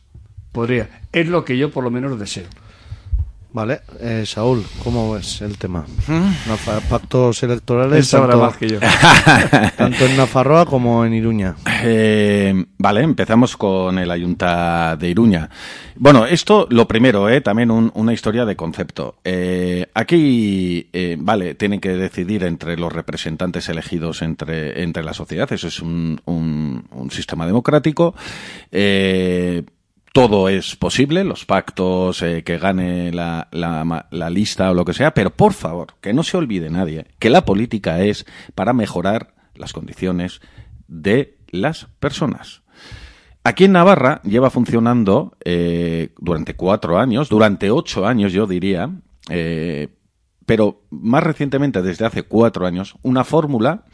Podría. 0.52 1.02
Es 1.14 1.30
lo 1.30 1.46
que 1.46 1.58
yo 1.58 1.72
por 1.72 1.84
lo 1.84 1.90
menos 1.90 2.20
deseo. 2.20 2.48
Vale, 3.54 3.82
eh, 4.00 4.24
Saúl, 4.26 4.66
¿cómo 4.84 5.14
ves 5.14 5.42
el 5.42 5.60
tema? 5.60 5.86
Nafa- 6.48 6.82
Pactos 6.90 7.44
electorales, 7.44 8.00
Él 8.00 8.04
sabrá 8.06 8.32
tanto, 8.32 8.46
más 8.48 8.58
que 8.58 8.68
yo. 8.68 8.80
tanto 9.78 10.06
en 10.08 10.18
Nafarroa 10.18 10.66
como 10.66 11.06
en 11.06 11.14
Iruña. 11.14 11.56
Eh, 11.84 12.66
vale, 12.80 13.02
empezamos 13.02 13.56
con 13.56 14.00
el 14.00 14.10
Ayunta 14.10 14.96
de 14.98 15.08
Iruña. 15.08 15.52
Bueno, 15.96 16.26
esto 16.26 16.66
lo 16.72 16.88
primero, 16.88 17.30
eh, 17.30 17.42
también 17.42 17.70
un- 17.70 17.92
una 17.94 18.12
historia 18.12 18.44
de 18.46 18.56
concepto. 18.56 19.18
Eh, 19.24 19.86
aquí, 19.94 20.90
eh, 20.92 21.16
vale, 21.20 21.54
tienen 21.54 21.80
que 21.80 21.90
decidir 21.90 22.46
entre 22.46 22.76
los 22.76 22.92
representantes 22.92 23.70
elegidos 23.70 24.24
entre, 24.24 24.82
entre 24.82 25.04
la 25.04 25.14
sociedad. 25.14 25.52
Eso 25.54 25.68
es 25.68 25.80
un, 25.80 26.20
un- 26.26 26.88
un 26.90 27.12
sistema 27.12 27.46
democrático. 27.46 28.16
Eh, 28.72 29.62
todo 30.14 30.48
es 30.48 30.76
posible, 30.76 31.24
los 31.24 31.44
pactos, 31.44 32.22
eh, 32.22 32.44
que 32.44 32.60
gane 32.60 33.12
la, 33.12 33.48
la, 33.52 34.30
lista 34.30 34.70
o 34.70 34.76
lo 34.76 34.86
que 34.86 34.94
sea, 34.94 35.14
pero 35.16 35.32
por 35.32 35.54
favor, 35.54 35.96
que 36.02 36.14
no 36.14 36.22
se 36.22 36.38
olvide 36.38 36.70
nadie 36.70 37.08
que 37.18 37.32
la 37.32 37.46
política 37.46 38.00
es 38.02 38.26
para 38.54 38.74
mejorar 38.74 39.34
las 39.56 39.74
condiciones 39.74 40.40
de 40.88 41.40
las 41.50 41.88
personas. 42.00 42.62
Aquí 43.44 43.66
en 43.66 43.74
Navarra 43.74 44.22
lleva 44.24 44.52
funcionando 44.52 45.36
eh, 45.44 46.14
durante 46.20 46.56
cuatro 46.56 47.00
años, 47.00 47.28
durante 47.28 47.72
ocho 47.72 48.06
años 48.06 48.32
yo 48.32 48.46
diría, 48.46 48.92
eh, 49.30 49.98
pero 50.46 50.84
más 50.92 51.24
recientemente 51.24 51.82
desde 51.82 52.06
hace 52.06 52.22
cuatro 52.22 52.68
años, 52.68 52.96
una 53.02 53.24
fórmula 53.24 53.86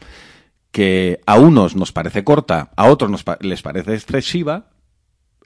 que 0.70 1.20
a 1.26 1.38
unos 1.38 1.74
nos 1.76 1.92
parece 1.92 2.24
corta, 2.24 2.72
a 2.76 2.88
otros 2.88 3.10
nos 3.10 3.24
les 3.40 3.62
parece 3.62 3.94
excesiva, 3.94 4.69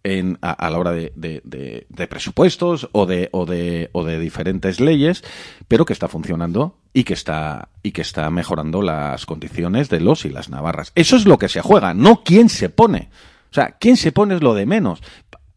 en, 0.05 0.39
a, 0.43 0.71
la 0.71 0.79
hora 0.79 0.93
de, 0.93 1.13
de- 1.17 1.41
de- 1.45 1.87
de 1.89 2.07
presupuestos 2.07 2.89
o 2.93 3.07
de, 3.07 3.31
o, 3.33 3.47
de, 3.47 3.89
o 3.93 4.05
de 4.05 4.19
diferentes 4.21 4.79
leyes, 4.79 5.25
pero 5.67 5.85
que 5.85 5.93
está 5.95 6.09
funcionando 6.09 6.77
y 6.93 7.05
que 7.05 7.15
está, 7.15 7.71
y 7.83 7.91
que 7.93 8.03
está 8.03 8.31
mejorando 8.31 8.83
las 8.83 9.27
condiciones 9.27 9.89
de 9.89 10.01
los 10.01 10.25
y 10.25 10.29
las 10.29 10.49
navarras. 10.51 10.93
Eso 10.95 11.17
es 11.17 11.25
lo 11.27 11.39
que 11.39 11.49
se 11.49 11.61
juega, 11.63 11.95
no 11.95 12.23
quién 12.23 12.49
se 12.49 12.69
pone. 12.69 13.09
O 13.51 13.55
sea, 13.55 13.77
quién 13.81 13.97
se 13.97 14.13
pone 14.13 14.35
es 14.37 14.43
lo 14.43 14.55
de 14.55 14.67
menos. 14.67 15.01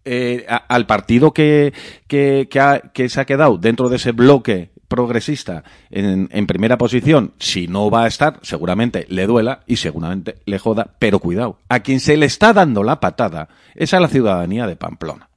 Eh, 0.06 0.46
al 0.70 0.86
partido 0.88 1.34
que, 1.34 1.74
que, 2.08 2.48
que, 2.50 2.60
ha- 2.62 2.80
que 2.94 3.10
se 3.10 3.20
ha 3.20 3.26
quedado 3.26 3.58
dentro 3.58 3.90
de 3.90 3.98
ese 3.98 4.14
bloque 4.14 4.72
progresista 4.88 5.64
en, 5.90 6.48
primera 6.48 6.78
posición, 6.78 7.34
si 7.40 7.68
no 7.68 7.90
va 7.92 8.04
a 8.04 8.08
estar, 8.08 8.40
seguramente 8.42 9.06
le 9.10 9.28
duela 9.28 9.62
y 9.68 9.78
seguramente 9.78 10.38
le 10.46 10.60
joda, 10.60 10.96
pero 11.00 11.20
cuidado, 11.20 11.60
a 11.70 11.82
quien 11.82 12.00
se 12.00 12.18
le 12.18 12.26
está 12.26 12.54
dando 12.54 12.84
la 12.84 13.00
patada 13.00 13.50
es 13.76 13.94
a 13.94 14.00
la 14.00 14.08
ciudadanía 14.08 14.68
de 14.68 14.76
Pamplona. 14.76 15.30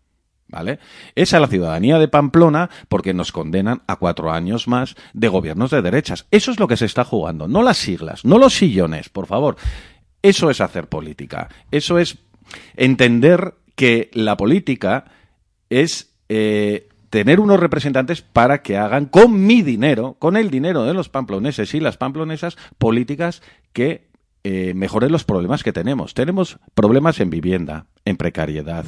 ¿Vale? 0.53 0.81
Es 1.15 1.33
a 1.33 1.39
la 1.39 1.47
ciudadanía 1.47 2.01
de 2.01 2.09
Pamplona 2.09 2.71
porque 2.89 3.15
nos 3.15 3.31
condenan 3.31 3.83
a 3.87 3.95
cuatro 3.97 4.33
años 4.33 4.67
más 4.67 4.97
de 5.13 5.29
gobiernos 5.29 5.71
de 5.71 5.81
derechas. 5.81 6.27
Eso 6.33 6.51
es 6.51 6.59
lo 6.59 6.67
que 6.67 6.77
se 6.77 6.87
está 6.87 7.05
jugando, 7.05 7.47
no 7.47 7.63
las 7.63 7.77
siglas, 7.77 8.25
no 8.25 8.37
los 8.37 8.55
sillones, 8.55 9.11
por 9.11 9.27
favor. 9.29 9.57
Eso 10.23 10.51
es 10.51 10.61
hacer 10.61 10.89
política. 10.89 11.49
Eso 11.71 12.01
es 12.01 12.19
entender 12.75 13.55
que 13.77 14.11
la 14.13 14.37
política 14.37 15.05
es 15.69 16.17
eh, 16.29 16.90
tener 17.11 17.41
unos 17.41 17.61
representantes 17.61 18.23
para 18.23 18.62
que 18.62 18.77
hagan 18.78 19.07
con 19.07 19.47
mi 19.47 19.62
dinero, 19.62 20.16
con 20.19 20.37
el 20.37 20.51
dinero 20.51 20.85
de 20.85 20.95
los 20.95 21.09
pamploneses 21.09 21.74
y 21.74 21.81
las 21.81 21.97
pamplonesas, 21.97 22.57
políticas 22.78 23.43
que 23.73 24.09
eh, 24.43 24.73
mejoren 24.74 25.12
los 25.12 25.24
problemas 25.24 25.62
que 25.62 25.73
tenemos. 25.73 26.15
Tenemos 26.15 26.59
problemas 26.74 27.20
en 27.20 27.28
vivienda, 27.28 27.87
en 28.07 28.16
precariedad, 28.16 28.87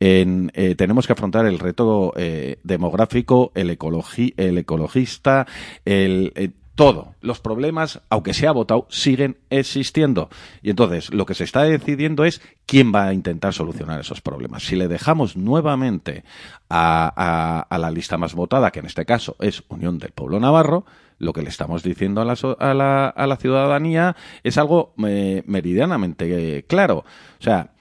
en, 0.00 0.50
eh, 0.54 0.74
tenemos 0.76 1.06
que 1.06 1.12
afrontar 1.12 1.44
el 1.44 1.58
reto 1.58 2.14
eh, 2.16 2.58
demográfico, 2.62 3.52
el, 3.54 3.76
ecologi- 3.76 4.32
el 4.38 4.56
ecologista, 4.56 5.46
el, 5.84 6.32
eh, 6.36 6.50
todo. 6.74 7.14
Los 7.20 7.40
problemas, 7.40 8.00
aunque 8.10 8.34
se 8.34 8.46
ha 8.46 8.52
votado, 8.52 8.86
siguen 8.90 9.38
existiendo. 9.50 10.28
Y 10.62 10.70
entonces 10.70 11.12
lo 11.12 11.26
que 11.26 11.34
se 11.34 11.44
está 11.44 11.62
decidiendo 11.62 12.24
es 12.24 12.42
quién 12.66 12.92
va 12.94 13.06
a 13.06 13.14
intentar 13.14 13.52
solucionar 13.52 14.00
esos 14.00 14.20
problemas. 14.20 14.64
Si 14.64 14.76
le 14.76 14.88
dejamos 14.88 15.36
nuevamente 15.36 16.24
a, 16.68 17.66
la 17.70 17.90
lista 17.90 18.18
más 18.18 18.34
votada, 18.34 18.70
que 18.70 18.80
en 18.80 18.86
este 18.86 19.04
caso 19.04 19.36
es 19.40 19.62
Unión 19.68 19.98
del 19.98 20.12
Pueblo 20.12 20.40
Navarro, 20.40 20.84
lo 21.18 21.32
que 21.32 21.42
le 21.42 21.48
estamos 21.48 21.82
diciendo 21.82 22.20
a 22.20 22.24
la, 22.24 22.36
a 22.58 22.74
la, 22.74 23.06
a 23.08 23.26
la 23.26 23.36
ciudadanía 23.36 24.16
es 24.42 24.58
algo 24.58 24.94
eh, 25.06 25.42
meridianamente 25.46 26.58
eh, 26.58 26.64
claro. 26.64 27.04
O 27.38 27.42
sea, 27.42 27.74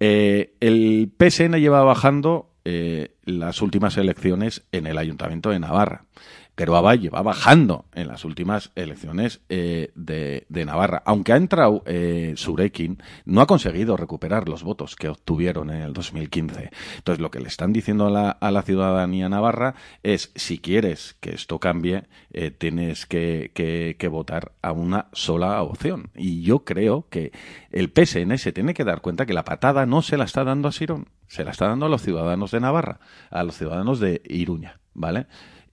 eh, 0.00 0.54
el 0.60 1.12
PSN 1.18 1.56
lleva 1.56 1.82
bajando 1.82 2.50
eh, 2.64 3.14
las 3.24 3.62
últimas 3.62 3.96
elecciones 3.96 4.62
en 4.72 4.86
el 4.86 4.98
Ayuntamiento 4.98 5.50
de 5.50 5.58
Navarra. 5.58 6.04
Pero 6.58 6.74
ABA 6.74 6.96
lleva 6.96 7.22
bajando 7.22 7.84
en 7.94 8.08
las 8.08 8.24
últimas 8.24 8.72
elecciones 8.74 9.42
eh, 9.48 9.92
de, 9.94 10.44
de 10.48 10.64
Navarra. 10.64 11.04
Aunque 11.06 11.32
ha 11.32 11.36
entrado 11.36 11.84
eh, 11.86 12.32
Surekin, 12.36 13.00
no 13.24 13.42
ha 13.42 13.46
conseguido 13.46 13.96
recuperar 13.96 14.48
los 14.48 14.64
votos 14.64 14.96
que 14.96 15.08
obtuvieron 15.08 15.70
en 15.70 15.82
el 15.82 15.92
2015. 15.92 16.70
Entonces, 16.96 17.20
lo 17.22 17.30
que 17.30 17.38
le 17.38 17.46
están 17.46 17.72
diciendo 17.72 18.08
a 18.08 18.10
la, 18.10 18.30
a 18.30 18.50
la 18.50 18.62
ciudadanía 18.62 19.28
navarra 19.28 19.76
es, 20.02 20.32
si 20.34 20.58
quieres 20.58 21.14
que 21.20 21.30
esto 21.32 21.60
cambie, 21.60 22.08
eh, 22.32 22.50
tienes 22.50 23.06
que, 23.06 23.52
que- 23.54 23.94
que 23.96 24.08
votar 24.08 24.50
a 24.60 24.72
una 24.72 25.06
sola 25.12 25.62
opción. 25.62 26.10
Y 26.16 26.42
yo 26.42 26.64
creo 26.64 27.06
que 27.08 27.30
el 27.70 27.92
PSN 27.94 28.36
se 28.36 28.50
tiene 28.50 28.74
que 28.74 28.82
dar 28.82 29.00
cuenta 29.00 29.26
que 29.26 29.32
la 29.32 29.44
patada 29.44 29.86
no 29.86 30.02
se 30.02 30.16
la 30.16 30.24
está 30.24 30.42
dando 30.42 30.66
a 30.66 30.72
Sirón, 30.72 31.06
se 31.28 31.44
la 31.44 31.52
está 31.52 31.68
dando 31.68 31.86
a 31.86 31.88
los 31.88 32.02
ciudadanos 32.02 32.50
de 32.50 32.58
Navarra, 32.58 32.98
a 33.30 33.44
los 33.44 33.56
ciudadanos 33.56 34.00
de 34.00 34.22
Iruña, 34.28 34.80
¿vale? 34.92 35.28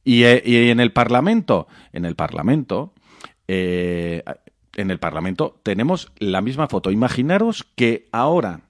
Y, 0.06 0.24
eh, 0.24 0.42
y 0.46 0.70
en 0.70 0.80
el 0.80 0.94
Parlamento, 0.94 1.68
en 1.92 2.06
el 2.06 2.16
Parlamento, 2.16 2.94
eh, 3.48 4.24
en 4.76 4.92
el 4.92 5.00
Parlamento, 5.00 5.60
tenemos 5.64 6.12
la 6.20 6.42
misma 6.42 6.68
foto. 6.68 6.92
Imaginaros 6.92 7.66
que 7.76 8.08
ahora 8.12 8.62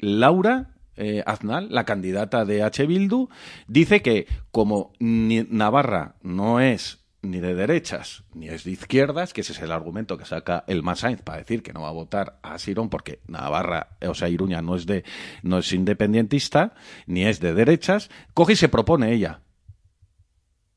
Laura 0.00 0.74
eh, 0.96 1.22
Aznal, 1.24 1.68
la 1.70 1.84
candidata 1.84 2.44
de 2.44 2.62
H. 2.62 2.84
Bildu, 2.86 3.28
dice 3.68 4.02
que 4.02 4.26
como 4.50 4.92
Navarra 4.98 6.16
no 6.22 6.60
es 6.60 6.98
ni 7.22 7.38
de 7.38 7.54
derechas 7.54 8.24
ni 8.34 8.48
es 8.48 8.64
de 8.64 8.72
izquierdas, 8.72 9.32
que 9.32 9.42
ese 9.42 9.52
es 9.52 9.60
el 9.60 9.72
argumento 9.72 10.18
que 10.18 10.24
saca 10.24 10.64
el 10.66 10.82
Sainz 10.96 11.22
para 11.22 11.38
decir 11.38 11.62
que 11.62 11.72
no 11.72 11.82
va 11.82 11.88
a 11.88 11.92
votar 11.92 12.38
a 12.42 12.58
Sirón 12.58 12.88
porque 12.88 13.20
Navarra, 13.28 13.96
o 14.06 14.14
sea, 14.14 14.28
Iruña 14.28 14.62
no 14.62 14.74
es 14.74 14.86
de 14.86 15.04
no 15.42 15.58
es 15.58 15.72
independentista 15.72 16.74
ni 17.06 17.24
es 17.24 17.40
de 17.40 17.54
derechas, 17.54 18.10
coge 18.34 18.54
y 18.54 18.56
se 18.56 18.68
propone 18.68 19.12
ella. 19.12 19.40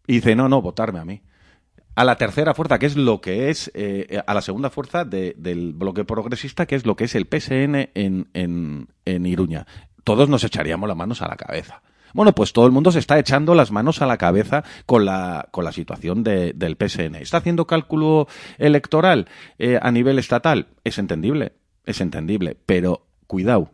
Y 0.07 0.15
dice, 0.15 0.35
"No, 0.35 0.49
no, 0.49 0.61
votarme 0.61 0.99
a 0.99 1.05
mí." 1.05 1.21
a 1.95 2.03
la 2.05 2.15
tercera 2.17 2.55
fuerza, 2.55 2.79
que 2.79 2.87
es 2.87 2.95
lo 2.95 3.21
que 3.21 3.51
es, 3.51 3.69
eh, 3.75 4.19
a 4.25 4.33
la 4.33 4.41
segunda 4.41 4.71
fuerza 4.71 5.05
de- 5.05 5.35
del 5.37 5.73
bloque 5.73 6.03
progresista, 6.05 6.65
que 6.65 6.73
es 6.73 6.87
lo 6.87 6.95
que 6.95 7.03
es 7.03 7.13
el 7.13 7.27
PSN 7.27 7.91
en, 7.93 8.29
en, 8.33 8.87
en 9.05 9.25
Iruña. 9.27 9.67
Todos 10.03 10.27
nos 10.27 10.43
echaríamos 10.43 10.87
las 10.87 10.97
manos 10.97 11.21
a 11.21 11.27
la 11.27 11.35
cabeza. 11.35 11.83
Bueno, 12.15 12.33
pues 12.33 12.51
todo 12.51 12.65
el 12.65 12.71
mundo 12.71 12.91
se 12.91 12.97
está 12.97 13.19
echando 13.19 13.53
las 13.53 13.71
manos 13.71 14.01
a 14.01 14.07
la 14.07 14.17
cabeza 14.17 14.63
con 14.87 15.05
la, 15.05 15.47
con 15.51 15.65
la 15.65 15.71
situación 15.71 16.23
de- 16.23 16.53
del 16.53 16.77
PSN. 16.77 17.17
¿Está 17.21 17.37
haciendo 17.37 17.67
cálculo 17.67 18.27
electoral 18.57 19.27
eh, 19.59 19.77
a 19.79 19.91
nivel 19.91 20.17
estatal? 20.17 20.69
Es 20.83 20.97
entendible, 20.97 21.53
es 21.85 22.01
entendible, 22.01 22.57
pero 22.65 23.05
cuidado, 23.27 23.69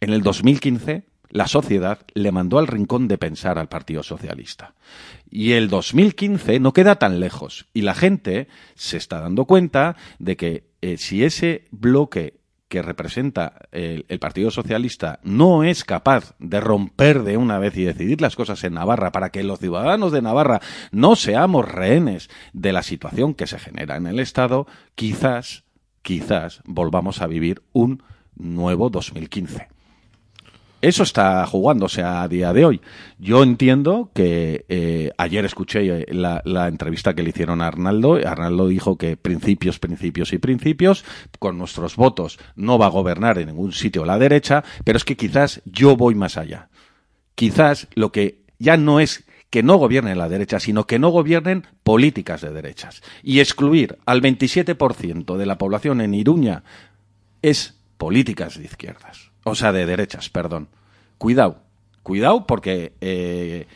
en 0.00 0.14
el 0.14 0.22
2015 0.22 1.04
la 1.32 1.48
sociedad 1.48 2.00
le 2.12 2.30
mandó 2.30 2.58
al 2.58 2.66
rincón 2.66 3.08
de 3.08 3.16
pensar 3.16 3.58
al 3.58 3.68
Partido 3.68 4.02
Socialista. 4.02 4.74
Y 5.30 5.52
el 5.52 5.70
2015 5.70 6.60
no 6.60 6.74
queda 6.74 6.96
tan 6.96 7.20
lejos. 7.20 7.66
Y 7.72 7.82
la 7.82 7.94
gente 7.94 8.48
se 8.74 8.98
está 8.98 9.20
dando 9.20 9.46
cuenta 9.46 9.96
de 10.18 10.36
que 10.36 10.64
eh, 10.82 10.98
si 10.98 11.24
ese 11.24 11.68
bloque 11.70 12.38
que 12.68 12.82
representa 12.82 13.66
el, 13.72 14.04
el 14.08 14.18
Partido 14.18 14.50
Socialista 14.50 15.20
no 15.22 15.64
es 15.64 15.84
capaz 15.84 16.34
de 16.38 16.60
romper 16.60 17.22
de 17.22 17.38
una 17.38 17.58
vez 17.58 17.76
y 17.78 17.84
decidir 17.84 18.20
las 18.20 18.36
cosas 18.36 18.62
en 18.64 18.74
Navarra 18.74 19.10
para 19.10 19.30
que 19.30 19.42
los 19.42 19.58
ciudadanos 19.58 20.12
de 20.12 20.22
Navarra 20.22 20.60
no 20.90 21.16
seamos 21.16 21.66
rehenes 21.66 22.28
de 22.52 22.72
la 22.72 22.82
situación 22.82 23.34
que 23.34 23.46
se 23.46 23.58
genera 23.58 23.96
en 23.96 24.06
el 24.06 24.20
Estado, 24.20 24.66
quizás, 24.94 25.64
quizás 26.02 26.60
volvamos 26.64 27.22
a 27.22 27.26
vivir 27.26 27.62
un 27.72 28.02
nuevo 28.36 28.90
2015. 28.90 29.71
Eso 30.82 31.04
está 31.04 31.46
jugándose 31.46 32.02
a 32.02 32.26
día 32.26 32.52
de 32.52 32.64
hoy. 32.64 32.80
Yo 33.16 33.44
entiendo 33.44 34.10
que 34.12 34.64
eh, 34.68 35.12
ayer 35.16 35.44
escuché 35.44 35.86
eh, 35.86 36.06
la, 36.10 36.42
la 36.44 36.66
entrevista 36.66 37.14
que 37.14 37.22
le 37.22 37.30
hicieron 37.30 37.62
a 37.62 37.68
Arnaldo. 37.68 38.14
Arnaldo 38.26 38.66
dijo 38.66 38.98
que 38.98 39.16
principios, 39.16 39.78
principios 39.78 40.32
y 40.32 40.38
principios, 40.38 41.04
con 41.38 41.56
nuestros 41.56 41.94
votos 41.94 42.40
no 42.56 42.78
va 42.78 42.86
a 42.86 42.90
gobernar 42.90 43.38
en 43.38 43.46
ningún 43.46 43.70
sitio 43.70 44.04
la 44.04 44.18
derecha, 44.18 44.64
pero 44.82 44.96
es 44.96 45.04
que 45.04 45.16
quizás 45.16 45.62
yo 45.66 45.96
voy 45.96 46.16
más 46.16 46.36
allá. 46.36 46.68
Quizás 47.36 47.86
lo 47.94 48.10
que 48.10 48.42
ya 48.58 48.76
no 48.76 48.98
es 48.98 49.24
que 49.50 49.62
no 49.62 49.76
gobierne 49.76 50.16
la 50.16 50.28
derecha, 50.28 50.58
sino 50.58 50.88
que 50.88 50.98
no 50.98 51.10
gobiernen 51.10 51.64
políticas 51.84 52.40
de 52.40 52.52
derechas. 52.52 53.02
Y 53.22 53.38
excluir 53.38 53.98
al 54.04 54.20
27% 54.20 55.36
de 55.36 55.46
la 55.46 55.58
población 55.58 56.00
en 56.00 56.14
Iruña 56.14 56.64
es 57.40 57.78
políticas 57.98 58.58
de 58.58 58.64
izquierdas. 58.64 59.31
O 59.44 59.54
sea, 59.54 59.72
de 59.72 59.86
derechas, 59.86 60.28
perdón. 60.28 60.68
Cuidado, 61.18 61.62
cuidado 62.02 62.46
porque 62.46 62.94
eh, 63.00 63.66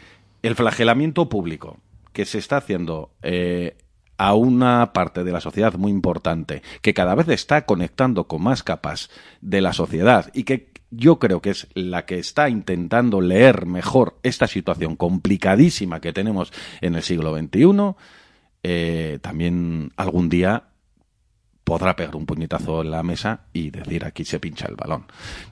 el 0.42 0.54
flagelamiento 0.54 1.28
público 1.28 1.78
que 2.12 2.24
se 2.24 2.38
está 2.38 2.58
haciendo 2.58 3.10
eh, 3.22 3.76
a 4.18 4.34
una 4.34 4.92
parte 4.92 5.24
de 5.24 5.32
la 5.32 5.40
sociedad 5.40 5.74
muy 5.74 5.90
importante, 5.90 6.62
que 6.80 6.94
cada 6.94 7.14
vez 7.14 7.28
está 7.28 7.66
conectando 7.66 8.26
con 8.26 8.42
más 8.42 8.62
capas 8.62 9.10
de 9.40 9.60
la 9.60 9.72
sociedad 9.72 10.30
y 10.32 10.44
que 10.44 10.70
yo 10.90 11.18
creo 11.18 11.42
que 11.42 11.50
es 11.50 11.66
la 11.74 12.06
que 12.06 12.18
está 12.18 12.48
intentando 12.48 13.20
leer 13.20 13.66
mejor 13.66 14.18
esta 14.22 14.46
situación 14.46 14.96
complicadísima 14.96 16.00
que 16.00 16.12
tenemos 16.12 16.52
en 16.80 16.94
el 16.94 17.02
siglo 17.02 17.36
XXI, 17.36 17.94
eh, 18.62 19.18
también 19.20 19.92
algún 19.96 20.28
día 20.28 20.68
podrá 21.66 21.96
pegar 21.96 22.14
un 22.14 22.26
puñetazo 22.26 22.82
en 22.82 22.92
la 22.92 23.02
mesa 23.02 23.40
y 23.52 23.70
decir 23.70 24.04
aquí 24.04 24.24
se 24.24 24.38
pincha 24.38 24.68
el 24.68 24.76
balón. 24.76 25.06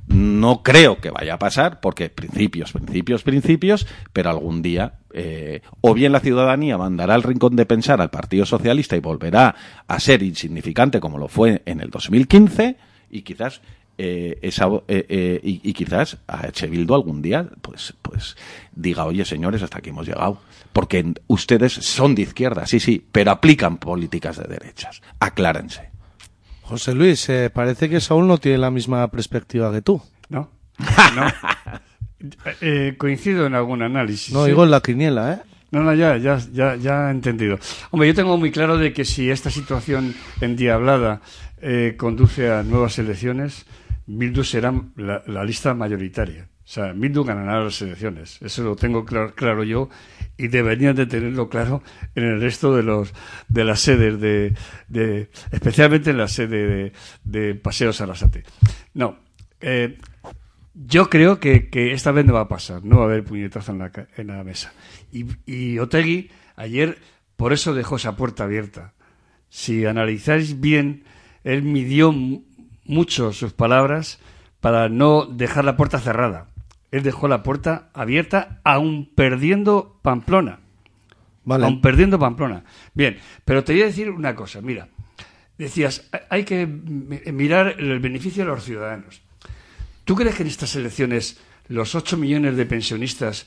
No 0.07 0.63
creo 0.63 1.01
que 1.01 1.11
vaya 1.11 1.35
a 1.35 1.39
pasar 1.41 1.81
porque 1.81 2.09
principios, 2.09 2.71
principios, 2.71 3.25
principios, 3.25 3.85
pero 4.13 4.31
algún 4.31 4.63
día 4.63 5.01
eh, 5.13 5.61
o 5.81 5.93
bien 5.93 6.13
la 6.13 6.21
ciudadanía 6.21 6.79
mandará 6.79 7.17
al 7.17 7.25
rincón 7.25 7.57
de 7.57 7.67
pensar 7.67 8.01
al 8.01 8.11
Partido 8.11 8.47
Socialista 8.47 8.95
y 8.95 9.01
volverá 9.01 9.57
a 9.89 9.99
ser 9.99 10.23
insignificante 10.23 11.01
como 11.01 11.19
lo 11.19 11.27
fue 11.27 11.63
en 11.67 11.81
el 11.81 11.91
2015 11.91 12.77
y 13.11 13.23
quizás 13.23 13.61
eh, 13.99 14.39
esa, 14.43 14.67
eh, 14.89 15.07
eh, 15.09 15.41
y, 15.43 15.73
quizás 15.73 16.19
a. 16.27 16.49
Bildu 16.69 16.95
algún 16.95 17.23
día 17.23 17.49
pues 17.63 17.95
pues 18.03 18.37
diga 18.75 19.05
oye 19.05 19.25
señores 19.25 19.63
hasta 19.63 19.79
aquí 19.79 19.91
hemos 19.91 20.07
llegado 20.07 20.41
porque 20.73 21.15
ustedes 21.29 21.75
son 21.75 22.17
de 22.17 22.23
izquierda 22.23 22.67
sí 22.67 22.81
sí 22.81 23.07
pero 23.13 23.31
aplican 23.31 23.79
políticas 23.79 24.37
de 24.37 24.49
derechas 24.49 25.01
aclárense 25.21 25.94
José 26.65 26.95
Luis, 26.95 27.29
eh, 27.29 27.51
parece 27.51 27.89
que 27.89 28.01
Saúl 28.01 28.27
no 28.27 28.39
tiene 28.39 28.59
la 28.59 28.71
misma 28.71 29.07
perspectiva 29.11 29.71
que 29.73 29.83
tú. 29.83 30.03
No, 30.29 30.51
no. 31.15 31.27
Eh, 32.63 32.95
coincido 32.97 33.45
en 33.45 33.55
algún 33.55 33.83
análisis. 33.83 34.33
No, 34.33 34.47
digo 34.47 34.65
en 34.65 34.71
la 34.71 34.81
quiniela, 34.81 35.35
¿eh? 35.35 35.39
No, 35.73 35.83
no, 35.83 35.93
ya, 35.93 36.17
ya, 36.17 36.39
ya, 36.55 36.75
ya 36.77 37.09
he 37.09 37.11
entendido. 37.11 37.59
Hombre, 37.91 38.09
yo 38.09 38.15
tengo 38.15 38.39
muy 38.39 38.51
claro 38.51 38.79
de 38.79 38.95
que 38.95 39.05
si 39.05 39.31
esta 39.31 39.51
situación 39.51 40.15
endiablada 40.41 41.21
eh, 41.61 41.97
conduce 41.99 42.51
a 42.51 42.63
nuevas 42.63 42.99
elecciones, 42.99 43.67
Bildu 44.07 44.43
será 44.43 44.73
la, 44.97 45.23
la 45.27 45.45
lista 45.45 45.75
mayoritaria. 45.75 46.49
O 46.65 46.67
sea, 46.67 46.93
Bildu 46.93 47.25
ganará 47.25 47.63
las 47.63 47.83
elecciones. 47.83 48.41
Eso 48.41 48.63
lo 48.65 48.75
tengo 48.75 49.05
claro, 49.05 49.35
claro 49.35 49.65
yo 49.65 49.91
y 50.39 50.49
deberían 50.49 50.97
de 50.97 51.05
tenerlo 51.07 51.49
claro 51.51 51.83
en 52.15 52.25
el 52.25 52.41
resto 52.41 52.75
de 52.75 52.83
los 52.83 53.13
de 53.49 53.65
las 53.65 53.81
sedes 53.81 54.19
de, 54.19 55.29
especialmente 55.53 56.11
en 56.11 56.19
la 56.19 56.27
sede 56.27 56.67
de, 56.67 56.93
de 57.25 57.55
Paseos 57.55 58.01
Arrasate. 58.01 58.45
No, 58.95 59.19
eh, 59.61 59.99
yo 60.75 61.11
creo 61.11 61.39
que, 61.39 61.69
esta 61.93 62.13
vez 62.13 62.25
no 62.25 62.33
va 62.33 62.41
a 62.41 62.49
pasar, 62.49 62.83
no 62.83 62.97
va 62.97 63.03
a 63.03 63.07
haber 63.07 63.25
puñetazo 63.25 63.73
en 63.73 63.79
la, 63.79 63.93
en 64.17 64.27
la 64.27 64.43
mesa. 64.43 64.73
Y, 65.13 65.27
y 65.47 65.79
Otegui 65.79 66.31
ayer 66.57 66.99
por 67.37 67.53
eso 67.53 67.75
dejó 67.75 67.97
esa 67.97 68.17
puerta 68.17 68.45
abierta. 68.45 68.95
Si 69.51 69.85
analizáis 69.85 70.61
bien, 70.61 71.05
él 71.45 71.63
midió 71.63 72.11
mu- 72.11 72.43
mucho 72.87 73.33
sus 73.33 73.53
palabras 73.53 74.19
para 74.61 74.89
no 74.89 75.27
dejar 75.27 75.65
la 75.65 75.77
puerta 75.77 76.01
cerrada. 76.01 76.49
Él 76.95 77.03
dejó 77.03 77.27
la 77.27 77.43
puerta 77.43 77.91
abierta 77.93 78.61
aún 78.63 79.11
perdiendo 79.15 79.99
Pamplona. 80.03 80.61
Vale. 81.45 81.65
Aún 81.65 81.81
perdiendo 81.81 82.19
Pamplona. 82.21 82.65
Bien, 82.95 83.19
pero 83.45 83.65
te 83.65 83.73
voy 83.73 83.83
a 83.83 83.87
decir 83.87 84.11
una 84.11 84.37
cosa, 84.37 84.61
mira. 84.61 84.87
Decías, 85.59 86.09
hay 86.31 86.45
que 86.45 86.67
mi- 86.69 87.21
mirar 87.33 87.75
el 87.81 87.99
beneficio 87.99 88.45
de 88.45 88.51
los 88.51 88.63
ciudadanos. 88.65 89.23
¿Tú 90.05 90.15
crees 90.15 90.37
que 90.37 90.43
en 90.43 90.49
estas 90.49 90.77
elecciones 90.77 91.41
los 91.69 91.97
8 91.97 92.17
millones 92.17 92.57
de 92.57 92.65
pensionistas 92.67 93.47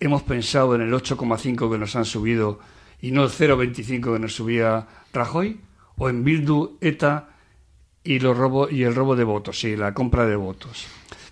hemos 0.00 0.22
pensado 0.22 0.74
en 0.74 0.80
el 0.80 0.94
8,5 0.94 1.70
que 1.70 1.78
nos 1.78 1.94
han 1.94 2.06
subido 2.06 2.58
y 3.02 3.10
no 3.10 3.24
el 3.24 3.30
0,25 3.30 4.14
que 4.14 4.18
nos 4.18 4.34
subía 4.34 4.86
Rajoy? 5.12 5.60
¿O 5.98 6.08
en 6.08 6.24
Bildu, 6.24 6.78
ETA 6.80 7.28
y, 8.02 8.18
los 8.20 8.34
robo, 8.36 8.70
y 8.70 8.84
el 8.84 8.94
robo 8.94 9.14
de 9.14 9.24
votos, 9.24 9.60
sí, 9.60 9.76
la 9.76 9.92
compra 9.92 10.24
de 10.26 10.36
votos? 10.36 10.86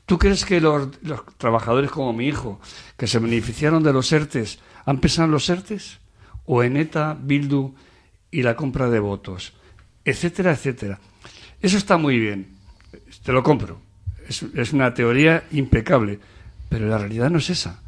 ¿Tú 0.07 0.19
crees 0.19 0.45
que 0.45 0.61
los, 0.61 0.89
trabajadores 1.37 1.91
como 1.91 2.13
mi 2.13 2.29
hijo, 2.29 2.61
que 2.97 3.09
se 3.09 3.19
beneficiaron 3.19 3.83
de 3.83 3.93
los 3.93 4.11
ERTES, 4.13 4.61
han 4.85 5.01
pensado 5.01 5.27
en 5.27 5.33
los 5.33 5.51
ERTES? 5.51 5.99
¿O 6.47 6.63
en 6.63 6.77
ETA, 6.77 7.17
Bildu 7.21 7.75
y 8.31 8.43
la 8.43 8.55
compra 8.55 8.89
de 8.89 9.01
votos? 9.01 9.53
Etcétera, 10.05 10.53
etcétera. 10.53 11.01
Eso 11.61 11.77
está 11.77 11.97
muy 11.97 12.21
bien, 12.21 12.57
te 13.25 13.33
lo 13.33 13.43
compro. 13.43 13.81
Es, 14.29 14.43
es 14.43 14.73
una 14.73 14.95
teoría 14.95 15.45
impecable, 15.51 16.21
pero 16.69 16.87
la 16.87 16.99
realidad 16.99 17.31
no 17.31 17.39
es 17.39 17.51
esa. 17.51 17.81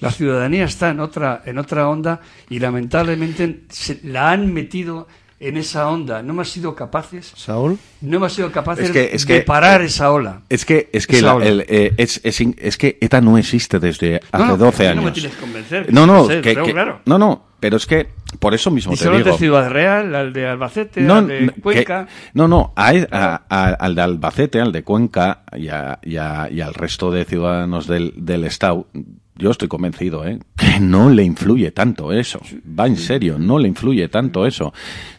La 0.00 0.10
ciudadanía 0.10 0.64
está 0.64 0.90
en 0.90 1.00
otra, 1.00 1.42
en 1.46 1.56
otra 1.56 1.88
onda 1.88 2.20
y 2.50 2.58
lamentablemente 2.58 3.64
se, 3.70 4.00
la 4.02 4.32
han 4.32 4.52
metido 4.52 5.08
en 5.40 5.56
esa 5.56 5.88
onda. 5.88 6.22
No 6.22 6.32
hemos 6.32 6.48
sido 6.50 6.74
capaces, 6.74 7.32
Saúl. 7.36 7.78
no 8.00 8.16
hemos 8.16 8.32
sido 8.32 8.50
capaces 8.52 8.86
Es 8.86 8.90
que- 8.92 9.10
es 9.12 9.26
de 9.26 9.34
que- 9.38 9.40
parar 9.42 9.82
esa 9.82 10.10
ola. 10.12 10.40
Es 10.48 10.64
que, 10.64 10.88
es 10.92 11.06
que, 11.06 11.20
la- 11.22 11.34
ola. 11.34 11.46
el, 11.46 11.64
eh, 11.68 11.92
es, 11.96 12.20
es, 12.24 12.76
que 12.78 12.98
ETA 13.00 13.20
no 13.20 13.36
existe 13.38 13.78
desde 13.78 14.20
hace 14.32 14.44
no, 14.46 14.56
12 14.56 14.84
a 14.84 14.86
mí 14.86 14.90
años. 14.92 15.04
no 15.04 15.08
me 15.10 15.12
tienes 15.12 15.32
que 15.34 15.40
convencer, 15.40 15.92
No, 15.92 16.06
no, 16.06 16.26
sé, 16.26 16.40
que- 16.40 16.54
claro. 16.54 17.00
no, 17.04 17.18
no, 17.18 17.44
pero 17.60 17.76
es 17.76 17.86
que 17.86 18.08
por 18.38 18.54
eso 18.54 18.70
mismo 18.70 18.92
Y 18.94 18.96
te 18.96 19.04
solo 19.04 19.18
digo. 19.18 19.32
de 19.32 19.38
Ciudad 19.38 19.70
Real, 19.70 20.14
al 20.14 20.32
de 20.32 20.46
Albacete, 20.46 21.00
No, 21.00 21.14
al 21.16 21.28
de 21.28 21.40
no, 21.42 21.52
que- 21.54 21.60
Cuenca. 21.60 22.06
no, 22.34 22.48
no, 22.48 22.72
a- 22.76 22.92
a- 23.10 23.42
a- 23.48 23.68
al 23.74 23.94
de 23.94 24.02
Albacete, 24.02 24.60
al 24.60 24.72
de 24.72 24.82
Cuenca 24.82 25.42
y, 25.56 25.68
a- 25.68 25.98
y 26.02 26.16
a- 26.16 26.48
y 26.50 26.60
al 26.60 26.74
resto 26.74 27.10
de 27.10 27.24
ciudadanos 27.24 27.86
del, 27.86 28.12
del 28.16 28.44
Estado, 28.44 28.86
yo 29.36 29.50
estoy 29.50 29.68
convencido, 29.68 30.24
¿eh? 30.26 30.38
que 30.56 30.78
no 30.80 31.10
le 31.10 31.24
influye 31.24 31.70
tanto 31.72 32.12
eso. 32.12 32.40
Va 32.78 32.86
en 32.86 32.96
serio, 32.96 33.38
no 33.38 33.58
le 33.58 33.66
influye 33.68 34.08
tanto 34.08 34.46
eso. 34.46 34.72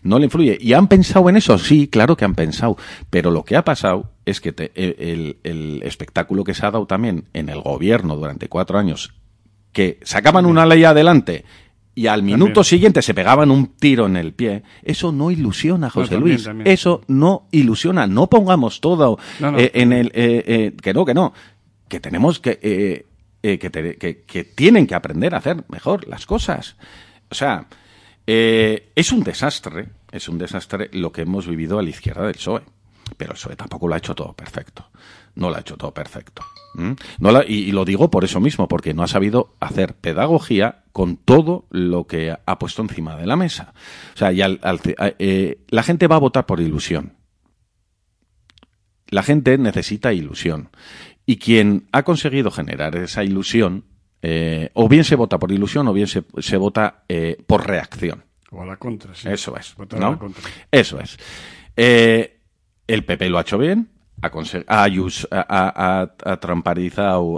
No 0.03 0.19
le 0.19 0.25
influye. 0.25 0.57
¿Y 0.61 0.73
han 0.73 0.87
pensado 0.87 1.27
en 1.29 1.37
eso? 1.37 1.57
Sí, 1.57 1.87
claro 1.87 2.15
que 2.15 2.23
han 2.25 2.35
pensado. 2.35 2.77
Pero 3.09 3.29
lo 3.31 3.43
que 3.43 3.55
ha 3.57 3.65
pasado 3.65 4.11
es 4.25 4.39
que 4.41 4.51
te- 4.53 4.71
el, 4.75 5.37
el 5.43 5.81
espectáculo 5.83 6.43
que 6.43 6.53
se 6.53 6.65
ha 6.65 6.71
dado 6.71 6.85
también 6.87 7.25
en 7.33 7.49
el 7.49 7.61
gobierno 7.61 8.15
durante 8.15 8.47
cuatro 8.47 8.77
años, 8.79 9.13
que 9.73 9.99
sacaban 10.03 10.45
una 10.45 10.65
ley 10.65 10.83
adelante 10.85 11.43
y 11.93 12.07
al 12.07 12.23
minuto 12.23 12.45
También. 12.55 12.63
siguiente 12.65 13.01
se 13.01 13.13
pegaban 13.13 13.51
un 13.51 13.67
tiro 13.75 14.05
en 14.05 14.17
el 14.17 14.33
pie, 14.33 14.63
eso 14.83 15.11
no 15.13 15.31
ilusiona, 15.31 15.89
José 15.89 16.11
también, 16.15 16.35
Luis. 16.35 16.43
también. 16.45 16.67
Eso 16.67 17.01
no 17.07 17.47
ilusiona. 17.51 18.05
No 18.07 18.27
pongamos 18.29 18.81
todo 18.81 19.17
No, 19.39 19.51
no. 19.51 19.59
eh, 19.59 19.71
en 19.75 19.91
el... 19.93 20.07
eh, 20.13 20.43
eh, 20.45 20.73
que 20.81 20.93
no, 20.93 21.05
que 21.05 21.13
no. 21.13 21.33
Que 21.89 21.99
tenemos 21.99 22.39
que... 22.39 23.05
eh, 23.53 23.59
que, 23.59 23.69
te- 23.69 24.43
tienen 24.55 24.88
que 24.88 24.95
aprender 24.95 25.35
a 25.35 25.39
hacer 25.39 25.63
mejor 25.69 26.07
las 26.07 26.26
cosas. 26.26 26.76
O 27.30 27.35
sea, 27.35 27.67
eh, 28.27 28.91
es 28.95 29.11
un 29.11 29.23
desastre, 29.23 29.89
es 30.11 30.27
un 30.30 30.38
desastre 30.38 30.89
lo 30.93 31.11
que 31.11 31.22
hemos 31.22 31.47
vivido 31.47 31.77
a 31.80 31.84
la 31.84 31.89
izquierda 31.89 32.23
del 32.26 32.35
PSOE. 32.35 32.61
Pero 33.17 33.31
el 33.34 33.38
PSOE 33.38 33.55
tampoco 33.55 33.88
lo 33.88 33.93
ha 33.93 33.99
hecho 33.99 34.15
todo 34.15 34.34
perfecto. 34.34 34.89
No 35.35 35.49
lo 35.49 35.57
ha 35.57 35.59
hecho 35.59 35.77
todo 35.77 35.93
perfecto. 35.93 36.41
No 37.19 37.43
y, 37.43 37.53
y 37.53 37.72
lo 37.72 37.85
digo 37.85 38.09
por 38.09 38.23
eso 38.23 38.39
mismo, 38.39 38.67
porque 38.67 38.93
no 38.93 39.03
ha 39.03 39.07
sabido 39.07 39.53
hacer 39.59 39.93
pedagogía 39.95 40.84
con 40.91 41.17
todo 41.17 41.65
lo 41.69 42.07
que 42.07 42.35
ha 42.45 42.59
puesto 42.59 42.81
encima 42.81 43.15
de 43.15 43.27
la 43.27 43.35
mesa. 43.35 43.73
O 44.13 44.17
sea, 44.17 44.31
y 44.31 44.41
al- 44.41 44.59
al- 44.63 44.80
eh, 45.19 45.59
la 45.69 45.84
gente 45.84 46.07
va 46.07 46.15
a 46.15 46.19
votar 46.19 46.45
por 46.45 46.59
ilusión. 46.61 47.13
La 49.07 49.23
gente 49.23 49.57
necesita 49.57 50.13
ilusión. 50.13 50.69
Y 51.26 51.38
quien 51.38 51.88
ha 51.91 52.03
conseguido 52.03 52.52
generar 52.52 52.95
esa 52.95 53.23
ilusión, 53.23 53.85
eh, 54.22 54.69
o 54.73 54.88
bien 54.88 55.03
se 55.03 55.15
vota 55.15 55.38
por 55.39 55.52
ilusión 55.52 55.88
o 55.88 55.93
bien 55.93 56.07
se, 56.07 56.23
se 56.39 56.57
vota 56.57 57.03
eh, 57.10 57.38
por 57.47 57.65
reacción. 57.68 58.23
O 58.52 58.61
a 58.61 58.65
la 58.65 58.77
contra, 58.77 59.14
sí. 59.15 59.27
Eso 59.30 59.56
es. 59.57 59.76
Votar 59.76 59.99
¿no? 59.99 60.07
a 60.07 60.11
la 60.11 60.18
contra. 60.19 60.43
Eso 60.72 60.99
es. 60.99 61.18
Eh, 61.76 62.39
el 62.88 63.03
PP 63.06 63.30
lo 63.30 63.38
ha 63.38 63.41
hecho 63.41 63.57
bien, 63.57 63.89
ha, 64.68 64.84
ha, 64.84 64.88
ha- 65.49 66.02
ha- 66.23 66.31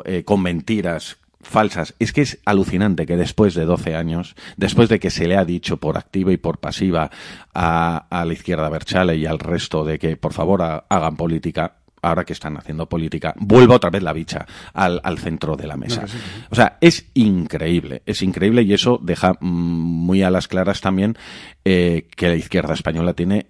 eh, 0.05 0.23
con 0.23 0.41
mentiras 0.41 1.17
falsas. 1.41 1.95
Es 1.99 2.11
que 2.13 2.21
es 2.21 2.39
alucinante 2.45 3.05
que 3.05 3.15
después 3.15 3.53
de 3.55 3.65
12 3.65 3.95
años, 3.95 4.35
después 4.57 4.89
de 4.89 4.99
que 4.99 5.09
se 5.09 5.27
le 5.27 5.37
ha 5.37 5.45
dicho 5.45 5.77
por 5.77 5.97
activa 5.97 6.31
y 6.33 6.37
por 6.37 6.59
pasiva 6.59 7.09
a, 7.53 8.05
a 8.09 8.25
la 8.25 8.33
izquierda 8.33 8.69
Berchale 8.69 9.15
y 9.15 9.25
al 9.25 9.39
resto 9.39 9.85
de 9.85 9.97
que 9.97 10.17
por 10.17 10.33
favor 10.33 10.61
ha- 10.61 10.85
hagan 10.89 11.15
política, 11.15 11.77
ahora 12.09 12.25
que 12.25 12.33
están 12.33 12.57
haciendo 12.57 12.87
política, 12.87 13.33
vuelva 13.37 13.75
otra 13.75 13.89
vez 13.89 14.03
la 14.03 14.13
bicha 14.13 14.45
al, 14.73 15.01
al 15.03 15.17
centro 15.17 15.55
de 15.55 15.67
la 15.67 15.77
mesa. 15.77 16.07
sí, 16.07 16.17
sí. 16.17 16.43
O 16.49 16.55
sea, 16.55 16.77
es 16.81 17.09
increíble, 17.13 18.03
es 18.05 18.21
increíble 18.21 18.63
y 18.63 18.73
eso 18.73 18.99
deja 19.01 19.33
mm, 19.39 19.45
muy 19.47 20.23
a 20.23 20.29
las 20.29 20.47
claras 20.47 20.81
también 20.81 21.17
eh, 21.65 22.07
que 22.15 22.27
la 22.27 22.35
izquierda 22.35 22.73
española 22.73 23.13
tiene 23.13 23.47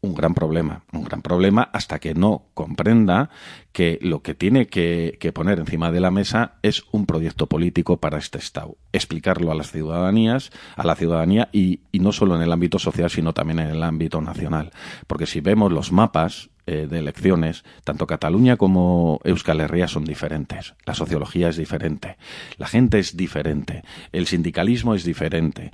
un 0.00 0.14
gran 0.14 0.34
problema, 0.34 0.84
un 0.92 1.04
gran 1.04 1.22
problema 1.22 1.62
hasta 1.72 1.98
que 1.98 2.14
no 2.14 2.46
comprenda 2.54 3.30
que 3.72 3.98
lo 4.00 4.22
que 4.22 4.34
tiene 4.34 4.68
que, 4.68 5.16
que 5.20 5.32
poner 5.32 5.58
encima 5.58 5.90
de 5.90 6.00
la 6.00 6.10
mesa 6.10 6.54
es 6.62 6.84
un 6.92 7.04
proyecto 7.04 7.46
político 7.48 7.98
para 7.98 8.18
este 8.18 8.38
Estado. 8.38 8.76
Explicarlo 8.92 9.50
a 9.50 9.56
las 9.56 9.72
ciudadanías, 9.72 10.50
a 10.76 10.86
la 10.86 10.94
ciudadanía 10.94 11.48
y, 11.52 11.80
y 11.90 11.98
no 11.98 12.12
solo 12.12 12.36
en 12.36 12.42
el 12.42 12.52
ámbito 12.52 12.78
social, 12.78 13.10
sino 13.10 13.32
también 13.32 13.58
en 13.58 13.70
el 13.70 13.82
ámbito 13.82 14.20
nacional. 14.20 14.70
Porque 15.06 15.26
si 15.26 15.40
vemos 15.40 15.72
los 15.72 15.90
mapas 15.90 16.50
eh, 16.70 16.86
de 16.86 16.98
elecciones, 16.98 17.64
tanto 17.82 18.06
Cataluña 18.06 18.58
como 18.58 19.22
Euskal 19.24 19.62
Herria 19.62 19.88
son 19.88 20.04
diferentes. 20.04 20.74
La 20.84 20.92
sociología 20.92 21.48
es 21.48 21.56
diferente. 21.56 22.18
La 22.58 22.66
gente 22.66 22.98
es 22.98 23.16
diferente. 23.16 23.84
El 24.12 24.26
sindicalismo 24.26 24.94
es 24.94 25.02
diferente. 25.02 25.72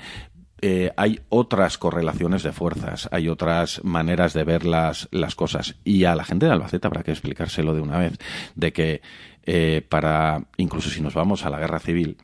Eh, 0.61 0.93
hay 0.97 1.19
otras 1.31 1.79
correlaciones 1.79 2.45
de 2.45 2.53
fuerzas, 2.53 3.09
hay 3.11 3.29
otras 3.29 3.83
maneras 3.83 4.35
de 4.35 4.45
ver 4.45 4.65
las, 4.65 5.09
las 5.11 5.35
cosas. 5.35 5.75
Y 5.83 6.05
a 6.05 6.15
la 6.15 6.23
gente 6.23 6.47
de 6.47 6.53
Albacete 6.53 6.87
habrá 6.87 7.03
que 7.03 7.11
explicárselo 7.11 7.75
de 7.75 7.81
una 7.81 7.99
vez, 7.99 8.17
de 8.55 8.73
que 8.73 9.03
eh, 9.47 9.85
para, 9.89 10.45
incluso 10.59 10.91
si 10.91 11.01
nos 11.01 11.15
vamos 11.15 11.45
a 11.45 11.51
la 11.51 11.59
guerra 11.59 11.81
civil, 11.81 12.19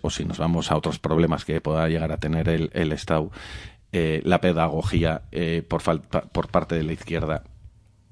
o 0.00 0.08
si 0.08 0.24
nos 0.24 0.38
vamos 0.38 0.70
a 0.70 0.76
otros 0.78 0.98
problemas 0.98 1.44
que 1.44 1.60
pueda 1.60 1.86
llegar 1.90 2.12
a 2.12 2.16
tener 2.16 2.48
el, 2.48 2.70
el 2.72 2.92
Estado, 2.92 3.30
la 3.92 4.40
pedagogía 4.40 5.22
por, 5.68 5.80
falta, 5.80 6.22
por 6.22 6.48
parte 6.48 6.74
de 6.74 6.82
la 6.82 6.94
izquierda 6.94 7.44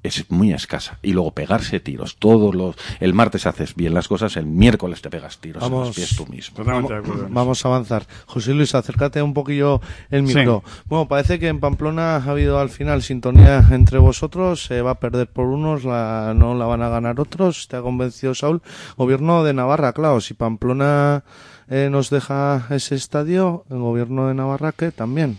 es 0.02 0.30
muy 0.30 0.52
escasa. 0.52 0.98
Y 1.02 1.12
luego 1.12 1.32
pegarse 1.32 1.80
tiros. 1.80 2.16
Todos 2.16 2.54
los, 2.54 2.76
el 3.00 3.14
martes 3.14 3.46
haces 3.46 3.74
bien 3.74 3.94
las 3.94 4.08
cosas, 4.08 4.36
el 4.36 4.46
miércoles 4.46 5.02
te 5.02 5.10
pegas 5.10 5.38
tiros 5.38 5.62
en 5.62 5.70
Vamos. 5.70 5.88
los 5.88 5.96
pies 5.96 6.16
tú 6.16 6.26
mismo. 6.26 6.58
En. 6.62 7.32
Vamos 7.34 7.64
a 7.64 7.68
avanzar. 7.68 8.06
José 8.26 8.54
Luis, 8.54 8.74
acércate 8.74 9.22
un 9.22 9.34
poquillo 9.34 9.80
el 10.10 10.22
micro. 10.22 10.62
Bueno, 10.86 11.08
parece 11.08 11.38
que 11.38 11.48
en 11.48 11.60
Pamplona 11.60 12.16
ha 12.16 12.24
habido 12.24 12.58
al 12.58 12.70
final 12.70 13.02
sintonía 13.02 13.64
entre 13.70 13.98
vosotros. 13.98 14.64
Se 14.64 14.82
va 14.82 14.92
a 14.92 15.00
perder 15.00 15.28
por 15.28 15.46
unos, 15.46 15.84
la, 15.84 16.32
no 16.34 16.54
la 16.54 16.66
van 16.66 16.82
a 16.82 16.88
ganar 16.88 17.20
otros. 17.20 17.68
¿Te 17.68 17.76
ha 17.76 17.82
convencido, 17.82 18.34
Saúl? 18.34 18.62
Gobierno 18.96 19.44
de 19.44 19.54
Navarra, 19.54 19.92
claro. 19.92 20.20
Si 20.20 20.34
Pamplona 20.34 21.24
eh, 21.68 21.88
nos 21.90 22.10
deja 22.10 22.66
ese 22.70 22.94
estadio, 22.94 23.64
el 23.70 23.78
gobierno 23.78 24.28
de 24.28 24.34
Navarra, 24.34 24.72
¿qué? 24.72 24.90
También. 24.90 25.38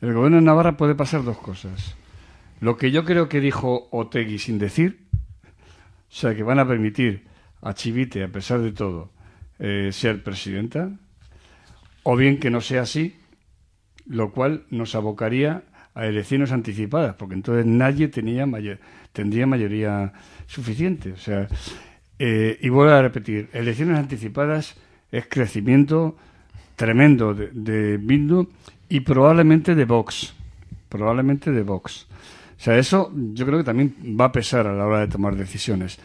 El 0.00 0.12
gobierno 0.12 0.36
de 0.36 0.42
Navarra 0.42 0.76
puede 0.76 0.94
pasar 0.94 1.24
dos 1.24 1.38
cosas. 1.38 1.96
Lo 2.60 2.76
que 2.76 2.90
yo 2.90 3.04
creo 3.04 3.28
que 3.28 3.40
dijo 3.40 3.88
Otegui 3.90 4.38
sin 4.38 4.58
decir, 4.58 5.06
o 5.52 6.14
sea, 6.14 6.34
que 6.34 6.42
van 6.42 6.58
a 6.58 6.66
permitir 6.66 7.26
a 7.62 7.74
Chivite, 7.74 8.22
a 8.24 8.28
pesar 8.28 8.60
de 8.60 8.72
todo, 8.72 9.10
eh, 9.58 9.90
ser 9.92 10.22
presidenta, 10.22 10.90
o 12.02 12.16
bien 12.16 12.38
que 12.38 12.50
no 12.50 12.60
sea 12.60 12.82
así, 12.82 13.16
lo 14.06 14.30
cual 14.32 14.64
nos 14.70 14.94
abocaría 14.94 15.64
a 15.94 16.06
elecciones 16.06 16.52
anticipadas, 16.52 17.14
porque 17.16 17.34
entonces 17.34 17.66
nadie 17.66 18.08
tenía 18.08 18.46
mayor- 18.46 18.78
tendría 19.12 19.46
mayoría 19.46 20.12
suficiente. 20.46 21.12
O 21.12 21.16
sea, 21.16 21.48
eh, 22.18 22.58
y 22.60 22.68
vuelvo 22.68 22.92
a 22.92 23.02
repetir, 23.02 23.48
elecciones 23.52 23.98
anticipadas 23.98 24.76
es 25.10 25.26
crecimiento 25.28 26.16
tremendo 26.76 27.34
de, 27.34 27.48
de 27.52 27.96
Bildu 27.96 28.48
y 28.88 29.00
probablemente 29.00 29.74
de 29.74 29.84
Vox. 29.84 30.34
Probablemente 30.88 31.50
de 31.50 31.62
Vox. 31.62 32.06
O 32.58 32.62
sea, 32.62 32.78
eso 32.78 33.12
yo 33.14 33.44
creo 33.46 33.58
que 33.58 33.64
también 33.64 33.94
va 34.18 34.26
a 34.26 34.32
pesar 34.32 34.66
a 34.66 34.74
la 34.74 34.86
hora 34.86 35.00
de 35.00 35.08
tomar 35.08 35.36
decisiones. 35.36 35.98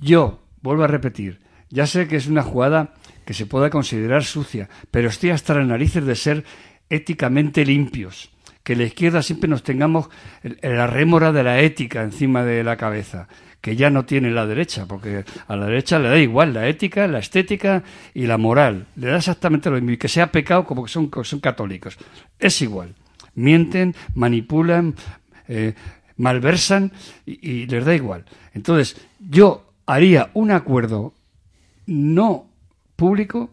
Yo, 0.00 0.40
vuelvo 0.62 0.84
a 0.84 0.88
repetir, 0.88 1.40
ya 1.68 1.86
sé 1.86 2.08
que 2.08 2.16
es 2.16 2.26
una 2.26 2.42
jugada 2.42 2.94
que 3.24 3.34
se 3.34 3.46
pueda 3.46 3.70
considerar 3.70 4.24
sucia, 4.24 4.68
pero 4.90 5.08
estoy 5.08 5.30
hasta 5.30 5.54
las 5.54 5.66
narices 5.66 6.04
de 6.04 6.16
ser 6.16 6.44
éticamente 6.88 7.64
limpios. 7.64 8.30
Que 8.62 8.76
la 8.76 8.84
izquierda 8.84 9.22
siempre 9.22 9.48
nos 9.48 9.62
tengamos 9.62 10.10
la 10.42 10.86
rémora 10.86 11.32
de 11.32 11.42
la 11.42 11.60
ética 11.60 12.02
encima 12.02 12.44
de 12.44 12.62
la 12.64 12.76
cabeza, 12.76 13.28
que 13.60 13.76
ya 13.76 13.90
no 13.90 14.04
tiene 14.04 14.30
la 14.30 14.46
derecha, 14.46 14.86
porque 14.86 15.24
a 15.46 15.56
la 15.56 15.66
derecha 15.66 15.98
le 15.98 16.08
da 16.08 16.18
igual 16.18 16.54
la 16.54 16.68
ética, 16.68 17.06
la 17.06 17.18
estética 17.20 17.82
y 18.14 18.26
la 18.26 18.36
moral. 18.36 18.86
Le 18.96 19.08
da 19.08 19.18
exactamente 19.18 19.70
lo 19.70 19.76
mismo, 19.76 19.92
y 19.92 19.96
que 19.96 20.08
sea 20.08 20.32
pecado 20.32 20.64
como 20.64 20.84
que 20.84 20.90
son, 20.90 21.10
son 21.22 21.40
católicos. 21.40 21.98
Es 22.38 22.60
igual. 22.62 22.94
Mienten, 23.34 23.94
manipulan, 24.14 24.94
eh, 25.50 25.74
malversan 26.16 26.92
y, 27.26 27.66
les 27.66 27.84
da 27.84 27.94
igual. 27.94 28.24
Entonces, 28.54 28.96
yo 29.18 29.72
haría 29.84 30.30
un 30.34 30.52
acuerdo 30.52 31.12
no 31.86 32.46
público 32.94 33.50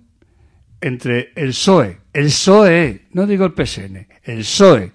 entre 0.80 1.32
el 1.36 1.50
PSOE, 1.50 1.98
el 2.14 2.26
PSOE, 2.26 3.08
no 3.14 3.26
digo 3.26 3.46
el 3.46 3.54
PSN, 3.54 4.08
el 4.24 4.40
PSOE 4.40 4.92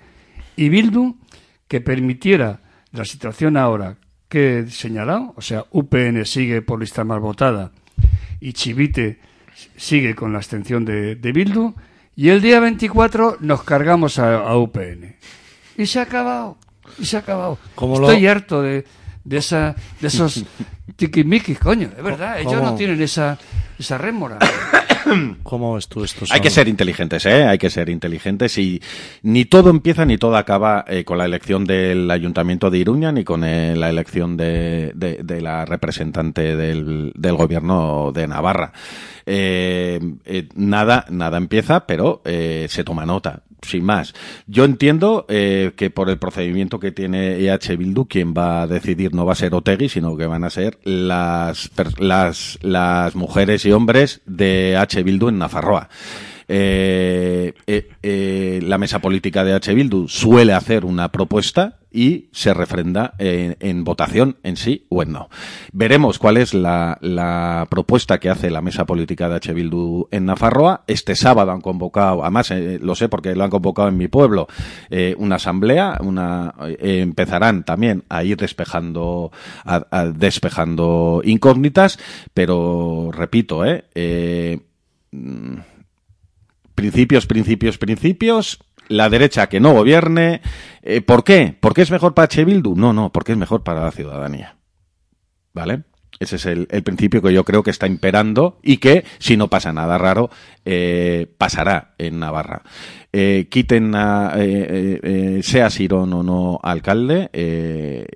y 0.55 0.69
Bildu 0.69 1.16
que 1.66 1.81
permitiera 1.81 2.61
la 2.93 3.05
situación 3.05 3.57
ahora 3.57 3.97
que 4.29 4.61
he 4.61 4.70
señalado, 4.70 5.35
o 5.37 5.43
sea, 5.43 5.65
UPN 5.73 6.24
sigue 6.24 6.62
por 6.62 6.79
lista 6.79 7.03
más 7.03 7.20
votada 7.20 7.73
y 8.39 8.53
Chivite 8.53 9.19
sigue 9.77 10.15
con 10.15 10.33
la 10.33 10.39
abstención 10.39 10.85
de, 10.85 11.16
de 11.16 11.33
Bildu 11.33 11.74
y 12.15 12.29
el 12.29 12.41
día 12.41 12.61
24 12.61 13.39
nos 13.41 13.65
cargamos 13.65 14.19
a, 14.19 14.37
a 14.37 14.57
UPN. 14.57 15.16
Y 15.77 15.87
se 15.87 15.99
ha 15.99 16.03
acabado, 16.03 16.59
y 16.98 17.05
se 17.06 17.16
ha 17.16 17.20
acabado. 17.20 17.59
Como 17.74 17.98
lo- 17.98 18.09
Estoy 18.10 18.27
harto 18.27 18.62
de, 18.62 18.85
de, 19.24 19.36
esa, 19.36 19.74
de 20.01 20.09
esos 20.09 20.44
tiquimiquis, 20.97 21.59
coño, 21.59 21.89
es 21.97 22.02
verdad, 22.02 22.40
ellos 22.40 22.60
no 22.62 22.74
tienen 22.74 23.01
esa, 23.02 23.39
esa 23.78 23.98
rémora. 23.98 24.39
¿Cómo 25.43 25.74
ves 25.74 25.89
tú 25.89 26.05
esto? 26.05 26.24
Hay 26.31 26.40
que 26.40 26.48
ser 26.48 26.69
inteligentes, 26.69 27.27
¿eh? 27.27 27.44
Hay 27.44 27.59
que 27.59 27.70
ser 27.70 27.89
inteligentes 27.89 28.56
y 28.56 28.81
ni 29.23 29.44
todo 29.44 29.69
empieza 29.69 30.05
ni 30.05 30.16
todo 30.16 30.36
acaba 30.36 30.85
eh, 30.86 31.05
con 31.05 31.19
la 31.19 31.24
elección 31.24 31.64
del 31.64 32.09
Ayuntamiento 32.09 32.70
de 32.70 32.78
Iruña 32.78 33.10
ni 33.10 33.24
con 33.24 33.43
eh, 33.43 33.74
la 33.77 33.90
elección 33.90 34.36
de, 34.36 34.93
de- 34.94 35.20
de 35.24 35.40
la 35.40 35.64
representante 35.64 36.55
del, 36.56 37.12
del 37.16 37.35
Gobierno 37.35 38.12
de 38.14 38.28
Navarra. 38.28 38.73
Eh, 39.27 39.98
eh, 40.24 40.48
nada, 40.55 41.05
nada 41.10 41.36
empieza, 41.36 41.85
pero 41.85 42.23
eh, 42.24 42.66
se 42.70 42.85
toma 42.85 43.05
nota. 43.05 43.43
Sin 43.63 43.85
más. 43.85 44.13
Yo 44.47 44.65
entiendo 44.65 45.25
eh, 45.29 45.73
que 45.77 45.91
por 45.91 46.11
el 46.11 46.19
procedimiento 46.19 46.81
que 46.81 46.91
tiene 46.91 47.37
EH 47.37 47.77
Bildu, 47.77 48.07
quien 48.07 48.35
va 48.35 48.63
a 48.63 48.67
decidir 48.67 49.15
no 49.15 49.25
va 49.25 49.33
a 49.33 49.37
ser 49.37 49.55
Otegui, 49.55 49.89
sino 49.89 50.17
que 50.17 50.27
van 50.27 50.45
a 50.45 50.51
ser 50.51 50.79
las, 50.83 51.71
las, 51.99 52.59
las 52.63 53.15
mujeres 53.15 53.65
y 53.65 53.73
hombres 53.73 54.21
de 54.27 54.77
H. 54.77 55.03
Bildu 55.03 55.29
en 55.29 55.39
Nafarroa. 55.39 55.89
Eh, 56.48 57.55
eh, 57.66 57.89
eh, 58.02 58.60
la 58.62 58.78
mesa 58.78 59.01
política 59.01 59.44
de 59.44 59.55
H. 59.55 59.74
Bildu 59.74 60.09
suele 60.09 60.52
hacer 60.52 60.85
una 60.85 61.10
propuesta 61.10 61.78
y 61.94 62.28
se 62.32 62.55
refrenda 62.55 63.12
en, 63.19 63.85
votación 63.85 64.39
en 64.43 64.56
sí 64.56 64.86
o 64.89 65.02
en 65.02 65.12
no. 65.12 65.28
Veremos 65.73 66.19
cuál 66.19 66.39
es 66.39 66.55
la, 66.55 66.97
la 67.02 67.66
propuesta 67.69 68.19
que 68.19 68.31
hace 68.31 68.51
la 68.51 68.62
mesa 68.62 68.86
política 68.86 69.28
de 69.28 69.35
H. 69.36 69.52
Bildu 69.52 70.09
en 70.10 70.24
Nafarroa. 70.24 70.85
Este 70.86 71.14
sábado 71.14 71.52
han 71.52 71.60
convocado, 71.60 72.23
además 72.23 72.51
eh, 72.51 72.78
lo 72.81 72.94
sé 72.94 73.10
porque 73.10 73.36
lo 73.36 73.44
han 73.44 73.51
convocado 73.51 73.89
en 73.89 73.98
mi 73.98 74.09
pueblo, 74.09 74.48
una 75.19 75.36
asamblea, 75.36 75.98
una 76.01 76.55
empezarán 76.78 77.64
también 77.64 78.05
a 78.09 78.24
ir 78.24 78.39
despejando, 78.39 79.31
incógnitas, 81.24 81.98
pero 82.32 83.10
repito, 83.12 83.64
eh, 83.64 84.60
principios, 86.83 87.27
principios, 87.27 87.79
principios. 87.79 88.59
La 88.89 89.09
derecha 89.09 89.49
que 89.49 89.61
no 89.61 89.73
gobierne. 89.73 90.43
Eh, 90.83 91.01
¿Por 91.01 91.23
qué? 91.23 91.57
¿Por 91.59 91.75
qué 91.75 91.83
es 91.83 91.91
mejor 91.93 92.13
para 92.13 92.25
H. 92.25 92.45
Bildu? 92.45 92.75
No, 92.75 92.93
no, 92.93 93.13
porque 93.13 93.33
es 93.33 93.39
mejor 93.39 93.63
para 93.63 93.85
la 93.85 93.93
ciudadanía. 93.93 94.57
¿Vale? 95.55 95.85
Ese 96.19 96.37
es 96.37 96.47
el, 96.47 96.67
principio 96.85 97.23
que 97.23 97.33
yo 97.33 97.45
creo 97.45 97.63
que 97.63 97.71
está 97.71 97.87
imperando 97.87 98.59
y 98.63 98.77
que, 98.77 99.05
si 99.19 99.37
no 99.37 99.49
pasa 99.49 99.73
nada 99.73 99.99
raro, 99.99 100.31
eh, 100.65 101.27
pasará 101.39 101.95
en 101.99 102.19
Navarra. 102.19 102.63
Eh, 103.13 103.49
quiten 103.51 103.95
a, 103.95 104.33
eh, 104.37 105.41
sea 105.43 105.71
Sirón 105.71 106.13
o 106.13 106.23
no 106.23 106.61
alcalde, 106.63 107.29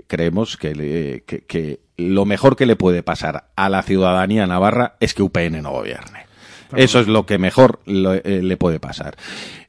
creemos 0.06 0.56
que 0.56 1.80
lo 1.96 2.24
mejor 2.26 2.56
que 2.56 2.66
le 2.66 2.76
puede 2.76 3.02
pasar 3.02 3.48
a 3.56 3.68
la 3.68 3.82
ciudadanía 3.82 4.46
navarra 4.46 4.96
es 5.00 5.14
que 5.14 5.22
UPN 5.22 5.62
no 5.62 5.72
gobierne. 5.72 6.25
Eso 6.76 7.00
es 7.00 7.08
lo 7.08 7.26
que 7.26 7.38
mejor 7.38 7.80
lo- 7.86 8.14
eh, 8.14 8.40
le 8.42 8.56
puede 8.56 8.80
pasar. 8.80 9.16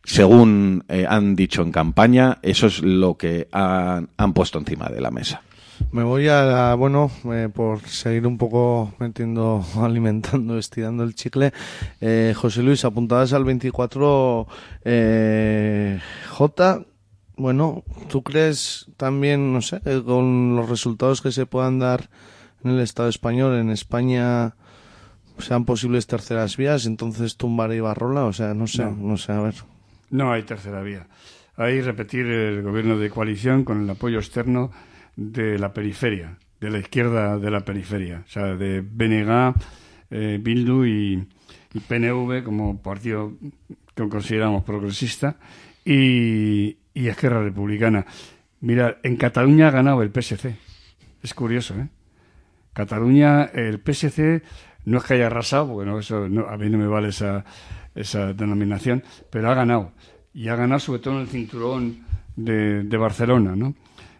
Según 0.03 0.83
eh, 0.87 1.05
han 1.07 1.35
dicho 1.35 1.61
en 1.61 1.71
campaña, 1.71 2.37
eso 2.41 2.67
es 2.67 2.81
lo 2.81 3.17
que 3.17 3.47
han, 3.51 4.09
han 4.17 4.33
puesto 4.33 4.57
encima 4.59 4.87
de 4.89 5.01
la 5.01 5.11
mesa. 5.11 5.41
Me 5.91 6.03
voy 6.03 6.27
a, 6.27 6.43
la- 6.43 6.75
bueno, 6.75 7.11
eh, 7.31 7.49
por 7.53 7.81
seguir 7.87 8.25
un 8.25 8.37
poco 8.37 8.93
metiendo, 8.99 9.63
alimentando, 9.81 10.57
estirando 10.57 11.03
el 11.03 11.13
chicle. 11.13 11.53
Eh, 12.01 12.33
José 12.35 12.63
Luis, 12.63 12.83
apuntadas 12.85 13.33
al 13.33 13.43
24 13.43 14.47
eh. 14.85 15.99
Bueno, 17.39 17.83
¿tú 18.09 18.23
crees 18.23 18.87
también, 18.97 19.53
no 19.53 19.61
sé, 19.61 19.79
con 20.03 20.55
los 20.55 20.67
resultados 20.69 21.21
que 21.21 21.31
se 21.31 21.45
puedan 21.45 21.77
dar 21.77 22.09
en 22.63 22.71
el 22.71 22.79
Estado 22.79 23.09
español, 23.09 23.55
en 23.59 23.69
España, 23.69 24.55
sean 25.39 25.65
posibles 25.65 26.07
terceras 26.07 26.57
vías, 26.57 26.85
entonces 26.85 27.37
tumbar 27.37 27.73
Ibarrola? 27.73 28.25
O 28.25 28.33
sea, 28.33 28.53
no 28.53 28.67
sé, 28.67 28.83
No. 28.83 28.91
no 28.91 29.17
sé, 29.17 29.31
a 29.31 29.41
ver. 29.41 29.55
No 30.09 30.31
hay 30.31 30.43
tercera 30.43 30.81
vía. 30.81 31.07
Hay 31.55 31.81
repetir 31.81 32.25
el 32.27 32.61
gobierno 32.61 32.97
de 32.97 33.09
coalición 33.09 33.63
con 33.63 33.81
el 33.83 33.89
apoyo 33.89 34.19
externo 34.19 34.71
de 35.15 35.57
la 35.57 35.73
periferia, 35.73 36.37
de 36.61 36.69
la 36.69 36.79
izquierda 36.79 37.37
de 37.39 37.51
la 37.51 37.61
periferia, 37.61 38.23
o 38.25 38.29
sea, 38.29 38.55
de 38.55 38.81
BNG, 38.81 39.55
eh, 40.11 40.39
Bildu 40.41 40.85
y, 40.85 41.27
y 41.73 41.79
PNV 41.79 42.43
como 42.43 42.81
partido 42.81 43.33
que 43.95 44.07
consideramos 44.07 44.63
progresista 44.63 45.37
y, 45.83 46.77
y 46.93 47.07
Esquerra 47.07 47.43
Republicana. 47.43 48.05
Mira, 48.61 48.97
en 49.03 49.17
Cataluña 49.17 49.67
ha 49.69 49.71
ganado 49.71 50.01
el 50.03 50.11
PSC. 50.11 50.55
Es 51.23 51.33
curioso, 51.33 51.73
¿eh? 51.75 51.87
Cataluña, 52.73 53.45
el 53.45 53.79
PSC 53.83 54.43
no 54.87 54.99
es 54.99 55.03
que 55.03 55.15
haya 55.15 55.27
arrasado, 55.27 55.65
bueno, 55.65 55.99
eso 55.99 56.29
no- 56.29 56.47
a 56.47 56.57
mí 56.57 56.69
no 56.69 56.77
me 56.77 56.87
vale 56.87 57.09
esa, 57.09 57.43
esa 57.93 58.31
denominación, 58.31 59.03
pero 59.29 59.51
ha 59.51 59.53
ganado. 59.53 59.91
Y 60.33 60.47
ha 60.47 60.55
ganado 60.55 60.79
sobre 60.79 60.99
todo 60.99 61.15
en 61.15 61.21
el 61.21 61.27
cinturón 61.27 62.05
de, 62.37 62.97
Barcelona, 62.97 63.53
¿no? 63.53 63.75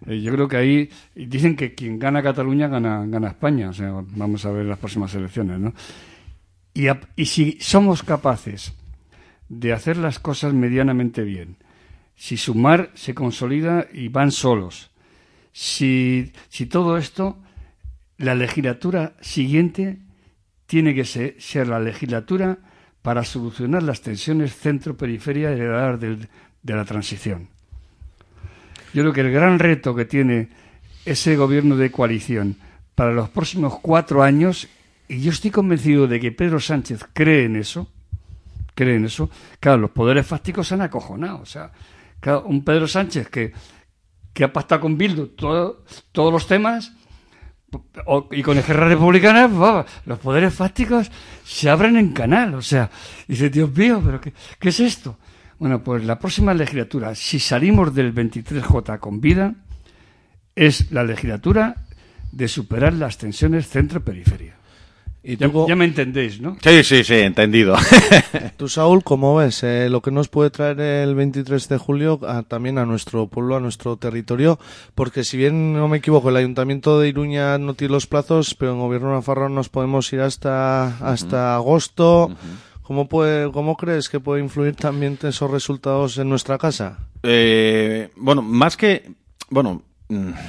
Eh, 0.06 0.20
yo 0.20 0.34
creo 0.34 0.50
que 0.50 0.58
ahí 0.58 0.90
dicen 1.16 1.56
que 1.56 1.74
quien 1.74 1.98
gana 1.98 2.22
Cataluña 2.22 2.68
gana, 2.68 3.06
gana 3.08 3.30
España, 3.30 3.70
o 3.70 3.74
sea, 3.74 3.94
vamos 3.94 4.46
a 4.46 4.52
ver 4.52 4.66
las 4.66 4.78
próximas 4.78 5.16
elecciones, 5.16 5.58
¿no? 5.58 5.74
Y, 6.74 7.26
si 7.26 7.58
somos 7.62 8.04
capaces 8.04 8.74
de 9.48 9.72
hacer 9.72 9.96
las 9.96 10.20
cosas 10.20 10.54
medianamente 10.54 11.24
bien, 11.24 11.56
si 12.18 12.36
Sumar 12.36 12.92
se 12.94 13.16
consolida 13.16 13.88
y 13.94 14.10
van 14.10 14.32
solos, 14.32 14.92
si 15.54 16.34
todo 16.70 16.98
esto, 16.98 17.38
la 18.18 18.36
legislatura 18.36 19.14
siguiente 19.22 20.00
tiene 20.68 20.94
que 20.94 21.06
ser, 21.06 21.36
la 21.68 21.80
legislatura 21.80 22.58
para 23.02 23.24
solucionar 23.24 23.84
las 23.84 24.02
tensiones 24.02 24.56
centro-periferia 24.56 25.52
heredadas 25.52 26.00
del- 26.00 26.28
de 26.62 26.76
la 26.76 26.86
transición. 26.86 27.48
Yo 28.94 29.02
creo 29.04 29.14
que 29.14 29.22
el 29.22 29.32
gran 29.32 29.60
reto 29.60 29.96
que 29.96 30.06
tiene 30.06 30.50
ese 31.06 31.36
gobierno 31.38 31.76
de 31.78 31.92
coalición 31.92 32.58
para 32.96 33.12
los 33.14 33.30
próximos 33.30 33.80
cuatro 33.80 34.24
años, 34.24 34.68
y 35.08 35.22
yo 35.22 35.32
estoy 35.32 35.52
convencido 35.52 36.08
de 36.08 36.20
que 36.20 36.32
Pedro 36.32 36.60
Sánchez 36.60 37.06
cree 37.14 37.46
en 37.46 37.56
eso, 37.56 37.90
cree 38.76 38.96
en 38.96 39.06
eso, 39.06 39.30
claro, 39.60 39.78
los 39.78 39.92
poderes 39.92 40.26
fácticos 40.28 40.68
se 40.68 40.74
han 40.74 40.82
acojonado. 40.82 41.40
O 41.42 41.46
sea, 41.46 41.72
un 42.46 42.64
Pedro 42.64 42.88
Sánchez 42.88 43.30
que, 43.30 43.54
que 44.34 44.44
ha 44.44 44.52
pactado 44.52 44.82
con 44.82 44.98
Bildu 44.98 45.28
todo- 45.28 45.86
todos 46.12 46.34
los 46.34 46.48
temas 46.48 46.92
y 48.32 48.42
con 48.44 48.58
Esquerra 48.58 48.88
Republicana, 48.88 49.86
los 50.06 50.20
poderes 50.20 50.54
fácticos 50.54 51.12
se 51.44 51.70
abren 51.70 51.98
en 51.98 52.14
canal. 52.14 52.56
O 52.56 52.62
sea, 52.62 52.90
dice, 53.28 53.50
Dios 53.50 53.76
mío, 53.76 54.02
¿pero 54.04 54.22
qué, 54.22 54.34
qué 54.60 54.70
es 54.70 54.80
esto? 54.80 55.18
Bueno, 55.60 55.84
pues 55.84 56.06
la 56.06 56.20
próxima 56.20 56.54
legislatura, 56.54 57.16
si 57.16 57.40
salimos 57.40 57.94
del 57.94 58.14
23J 58.14 59.00
con 59.00 59.20
vida, 59.20 59.56
es 60.56 60.92
la 60.92 61.04
legislatura 61.04 61.88
de 62.32 62.48
superar 62.48 62.94
las 62.94 63.18
tensiones 63.18 63.68
centro-periferia. 63.68 64.57
¿Y 65.30 65.36
Ya, 65.68 65.76
me 65.76 65.84
entendéis, 65.84 66.40
¿no? 66.40 66.56
Sí, 66.64 66.84
sí, 66.86 67.04
sí, 67.04 67.16
entendido. 67.16 67.76
tú, 68.58 68.70
Saúl, 68.70 69.04
cómo 69.04 69.36
ves 69.36 69.62
eh, 69.62 69.90
lo 69.90 70.02
que 70.02 70.10
nos 70.10 70.30
puede 70.30 70.52
traer 70.52 70.80
el 70.80 71.16
23 71.16 71.68
de 71.68 71.78
julio 71.78 72.20
a- 72.26 72.44
también 72.44 72.78
a 72.78 72.86
nuestro 72.86 73.28
pueblo, 73.28 73.58
a 73.58 73.60
nuestro 73.60 73.98
territorio? 73.98 74.58
Porque 74.96 75.26
si 75.26 75.36
bien 75.36 75.74
no 75.74 75.90
me 75.90 75.98
equivoco, 75.98 76.30
el 76.30 76.38
Ayuntamiento 76.38 76.98
de 77.00 77.10
Iruña 77.10 77.58
no 77.58 77.74
tiene 77.74 77.92
los 77.92 78.08
plazos, 78.08 78.56
pero 78.56 78.72
en 78.72 78.80
Gobierno 78.80 79.10
de 79.10 79.16
Nafarroa 79.16 79.50
nos 79.50 79.68
podemos 79.68 80.12
ir 80.14 80.22
hasta, 80.22 80.98
hasta 81.06 81.56
agosto. 81.56 82.32
¿Cómo, 82.84 83.10
puede, 83.10 83.52
¿Cómo 83.52 83.76
crees 83.76 84.08
que 84.08 84.22
puede 84.22 84.42
influir 84.42 84.78
también 84.78 85.20
esos 85.24 85.52
resultados 85.52 86.18
en 86.20 86.30
nuestra 86.30 86.58
casa? 86.58 87.00
Eh, 87.24 88.12
bueno, 88.16 88.42
más 88.42 88.78
que. 88.78 89.12
Bueno, 89.50 89.82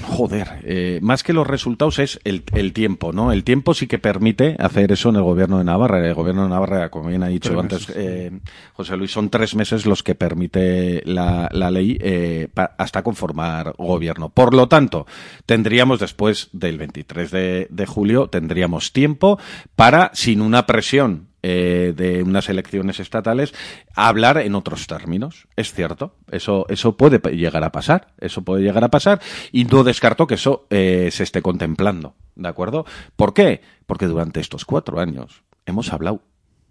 joder, 0.03 0.61
eh, 0.63 1.01
más 1.03 1.23
que 1.23 1.33
los 1.33 1.47
resultados 1.47 1.99
es 1.99 2.21
el, 2.25 2.45
el 2.55 2.73
tiempo, 2.73 3.13
¿no? 3.13 3.33
El 3.33 3.43
tiempo 3.45 3.75
sí 3.75 3.87
que 3.89 3.99
permite 3.99 4.55
hacer 4.59 4.93
eso 4.93 5.09
en 5.09 5.17
el 5.17 5.23
gobierno 5.23 5.59
de 5.59 5.65
Navarra. 5.65 6.07
El 6.07 6.15
gobierno 6.15 6.45
de 6.45 6.49
Navarra, 6.51 6.91
como 6.91 7.09
bien 7.09 7.23
ha 7.25 7.29
dicho 7.29 7.51
Tres 7.51 7.61
antes 7.61 7.93
eh, 7.97 8.31
José 8.75 8.97
Luis, 8.97 9.11
son 9.11 9.31
tres 9.31 9.55
meses 9.57 9.85
los 9.87 10.03
que 10.03 10.15
permite 10.15 11.03
la, 11.05 11.49
la 11.53 11.71
ley 11.71 11.99
eh, 12.01 12.49
pa- 12.55 12.75
hasta 12.79 13.03
conformar 13.03 13.75
gobierno. 13.79 14.29
Por 14.29 14.55
lo 14.55 14.69
tanto, 14.69 15.07
tendríamos 15.45 15.99
después 15.99 16.49
del 16.53 16.79
23 16.79 17.31
de, 17.31 17.67
de 17.71 17.87
julio, 17.87 18.29
tendríamos 18.29 18.93
tiempo 18.93 19.39
para, 19.75 20.11
sin 20.15 20.41
una 20.41 20.67
presión 20.67 21.27
eh, 21.51 21.95
de 21.97 22.23
unas 22.23 22.51
elecciones 22.51 23.01
estatales, 23.01 23.55
hablar 23.95 24.37
en 24.37 24.55
otros 24.55 24.87
términos. 24.87 25.49
Es 25.57 25.73
cierto, 25.73 26.15
eso, 26.31 26.66
eso 26.69 26.99
puede 26.99 27.20
llegar 27.35 27.65
a 27.65 27.73
pasar, 27.73 28.09
eso 28.20 28.43
puede 28.43 28.62
llegar 28.62 28.85
a 28.85 28.91
pasar, 28.91 29.23
y 29.51 29.65
no 29.65 29.83
descarto 29.83 30.27
que 30.27 30.35
eso 30.35 30.66
eh, 30.69 31.09
se 31.11 31.23
esté 31.23 31.41
contemplando, 31.41 32.16
¿de 32.37 32.49
acuerdo? 32.49 32.85
¿Por 33.16 33.33
qué? 33.33 33.62
Porque 33.87 34.05
durante 34.05 34.41
estos 34.41 34.66
cuatro 34.66 35.01
años 35.01 35.43
hemos 35.65 35.91
hablado 35.91 36.20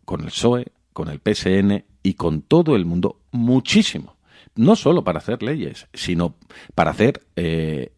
con 0.06 0.22
el 0.22 0.28
PSOE, 0.28 0.68
con 0.94 1.10
el 1.10 1.22
PSN 1.22 1.84
y 2.04 2.14
con 2.14 2.44
todo 2.44 2.76
el 2.76 2.86
mundo 2.86 3.20
muchísimo. 3.32 4.18
No 4.56 4.76
solo 4.76 5.04
para 5.04 5.18
hacer 5.18 5.41
leyes, 5.41 5.88
sino 5.91 6.36
para 6.76 6.91
hacer 6.91 7.24
eh, 7.36 7.94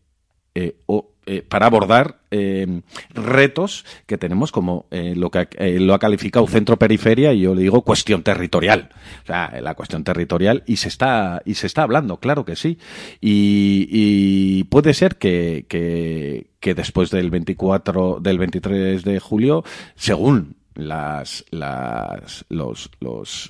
eh, 0.56 0.78
o, 0.86 1.12
eh, 1.30 1.44
para 1.48 1.68
abordar 1.68 2.18
eh, 2.32 2.82
retos 3.14 3.86
que 4.08 4.18
tenemos 4.18 4.52
como 4.52 4.88
eh, 4.90 5.14
lo 5.16 5.30
que 5.30 5.48
eh, 5.60 5.80
lo 5.80 5.94
ha 5.94 6.00
calificado 6.00 6.48
centro-periferia 6.48 7.34
y 7.34 7.42
yo 7.42 7.54
le 7.54 7.62
digo 7.62 7.84
cuestión 7.84 8.24
territorial. 8.24 8.90
O 9.24 9.28
sea, 9.28 9.60
la 9.62 9.76
cuestión 9.76 10.04
territorial 10.04 10.64
y 10.66 10.78
se 10.78 10.88
está, 10.88 11.44
y 11.46 11.54
se 11.54 11.68
está 11.68 11.84
hablando, 11.84 12.18
claro 12.18 12.46
que 12.46 12.56
sí. 12.56 12.80
Y, 13.22 13.88
y 13.92 14.64
puede 14.66 14.96
ser 14.96 15.18
que, 15.18 15.68
que, 15.70 16.48
que 16.60 16.74
después 16.74 17.12
del 17.12 17.30
24, 17.30 18.20
del 18.20 18.40
23 18.40 19.04
de 19.04 19.20
julio, 19.20 19.64
según 19.96 20.56
las, 20.88 21.46
las, 21.52 22.46
los, 22.50 22.90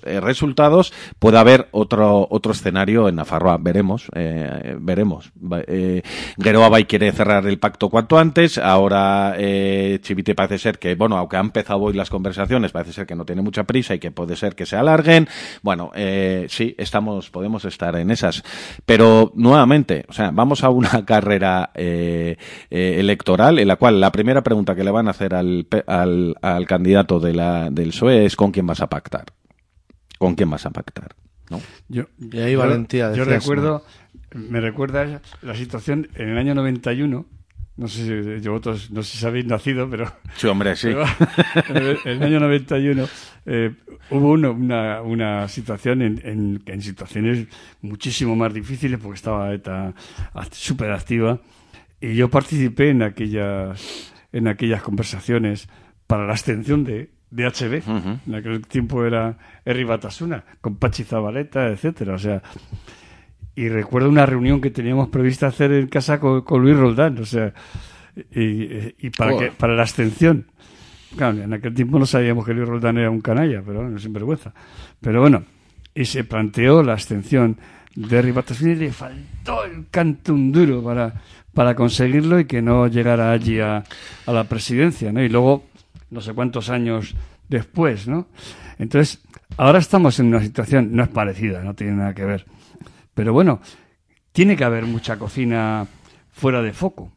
eh, 0.05 0.19
resultados, 0.19 0.93
puede 1.19 1.37
haber 1.37 1.67
otro, 1.71 2.27
otro 2.29 2.51
escenario 2.51 3.07
en 3.07 3.15
Nafarroa. 3.15 3.57
Veremos, 3.57 4.07
eh, 4.15 4.75
veremos. 4.79 5.31
Eh, 5.67 6.01
Geroa 6.41 6.69
quiere 6.83 7.11
cerrar 7.11 7.45
el 7.47 7.59
pacto 7.59 7.89
cuanto 7.89 8.17
antes. 8.17 8.57
Ahora 8.57 9.35
eh, 9.37 9.99
Chivite 10.01 10.35
parece 10.35 10.57
ser 10.57 10.79
que, 10.79 10.95
bueno, 10.95 11.17
aunque 11.17 11.37
han 11.37 11.47
empezado 11.47 11.79
hoy 11.81 11.93
las 11.93 12.09
conversaciones, 12.09 12.71
parece 12.71 12.93
ser 12.93 13.05
que 13.05 13.15
no 13.15 13.25
tiene 13.25 13.41
mucha 13.41 13.63
prisa 13.63 13.95
y 13.95 13.99
que 13.99 14.11
puede 14.11 14.35
ser 14.35 14.55
que 14.55 14.65
se 14.65 14.75
alarguen. 14.75 15.27
Bueno, 15.61 15.91
eh, 15.95 16.47
sí, 16.49 16.75
estamos, 16.77 17.29
podemos 17.29 17.65
estar 17.65 17.95
en 17.95 18.11
esas. 18.11 18.43
Pero 18.85 19.31
nuevamente, 19.35 20.05
o 20.07 20.13
sea, 20.13 20.31
vamos 20.31 20.63
a 20.63 20.69
una 20.69 21.05
carrera 21.05 21.71
electoral 22.69 23.59
en 23.59 23.67
la 23.67 23.75
cual 23.75 23.99
la 23.99 24.11
primera 24.11 24.43
pregunta 24.43 24.75
que 24.75 24.83
le 24.83 24.91
van 24.91 25.07
a 25.07 25.11
hacer 25.11 25.33
al, 25.33 25.67
al, 25.87 26.35
al 26.41 26.65
candidato 26.65 27.18
de 27.19 27.33
la, 27.33 27.69
del 27.69 27.89
PSOE 27.89 28.25
es 28.25 28.35
con 28.35 28.51
quién 28.51 28.65
vas 28.67 28.81
a 28.81 28.87
pactar. 28.87 29.25
¿Con 30.17 30.35
quién 30.35 30.49
vas 30.49 30.65
a 30.65 30.71
pactar? 30.71 31.15
¿no? 31.49 31.61
Yo, 31.87 32.03
Y 32.19 32.39
ahí 32.39 32.53
yo- 32.53 32.59
valentía, 32.59 33.13
Yo 33.13 33.25
recuerdo, 33.25 33.83
me 34.33 34.59
recuerda 34.61 35.21
la 35.41 35.55
situación 35.55 36.09
en 36.15 36.29
el 36.29 36.37
año 36.37 36.53
91. 36.55 37.25
No 37.77 37.87
sé 37.87 38.05
si 38.37 38.43
yo 38.43 38.51
vosotros, 38.51 38.91
no 38.91 39.01
sé 39.03 39.17
si 39.17 39.25
habéis 39.25 39.45
nacido, 39.45 39.89
pero 39.89 40.11
Sí, 40.35 40.47
hombre, 40.47 40.75
sí. 40.75 40.89
pero 41.67 41.91
en 41.91 41.97
el, 42.05 42.23
año 42.23 42.39
91 42.41 43.07
eh, 43.45 43.73
hubo 44.09 44.31
uno- 44.31 44.51
una, 44.51 45.01
una 45.01 45.47
situación 45.47 46.01
en, 46.01 46.21
en, 46.25 46.61
en 46.65 46.81
situaciones 46.81 47.47
muchísimo 47.81 48.35
más 48.35 48.53
difíciles 48.53 48.99
porque 49.01 49.15
estaba 49.15 49.53
ETA 49.53 49.93
súper 50.51 50.91
activa 50.91 51.39
y 52.01 52.15
yo 52.15 52.29
participé 52.29 52.89
en 52.89 53.01
aquellas 53.01 54.11
en 54.33 54.47
aquellas 54.49 54.81
conversaciones 54.83 55.69
para 56.09 56.25
la 56.25 56.31
abstención 56.31 56.83
de, 56.83 57.11
de 57.29 57.45
HB. 57.45 57.87
Ujú. 57.87 58.19
En 58.25 58.33
aquel 58.35 58.65
tiempo 58.65 59.05
era 59.05 59.37
Herri 59.63 59.83
Batasuna, 59.83 60.43
con 60.59 60.77
Pachi 60.77 61.03
Zabaleta, 61.03 61.67
etcétera. 61.67 62.15
O 62.15 62.17
sea, 62.17 62.41
y 63.53 63.69
recuerdo 63.69 64.09
una 64.09 64.25
reunión 64.25 64.59
que 64.59 64.71
teníamos 64.71 65.09
prevista 65.09 65.45
hacer 65.45 65.71
en 65.71 65.85
casa 65.87 66.19
con, 66.19 66.41
con 66.41 66.63
Luis 66.63 66.75
Roldán, 66.75 67.19
o 67.19 67.25
sea, 67.25 67.53
y, 68.33 68.95
y 69.05 69.09
para, 69.15 69.33
Joder. 69.33 69.49
que, 69.51 69.55
para 69.55 69.75
la 69.75 69.83
abstención. 69.83 70.47
Claro, 71.15 71.43
en 71.43 71.53
aquel 71.53 71.75
tiempo 71.75 71.99
no 71.99 72.07
sabíamos 72.07 72.43
que 72.43 72.55
Luis 72.55 72.67
Roldán 72.67 72.97
era 72.97 73.11
un 73.11 73.21
canalla, 73.21 73.61
pero 73.63 73.83
bueno, 73.83 73.99
sin 73.99 74.11
vergüenza. 74.11 74.51
Pero 74.99 75.21
bueno, 75.21 75.43
y 75.93 76.05
se 76.05 76.23
planteó 76.23 76.81
la 76.81 76.93
abstención 76.93 77.57
de 77.95 78.17
Herri 78.17 78.31
Batasuna 78.31 78.71
y 78.71 78.75
le 78.77 78.91
faltó 78.91 79.63
el 79.63 79.85
canto 79.91 80.33
un 80.33 80.51
duro 80.51 80.83
para, 80.83 81.13
para 81.53 81.75
conseguirlo 81.75 82.39
y 82.39 82.45
que 82.45 82.63
no 82.63 82.87
llegara 82.87 83.31
allí 83.31 83.59
a, 83.59 83.83
a 84.25 84.31
la 84.31 84.43
presidencia, 84.45 85.11
¿no? 85.11 85.21
Y 85.23 85.29
luego, 85.29 85.65
no 86.09 86.21
sé 86.21 86.33
cuántos 86.33 86.69
años 86.69 87.15
después, 87.47 88.07
¿no? 88.07 88.27
Entonces, 88.77 89.21
ahora 89.57 89.79
estamos 89.79 90.19
en 90.19 90.27
una 90.27 90.41
situación, 90.41 90.89
no 90.93 91.03
es 91.03 91.09
parecida, 91.09 91.63
no 91.63 91.73
tiene 91.73 91.93
nada 91.93 92.13
que 92.13 92.25
ver. 92.25 92.45
Pero 93.13 93.33
bueno, 93.33 93.59
tiene 94.31 94.55
que 94.55 94.63
haber 94.63 94.85
mucha 94.85 95.17
cocina 95.17 95.87
fuera 96.31 96.61
de 96.61 96.73
foco. 96.73 97.11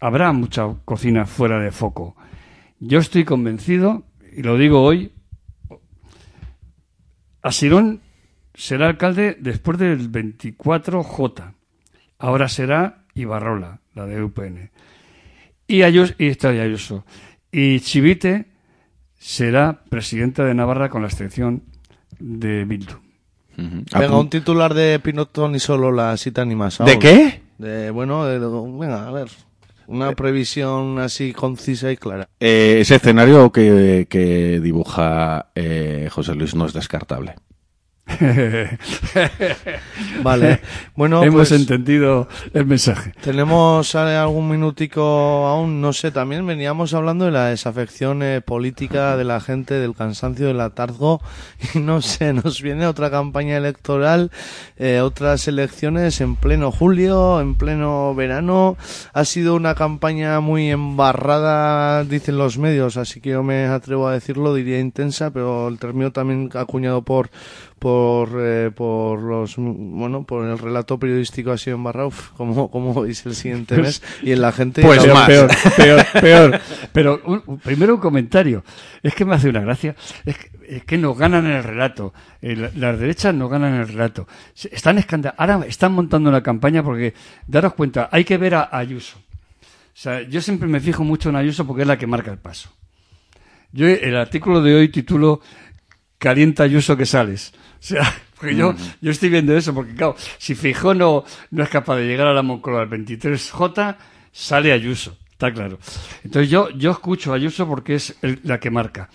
Habrá 0.00 0.32
mucha 0.32 0.66
cocina 0.84 1.26
fuera 1.26 1.58
de 1.58 1.72
foco. 1.72 2.16
Yo 2.78 3.00
estoy 3.00 3.24
convencido, 3.24 4.04
y 4.36 4.42
lo 4.42 4.56
digo 4.56 4.82
hoy, 4.82 5.12
Asirón 7.42 8.00
será 8.54 8.86
alcalde 8.86 9.36
después 9.40 9.78
del 9.78 10.10
24J. 10.10 11.54
Ahora 12.18 12.48
será 12.48 13.04
Ibarrola, 13.14 13.80
la 13.94 14.06
de 14.06 14.22
UPN. 14.22 14.70
Y 15.66 15.82
Ayuso, 15.82 16.14
y 16.18 16.26
está 16.28 16.50
Ayuso. 16.50 17.04
Y 17.52 17.80
Chivite 17.80 18.46
será 19.18 19.80
presidenta 19.88 20.44
de 20.44 20.54
Navarra 20.54 20.88
con 20.90 21.02
la 21.02 21.08
excepción 21.08 21.62
de 22.18 22.64
Bildu. 22.64 22.94
Venga, 23.56 24.16
un 24.18 24.30
titular 24.30 24.72
de 24.72 25.00
Pinotón 25.00 25.54
y 25.56 25.58
solo 25.58 25.90
la 25.90 26.16
cita 26.16 26.44
ni 26.44 26.54
más. 26.54 26.78
¿De 26.78 26.98
qué? 26.98 27.42
De, 27.58 27.90
bueno, 27.90 28.24
de- 28.24 28.38
venga, 28.38 29.08
a 29.08 29.10
ver. 29.10 29.28
Una 29.88 30.12
previsión 30.12 30.98
así 30.98 31.32
concisa 31.32 31.90
y 31.90 31.96
clara. 31.96 32.28
Eh, 32.38 32.76
ese 32.80 32.96
escenario 32.96 33.50
que, 33.50 34.06
que 34.08 34.60
dibuja 34.60 35.46
eh, 35.54 36.08
José 36.12 36.34
Luis 36.34 36.54
no 36.54 36.66
es 36.66 36.74
descartable. 36.74 37.34
Vale. 40.22 40.60
Bueno, 40.96 41.22
Hemos 41.22 41.48
pues 41.48 41.60
entendido 41.60 42.28
el 42.52 42.66
mensaje. 42.66 43.12
tenemos 43.22 43.94
algún 43.94 44.48
minutico 44.48 45.46
aún, 45.46 45.80
no 45.80 45.92
sé, 45.92 46.10
también 46.10 46.46
veníamos 46.46 46.94
hablando 46.94 47.26
de 47.26 47.30
la 47.30 47.46
desafección 47.46 48.22
eh, 48.22 48.40
política 48.40 49.16
de 49.16 49.24
la 49.24 49.40
gente, 49.40 49.74
del 49.74 49.94
cansancio, 49.94 50.46
del 50.46 50.60
atargo, 50.60 51.20
y 51.74 51.78
no 51.78 52.02
sé, 52.02 52.32
nos 52.32 52.62
viene 52.62 52.86
otra 52.86 53.10
campaña 53.10 53.56
electoral, 53.56 54.30
eh, 54.76 55.00
otras 55.00 55.46
elecciones 55.48 56.20
en 56.20 56.36
pleno 56.36 56.72
julio, 56.72 57.40
en 57.40 57.54
pleno 57.54 58.14
verano. 58.14 58.76
Ha 59.12 59.24
sido 59.24 59.54
una 59.54 59.74
campaña 59.74 60.40
muy 60.40 60.70
embarrada, 60.70 62.04
dicen 62.04 62.38
los 62.38 62.58
medios, 62.58 62.96
así 62.96 63.20
que 63.20 63.30
yo 63.30 63.42
me 63.42 63.66
atrevo 63.66 64.08
a 64.08 64.12
decirlo, 64.12 64.54
diría 64.54 64.80
intensa, 64.80 65.30
pero 65.30 65.68
el 65.68 65.78
término 65.78 66.12
también 66.12 66.50
acuñado 66.54 67.02
por 67.02 67.30
por 67.78 68.30
eh, 68.40 68.70
por 68.74 69.20
los 69.22 69.54
bueno 69.56 70.24
por 70.24 70.44
el 70.46 70.58
relato 70.58 70.98
periodístico 70.98 71.52
ha 71.52 71.58
sido 71.58 71.76
embarrado 71.76 72.08
uf, 72.08 72.30
como 72.30 72.70
como 72.70 73.02
veis 73.02 73.24
el 73.26 73.34
siguiente 73.34 73.76
mes 73.78 74.02
y 74.22 74.32
en 74.32 74.40
la 74.42 74.52
gente 74.52 74.82
Pues 74.82 75.06
la- 75.06 75.14
más. 75.14 75.26
Peor, 75.28 75.50
peor, 75.76 76.06
peor. 76.20 76.60
Pero 76.92 77.20
un- 77.24 77.58
primero 77.58 77.94
un 77.94 78.00
comentario. 78.00 78.64
Es 79.02 79.14
que 79.14 79.24
me 79.24 79.34
hace 79.34 79.48
una 79.48 79.60
gracia. 79.60 79.94
Es 80.24 80.36
que, 80.36 80.50
es 80.76 80.84
que 80.84 80.98
nos 80.98 81.16
ganan 81.16 81.46
en 81.46 81.52
el 81.52 81.64
relato. 81.64 82.12
Eh, 82.42 82.56
la- 82.56 82.70
las 82.74 82.98
derechas 82.98 83.34
nos 83.34 83.50
ganan 83.50 83.74
en 83.74 83.80
el 83.82 83.88
relato. 83.88 84.26
Están 84.70 84.98
escanda- 84.98 85.34
Ahora 85.38 85.60
están 85.66 85.92
montando 85.92 86.28
una 86.30 86.42
campaña 86.42 86.82
porque, 86.82 87.14
daros 87.46 87.74
cuenta, 87.74 88.08
hay 88.12 88.24
que 88.24 88.36
ver 88.38 88.54
a 88.56 88.68
Ayuso. 88.72 89.18
O 89.18 90.00
sea, 90.00 90.22
yo 90.22 90.40
siempre 90.40 90.68
me 90.68 90.80
fijo 90.80 91.04
mucho 91.04 91.28
en 91.28 91.36
Ayuso 91.36 91.66
porque 91.66 91.82
es 91.82 91.88
la 91.88 91.96
que 91.98 92.06
marca 92.06 92.30
el 92.30 92.38
paso. 92.38 92.70
Yo 93.72 93.86
el 93.86 94.16
artículo 94.16 94.62
de 94.62 94.74
hoy 94.74 94.88
titulo 94.88 95.40
Calienta 96.18 96.62
Ayuso 96.64 96.96
que 96.96 97.06
sales. 97.06 97.52
O 97.78 97.82
sea, 97.82 98.02
porque 98.38 98.54
yo, 98.56 98.74
yo 99.00 99.10
estoy 99.10 99.28
viendo 99.28 99.56
eso, 99.56 99.74
porque 99.74 99.94
claro, 99.94 100.16
si 100.38 100.54
Fijó 100.54 100.94
no, 100.94 101.24
no 101.50 101.62
es 101.62 101.68
capaz 101.68 101.96
de 101.96 102.06
llegar 102.06 102.26
a 102.26 102.32
la 102.34 102.42
Moncloa 102.42 102.82
al 102.82 102.90
23J, 102.90 103.96
sale 104.32 104.72
Ayuso, 104.72 105.16
está 105.30 105.52
claro. 105.52 105.78
Entonces 106.24 106.50
yo, 106.50 106.70
yo 106.70 106.90
escucho 106.90 107.32
a 107.32 107.36
Ayuso 107.36 107.66
porque 107.68 107.94
es 107.96 108.16
el- 108.22 108.40
la 108.44 108.58
que 108.60 108.70
marca. 108.70 109.08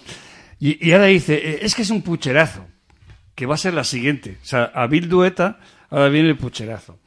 Y, 0.59 0.85
y 0.87 0.91
ahora 0.93 1.05
dice, 1.05 1.35
eh, 1.35 1.59
es 1.61 1.75
que 1.75 1.81
es 1.81 1.89
un 1.89 2.01
pucherazo, 2.01 2.65
que 3.35 3.45
va 3.45 3.55
a 3.55 3.57
ser 3.57 3.73
la 3.73 3.83
siguiente. 3.83 4.37
O 4.41 4.45
sea, 4.45 4.65
a 4.73 4.87
Bill 4.87 5.09
Dueta 5.09 5.59
ahora 5.89 6.09
viene 6.09 6.29
el 6.29 6.37
pucherazo. 6.37 6.99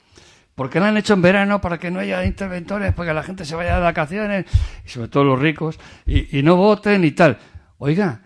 Porque 0.54 0.80
lo 0.80 0.86
han 0.86 0.96
hecho 0.96 1.12
en 1.14 1.20
verano 1.22 1.60
para 1.60 1.78
que 1.78 1.90
no 1.90 2.00
haya 2.00 2.24
interventores, 2.24 2.94
para 2.94 3.10
que 3.10 3.14
la 3.14 3.22
gente 3.22 3.44
se 3.44 3.54
vaya 3.54 3.76
de 3.76 3.82
vacaciones, 3.82 4.46
y 4.84 4.88
sobre 4.88 5.08
todo 5.08 5.24
los 5.24 5.38
ricos, 5.38 5.78
y, 6.06 6.38
y 6.38 6.42
no 6.42 6.56
voten 6.56 7.04
y 7.04 7.10
tal. 7.12 7.36
Oiga, 7.78 8.22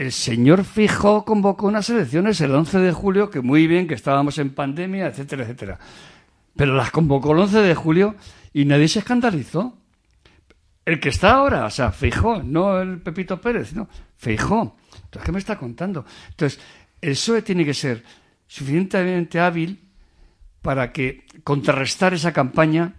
el 0.00 0.12
señor 0.12 0.64
Fijó 0.64 1.26
convocó 1.26 1.66
unas 1.66 1.90
elecciones 1.90 2.40
el 2.40 2.54
11 2.54 2.78
de 2.78 2.90
julio, 2.90 3.28
que 3.28 3.42
muy 3.42 3.66
bien, 3.66 3.86
que 3.86 3.92
estábamos 3.92 4.38
en 4.38 4.54
pandemia, 4.54 5.08
etcétera, 5.08 5.42
etcétera. 5.42 5.78
Pero 6.56 6.74
las 6.74 6.90
convocó 6.90 7.32
el 7.32 7.40
11 7.40 7.58
de 7.58 7.74
julio 7.74 8.16
y 8.54 8.64
nadie 8.64 8.88
se 8.88 9.00
escandalizó. 9.00 9.76
El 10.86 11.00
que 11.00 11.10
está 11.10 11.32
ahora, 11.32 11.66
o 11.66 11.70
sea, 11.70 11.92
Fijó, 11.92 12.42
no 12.42 12.80
el 12.80 13.02
Pepito 13.02 13.42
Pérez, 13.42 13.74
no, 13.74 13.90
Fijó. 14.16 14.78
Entonces, 14.94 15.22
¿qué 15.22 15.32
me 15.32 15.38
está 15.38 15.58
contando? 15.58 16.06
Entonces, 16.30 16.58
el 17.02 17.12
PSOE 17.12 17.42
tiene 17.42 17.66
que 17.66 17.74
ser 17.74 18.02
suficientemente 18.46 19.38
hábil 19.38 19.86
para 20.62 20.92
que 20.92 21.26
contrarrestar 21.44 22.14
esa 22.14 22.32
campaña, 22.32 22.94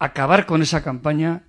acabar 0.00 0.46
con 0.46 0.62
esa 0.62 0.82
campaña. 0.82 1.44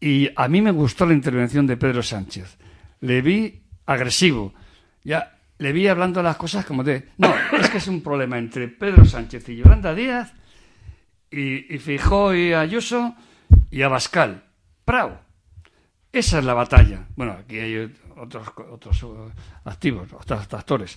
Y 0.00 0.30
a 0.36 0.48
mí 0.48 0.62
me 0.62 0.70
gustó 0.70 1.04
la 1.04 1.12
intervención 1.12 1.66
de 1.66 1.76
Pedro 1.76 2.02
Sánchez. 2.02 2.56
Le 3.02 3.20
vi 3.20 3.62
agresivo. 3.86 4.54
Ya 5.04 5.38
le 5.58 5.72
vi 5.72 5.86
hablando 5.86 6.22
las 6.22 6.36
cosas 6.36 6.64
como 6.64 6.82
de. 6.82 7.10
No, 7.18 7.32
es 7.52 7.70
que 7.70 7.78
es 7.78 7.86
un 7.88 8.02
problema 8.02 8.38
entre 8.38 8.68
Pedro 8.68 9.04
Sánchez 9.04 9.48
y 9.48 9.56
Yolanda 9.56 9.94
Díaz, 9.94 10.32
y, 11.30 11.78
Fijó 11.78 12.34
y 12.34 12.52
Ayuso, 12.52 13.14
y 13.70 13.82
Abascal. 13.82 14.42
Prau. 14.84 15.18
Esa 16.12 16.38
es 16.38 16.44
la 16.44 16.54
batalla. 16.54 17.06
Bueno, 17.16 17.32
aquí 17.32 17.58
hay 17.58 17.92
otros, 18.16 18.48
otros 18.70 19.04
activos, 19.64 20.12
otros 20.12 20.52
actores. 20.52 20.96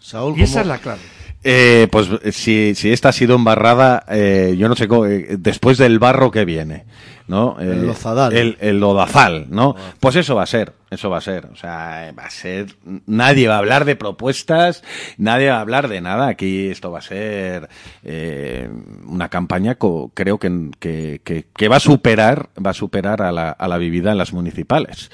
Saúl, 0.00 0.38
Y 0.38 0.42
esa 0.42 0.52
¿cómo- 0.52 0.62
es 0.62 0.66
la 0.68 0.78
clave. 0.78 1.00
Eh, 1.48 1.86
pues 1.92 2.08
eh, 2.24 2.32
si, 2.32 2.74
si 2.74 2.90
esta 2.92 3.10
ha 3.10 3.12
sido 3.12 3.36
embarrada, 3.36 4.04
eh, 4.08 4.56
yo 4.58 4.68
no 4.68 4.74
sé, 4.74 4.88
cómo, 4.88 5.06
eh, 5.06 5.36
después 5.38 5.78
del 5.78 6.00
barro 6.00 6.32
que 6.32 6.44
viene, 6.44 6.86
¿no? 7.28 7.56
Eh, 7.60 7.70
El 7.70 7.86
lozadal. 7.86 8.32
El, 8.36 8.56
el 8.60 8.80
lodazal, 8.80 9.46
¿no? 9.48 9.76
Pues 10.00 10.16
eso 10.16 10.34
va 10.34 10.42
a 10.42 10.46
ser, 10.46 10.72
eso 10.90 11.08
va 11.08 11.18
a 11.18 11.20
ser. 11.20 11.46
O 11.52 11.54
sea, 11.54 12.08
eh, 12.08 12.12
va 12.12 12.24
a 12.24 12.30
ser, 12.30 12.74
nadie 13.06 13.46
va 13.46 13.56
a 13.56 13.58
hablar 13.58 13.84
de 13.84 13.94
propuestas, 13.94 14.82
nadie 15.18 15.50
va 15.50 15.58
a 15.58 15.60
hablar 15.60 15.86
de 15.86 16.00
nada. 16.00 16.26
Aquí 16.26 16.66
esto 16.66 16.90
va 16.90 16.98
a 16.98 17.02
ser 17.02 17.68
eh, 18.02 18.68
una 19.06 19.28
campaña, 19.28 19.76
co- 19.76 20.10
creo 20.14 20.38
que, 20.38 20.70
que, 20.80 21.20
que, 21.22 21.46
que 21.56 21.68
va 21.68 21.76
a 21.76 21.80
superar, 21.80 22.48
va 22.64 22.70
a 22.70 22.74
superar 22.74 23.22
a 23.22 23.30
la, 23.30 23.50
a 23.50 23.68
la 23.68 23.78
vivida 23.78 24.10
en 24.10 24.18
las 24.18 24.32
municipales. 24.32 25.12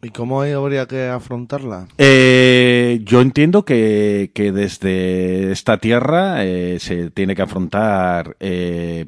¿Y 0.00 0.10
cómo 0.10 0.42
habría 0.42 0.86
que 0.86 1.08
afrontarla? 1.08 1.88
Eh, 1.98 3.00
yo 3.04 3.20
entiendo 3.20 3.64
que, 3.64 4.30
que 4.34 4.52
desde 4.52 5.50
esta 5.50 5.78
tierra 5.78 6.44
eh, 6.44 6.78
se 6.78 7.10
tiene 7.10 7.34
que 7.34 7.42
afrontar 7.42 8.36
eh, 8.38 9.06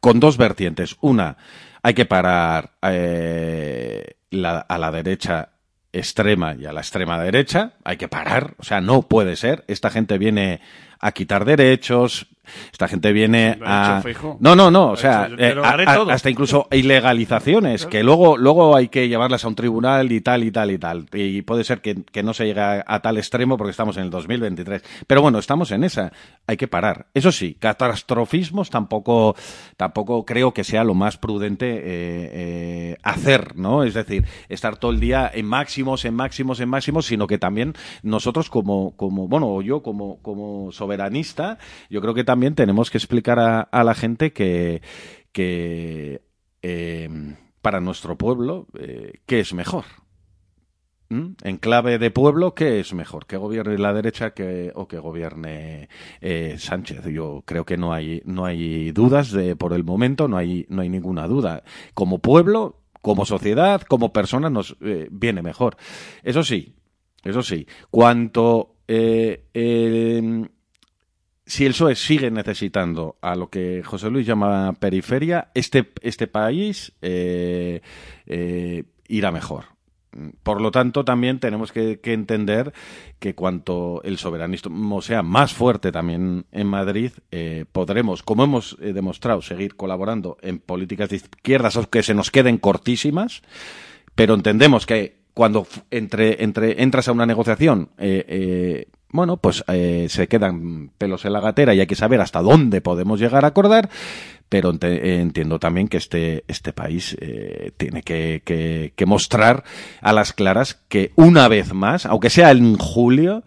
con 0.00 0.18
dos 0.18 0.38
vertientes. 0.38 0.96
Una, 1.02 1.36
hay 1.82 1.92
que 1.92 2.06
parar 2.06 2.72
eh, 2.82 4.14
la- 4.30 4.60
a 4.60 4.78
la 4.78 4.90
derecha 4.90 5.50
extrema 5.92 6.54
y 6.54 6.64
a 6.64 6.72
la 6.72 6.80
extrema 6.80 7.22
derecha. 7.22 7.72
Hay 7.84 7.98
que 7.98 8.08
parar. 8.08 8.54
O 8.58 8.62
sea, 8.64 8.80
no 8.80 9.02
puede 9.02 9.36
ser. 9.36 9.64
Esta 9.68 9.90
gente 9.90 10.16
viene 10.16 10.60
a 11.00 11.12
quitar 11.12 11.44
derechos. 11.44 12.26
Esta 12.72 12.88
gente 12.88 13.12
viene 13.12 13.58
a... 13.64 14.00
No, 14.40 14.56
no, 14.56 14.72
no. 14.72 14.90
O 14.90 14.96
sea, 14.96 15.28
eh, 15.38 15.54
a- 15.62 15.76
a- 16.10 16.12
hasta 16.14 16.30
incluso 16.30 16.66
ilegalizaciones, 16.72 17.86
que 17.86 18.02
luego, 18.02 18.36
luego 18.36 18.74
hay 18.74 18.88
que 18.88 19.08
llevarlas 19.08 19.44
a 19.44 19.48
un 19.48 19.54
tribunal 19.54 20.10
y 20.10 20.20
tal 20.20 20.42
y 20.42 20.50
tal 20.50 20.72
y 20.72 20.78
tal. 20.78 21.06
Y 21.12 21.42
puede 21.42 21.62
ser 21.62 21.80
que, 21.80 22.02
que 22.02 22.24
no 22.24 22.34
se 22.34 22.46
llegue 22.46 22.60
a, 22.60 22.84
a 22.84 23.00
tal 23.02 23.18
extremo 23.18 23.56
porque 23.56 23.70
estamos 23.70 23.96
en 23.98 24.04
el 24.04 24.10
2023. 24.10 24.82
Pero 25.06 25.22
bueno, 25.22 25.38
estamos 25.38 25.70
en 25.70 25.84
esa. 25.84 26.12
Hay 26.48 26.56
que 26.56 26.66
parar. 26.66 27.06
Eso 27.14 27.30
sí, 27.30 27.54
catastrofismos 27.58 28.68
tampoco, 28.70 29.36
tampoco 29.76 30.24
creo 30.24 30.52
que 30.52 30.64
sea 30.64 30.82
lo 30.82 30.94
más 30.94 31.18
prudente 31.18 31.66
eh, 31.76 31.82
eh, 31.84 32.96
hacer, 33.04 33.56
¿no? 33.56 33.84
Es 33.84 33.94
decir, 33.94 34.24
estar 34.48 34.76
todo 34.76 34.90
el 34.90 34.98
día 34.98 35.30
en 35.32 35.46
máximos, 35.46 36.04
en 36.04 36.14
máximos, 36.14 36.58
en 36.58 36.68
máximos, 36.68 37.06
sino 37.06 37.26
que 37.28 37.38
también 37.38 37.74
nosotros 38.02 38.50
como, 38.50 38.96
como 38.96 39.28
bueno, 39.28 39.48
o 39.48 39.62
yo 39.62 39.82
como, 39.82 40.18
como 40.22 40.72
soberanista, 40.90 41.58
yo 41.88 42.00
creo 42.00 42.14
que 42.14 42.24
también 42.24 42.54
tenemos 42.54 42.90
que 42.90 42.98
explicar 42.98 43.38
a, 43.38 43.84
la 43.84 43.94
gente 43.94 44.32
que, 44.32 44.82
eh, 46.62 47.08
para 47.62 47.80
nuestro 47.80 48.16
pueblo, 48.16 48.66
eh, 48.78 49.20
¿qué 49.26 49.40
es 49.40 49.54
mejor? 49.54 49.84
¿Mm? 51.08 51.32
En 51.42 51.56
clave 51.58 51.98
de 51.98 52.10
pueblo, 52.10 52.54
¿qué 52.54 52.80
es 52.80 52.94
mejor? 52.94 53.26
¿Que 53.26 53.36
gobierne 53.36 53.78
la 53.78 53.92
derecha 53.92 54.32
que, 54.32 54.72
o 54.74 54.86
que 54.86 54.98
gobierne 54.98 55.88
eh, 56.20 56.56
Sánchez? 56.58 57.06
Yo 57.06 57.42
creo 57.44 57.64
que 57.64 57.76
no 57.76 57.92
hay, 57.92 58.22
no 58.24 58.44
hay 58.44 58.92
dudas 58.92 59.30
de, 59.32 59.56
por 59.56 59.72
el 59.72 59.84
momento, 59.84 60.28
no 60.28 60.36
hay, 60.36 60.66
no 60.68 60.82
hay 60.82 60.88
ninguna 60.88 61.26
duda. 61.26 61.62
Como 61.94 62.18
pueblo, 62.18 62.82
como 63.02 63.24
sociedad, 63.24 63.82
como 63.82 64.12
persona, 64.12 64.50
nos 64.50 64.76
eh, 64.80 65.08
viene 65.10 65.42
mejor. 65.42 65.76
Eso 66.22 66.44
sí, 66.44 66.76
eso 67.24 67.42
sí, 67.42 67.66
cuanto 67.90 68.76
eh, 68.86 70.48
si 71.50 71.66
el 71.66 71.72
PSOE 71.72 71.96
sigue 71.96 72.30
necesitando 72.30 73.16
a 73.20 73.34
lo 73.34 73.50
que 73.50 73.82
José 73.82 74.08
Luis 74.08 74.24
llama 74.24 74.72
periferia, 74.74 75.48
este, 75.52 75.90
este 76.00 76.28
país 76.28 76.92
eh, 77.02 77.80
eh, 78.26 78.84
irá 79.08 79.32
mejor. 79.32 79.64
Por 80.44 80.60
lo 80.60 80.70
tanto, 80.70 81.04
también 81.04 81.40
tenemos 81.40 81.72
que, 81.72 81.98
entender 82.04 82.72
que 83.18 83.34
cuanto 83.34 84.00
el 84.04 84.18
soberanismo 84.18 85.02
sea 85.02 85.24
más 85.24 85.52
fuerte 85.52 85.90
también 85.90 86.46
en 86.52 86.68
Madrid, 86.68 87.12
eh, 87.32 87.64
podremos, 87.72 88.22
como 88.22 88.44
hemos 88.44 88.76
demostrado, 88.78 89.42
seguir 89.42 89.74
colaborando 89.74 90.36
en 90.42 90.60
políticas 90.60 91.10
de 91.10 91.16
izquierdas, 91.16 91.76
aunque 91.76 92.04
se 92.04 92.14
nos 92.14 92.30
queden 92.30 92.58
cortísimas, 92.58 93.42
pero 94.14 94.34
entendemos 94.34 94.86
que 94.86 95.18
cuando 95.34 95.66
entre, 95.90 96.44
entre 96.44 96.82
entras 96.82 97.08
a 97.08 97.12
una 97.12 97.26
negociación, 97.26 97.90
bueno, 99.12 99.36
pues 99.36 99.64
eh, 99.68 100.06
se 100.08 100.28
quedan 100.28 100.90
pelos 100.98 101.24
en 101.24 101.32
la 101.32 101.40
gatera 101.40 101.74
y 101.74 101.80
hay 101.80 101.86
que 101.86 101.94
saber 101.94 102.20
hasta 102.20 102.40
dónde 102.42 102.80
podemos 102.80 103.18
llegar 103.20 103.44
a 103.44 103.48
acordar, 103.48 103.88
pero 104.48 104.72
eh, 104.80 105.18
entiendo 105.20 105.58
también 105.58 105.88
que 105.88 105.96
este, 105.96 106.44
este 106.48 106.72
país 106.72 107.16
eh, 107.20 107.72
tiene 107.76 108.02
que, 108.02 108.42
que- 108.44 108.92
que 108.96 109.06
mostrar 109.06 109.64
a 110.00 110.12
las 110.12 110.32
claras 110.32 110.74
que 110.88 111.12
una 111.16 111.48
vez 111.48 111.72
más, 111.74 112.06
aunque 112.06 112.30
sea 112.30 112.50
en 112.50 112.76
julio, 112.76 113.44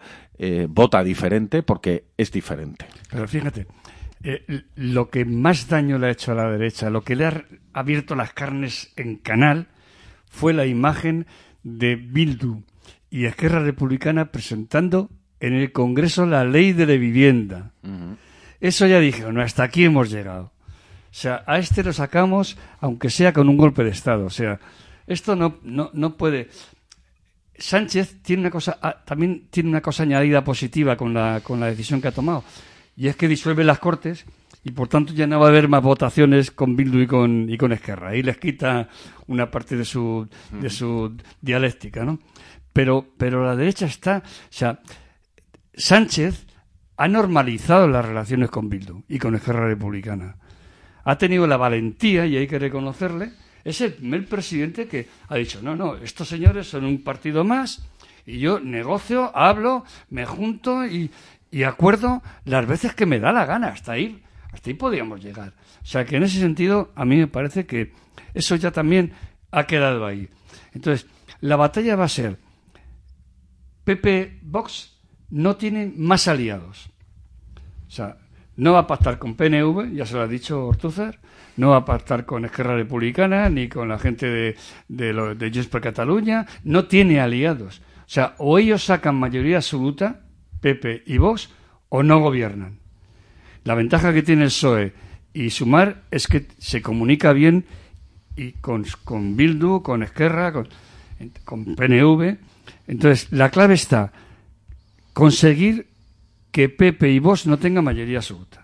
vota 0.68 1.03
diferente 1.06 1.64
porque 1.64 2.03
es 2.18 2.30
diferente. 2.34 2.85
Pero 3.10 3.27
fíjate, 3.30 3.65
lo 4.76 5.10
que 5.10 5.23
más 5.26 5.69
daño 5.69 5.98
le 5.99 6.07
ha 6.07 6.11
hecho 6.11 6.34
a 6.34 6.35
la 6.35 6.49
derecha, 6.52 6.90
lo 6.90 7.02
que 7.03 7.15
le 7.15 7.26
ha 7.26 7.45
abierto 7.72 8.15
las 8.15 8.34
carnes 8.34 8.91
en 8.98 9.18
canal, 9.18 9.68
fue 10.30 10.52
la 10.53 10.65
imagen 10.65 11.27
de 11.64 11.95
Bildu 11.95 12.64
y 13.10 13.26
Esquerra 13.26 13.60
Republicana 13.60 14.31
presentando 14.31 15.10
en 15.43 15.55
el 15.55 15.73
Congreso 15.73 16.25
la 16.25 16.45
ley 16.45 16.71
de 16.71 16.85
la 16.85 16.93
vivienda. 16.93 17.71
Eso 18.61 18.87
ya 18.87 19.01
dije, 19.01 19.29
no, 19.29 19.41
hasta 19.41 19.63
aquí 19.63 19.83
hemos 19.83 20.09
llegado. 20.09 20.45
O 20.45 21.15
sea, 21.15 21.43
a 21.45 21.59
este 21.59 21.83
lo 21.83 21.91
sacamos, 21.91 22.57
aunque 22.79 23.09
sea 23.09 23.33
con 23.33 23.49
un 23.49 23.57
golpe 23.57 23.83
de 23.83 23.89
Estado. 23.89 24.25
O 24.25 24.29
sea, 24.29 24.57
esto 25.05 25.35
no, 25.35 25.57
no, 25.63 25.89
no 25.91 26.15
puede. 26.15 26.47
Sánchez 27.57 28.21
tiene 28.21 28.43
una 28.43 28.51
cosa, 28.51 28.79
ah, 28.81 29.03
también 29.03 29.47
tiene 29.49 29.69
una 29.69 29.81
cosa 29.81 30.03
añadida 30.03 30.45
positiva 30.45 30.95
con 30.95 31.13
la, 31.13 31.41
con 31.43 31.59
la 31.59 31.67
decisión 31.67 32.01
que 32.01 32.07
ha 32.07 32.13
tomado. 32.13 32.45
Y 32.95 33.09
es 33.09 33.17
que 33.17 33.27
disuelve 33.27 33.65
las 33.65 33.79
Cortes 33.79 34.25
y 34.63 34.71
por 34.71 34.87
tanto 34.87 35.11
ya 35.11 35.27
no 35.27 35.41
va 35.41 35.47
a 35.47 35.49
haber 35.49 35.67
más 35.67 35.83
votaciones 35.83 36.51
con 36.51 36.77
Bildu 36.77 36.99
y 36.99 37.07
con, 37.07 37.49
y 37.49 37.57
con 37.57 37.73
Esquerra. 37.73 38.09
Ahí 38.09 38.23
les 38.23 38.37
quita 38.37 38.87
una 39.27 39.51
parte 39.51 39.75
de 39.75 39.83
su, 39.83 40.25
de 40.53 40.69
su 40.69 41.17
dialéctica, 41.41 42.05
¿no? 42.05 42.19
Pero, 42.71 43.05
pero 43.17 43.45
la 43.45 43.57
derecha 43.57 43.85
está. 43.85 44.23
O 44.25 44.47
sea, 44.49 44.79
Sánchez 45.75 46.45
ha 46.97 47.07
normalizado 47.07 47.87
las 47.87 48.05
relaciones 48.05 48.49
con 48.49 48.69
Bildu 48.69 49.03
y 49.07 49.17
con 49.17 49.35
Esquerra 49.35 49.67
Republicana. 49.67 50.37
Ha 51.03 51.17
tenido 51.17 51.47
la 51.47 51.57
valentía, 51.57 52.25
y 52.25 52.37
hay 52.37 52.47
que 52.47 52.59
reconocerle, 52.59 53.33
es 53.63 53.81
el 53.81 53.93
primer 53.93 54.27
presidente 54.27 54.87
que 54.87 55.07
ha 55.27 55.35
dicho, 55.35 55.61
no, 55.61 55.75
no, 55.75 55.95
estos 55.95 56.27
señores 56.27 56.67
son 56.67 56.85
un 56.85 57.03
partido 57.03 57.43
más 57.43 57.83
y 58.25 58.39
yo 58.39 58.59
negocio, 58.59 59.35
hablo, 59.35 59.85
me 60.09 60.25
junto 60.25 60.85
y, 60.85 61.11
y 61.51 61.63
acuerdo 61.63 62.21
las 62.45 62.67
veces 62.67 62.93
que 62.93 63.05
me 63.05 63.19
da 63.19 63.31
la 63.31 63.45
gana. 63.45 63.67
Hasta 63.69 63.93
ahí, 63.93 64.23
hasta 64.51 64.69
ahí 64.69 64.75
podríamos 64.75 65.21
llegar. 65.21 65.53
O 65.81 65.85
sea 65.85 66.05
que 66.05 66.17
en 66.17 66.23
ese 66.23 66.39
sentido 66.39 66.91
a 66.95 67.05
mí 67.05 67.17
me 67.17 67.27
parece 67.27 67.65
que 67.65 67.93
eso 68.33 68.55
ya 68.55 68.71
también 68.71 69.13
ha 69.51 69.65
quedado 69.65 70.05
ahí. 70.05 70.29
Entonces, 70.73 71.07
la 71.39 71.55
batalla 71.55 71.95
va 71.95 72.05
a 72.05 72.09
ser 72.09 72.39
PP 73.83 74.39
Vox 74.41 74.92
no 75.29 75.55
tienen 75.55 75.93
más 75.97 76.27
aliados. 76.27 76.89
O 77.87 77.91
sea, 77.91 78.17
no 78.55 78.73
va 78.73 78.79
a 78.79 78.87
pactar 78.87 79.17
con 79.19 79.35
PNV, 79.35 79.93
ya 79.93 80.05
se 80.05 80.15
lo 80.15 80.21
ha 80.21 80.27
dicho 80.27 80.67
Ortúzar, 80.67 81.19
no 81.57 81.69
va 81.69 81.77
a 81.77 81.85
pactar 81.85 82.25
con 82.25 82.45
Esquerra 82.45 82.75
Republicana 82.75 83.49
ni 83.49 83.67
con 83.67 83.89
la 83.89 83.99
gente 83.99 84.27
de, 84.27 84.55
de, 84.87 85.13
lo- 85.13 85.35
de 85.35 85.49
Junts 85.51 85.67
per 85.67 85.81
Cataluña, 85.81 86.45
no 86.63 86.85
tiene 86.85 87.19
aliados. 87.19 87.79
O 87.99 88.09
sea, 88.13 88.35
o 88.37 88.57
ellos 88.59 88.83
sacan 88.83 89.15
mayoría 89.15 89.57
absoluta, 89.57 90.21
PP 90.61 91.03
y 91.07 91.17
Vox, 91.17 91.49
o 91.89 92.03
no 92.03 92.19
gobiernan. 92.19 92.79
La 93.63 93.75
ventaja 93.75 94.13
que 94.13 94.23
tiene 94.23 94.43
el 94.43 94.47
PSOE 94.49 94.93
y 95.33 95.49
Sumar 95.49 96.03
es 96.11 96.27
que 96.27 96.47
se 96.57 96.81
comunica 96.81 97.33
bien 97.33 97.65
y 98.35 98.51
con, 98.53 98.85
con 99.03 99.35
Bildu, 99.37 99.81
con 99.81 100.03
Esquerra, 100.03 100.51
con, 100.51 100.67
con 101.45 101.75
PNV. 101.75 102.37
Entonces, 102.87 103.31
la 103.31 103.49
clave 103.49 103.75
está 103.75 104.11
conseguir 105.14 105.88
que 106.52 106.69
Pepe 106.69 107.11
y 107.11 107.19
Vox 107.19 107.48
no 107.48 107.57
tengan 107.57 107.84
mayoría 107.84 108.18
absoluta. 108.18 108.62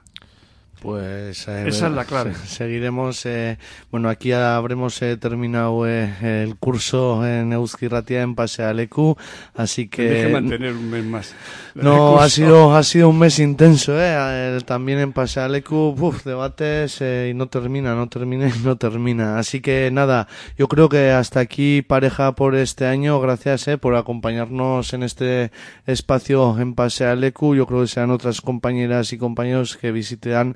Pues 0.82 1.48
eh, 1.48 1.66
Esa 1.68 1.88
es 1.88 1.94
la 1.94 2.06
clave. 2.06 2.34
se- 2.36 2.48
Seguiremos. 2.48 3.26
eh, 3.26 3.58
bueno, 3.92 4.08
aquí 4.10 4.32
habremos 4.32 5.02
eh, 5.02 5.18
terminado 5.18 5.88
eh, 5.88 6.44
el 6.44 6.56
curso 6.56 7.26
en 7.26 7.52
Euski 7.54 7.88
Ratia 7.88 8.22
en 8.22 8.36
Pasea 8.36 8.74
Lecu, 8.74 9.18
así 9.56 9.88
que 9.90 10.30
mantener 10.32 10.74
un 10.74 10.90
mes 10.90 11.04
más. 11.04 11.36
no 11.76 12.20
ha 12.20 12.30
sido 12.30 12.76
ha 12.76 12.84
sido 12.84 13.10
un 13.10 13.20
mes 13.20 13.40
intenso, 13.40 13.94
eh. 14.00 14.60
También 14.66 15.00
en 15.00 15.12
Pasea 15.14 15.48
Lecu, 15.50 15.96
uf, 16.00 16.24
debates 16.24 16.98
eh, 17.02 17.30
y 17.32 17.34
no 17.34 17.48
termina, 17.48 17.96
no 17.96 18.08
termina 18.08 18.48
y 18.48 18.60
no 18.64 18.78
termina. 18.78 19.38
Así 19.40 19.60
que 19.62 19.90
nada, 19.92 20.28
yo 20.58 20.68
creo 20.68 20.88
que 20.90 21.12
hasta 21.12 21.40
aquí 21.40 21.82
pareja 21.82 22.34
por 22.36 22.56
este 22.56 22.86
año. 22.86 23.20
Gracias 23.20 23.68
eh, 23.68 23.78
por 23.78 23.96
acompañarnos 23.96 24.94
en 24.94 25.04
este 25.04 25.52
espacio 25.88 26.58
en 26.60 26.74
Pasea 26.76 27.16
Lecu. 27.16 27.56
Yo 27.56 27.66
creo 27.66 27.82
que 27.82 27.88
serán 27.88 28.12
otras 28.12 28.42
compañeras 28.42 29.12
y 29.14 29.18
compañeros 29.18 29.78
que 29.78 29.92
visitarán 29.92 30.56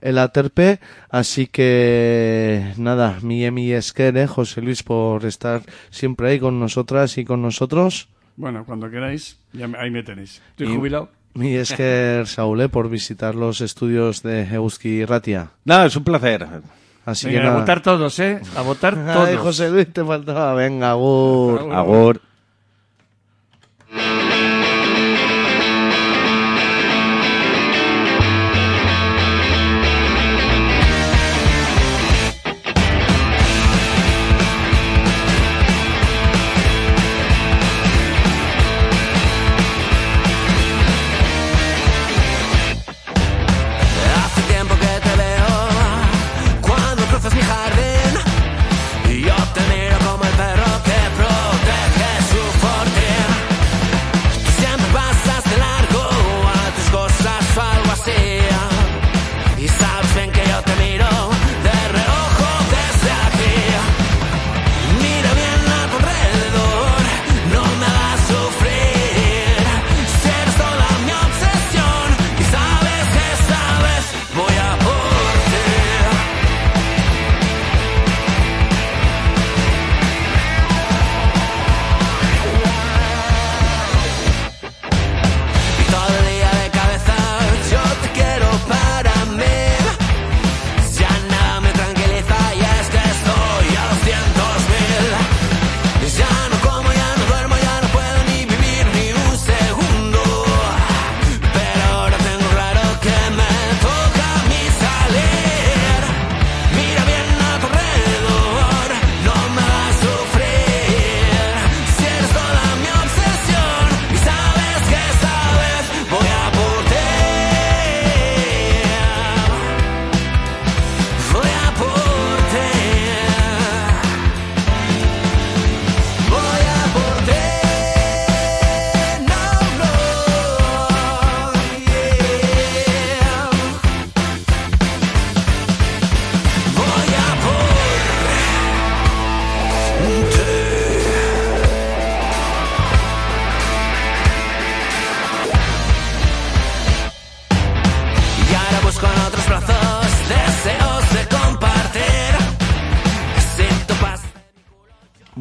el 0.00 0.18
Aterpe, 0.18 0.80
así 1.10 1.46
que 1.46 2.72
nada, 2.76 3.18
mi 3.22 3.44
Emi 3.44 3.72
Esquer, 3.72 4.16
eh, 4.16 4.26
José 4.26 4.60
Luis, 4.62 4.82
por 4.82 5.24
estar 5.24 5.62
siempre 5.90 6.30
ahí 6.30 6.40
con 6.40 6.58
nosotras 6.58 7.18
y 7.18 7.24
con 7.24 7.40
nosotros. 7.42 8.08
Bueno, 8.36 8.64
cuando 8.64 8.90
queráis, 8.90 9.38
ya 9.52 9.68
me- 9.68 9.78
ahí 9.78 9.90
me 9.90 10.02
tenéis. 10.02 10.40
Estoy 10.50 10.72
Y- 10.72 10.76
jubilado. 10.76 11.08
Mi 11.34 11.54
esker, 11.54 12.26
Saúl, 12.26 12.60
eh, 12.60 12.68
por 12.68 12.90
visitar 12.90 13.34
los 13.34 13.62
estudios 13.62 14.22
de 14.22 14.42
Euski 14.42 15.04
Ratia. 15.06 15.48
Nada, 15.64 15.86
es 15.86 15.96
un 15.96 16.04
placer. 16.04 16.46
Así 17.06 17.26
Venga, 17.28 17.40
que 17.40 17.46
a 17.48 17.54
votar 17.54 17.80
todos, 17.80 18.18
¿eh? 18.18 18.38
A 18.54 18.60
votar 18.62 18.94
todos. 19.14 19.28
Ay, 19.28 19.36
José 19.36 19.70
Luis, 19.70 19.90
te 19.92 20.04
faltaba. 20.04 20.52
Venga, 20.54 20.90
agur. 20.90 21.72
Agur. 21.72 22.20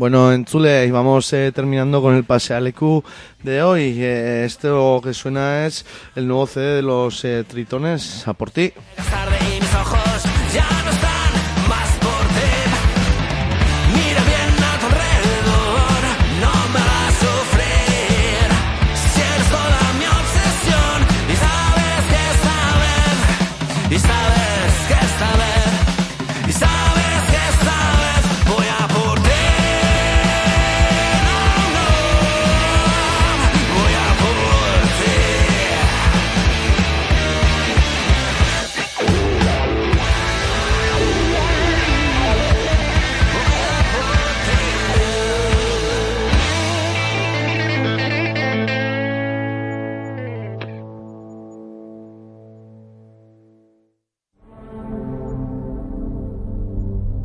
Bueno, 0.02 0.34
en 0.34 0.46
Chule, 0.46 0.88
y 0.88 0.90
vamos 0.90 1.32
eh, 1.32 1.52
terminando 1.54 2.02
con 2.02 2.16
el 2.16 2.24
pase 2.24 2.56
al 2.56 2.66
EQ 2.66 3.04
de 3.44 3.62
hoy. 3.62 3.98
Eh, 4.00 4.46
esto 4.46 5.00
que 5.00 5.14
suena 5.14 5.68
es 5.68 5.86
el 6.16 6.28
nuevo 6.28 6.48
CD 6.48 6.78
de 6.78 6.82
los 6.82 7.24
eh, 7.24 7.44
Tritones. 7.48 8.28
A 8.28 8.34
por 8.34 8.50
ti. 8.50 8.74
tarde 8.96 9.38
y 9.48 9.62
mis 9.62 10.01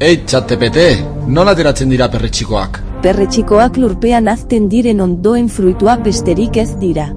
Ei, 0.07 0.21
ChatGPT, 0.23 0.83
nola 1.35 1.51
ateratzen 1.57 1.91
dira 1.91 2.07
perretxikoak? 2.07 2.77
Perretxikoak 3.03 3.79
lurpean 3.83 4.29
azten 4.31 4.69
diren 4.71 5.01
ondoen 5.03 5.49
fruituak 5.51 6.05
besterik 6.05 6.61
ez 6.63 6.77
dira. 6.79 7.09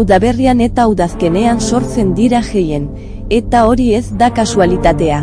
Udaberrian 0.00 0.62
eta 0.64 0.86
udazkenean 0.88 1.60
sortzen 1.60 2.14
dira 2.16 2.40
geien, 2.46 2.86
eta 3.28 3.66
hori 3.68 3.90
ez 3.98 4.06
da 4.22 4.30
kasualitatea. 4.38 5.18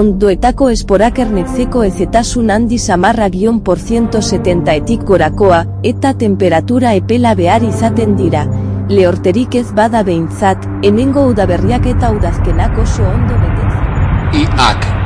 Ondoetako 0.00 0.72
esporak 0.74 1.22
ernetzeko 1.22 1.84
ezetasun 1.86 2.50
handi 2.50 2.80
samarra 2.82 3.30
gion 3.30 3.62
por 3.62 3.78
170 3.78 4.74
etik 4.80 5.06
gorakoa, 5.12 5.62
eta 5.92 6.16
temperatura 6.24 6.96
epela 6.98 7.36
behar 7.38 7.68
izaten 7.70 8.18
dira. 8.18 8.48
Lehorterik 8.90 9.54
ez 9.62 9.68
bada 9.78 10.02
behintzat, 10.02 10.66
hemengo 10.82 11.28
udaberriak 11.36 11.86
eta 11.94 12.10
udazkenak 12.18 12.82
oso 12.88 13.06
ondo 13.14 13.38
betetzen. 13.46 14.42
Iak 14.42 15.03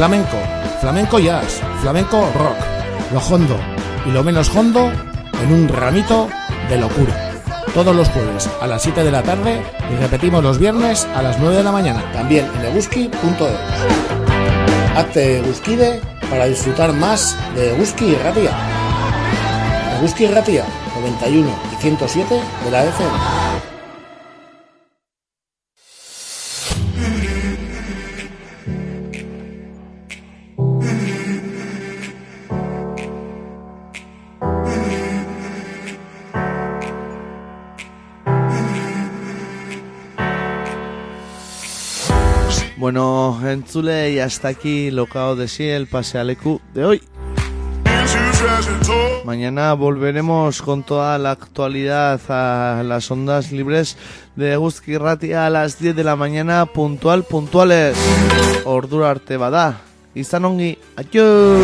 Flamenco, 0.00 0.38
flamenco 0.80 1.18
jazz, 1.18 1.60
flamenco 1.82 2.32
rock, 2.32 2.56
lo 3.12 3.20
hondo 3.20 3.54
y 4.06 4.10
lo 4.10 4.24
menos 4.24 4.48
hondo 4.56 4.90
en 5.42 5.52
un 5.52 5.68
ramito 5.68 6.26
de 6.70 6.78
locura. 6.78 7.32
Todos 7.74 7.94
los 7.94 8.08
jueves 8.08 8.48
a 8.62 8.66
las 8.66 8.80
7 8.80 9.04
de 9.04 9.10
la 9.10 9.22
tarde 9.22 9.60
y 9.92 9.96
repetimos 9.96 10.42
los 10.42 10.58
viernes 10.58 11.06
a 11.14 11.20
las 11.20 11.38
9 11.38 11.58
de 11.58 11.64
la 11.64 11.72
mañana. 11.72 12.02
También 12.14 12.46
en 12.58 12.64
eguski.es. 12.72 13.18
Hazte 14.96 15.40
Eguskide 15.40 16.00
para 16.30 16.46
disfrutar 16.46 16.94
más 16.94 17.36
de 17.54 17.74
Eguski 17.74 18.06
y 18.06 18.14
Ratia. 18.14 18.52
Eguski 19.98 20.24
y 20.24 20.28
Ratia, 20.28 20.64
91 20.98 21.46
y 21.74 21.76
107 21.82 22.40
de 22.64 22.70
la 22.70 22.84
FM. 22.84 23.49
Bueno, 43.40 43.54
en 43.54 43.64
Chule 43.64 44.12
y 44.12 44.18
hasta 44.18 44.48
aquí 44.48 44.90
lo 44.90 45.06
cao 45.06 45.34
de 45.34 45.48
sí 45.48 45.66
el 45.66 45.86
pase 45.86 46.18
al 46.18 46.28
EQ 46.28 46.60
de 46.74 46.84
hoy. 46.84 47.02
Mañana 49.24 49.72
volveremos 49.72 50.60
con 50.60 50.82
toda 50.82 51.16
la 51.16 51.30
actualidad 51.30 52.20
a 52.28 52.82
las 52.84 53.10
ondas 53.10 53.50
libres 53.50 53.96
de 54.36 54.56
Guzki 54.56 54.98
Ratia 54.98 55.46
a 55.46 55.50
las 55.50 55.78
10 55.78 55.96
de 55.96 56.04
la 56.04 56.16
mañana, 56.16 56.66
puntual, 56.66 57.24
puntuales. 57.24 57.96
Ordura 58.64 59.10
arte 59.10 59.38
bada. 59.38 59.80
Izan 60.14 60.44
adiós. 60.44 61.60